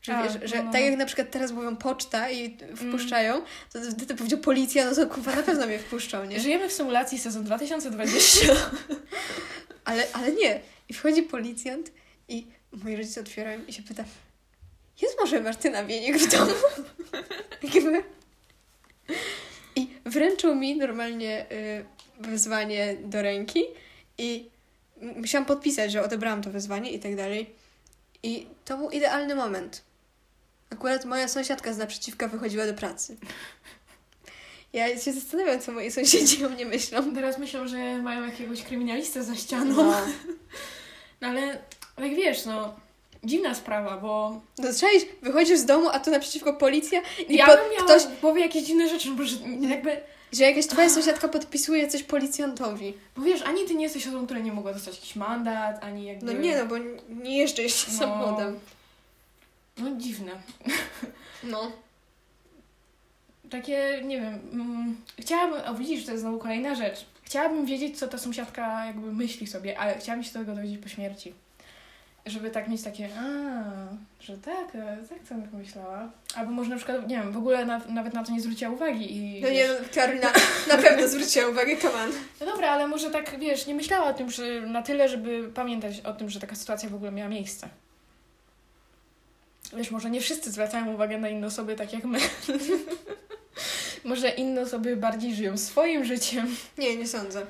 Że, 0.02 0.16
A, 0.16 0.22
wiesz, 0.22 0.50
że 0.50 0.56
no, 0.56 0.64
no, 0.64 0.72
tak 0.72 0.80
no. 0.80 0.86
jak 0.86 0.98
na 0.98 1.06
przykład 1.06 1.30
teraz 1.30 1.52
mówią 1.52 1.76
poczta 1.76 2.30
i 2.30 2.58
wpuszczają, 2.76 3.42
to 3.72 3.78
wtedy 3.90 4.14
powiedział 4.14 4.38
policja, 4.38 4.84
no 4.84 4.94
to 4.94 5.06
kurwa 5.06 5.36
na 5.36 5.42
pewno 5.42 5.66
mnie 5.66 5.78
wpuszczą, 5.78 6.24
nie? 6.24 6.40
Żyjemy 6.40 6.68
w 6.68 6.72
symulacji 6.72 7.18
sezon 7.18 7.44
2020. 7.44 8.46
Ale, 9.84 10.06
ale 10.12 10.32
nie. 10.32 10.60
I 10.88 10.94
wchodzi 10.94 11.22
policjant 11.22 11.92
i 12.28 12.46
moi 12.72 12.96
rodzice 12.96 13.20
otwierają 13.20 13.60
i 13.68 13.72
się 13.72 13.82
pyta 13.82 14.04
jest 15.02 15.20
może 15.20 15.40
Martyna 15.40 15.84
Wieniek 15.84 16.18
w 16.18 16.30
domu? 16.30 16.52
I 19.76 19.88
wręczył 20.04 20.54
mi 20.54 20.76
normalnie 20.76 21.46
y, 21.52 21.84
wezwanie 22.20 22.96
do 23.04 23.22
ręki 23.22 23.64
i 24.18 24.50
musiałam 25.00 25.46
podpisać, 25.46 25.92
że 25.92 26.02
odebrałam 26.02 26.42
to 26.42 26.50
wezwanie 26.50 26.90
i 26.90 26.98
tak 26.98 27.16
dalej. 27.16 27.50
I 28.22 28.46
to 28.64 28.78
był 28.78 28.90
idealny 28.90 29.34
moment. 29.34 29.82
Akurat 30.70 31.04
moja 31.04 31.28
sąsiadka 31.28 31.72
z 31.72 31.78
naprzeciwka 31.78 32.28
wychodziła 32.28 32.66
do 32.66 32.74
pracy. 32.74 33.16
Ja 34.72 34.98
się 34.98 35.12
zastanawiam, 35.12 35.60
co 35.60 35.72
moi 35.72 35.90
sąsiedzi 35.90 36.44
o 36.44 36.48
mnie 36.48 36.66
myślą. 36.66 37.14
Teraz 37.14 37.38
myślą, 37.38 37.68
że 37.68 37.98
mają 38.02 38.26
jakiegoś 38.26 38.62
kryminalistę 38.62 39.24
za 39.24 39.34
ścianą. 39.34 39.74
No. 39.74 39.94
No 41.20 41.28
ale, 41.28 41.58
jak 41.98 42.14
wiesz, 42.14 42.44
no, 42.44 42.74
dziwna 43.24 43.54
sprawa, 43.54 43.96
bo 43.96 44.40
No 44.58 44.68
czaisz, 44.80 45.02
wychodzisz 45.22 45.58
z 45.58 45.64
domu, 45.64 45.88
a 45.92 46.00
tu 46.00 46.10
naprzeciwko 46.10 46.54
policja 46.54 47.02
i 47.28 47.36
ja 47.36 47.46
po, 47.46 47.52
miała 47.52 47.84
ktoś, 47.84 48.02
w 48.02 48.20
głowie 48.20 48.40
jakieś 48.40 48.64
dziwne 48.64 48.88
rzeczy, 48.88 49.10
bo 49.10 49.24
że 49.24 49.36
jakby, 49.60 50.00
że 50.34 50.44
jakaś 50.44 50.66
twoja 50.66 50.90
sąsiadka 50.90 51.28
podpisuje 51.28 51.88
coś 51.88 52.02
policjantowi. 52.02 52.94
bo 53.16 53.22
wiesz, 53.22 53.42
ani 53.42 53.64
ty 53.64 53.74
nie 53.74 53.82
jesteś 53.84 54.06
osobą, 54.06 54.24
która 54.24 54.40
nie 54.40 54.52
mogła 54.52 54.72
dostać 54.72 54.94
jakiś 54.94 55.16
mandat, 55.16 55.84
ani 55.84 56.04
jakby... 56.04 56.26
No 56.26 56.32
nie 56.40 56.56
no, 56.58 56.66
bo 56.66 56.74
nie 57.08 57.38
jeżdżę 57.38 57.62
jeszcze 57.62 57.92
No. 57.92 57.98
samochodem. 57.98 58.58
No 59.78 59.90
dziwne. 59.96 60.32
No. 61.44 61.72
Takie, 63.50 64.02
nie 64.04 64.20
wiem, 64.20 64.40
mm, 64.52 64.96
chciałabym, 65.18 65.60
o 65.68 65.74
widzisz, 65.74 66.04
to 66.06 66.10
jest 66.10 66.22
znowu 66.22 66.38
kolejna 66.38 66.74
rzecz. 66.74 67.06
Chciałabym 67.22 67.66
wiedzieć, 67.66 67.98
co 67.98 68.08
ta 68.08 68.18
sąsiadka 68.18 68.86
jakby 68.86 69.12
myśli 69.12 69.46
sobie, 69.46 69.78
ale 69.78 69.98
chciałabym 69.98 70.24
się 70.24 70.32
tego 70.32 70.54
dowiedzieć 70.54 70.78
po 70.82 70.88
śmierci. 70.88 71.32
Żeby 72.26 72.50
tak 72.50 72.68
mieć 72.68 72.82
takie, 72.82 73.08
a, 73.18 73.24
że 74.20 74.38
tak, 74.38 74.74
e, 74.74 74.98
tak 75.08 75.18
co 75.28 75.34
ona 75.34 75.46
pomyślała. 75.46 76.10
Albo 76.34 76.52
może 76.52 76.70
na 76.70 76.76
przykład, 76.76 77.08
nie 77.08 77.16
wiem, 77.16 77.32
w 77.32 77.36
ogóle 77.36 77.64
na, 77.64 77.78
nawet 77.88 78.14
na 78.14 78.24
to 78.24 78.32
nie 78.32 78.40
zwróciła 78.40 78.70
uwagi 78.70 79.16
i... 79.16 79.40
No 79.42 79.50
nie 79.50 79.68
no, 79.68 79.74
Karolina 79.94 80.32
na 80.68 80.76
pewno 80.76 81.08
zwróciła 81.08 81.48
uwagę, 81.48 81.72
on. 81.72 82.10
No 82.40 82.46
dobra, 82.46 82.70
ale 82.70 82.86
może 82.88 83.10
tak, 83.10 83.38
wiesz, 83.38 83.66
nie 83.66 83.74
myślała 83.74 84.06
o 84.06 84.14
tym, 84.14 84.30
że 84.30 84.60
na 84.60 84.82
tyle, 84.82 85.08
żeby 85.08 85.50
pamiętać 85.54 86.00
o 86.00 86.12
tym, 86.12 86.30
że 86.30 86.40
taka 86.40 86.54
sytuacja 86.54 86.88
w 86.88 86.94
ogóle 86.94 87.12
miała 87.12 87.28
miejsce. 87.28 87.68
Wiesz, 89.76 89.90
może 89.90 90.10
nie 90.10 90.20
wszyscy 90.20 90.50
zwracają 90.50 90.94
uwagę 90.94 91.18
na 91.18 91.28
inne 91.28 91.46
osoby 91.46 91.76
tak 91.76 91.92
jak 91.92 92.04
my. 92.04 92.18
może 94.04 94.28
inne 94.28 94.60
osoby 94.60 94.96
bardziej 94.96 95.34
żyją 95.34 95.58
swoim 95.58 96.04
życiem. 96.04 96.56
Nie, 96.78 96.96
nie 96.96 97.08
sądzę. 97.08 97.46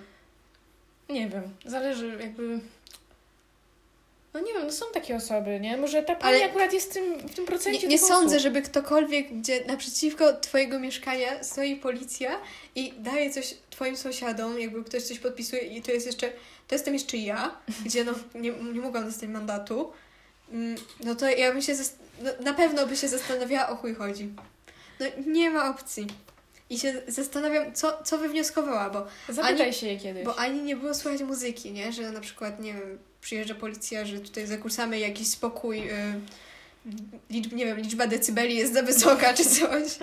Nie 1.08 1.28
wiem, 1.28 1.42
zależy 1.64 2.18
jakby... 2.20 2.60
No 4.34 4.40
nie 4.40 4.52
wiem, 4.54 4.62
no 4.66 4.72
są 4.72 4.86
takie 4.94 5.16
osoby, 5.16 5.60
nie? 5.60 5.76
Może 5.76 6.02
ta 6.02 6.16
pani 6.16 6.34
Ale 6.36 6.44
akurat 6.44 6.72
jest 6.72 6.90
w 6.90 6.94
tym, 6.94 7.18
w 7.28 7.34
tym 7.34 7.46
procencie 7.46 7.80
Nie, 7.82 7.88
nie 7.88 7.98
sądzę, 7.98 8.36
osób. 8.36 8.42
żeby 8.42 8.62
ktokolwiek, 8.62 9.38
gdzie 9.38 9.64
naprzeciwko 9.64 10.32
twojego 10.32 10.80
mieszkania 10.80 11.44
stoi 11.44 11.76
policja 11.76 12.40
i 12.74 12.92
daje 12.98 13.30
coś 13.30 13.54
twoim 13.70 13.96
sąsiadom, 13.96 14.60
jakby 14.60 14.84
ktoś 14.84 15.02
coś 15.02 15.18
podpisuje 15.18 15.62
i 15.62 15.82
to 15.82 15.92
jest 15.92 16.06
jeszcze, 16.06 16.32
to 16.68 16.74
jestem 16.74 16.94
jeszcze 16.94 17.16
ja, 17.16 17.56
gdzie 17.86 18.04
no 18.04 18.12
nie, 18.34 18.50
nie 18.50 18.80
mogłam 18.80 19.04
dostać 19.04 19.28
mandatu, 19.28 19.92
mm, 20.52 20.76
no 21.04 21.14
to 21.14 21.28
ja 21.28 21.52
bym 21.52 21.62
się, 21.62 21.74
no, 22.22 22.30
na 22.40 22.54
pewno 22.54 22.86
by 22.86 22.96
się 22.96 23.08
zastanawiała, 23.08 23.68
o 23.68 23.76
chuj 23.76 23.94
chodzi. 23.94 24.28
No 25.00 25.06
nie 25.26 25.50
ma 25.50 25.70
opcji. 25.70 26.06
I 26.70 26.78
się 26.78 27.02
zastanawiam, 27.08 27.74
co, 27.74 28.02
co 28.04 28.18
wywnioskowała, 28.18 28.90
bo 28.90 29.06
Zapytaj 29.28 29.62
ani- 29.62 29.72
się 29.74 29.86
jej 29.86 30.00
kiedyś. 30.00 30.24
Bo 30.24 30.38
ani 30.38 30.62
nie 30.62 30.76
było 30.76 30.94
słychać 30.94 31.22
muzyki, 31.22 31.72
nie? 31.72 31.92
Że 31.92 32.10
na 32.10 32.20
przykład, 32.20 32.60
nie 32.60 32.72
wiem, 32.74 32.98
przyjeżdża 33.24 33.54
policja, 33.54 34.04
że 34.06 34.20
tutaj 34.20 34.46
zakłócamy 34.46 34.98
jakiś 34.98 35.28
spokój, 35.28 35.90
y, 35.90 36.20
liczb, 37.30 37.52
nie 37.52 37.64
wiem, 37.66 37.78
liczba 37.80 38.06
decybeli 38.06 38.56
jest 38.56 38.72
za 38.74 38.82
wysoka 38.82 39.34
czy 39.34 39.44
coś. 39.44 39.98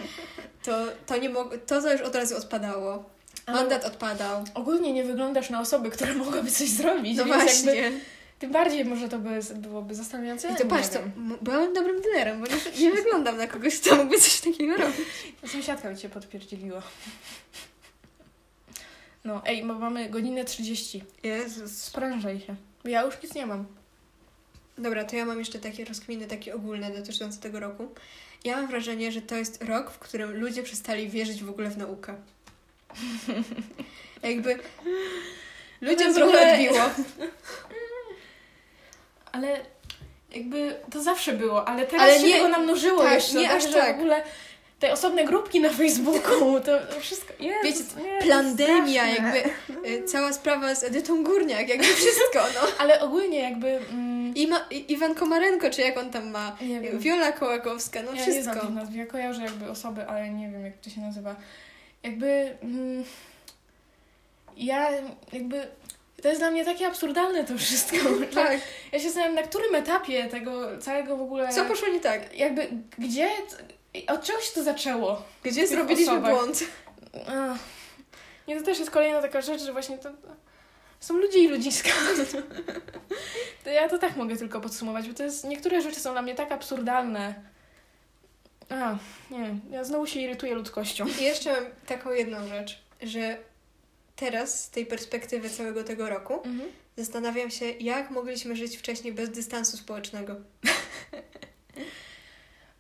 To, 0.64 0.86
to 1.06 1.18
nie 1.18 1.30
mog- 1.30 1.58
to, 1.66 1.82
to 1.82 1.92
już 1.94 2.02
od 2.02 2.16
razu 2.16 2.38
odpadało. 2.38 3.10
Mandat 3.48 3.86
odpadał. 3.86 4.46
Ogólnie 4.54 4.94
nie 4.94 5.04
wyglądasz 5.04 5.50
na 5.50 5.62
osoby, 5.62 5.90
które 5.92 6.14
mogłaby 6.24 6.52
coś 6.52 6.70
zrobić, 6.70 7.18
No 7.18 7.26
właśnie. 7.26 7.76
jakby 7.76 8.00
tym 8.40 8.52
bardziej 8.52 8.86
może 8.86 9.10
to 9.10 9.20
by, 9.20 9.40
byłoby 9.56 9.96
zastanawiające. 9.96 10.50
I 10.50 10.56
to 10.56 10.66
patrz, 10.66 10.90
to 10.90 11.00
byłam 11.42 11.74
dobrym 11.74 12.02
dealerem, 12.02 12.42
bo 12.42 12.48
nie, 12.48 12.82
nie 12.86 12.92
wyglądam 12.92 13.38
na 13.38 13.48
kogoś, 13.48 13.80
kto 13.80 13.96
mógłby 13.96 14.18
coś 14.20 14.42
takiego 14.42 14.78
robić. 14.78 15.08
Sąsiadka 15.48 15.90
mi 15.90 15.98
cię 15.98 16.10
potwierdziła. 16.10 16.82
No, 19.26 19.42
ej, 19.46 19.64
bo 19.66 19.74
mamy 19.74 20.10
godzinę 20.10 20.46
30. 20.46 21.04
Jezus. 21.24 21.78
Sprężaj 21.78 22.40
się. 22.40 22.56
Ja 22.86 23.02
już 23.02 23.24
nic 23.24 23.34
nie 23.36 23.46
mam. 23.46 23.66
Dobra, 24.78 25.04
to 25.04 25.16
ja 25.16 25.26
mam 25.26 25.40
jeszcze 25.40 25.60
takie 25.60 25.86
rozkminy, 25.86 26.28
takie 26.28 26.56
ogólne 26.56 26.92
dotyczące 26.92 27.42
tego 27.42 27.60
roku. 27.60 27.88
Ja 28.44 28.56
mam 28.56 28.68
wrażenie, 28.68 29.12
że 29.12 29.22
to 29.22 29.36
jest 29.36 29.64
rok, 29.64 29.92
w 29.92 30.00
którym 30.00 30.40
ludzie 30.40 30.64
przestali 30.64 31.10
wierzyć 31.10 31.44
w 31.44 31.50
ogóle 31.50 31.70
w 31.70 31.78
naukę. 31.78 32.16
Jakby 34.24 34.60
ludziom 35.82 36.08
jest 36.08 36.12
w 36.12 36.16
trochę 36.22 36.38
ogóle- 36.38 36.54
odbiło. 36.54 36.80
Ale 39.32 39.60
jakby 40.32 40.76
to 40.92 41.04
zawsze 41.04 41.34
było, 41.34 41.68
ale 41.68 41.88
teraz 41.88 42.02
Ale 42.10 42.20
się 42.20 42.28
nie- 42.28 42.34
tego 42.36 42.48
namnożyło 42.50 43.04
tak, 43.04 43.14
jeszcze. 43.14 43.38
nie 43.38 43.48
tak, 43.48 43.58
aż 43.58 43.74
tak. 43.74 43.96
w 43.96 44.00
ogóle 44.00 44.24
te 44.82 44.94
osobne 44.94 45.26
grupki 45.26 45.60
na 45.60 45.70
Facebooku, 45.70 46.60
to 46.60 47.00
wszystko. 47.00 47.34
Jezus, 47.40 47.64
Wiecie, 47.64 47.84
to 48.20 48.26
Plandemia, 48.26 49.08
jakby 49.08 49.44
y, 49.90 50.04
cała 50.04 50.34
sprawa 50.34 50.76
z 50.76 50.84
Edytą 50.84 51.24
Górniak, 51.24 51.70
jakby 51.70 51.86
wszystko, 52.04 52.40
no. 52.56 52.68
Ale 52.80 53.02
ogólnie 53.02 53.40
jakby... 53.40 53.68
Mm, 53.92 54.36
I, 54.36 54.48
ma, 54.48 54.66
I 54.72 54.94
Iwan 54.94 55.16
Komarenko, 55.16 55.70
czy 55.70 55.82
jak 55.82 55.98
on 55.98 56.12
tam 56.12 56.32
ma, 56.32 56.58
nie 56.62 56.80
wiem. 56.80 57.00
Wiola 57.00 57.32
Kołakowska, 57.32 58.02
no 58.04 58.14
ja 58.14 58.26
nie 58.26 58.42
znam 58.42 58.54
wszystko. 58.54 58.68
tych 58.68 58.76
nazw. 58.76 58.96
Ja 58.96 59.06
kojarzę 59.06 59.42
jakby 59.42 59.70
osoby, 59.70 60.08
ale 60.08 60.30
nie 60.30 60.50
wiem 60.50 60.66
jak 60.66 60.78
to 60.78 60.90
się 60.90 61.02
nazywa. 61.02 61.36
Jakby... 62.04 62.56
Mm, 62.64 63.04
ja 64.58 64.92
jakby... 65.34 65.68
To 66.22 66.28
jest 66.28 66.42
dla 66.42 66.52
mnie 66.52 66.66
takie 66.66 66.88
absurdalne 66.88 67.44
to 67.44 67.58
wszystko. 67.58 67.98
Tak, 68.34 68.58
Ja 68.92 69.00
się 69.00 69.06
zastanawiam, 69.06 69.36
na 69.36 69.44
którym 69.44 69.76
etapie 69.76 70.24
tego 70.24 70.78
całego 70.80 71.18
w 71.18 71.22
ogóle... 71.22 71.50
co 71.54 71.66
poszło 71.66 71.88
nie 71.88 72.00
tak? 72.00 72.38
Jakby, 72.38 72.68
gdzie... 72.98 73.30
Od 74.08 74.24
czego 74.24 74.42
się 74.42 74.52
to 74.54 74.64
zaczęło? 74.64 75.24
Gdzie 75.44 75.68
zrobiliśmy 75.68 76.14
osobach. 76.14 76.32
błąd? 76.34 76.64
Nie, 78.48 78.60
to 78.60 78.66
też 78.66 78.80
jest 78.80 78.92
kolejna 78.92 79.22
taka 79.22 79.42
rzecz, 79.42 79.62
że 79.62 79.72
właśnie 79.74 79.98
to, 79.98 80.10
to 80.10 80.18
są 81.00 81.18
ludzie 81.18 81.40
i 81.40 81.48
ludziska. 81.48 81.90
to 83.64 83.70
ja 83.70 83.90
to 83.90 83.98
tak 84.00 84.16
mogę 84.16 84.38
tylko 84.38 84.62
podsumować, 84.62 85.08
bo 85.08 85.14
to 85.14 85.24
jest, 85.24 85.44
niektóre 85.44 85.82
rzeczy 85.82 86.00
są 86.00 86.12
dla 86.12 86.22
mnie 86.22 86.36
tak 86.36 86.52
absurdalne. 86.52 87.34
A, 88.70 88.98
nie, 89.32 89.56
ja 89.72 89.84
znowu 89.84 90.08
się 90.08 90.20
irytuję 90.20 90.56
ludzkością. 90.56 91.06
I 91.20 91.24
jeszcze 91.24 91.54
mam 91.54 91.66
taką 91.88 92.12
jedną 92.12 92.48
rzecz, 92.48 92.80
że 93.02 93.38
teraz 94.16 94.64
z 94.64 94.70
tej 94.70 94.86
perspektywy 94.86 95.50
całego 95.50 95.84
tego 95.84 96.10
roku 96.10 96.34
Mhm. 96.34 96.70
zastanawiam 96.98 97.52
się, 97.52 97.66
jak 97.70 98.12
mogliśmy 98.12 98.56
żyć 98.56 98.78
wcześniej 98.78 99.14
bez 99.14 99.30
dystansu 99.30 99.78
społecznego. 99.78 100.36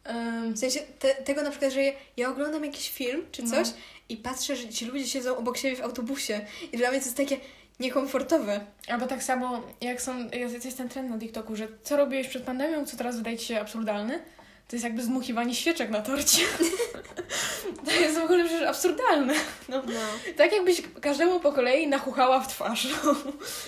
Em, 0.03 0.53
W 0.53 0.59
sensie 0.59 0.79
te, 0.99 1.15
tego 1.15 1.41
na 1.41 1.49
przykład, 1.49 1.71
że 1.73 1.83
ja, 1.83 1.91
ja 2.17 2.29
oglądam 2.29 2.65
jakiś 2.65 2.89
film 2.91 3.25
czy 3.31 3.43
coś 3.43 3.67
No. 3.67 3.73
i 4.09 4.17
patrzę, 4.17 4.55
że 4.55 4.69
ci 4.69 4.85
ludzie 4.85 5.07
siedzą 5.07 5.37
obok 5.37 5.57
siebie 5.57 5.75
w 5.75 5.81
autobusie 5.81 6.41
i 6.71 6.77
dla 6.77 6.89
mnie 6.91 6.99
to 6.99 7.05
jest 7.05 7.17
takie 7.17 7.37
niekomfortowe. 7.79 8.65
Albo 8.87 9.07
tak 9.07 9.23
samo, 9.23 9.61
jak 9.81 10.01
są, 10.01 10.29
jest, 10.33 10.65
jest 10.65 10.77
ten 10.77 10.89
trend 10.89 11.09
na 11.09 11.17
TikToku, 11.19 11.55
że 11.55 11.67
co 11.83 11.97
robiłeś 11.97 12.27
przed 12.27 12.43
pandemią, 12.43 12.85
co 12.85 12.97
teraz 12.97 13.17
wydaje 13.17 13.37
ci 13.37 13.45
się 13.45 13.61
absurdalne, 13.61 14.19
to 14.67 14.75
jest 14.75 14.83
jakby 14.83 15.03
zdmuchiwanie 15.03 15.55
świeczek 15.55 15.89
na 15.89 16.01
torcie. 16.01 16.41
to 17.85 17.91
jest 17.91 18.19
w 18.19 18.23
ogóle 18.23 18.45
przecież 18.45 18.67
absurdalne. 18.67 19.33
No. 19.69 19.81
No, 19.87 20.33
Tak 20.37 20.53
jakbyś 20.53 20.81
każdemu 21.01 21.39
po 21.39 21.51
kolei 21.53 21.87
nachuchała 21.87 22.39
w 22.39 22.47
twarz. 22.47 22.87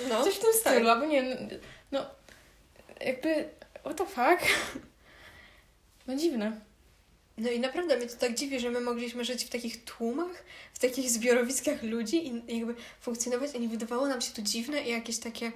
no. 0.09 0.23
Coś 0.23 0.35
w 0.35 0.39
tym 0.39 0.49
tak. 0.63 0.73
stylu, 0.73 0.89
albo 0.89 1.05
nie, 1.05 1.37
no 1.91 2.05
jakby, 3.01 3.49
what 3.79 3.97
the 3.97 4.05
fuck? 4.05 4.51
No 6.07 6.15
dziwne. 6.15 6.61
No 7.37 7.49
i 7.49 7.59
naprawdę 7.59 7.97
mnie 7.97 8.07
to 8.07 8.17
tak 8.17 8.35
dziwi, 8.35 8.59
że 8.59 8.71
my 8.71 8.81
mogliśmy 8.81 9.25
żyć 9.25 9.43
w 9.43 9.49
takich 9.49 9.83
tłumach, 9.83 10.43
w 10.73 10.79
takich 10.79 11.09
zbiorowiskach 11.09 11.83
ludzi 11.83 12.27
i 12.27 12.57
jakby 12.57 12.75
funkcjonować, 13.01 13.55
a 13.55 13.57
nie 13.57 13.67
wydawało 13.67 14.07
nam 14.07 14.21
się 14.21 14.33
to 14.33 14.41
dziwne 14.41 14.81
i 14.83 14.89
jakieś 14.89 15.19
takie, 15.19 15.51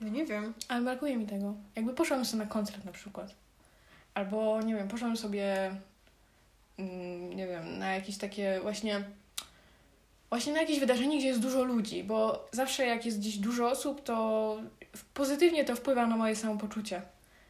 no 0.00 0.08
nie 0.08 0.26
wiem. 0.26 0.54
Ale 0.68 0.82
brakuje 0.82 1.16
mi 1.16 1.26
tego. 1.26 1.54
Jakby 1.76 1.94
poszłam 1.94 2.24
sobie 2.24 2.44
na 2.44 2.50
koncert 2.50 2.84
na 2.84 2.92
przykład. 2.92 3.34
Albo, 4.14 4.62
nie 4.62 4.74
wiem, 4.74 4.88
poszłam 4.88 5.16
sobie, 5.16 5.76
mm, 6.78 7.36
nie 7.36 7.46
wiem, 7.46 7.78
na 7.78 7.94
jakieś 7.94 8.18
takie 8.18 8.60
właśnie, 8.62 9.04
właśnie 10.28 10.52
na 10.52 10.60
jakieś 10.60 10.80
wydarzenie, 10.80 11.18
gdzie 11.18 11.28
jest 11.28 11.40
dużo 11.40 11.64
ludzi, 11.64 12.04
bo 12.04 12.48
zawsze 12.52 12.86
jak 12.86 13.06
jest 13.06 13.18
gdzieś 13.18 13.36
dużo 13.36 13.70
osób, 13.70 14.02
to 14.04 14.56
pozytywnie 15.14 15.64
to 15.64 15.76
wpływa 15.76 16.06
na 16.06 16.16
moje 16.16 16.36
samopoczucie. 16.36 17.02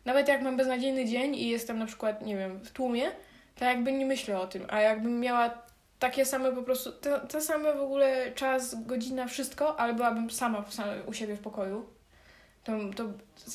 Nawet 0.04 0.28
jak 0.28 0.42
mam 0.42 0.56
beznadziejny 0.56 1.06
dzień 1.06 1.34
i 1.34 1.48
jestem 1.48 1.78
na 1.78 1.86
przykład, 1.86 2.22
nie 2.22 2.36
wiem, 2.36 2.58
w 2.58 2.70
tłumie, 2.70 3.10
to 3.54 3.64
jakby 3.64 3.92
nie 3.92 4.06
myślę 4.06 4.40
o 4.40 4.46
tym, 4.46 4.66
a 4.68 4.80
jakbym 4.80 5.20
miała 5.20 5.62
takie 5.98 6.26
same 6.26 6.52
po 6.52 6.62
prostu, 6.62 6.92
te, 6.92 7.20
te 7.20 7.40
same 7.40 7.74
w 7.74 7.80
ogóle 7.80 8.32
czas, 8.34 8.84
godzina, 8.84 9.26
wszystko, 9.26 9.80
ale 9.80 9.94
byłabym 9.94 10.30
sama 10.30 10.64
u 11.06 11.12
siebie 11.12 11.36
w 11.36 11.40
pokoju, 11.40 11.86
to, 12.64 12.72
to 12.96 13.10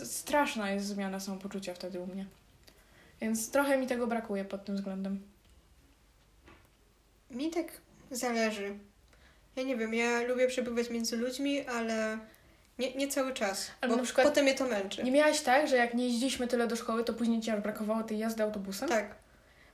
straszna 0.06 0.72
jest 0.72 0.86
zmiana 0.86 1.20
samopoczucia 1.20 1.74
wtedy 1.74 2.00
u 2.00 2.08
mnie. 2.08 2.26
Więc 3.22 3.52
trochę 3.52 3.78
mi 3.78 3.88
tego 3.88 4.08
brakuje 4.08 4.46
pod 4.46 4.66
tym 4.66 4.76
względem. 4.76 5.22
Mi 7.32 7.50
tak 7.50 7.66
zależy. 8.12 8.78
Ja 9.56 9.64
nie 9.64 9.78
wiem, 9.78 9.94
ja 9.94 10.22
lubię 10.22 10.48
przebywać 10.48 10.90
między 10.90 11.18
ludźmi, 11.18 11.66
ale 11.68 12.18
nie, 12.80 12.94
nie 12.96 13.08
cały 13.08 13.34
czas, 13.34 13.72
Albo 13.82 13.96
bo 13.96 14.02
na 14.02 14.06
przykład- 14.06 14.28
potem 14.28 14.44
mnie 14.46 14.56
to 14.56 14.66
męczy. 14.66 15.04
Nie 15.04 15.12
miałaś 15.12 15.42
tak, 15.42 15.68
że 15.68 15.76
jak 15.76 15.94
nie 15.94 16.06
jeździliśmy 16.08 16.48
tyle 16.48 16.68
do 16.68 16.76
szkoły, 16.76 17.04
to 17.04 17.14
później 17.14 17.42
ci 17.42 17.52
aż 17.52 17.62
brakowało 17.62 18.04
tej 18.04 18.18
jazdy 18.20 18.44
autobusem? 18.44 18.90
Tak. 18.90 19.16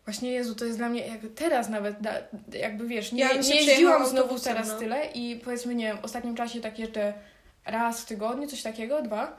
Właśnie 0.06 0.32
Jezu, 0.32 0.56
to 0.56 0.65
jest 0.65 0.78
dla 0.78 0.90
mnie, 0.90 1.07
jak 1.07 1.19
teraz 1.36 1.69
nawet, 1.69 2.02
da, 2.02 2.14
jakby 2.53 2.88
wiesz, 2.88 3.11
nie, 3.11 3.23
Ja 3.23 3.34
nie 3.34 3.56
jeździłam 3.56 4.07
znowu 4.07 4.40
teraz 4.40 4.68
no. 4.68 4.80
tyle 4.80 5.06
i 5.06 5.41
powiedzmy, 5.44 5.76
nie 5.76 5.86
wiem, 5.86 5.98
w 5.98 6.06
ostatnim 6.06 6.36
czasie 6.36 6.61
tak 6.61 6.80
jeszcze 6.80 7.14
raz 7.65 8.02
w 8.02 8.06
tygodniu, 8.06 8.48
coś 8.48 8.61
takiego, 8.61 9.02
dwa. 9.02 9.38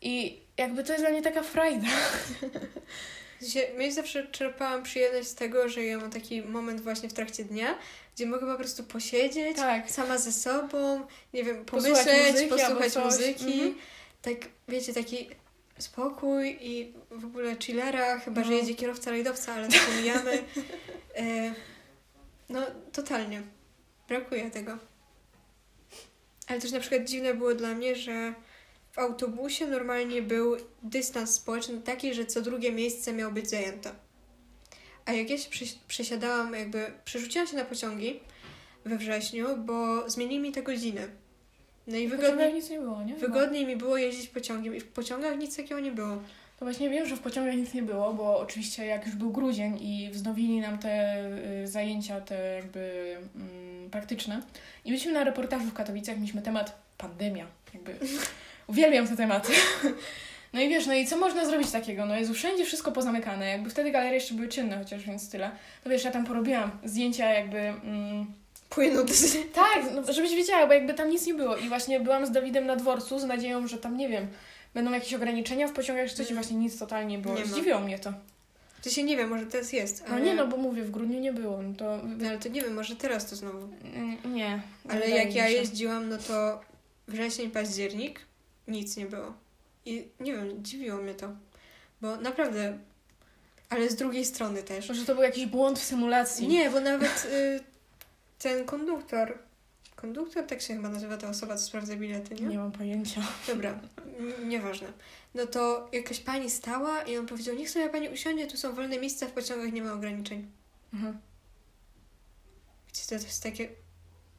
I 0.00 0.40
jakby 0.58 0.84
to 0.84 0.92
jest 0.92 1.04
dla 1.04 1.10
mnie 1.10 1.22
taka 1.22 1.42
frajda. 1.42 1.86
Ja 3.78 3.90
zawsze 3.92 4.26
czerpałam 4.26 4.82
przyjemność 4.82 5.28
z 5.28 5.34
tego, 5.34 5.68
że 5.68 5.84
ja 5.84 5.98
mam 5.98 6.10
taki 6.10 6.42
moment 6.42 6.80
właśnie 6.80 7.08
w 7.08 7.12
trakcie 7.12 7.44
dnia, 7.44 7.78
gdzie 8.14 8.26
mogę 8.26 8.46
po 8.46 8.56
prostu 8.56 8.84
posiedzieć 8.84 9.56
Tak. 9.56 9.90
sama 9.90 10.18
ze 10.18 10.32
sobą, 10.32 11.06
nie 11.34 11.44
wiem, 11.44 11.64
Posłuchać 11.64 12.04
pomyśleć, 12.06 12.32
muzyki 12.32 12.62
albo 12.62 12.80
posłuchać 12.80 12.92
coś. 12.92 13.04
muzyki. 13.04 13.52
Mhm. 13.52 13.74
Tak, 14.22 14.34
wiecie, 14.68 14.94
taki 14.94 15.28
spokój 15.78 16.58
i 16.60 16.92
w 17.10 17.24
ogóle 17.24 17.56
chillera, 17.60 18.18
chyba 18.18 18.40
No. 18.40 18.46
że 18.46 18.54
jedzie 18.54 18.74
kierowca 18.74 19.10
rajdowca, 19.10 19.54
ale 19.54 19.68
to 19.68 19.76
pomijamy. 19.90 20.42
e, 21.16 21.54
no, 22.48 22.60
totalnie. 22.92 23.42
Brakuje 24.08 24.50
tego. 24.50 24.78
Ale 26.46 26.60
też 26.60 26.72
na 26.72 26.80
przykład 26.80 27.04
dziwne 27.04 27.34
było 27.34 27.54
dla 27.54 27.74
mnie, 27.74 27.96
że 27.96 28.34
w 28.92 28.98
autobusie 28.98 29.66
normalnie 29.66 30.22
był 30.22 30.56
dystans 30.82 31.34
społeczny 31.34 31.80
taki, 31.82 32.14
że 32.14 32.26
co 32.26 32.40
drugie 32.42 32.72
miejsce 32.72 33.12
miało 33.12 33.32
być 33.32 33.50
zajęte. 33.50 33.94
A 35.06 35.12
jak 35.12 35.30
ja 35.30 35.38
się 35.38 35.50
przesi- 35.50 35.78
przesiadałam, 35.88 36.54
jakby 36.54 36.86
przerzuciłam 37.04 37.48
się 37.48 37.56
na 37.56 37.64
pociągi 37.64 38.20
we 38.84 38.96
wrześniu, 38.98 39.56
bo 39.56 40.10
zmienili 40.10 40.40
mi 40.40 40.52
te 40.52 40.62
godziny. 40.62 41.08
No 41.86 41.96
i 41.96 42.08
wygodniej, 42.08 42.54
nic 42.54 42.70
nie 42.70 42.80
było, 42.80 43.02
nie? 43.02 43.14
Wygodniej 43.14 43.66
mi 43.66 43.76
było 43.76 43.96
jeździć 43.96 44.28
pociągiem 44.28 44.76
i 44.76 44.80
w 44.80 44.86
pociągach 44.86 45.38
nic 45.38 45.56
takiego 45.56 45.80
nie 45.80 45.92
było. 45.92 46.16
To 46.58 46.64
właśnie 46.64 46.90
wiem, 46.90 47.06
że 47.06 47.16
w 47.16 47.20
pociągach 47.20 47.54
nic 47.54 47.74
nie 47.74 47.82
było, 47.82 48.14
bo 48.14 48.38
oczywiście 48.38 48.86
jak 48.86 49.06
już 49.06 49.14
był 49.14 49.30
grudzień 49.30 49.78
i 49.80 50.10
wznowili 50.10 50.60
nam 50.60 50.78
te 50.78 51.24
y, 51.62 51.68
zajęcia, 51.68 52.20
te 52.20 52.54
jakby 52.54 53.16
mm, 53.36 53.90
praktyczne. 53.90 54.42
I 54.84 54.88
byliśmy 54.88 55.12
na 55.12 55.24
reportażu 55.24 55.64
w 55.64 55.72
Katowicach, 55.72 56.16
mieliśmy 56.16 56.42
temat 56.42 56.78
pandemia. 56.98 57.46
Jakby 57.74 57.98
uwielbiam 58.66 59.08
te 59.08 59.16
tematy. 59.16 59.52
No 60.54 60.60
i 60.60 60.68
wiesz, 60.68 60.86
no 60.86 60.94
i 60.94 61.06
co 61.06 61.16
można 61.16 61.46
zrobić 61.46 61.70
takiego? 61.70 62.06
No 62.06 62.16
Jezu, 62.16 62.34
wszędzie 62.34 62.64
wszystko 62.64 62.92
pozamykane. 62.92 63.48
Jakby 63.48 63.70
wtedy 63.70 63.90
galerie 63.90 64.14
jeszcze 64.14 64.34
były 64.34 64.48
czynne, 64.48 64.78
chociaż 64.78 65.04
więc 65.04 65.30
tyle. 65.30 65.50
To 65.84 65.90
wiesz, 65.90 66.04
ja 66.04 66.10
tam 66.10 66.24
porobiłam 66.24 66.70
zdjęcia 66.84 67.32
jakby... 67.32 67.58
Mm, 67.58 68.26
Płynął 68.70 69.04
tak, 69.54 69.84
no, 69.94 70.12
żebyś 70.12 70.30
wiedziała, 70.34 70.66
bo 70.66 70.72
jakby 70.72 70.94
tam 70.94 71.10
nic 71.10 71.26
nie 71.26 71.34
było. 71.34 71.56
I 71.56 71.68
właśnie 71.68 72.00
byłam 72.00 72.26
z 72.26 72.30
Dawidem 72.30 72.66
na 72.66 72.76
dworcu 72.76 73.18
z 73.18 73.24
nadzieją, 73.24 73.66
że 73.66 73.78
tam, 73.78 73.96
nie 73.96 74.08
wiem, 74.08 74.26
będą 74.74 74.92
jakieś 74.92 75.14
ograniczenia 75.14 75.68
w 75.68 75.72
pociągach 75.72 76.08
czy 76.08 76.14
coś 76.16 76.30
i 76.30 76.34
właśnie 76.34 76.56
nic 76.56 76.78
totalnie 76.78 77.16
nie 77.16 77.22
było. 77.22 77.34
Nie 77.34 77.40
ma. 77.40 77.46
Zdziwiło 77.46 77.80
mnie 77.80 77.98
to. 77.98 78.12
To 78.82 78.90
się 78.90 79.02
nie 79.02 79.16
wiem, 79.16 79.28
może 79.30 79.46
teraz 79.46 79.72
jest. 79.72 80.04
No 80.08 80.14
Ale... 80.14 80.24
nie, 80.24 80.34
no 80.34 80.46
bo 80.46 80.56
mówię, 80.56 80.82
w 80.82 80.90
grudniu 80.90 81.20
nie 81.20 81.32
było, 81.32 81.62
no 81.62 81.74
to... 81.74 82.00
No, 82.18 82.28
ale 82.28 82.38
to 82.38 82.48
nie 82.48 82.62
wiem, 82.62 82.74
może 82.74 82.96
teraz 82.96 83.30
to 83.30 83.36
znowu. 83.36 83.68
Mm, 83.94 84.34
Nie. 84.34 84.60
Ale 84.88 85.10
jak 85.10 85.34
ja 85.34 85.48
jeździłam, 85.48 86.08
no 86.08 86.18
to 86.18 86.60
wrzesień, 87.08 87.50
październik, 87.50 88.20
nic 88.68 88.96
nie 88.96 89.06
było. 89.06 89.43
I 89.84 90.08
nie 90.20 90.32
wiem, 90.32 90.64
dziwiło 90.64 90.98
mnie 91.02 91.14
to. 91.14 91.28
Bo 92.00 92.16
naprawdę, 92.16 92.78
ale 93.68 93.90
z 93.90 93.94
drugiej 93.96 94.24
strony 94.24 94.62
też. 94.62 94.88
Może 94.88 95.04
to 95.04 95.14
był 95.14 95.22
jakiś 95.24 95.46
błąd 95.46 95.78
w 95.78 95.84
symulacji. 95.84 96.48
Nie, 96.48 96.70
bo 96.70 96.80
nawet 96.80 97.28
y, 97.32 97.60
ten 98.38 98.64
konduktor, 98.64 99.38
konduktor, 99.96 100.46
tak 100.46 100.60
się 100.60 100.74
chyba 100.76 100.88
nazywa 100.88 101.16
ta 101.16 101.28
osoba, 101.28 101.56
co 101.56 101.64
sprawdza 101.66 101.96
bilety, 101.96 102.34
nie? 102.34 102.46
Nie 102.46 102.58
mam 102.58 102.72
pojęcia. 102.72 103.22
Dobra, 103.46 103.80
n- 104.18 104.48
nieważne. 104.48 104.92
No 105.34 105.46
to 105.46 105.88
jakaś 105.92 106.20
pani 106.20 106.50
stała 106.50 107.02
i 107.02 107.16
on 107.18 107.26
powiedział, 107.26 107.54
niech 107.54 107.70
sobie 107.70 107.88
pani 107.88 108.08
usiądzie, 108.08 108.46
tu 108.46 108.56
są 108.56 108.74
wolne 108.74 108.98
miejsca, 108.98 109.26
w 109.26 109.32
pociągach 109.32 109.72
nie 109.72 109.82
ma 109.82 109.92
ograniczeń. 109.92 110.50
Mhm. 110.94 111.18
Wiecie, 112.88 113.02
to 113.08 113.14
jest 113.14 113.42
takie 113.42 113.68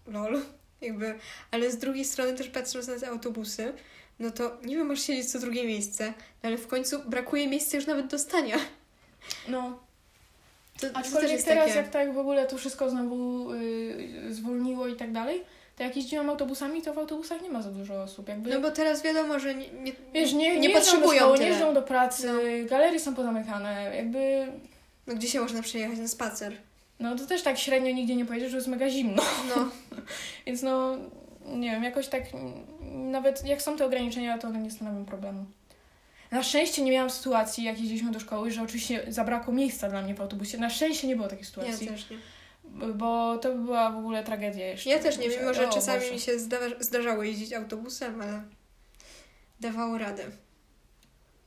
lol, 0.07 0.41
jakby, 0.81 1.19
ale 1.51 1.71
z 1.71 1.77
drugiej 1.77 2.05
strony 2.05 2.33
też 2.33 2.47
patrząc 2.49 2.87
na 2.87 2.99
te 2.99 3.07
autobusy, 3.09 3.73
no 4.19 4.31
to 4.31 4.57
nie 4.63 4.75
wiem, 4.75 4.87
masz 4.87 5.01
siedzieć 5.01 5.31
co 5.31 5.39
drugie 5.39 5.67
miejsce, 5.67 6.13
no 6.43 6.47
ale 6.49 6.57
w 6.57 6.67
końcu 6.67 6.99
brakuje 7.09 7.47
miejsca 7.47 7.77
już 7.77 7.87
nawet 7.87 8.07
do 8.07 8.19
stania. 8.19 8.57
No, 9.47 9.79
To, 10.81 10.89
to 10.89 10.97
aczkolwiek 10.97 11.31
jest 11.31 11.45
teraz 11.45 11.65
takie... 11.65 11.77
jak 11.77 11.89
tak 11.89 12.13
w 12.13 12.17
ogóle 12.17 12.45
to 12.47 12.57
wszystko 12.57 12.89
znowu 12.89 13.51
y, 13.53 14.27
zwolniło 14.33 14.87
i 14.87 14.95
tak 14.95 15.11
dalej, 15.11 15.43
to 15.77 15.83
jak 15.83 15.95
jeździłam 15.95 16.29
autobusami, 16.29 16.81
to 16.81 16.93
w 16.93 16.97
autobusach 16.97 17.41
nie 17.41 17.49
ma 17.49 17.61
za 17.61 17.71
dużo 17.71 18.03
osób. 18.03 18.29
Jakby, 18.29 18.49
No 18.49 18.61
bo 18.61 18.71
teraz 18.71 19.03
wiadomo, 19.03 19.39
że 19.39 19.55
nie, 19.55 19.69
nie, 19.69 19.91
wiesz, 20.13 20.33
nie, 20.33 20.53
nie 20.53 20.59
nie, 20.59 20.69
do 20.69 20.75
potrzebują 20.75 21.19
szkoły, 21.19 21.37
tyle. 21.37 21.49
nie 21.49 21.51
jeżdżą 21.51 21.73
do 21.73 21.81
pracy, 21.81 22.29
galerie 22.69 22.99
są 22.99 23.15
pozamykane, 23.15 23.95
jakby... 23.95 24.47
no 25.07 25.15
gdzie 25.15 25.27
się 25.27 25.39
można 25.41 25.61
przejechać 25.61 25.99
na 25.99 26.07
spacer. 26.07 26.57
No 26.99 27.15
to 27.15 27.25
też 27.25 27.41
tak 27.41 27.57
średnio 27.57 27.91
nigdzie 27.91 28.15
nie 28.15 28.25
pojedziesz, 28.25 28.51
że 28.51 28.57
jest 28.57 28.67
mega 28.67 28.89
zimno. 28.89 29.23
No, 29.55 29.69
Więc 30.45 30.61
no, 30.61 30.97
nie 31.45 31.71
wiem, 31.71 31.83
jakoś 31.83 32.07
tak, 32.07 32.23
nawet 32.91 33.45
jak 33.45 33.61
są 33.61 33.77
te 33.77 33.85
ograniczenia, 33.85 34.37
to 34.37 34.47
one 34.47 34.59
nie 34.59 34.71
stanowią 34.71 35.05
problemu. 35.05 35.45
Na 36.31 36.43
szczęście 36.43 36.81
nie 36.81 36.91
miałam 36.91 37.09
sytuacji, 37.09 37.63
jak 37.63 37.79
jeździliśmy 37.79 38.11
do 38.11 38.19
szkoły, 38.19 38.51
że 38.51 38.63
oczywiście 38.63 39.05
zabrakło 39.07 39.53
miejsca 39.53 39.89
dla 39.89 40.01
mnie 40.01 40.15
w 40.15 40.21
autobusie. 40.21 40.57
Na 40.57 40.69
szczęście 40.69 41.07
nie 41.07 41.15
było 41.15 41.27
takiej 41.27 41.43
ja 41.43 41.49
sytuacji, 41.49 41.87
też 41.87 42.09
nie. 42.09 42.17
bo 42.87 43.37
to 43.37 43.49
by 43.55 43.61
była 43.63 43.91
w 43.91 43.97
ogóle 43.97 44.23
tragedia 44.23 44.67
jeszcze. 44.67 44.89
Ja 44.89 44.99
też 44.99 45.17
nie, 45.17 45.29
mimo 45.29 45.53
że 45.53 45.69
O 45.69 45.73
czasami 45.73 45.99
Boże. 45.99 46.11
mi 46.13 46.19
się 46.19 46.39
zda- 46.39 46.79
zdarzało 46.79 47.23
jeździć 47.23 47.53
autobusem, 47.53 48.21
ale 48.21 48.41
dawało 49.59 49.97
radę. 49.97 50.23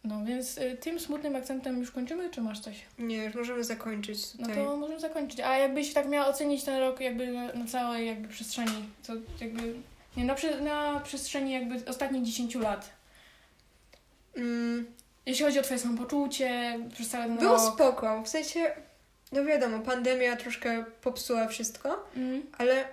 No 0.08 0.24
więc 0.24 0.58
y, 0.58 0.76
tym 0.80 1.00
smutnym 1.00 1.36
akcentem 1.36 1.78
już 1.78 1.90
kończymy, 1.90 2.30
czy 2.30 2.40
masz 2.40 2.60
coś? 2.60 2.74
Nie, 2.98 3.24
już 3.24 3.34
możemy 3.34 3.64
zakończyć 3.64 4.34
No 4.38 4.46
tutaj. 4.46 4.64
to 4.64 4.76
możemy 4.76 5.00
zakończyć. 5.00 5.40
A 5.40 5.58
jakbyś 5.58 5.92
tak 5.92 6.08
miała 6.08 6.26
ocenić 6.26 6.64
ten 6.64 6.78
rok 6.80 7.00
jakby 7.00 7.26
na, 7.32 7.52
na 7.52 7.66
całej 7.66 8.06
jakby 8.06 8.28
przestrzeni, 8.28 8.88
to 9.06 9.12
jakby... 9.40 9.74
Nie, 10.16 10.24
na, 10.24 10.34
na 10.60 11.00
przestrzeni 11.00 11.52
jakby 11.52 11.90
ostatnich 11.90 12.22
10 12.24 12.54
lat. 12.54 12.90
Mm, 14.36 14.86
Jeśli 15.26 15.44
chodzi 15.44 15.58
o 15.58 15.62
twoje 15.62 15.80
samopoczucie, 15.80 16.78
przez 16.92 17.08
cały 17.08 17.24
ten 17.24 17.36
było 17.38 17.56
rok. 17.56 17.74
spoko, 17.74 18.22
w 18.22 18.28
sensie, 18.28 18.70
no 19.32 19.44
wiadomo, 19.44 19.78
pandemia 19.78 20.36
troszkę 20.36 20.84
popsuła 21.02 21.48
wszystko, 21.48 22.04
Mm. 22.16 22.42
ale 22.58 22.84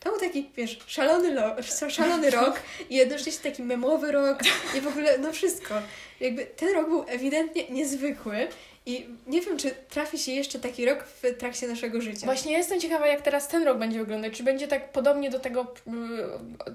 to 0.00 0.10
był 0.10 0.20
taki, 0.20 0.50
wiesz, 0.56 0.78
szalony, 0.86 1.34
lo- 1.34 1.88
szalony 1.90 2.30
rok 2.30 2.60
i 2.90 2.96
jednocześnie 2.96 3.50
taki 3.50 3.62
memowy 3.62 4.12
rok 4.12 4.38
i 4.78 4.80
w 4.80 4.86
ogóle, 4.86 5.18
no 5.18 5.32
wszystko. 5.32 5.74
Jakby 6.20 6.46
ten 6.46 6.74
rok 6.74 6.88
był 6.88 7.04
ewidentnie 7.08 7.64
niezwykły 7.70 8.48
i 8.86 9.06
nie 9.26 9.40
wiem, 9.40 9.58
czy 9.58 9.70
trafi 9.70 10.18
się 10.18 10.32
jeszcze 10.32 10.58
taki 10.58 10.86
rok 10.86 11.04
w 11.04 11.36
trakcie 11.38 11.68
naszego 11.68 12.00
życia. 12.00 12.26
Właśnie 12.26 12.52
jestem 12.52 12.80
ciekawa, 12.80 13.06
jak 13.06 13.22
teraz 13.22 13.48
ten 13.48 13.62
rok 13.62 13.78
będzie 13.78 13.98
wyglądać. 13.98 14.32
Czy 14.32 14.42
będzie 14.42 14.68
tak 14.68 14.92
podobnie 14.92 15.30
do 15.30 15.38
tego 15.38 15.74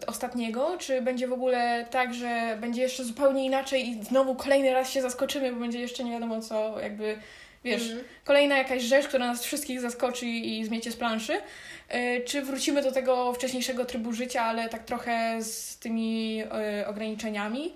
y, 0.04 0.06
ostatniego, 0.08 0.78
czy 0.80 1.02
będzie 1.02 1.28
w 1.28 1.34
ogóle 1.34 1.88
tak, 1.92 2.14
że 2.14 2.58
będzie 2.62 2.82
jeszcze 2.82 3.04
zupełnie 3.04 3.46
inaczej 3.46 3.90
i 3.90 4.04
znowu 4.04 4.36
kolejny 4.36 4.74
raz 4.74 4.90
się 4.90 5.02
zaskoczymy, 5.02 5.54
bo 5.54 5.60
będzie 5.60 5.80
jeszcze 5.80 6.04
nie 6.04 6.12
wiadomo 6.12 6.42
co, 6.42 6.80
jakby, 6.80 7.18
wiesz, 7.66 7.84
Mhm. 7.84 8.04
kolejna 8.24 8.58
jakaś 8.58 8.82
rzecz, 8.84 9.08
która 9.08 9.28
nas 9.28 9.44
wszystkich 9.44 9.82
zaskoczy 9.82 10.26
i 10.26 10.66
zmiecie 10.66 10.92
z 10.92 10.96
planszy. 10.96 11.34
Y, 11.34 12.22
Czy 12.26 12.42
wrócimy 12.42 12.82
do 12.82 12.92
tego 12.92 13.34
wcześniejszego 13.34 13.86
trybu 13.86 14.14
życia, 14.14 14.42
ale 14.42 14.70
tak 14.70 14.84
trochę 14.86 15.38
z 15.44 15.78
tymi 15.78 16.44
y, 16.82 16.88
ograniczeniami? 16.88 17.74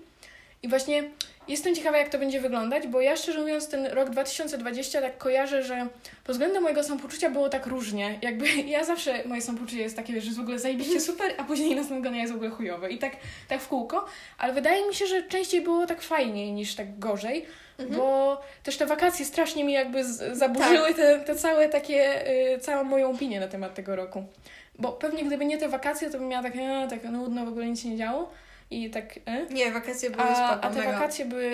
I 0.64 0.68
właśnie 0.68 1.04
jestem 1.48 1.76
ciekawa, 1.76 1.98
jak 1.98 2.10
to 2.10 2.20
będzie 2.20 2.42
wyglądać, 2.42 2.88
bo 2.88 3.02
ja 3.02 3.16
szczerze 3.16 3.40
mówiąc 3.42 3.70
ten 3.70 3.86
rok 3.86 4.10
2020 4.10 5.02
tak 5.02 5.18
kojarzę, 5.18 5.64
że 5.64 5.88
pod 6.24 6.36
względem 6.36 6.64
mojego 6.64 6.84
samopoczucia 6.84 7.30
było 7.30 7.50
tak 7.50 7.66
różnie. 7.66 8.20
Jakby 8.22 8.46
ja 8.76 8.84
zawsze, 8.84 9.24
moje 9.26 9.42
samopoczucie 9.42 9.82
jest 9.82 9.96
takie, 9.96 10.22
że 10.22 10.32
w 10.32 10.40
ogóle 10.40 10.60
zajebiście 10.60 11.02
super, 11.02 11.34
a 11.38 11.44
później 11.44 11.76
następnego 11.76 12.10
dnia 12.10 12.22
jest 12.22 12.34
w 12.34 12.36
ogóle 12.36 12.50
chujowe. 12.50 12.92
I 12.92 12.98
tak, 12.98 13.14
tak 13.48 13.62
w 13.62 13.68
kółko. 13.68 14.06
Ale 14.38 14.54
wydaje 14.54 14.88
mi 14.88 14.96
się, 14.96 15.08
że 15.08 15.24
częściej 15.24 15.62
było 15.62 15.86
tak 15.88 16.02
fajniej 16.02 16.52
niż 16.52 16.76
tak 16.76 17.00
gorzej, 17.00 17.46
Mhm. 17.80 18.00
bo 18.00 18.42
też 18.64 18.78
te 18.78 18.86
wakacje 18.86 19.26
strasznie 19.26 19.64
mi 19.64 19.74
jakby 19.74 20.04
z- 20.04 20.38
zaburzyły 20.38 20.94
te, 20.94 21.20
te 21.20 21.36
całe 21.36 21.70
takie, 21.70 22.30
y, 22.56 22.60
całą 22.60 22.84
moją 22.84 23.12
opinię 23.12 23.40
na 23.40 23.48
temat 23.48 23.74
tego 23.74 23.96
roku. 23.96 24.24
Bo 24.80 24.92
pewnie 24.92 25.24
gdyby 25.24 25.46
nie 25.46 25.58
te 25.58 25.70
wakacje, 25.70 26.10
to 26.10 26.18
bym 26.20 26.28
miała 26.28 26.44
takie, 26.44 26.62
e, 26.62 26.88
tak 26.90 27.04
nudno, 27.04 27.46
w 27.46 27.50
ogóle 27.50 27.66
nic 27.66 27.82
się 27.82 27.90
nie 27.90 27.98
działo. 27.98 28.32
I 28.72 28.90
tak, 28.90 29.20
e? 29.26 29.46
Nie, 29.54 29.72
wakacje 29.72 30.10
były 30.10 30.24
A, 30.24 30.62
a 30.62 30.70
te 30.70 30.82
wakacje 30.84 31.26
były 31.26 31.52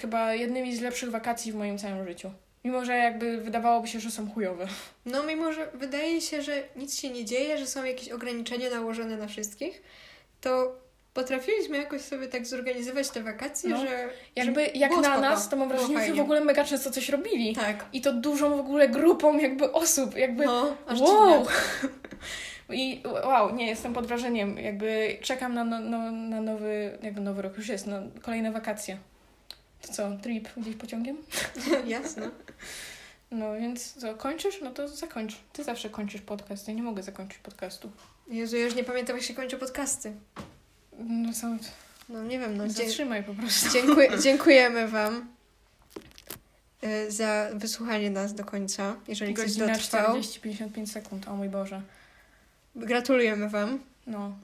chyba 0.00 0.34
jednymi 0.34 0.76
z 0.76 0.80
lepszych 0.80 1.10
wakacji 1.10 1.52
w 1.52 1.54
moim 1.54 1.78
całym 1.78 2.06
życiu. 2.08 2.30
Mimo, 2.64 2.84
że 2.84 2.96
jakby 2.96 3.38
wydawałoby 3.38 3.88
się, 3.88 4.00
że 4.00 4.10
są 4.10 4.30
chujowe. 4.30 4.66
No 5.06 5.22
mimo, 5.22 5.52
że 5.52 5.68
wydaje 5.74 6.20
się, 6.20 6.42
że 6.42 6.62
nic 6.76 7.00
się 7.00 7.10
nie 7.10 7.24
dzieje, 7.24 7.58
że 7.58 7.66
są 7.66 7.84
jakieś 7.84 8.08
ograniczenia 8.08 8.70
nałożone 8.70 9.16
na 9.16 9.26
wszystkich, 9.26 9.82
to 10.40 10.76
potrafiliśmy 11.16 11.78
jakoś 11.78 12.00
sobie 12.00 12.28
tak 12.28 12.46
zorganizować 12.46 13.10
te 13.10 13.22
wakacje, 13.22 13.70
No. 13.70 13.80
że... 13.80 14.08
Jakby 14.36 14.64
że 14.64 14.70
jak 14.74 14.90
na 14.90 15.02
spoko, 15.02 15.20
nas, 15.20 15.48
to 15.48 15.56
mam 15.56 15.68
wrażenie, 15.68 16.06
że 16.06 16.14
w 16.14 16.20
ogóle 16.20 16.40
mega 16.40 16.64
często 16.64 16.90
coś 16.90 17.08
robili. 17.08 17.54
Tak. 17.54 17.84
I 17.92 18.00
to 18.00 18.12
dużą 18.12 18.56
w 18.56 18.60
ogóle 18.60 18.88
grupą 18.88 19.38
jakby 19.38 19.72
osób. 19.72 20.16
Jakby 20.16 20.46
No, 20.46 20.76
aż 20.86 21.00
wow! 21.00 21.46
I 22.70 23.02
wow, 23.24 23.54
nie, 23.54 23.66
jestem 23.66 23.92
pod 23.92 24.06
wrażeniem. 24.06 24.58
Jakby 24.58 25.18
czekam 25.22 25.54
na, 25.54 25.64
no, 25.64 25.80
no, 25.80 26.12
na 26.12 26.40
nowy, 26.40 26.98
jakby 27.02 27.20
nowy 27.20 27.42
rok 27.42 27.56
już 27.56 27.68
jest, 27.68 27.86
na 27.86 28.02
kolejne 28.22 28.52
wakacje. 28.52 28.98
To 29.82 29.92
co, 29.92 30.10
trip 30.22 30.48
gdzieś 30.56 30.76
pociągiem? 30.76 31.16
Jasne. 31.86 32.30
No 33.30 33.54
więc 33.54 33.92
co, 33.92 34.14
kończysz? 34.14 34.60
No 34.60 34.70
to 34.70 34.88
zakończ. 34.88 35.36
Ty 35.52 35.64
zawsze 35.64 35.90
kończysz 35.90 36.20
podcast, 36.20 36.68
ja 36.68 36.74
nie 36.74 36.82
mogę 36.82 37.02
zakończyć 37.02 37.38
podcastu. 37.38 37.90
Jezu, 38.28 38.56
ja 38.56 38.64
już 38.64 38.74
nie 38.74 38.84
pamiętam, 38.84 39.16
jak 39.16 39.24
się 39.24 39.34
kończą 39.34 39.58
podcasty. 39.58 40.12
No 40.98 41.32
co, 41.32 41.46
No 42.08 42.22
nie 42.22 42.38
wiem, 42.38 42.56
no. 42.56 42.70
Zatrzymaj 42.70 43.24
po 43.24 43.34
prostu. 43.34 43.70
dziękuję, 43.72 44.10
dziękujemy 44.24 44.88
Wam 44.88 45.26
y, 46.84 47.10
za 47.10 47.48
wysłuchanie 47.54 48.10
nas 48.10 48.34
do 48.34 48.44
końca, 48.44 48.96
jeżeli 49.08 49.34
ktoś 49.34 49.54
dotrwał. 49.54 50.16
40-55 50.16 50.86
sekund, 50.86 51.28
o 51.28 51.36
mój 51.36 51.48
Boże. 51.48 51.82
Gratulujemy 52.76 53.48
Wam. 53.48 53.78
No. 54.06 54.36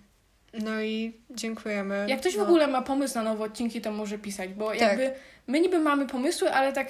No 0.52 0.82
i 0.82 1.12
dziękujemy. 1.30 2.06
Jak 2.08 2.20
ktoś 2.20 2.34
w 2.34 2.38
no. 2.38 2.42
ogóle 2.42 2.66
ma 2.66 2.82
pomysł 2.82 3.14
na 3.14 3.22
nowe 3.22 3.44
odcinki, 3.44 3.80
to 3.80 3.92
może 3.92 4.18
pisać, 4.18 4.50
bo 4.50 4.70
Tak. 4.70 4.80
jakby 4.80 5.12
my 5.46 5.60
niby 5.60 5.78
mamy 5.78 6.06
pomysły, 6.06 6.52
ale 6.52 6.72
tak, 6.72 6.88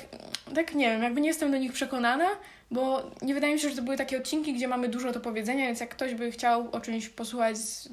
tak 0.54 0.74
nie 0.74 0.90
wiem, 0.90 1.02
jakby 1.02 1.20
nie 1.20 1.28
jestem 1.28 1.50
do 1.50 1.58
nich 1.58 1.72
przekonana, 1.72 2.28
bo 2.70 3.10
nie 3.22 3.34
wydaje 3.34 3.54
mi 3.54 3.60
się, 3.60 3.70
że 3.70 3.76
to 3.76 3.82
były 3.82 3.96
takie 3.96 4.18
odcinki, 4.18 4.54
gdzie 4.54 4.68
mamy 4.68 4.88
dużo 4.88 5.12
do 5.12 5.20
powiedzenia, 5.20 5.66
więc 5.66 5.80
jak 5.80 5.90
ktoś 5.90 6.14
by 6.14 6.30
chciał 6.30 6.68
o 6.72 6.80
czymś 6.80 7.08
posłuchać 7.08 7.58
z, 7.58 7.88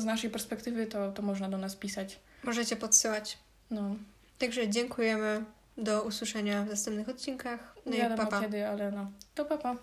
z 0.00 0.04
naszej 0.04 0.30
perspektywy, 0.30 0.86
to, 0.86 1.12
to 1.12 1.22
można 1.22 1.48
do 1.48 1.58
nas 1.58 1.76
pisać. 1.76 2.18
Możecie 2.44 2.76
podsyłać. 2.76 3.38
No, 3.70 3.96
Także 4.38 4.68
dziękujemy. 4.68 5.44
Do 5.78 6.02
usłyszenia 6.02 6.62
w 6.62 6.68
następnych 6.68 7.08
odcinkach. 7.08 7.76
No 7.86 7.92
nie 7.92 7.98
i 7.98 8.00
wiadomo 8.00 8.22
papa. 8.22 8.40
kiedy, 8.40 8.68
ale 8.68 8.90
no. 8.90 9.10
To 9.34 9.44
papa. 9.44 9.76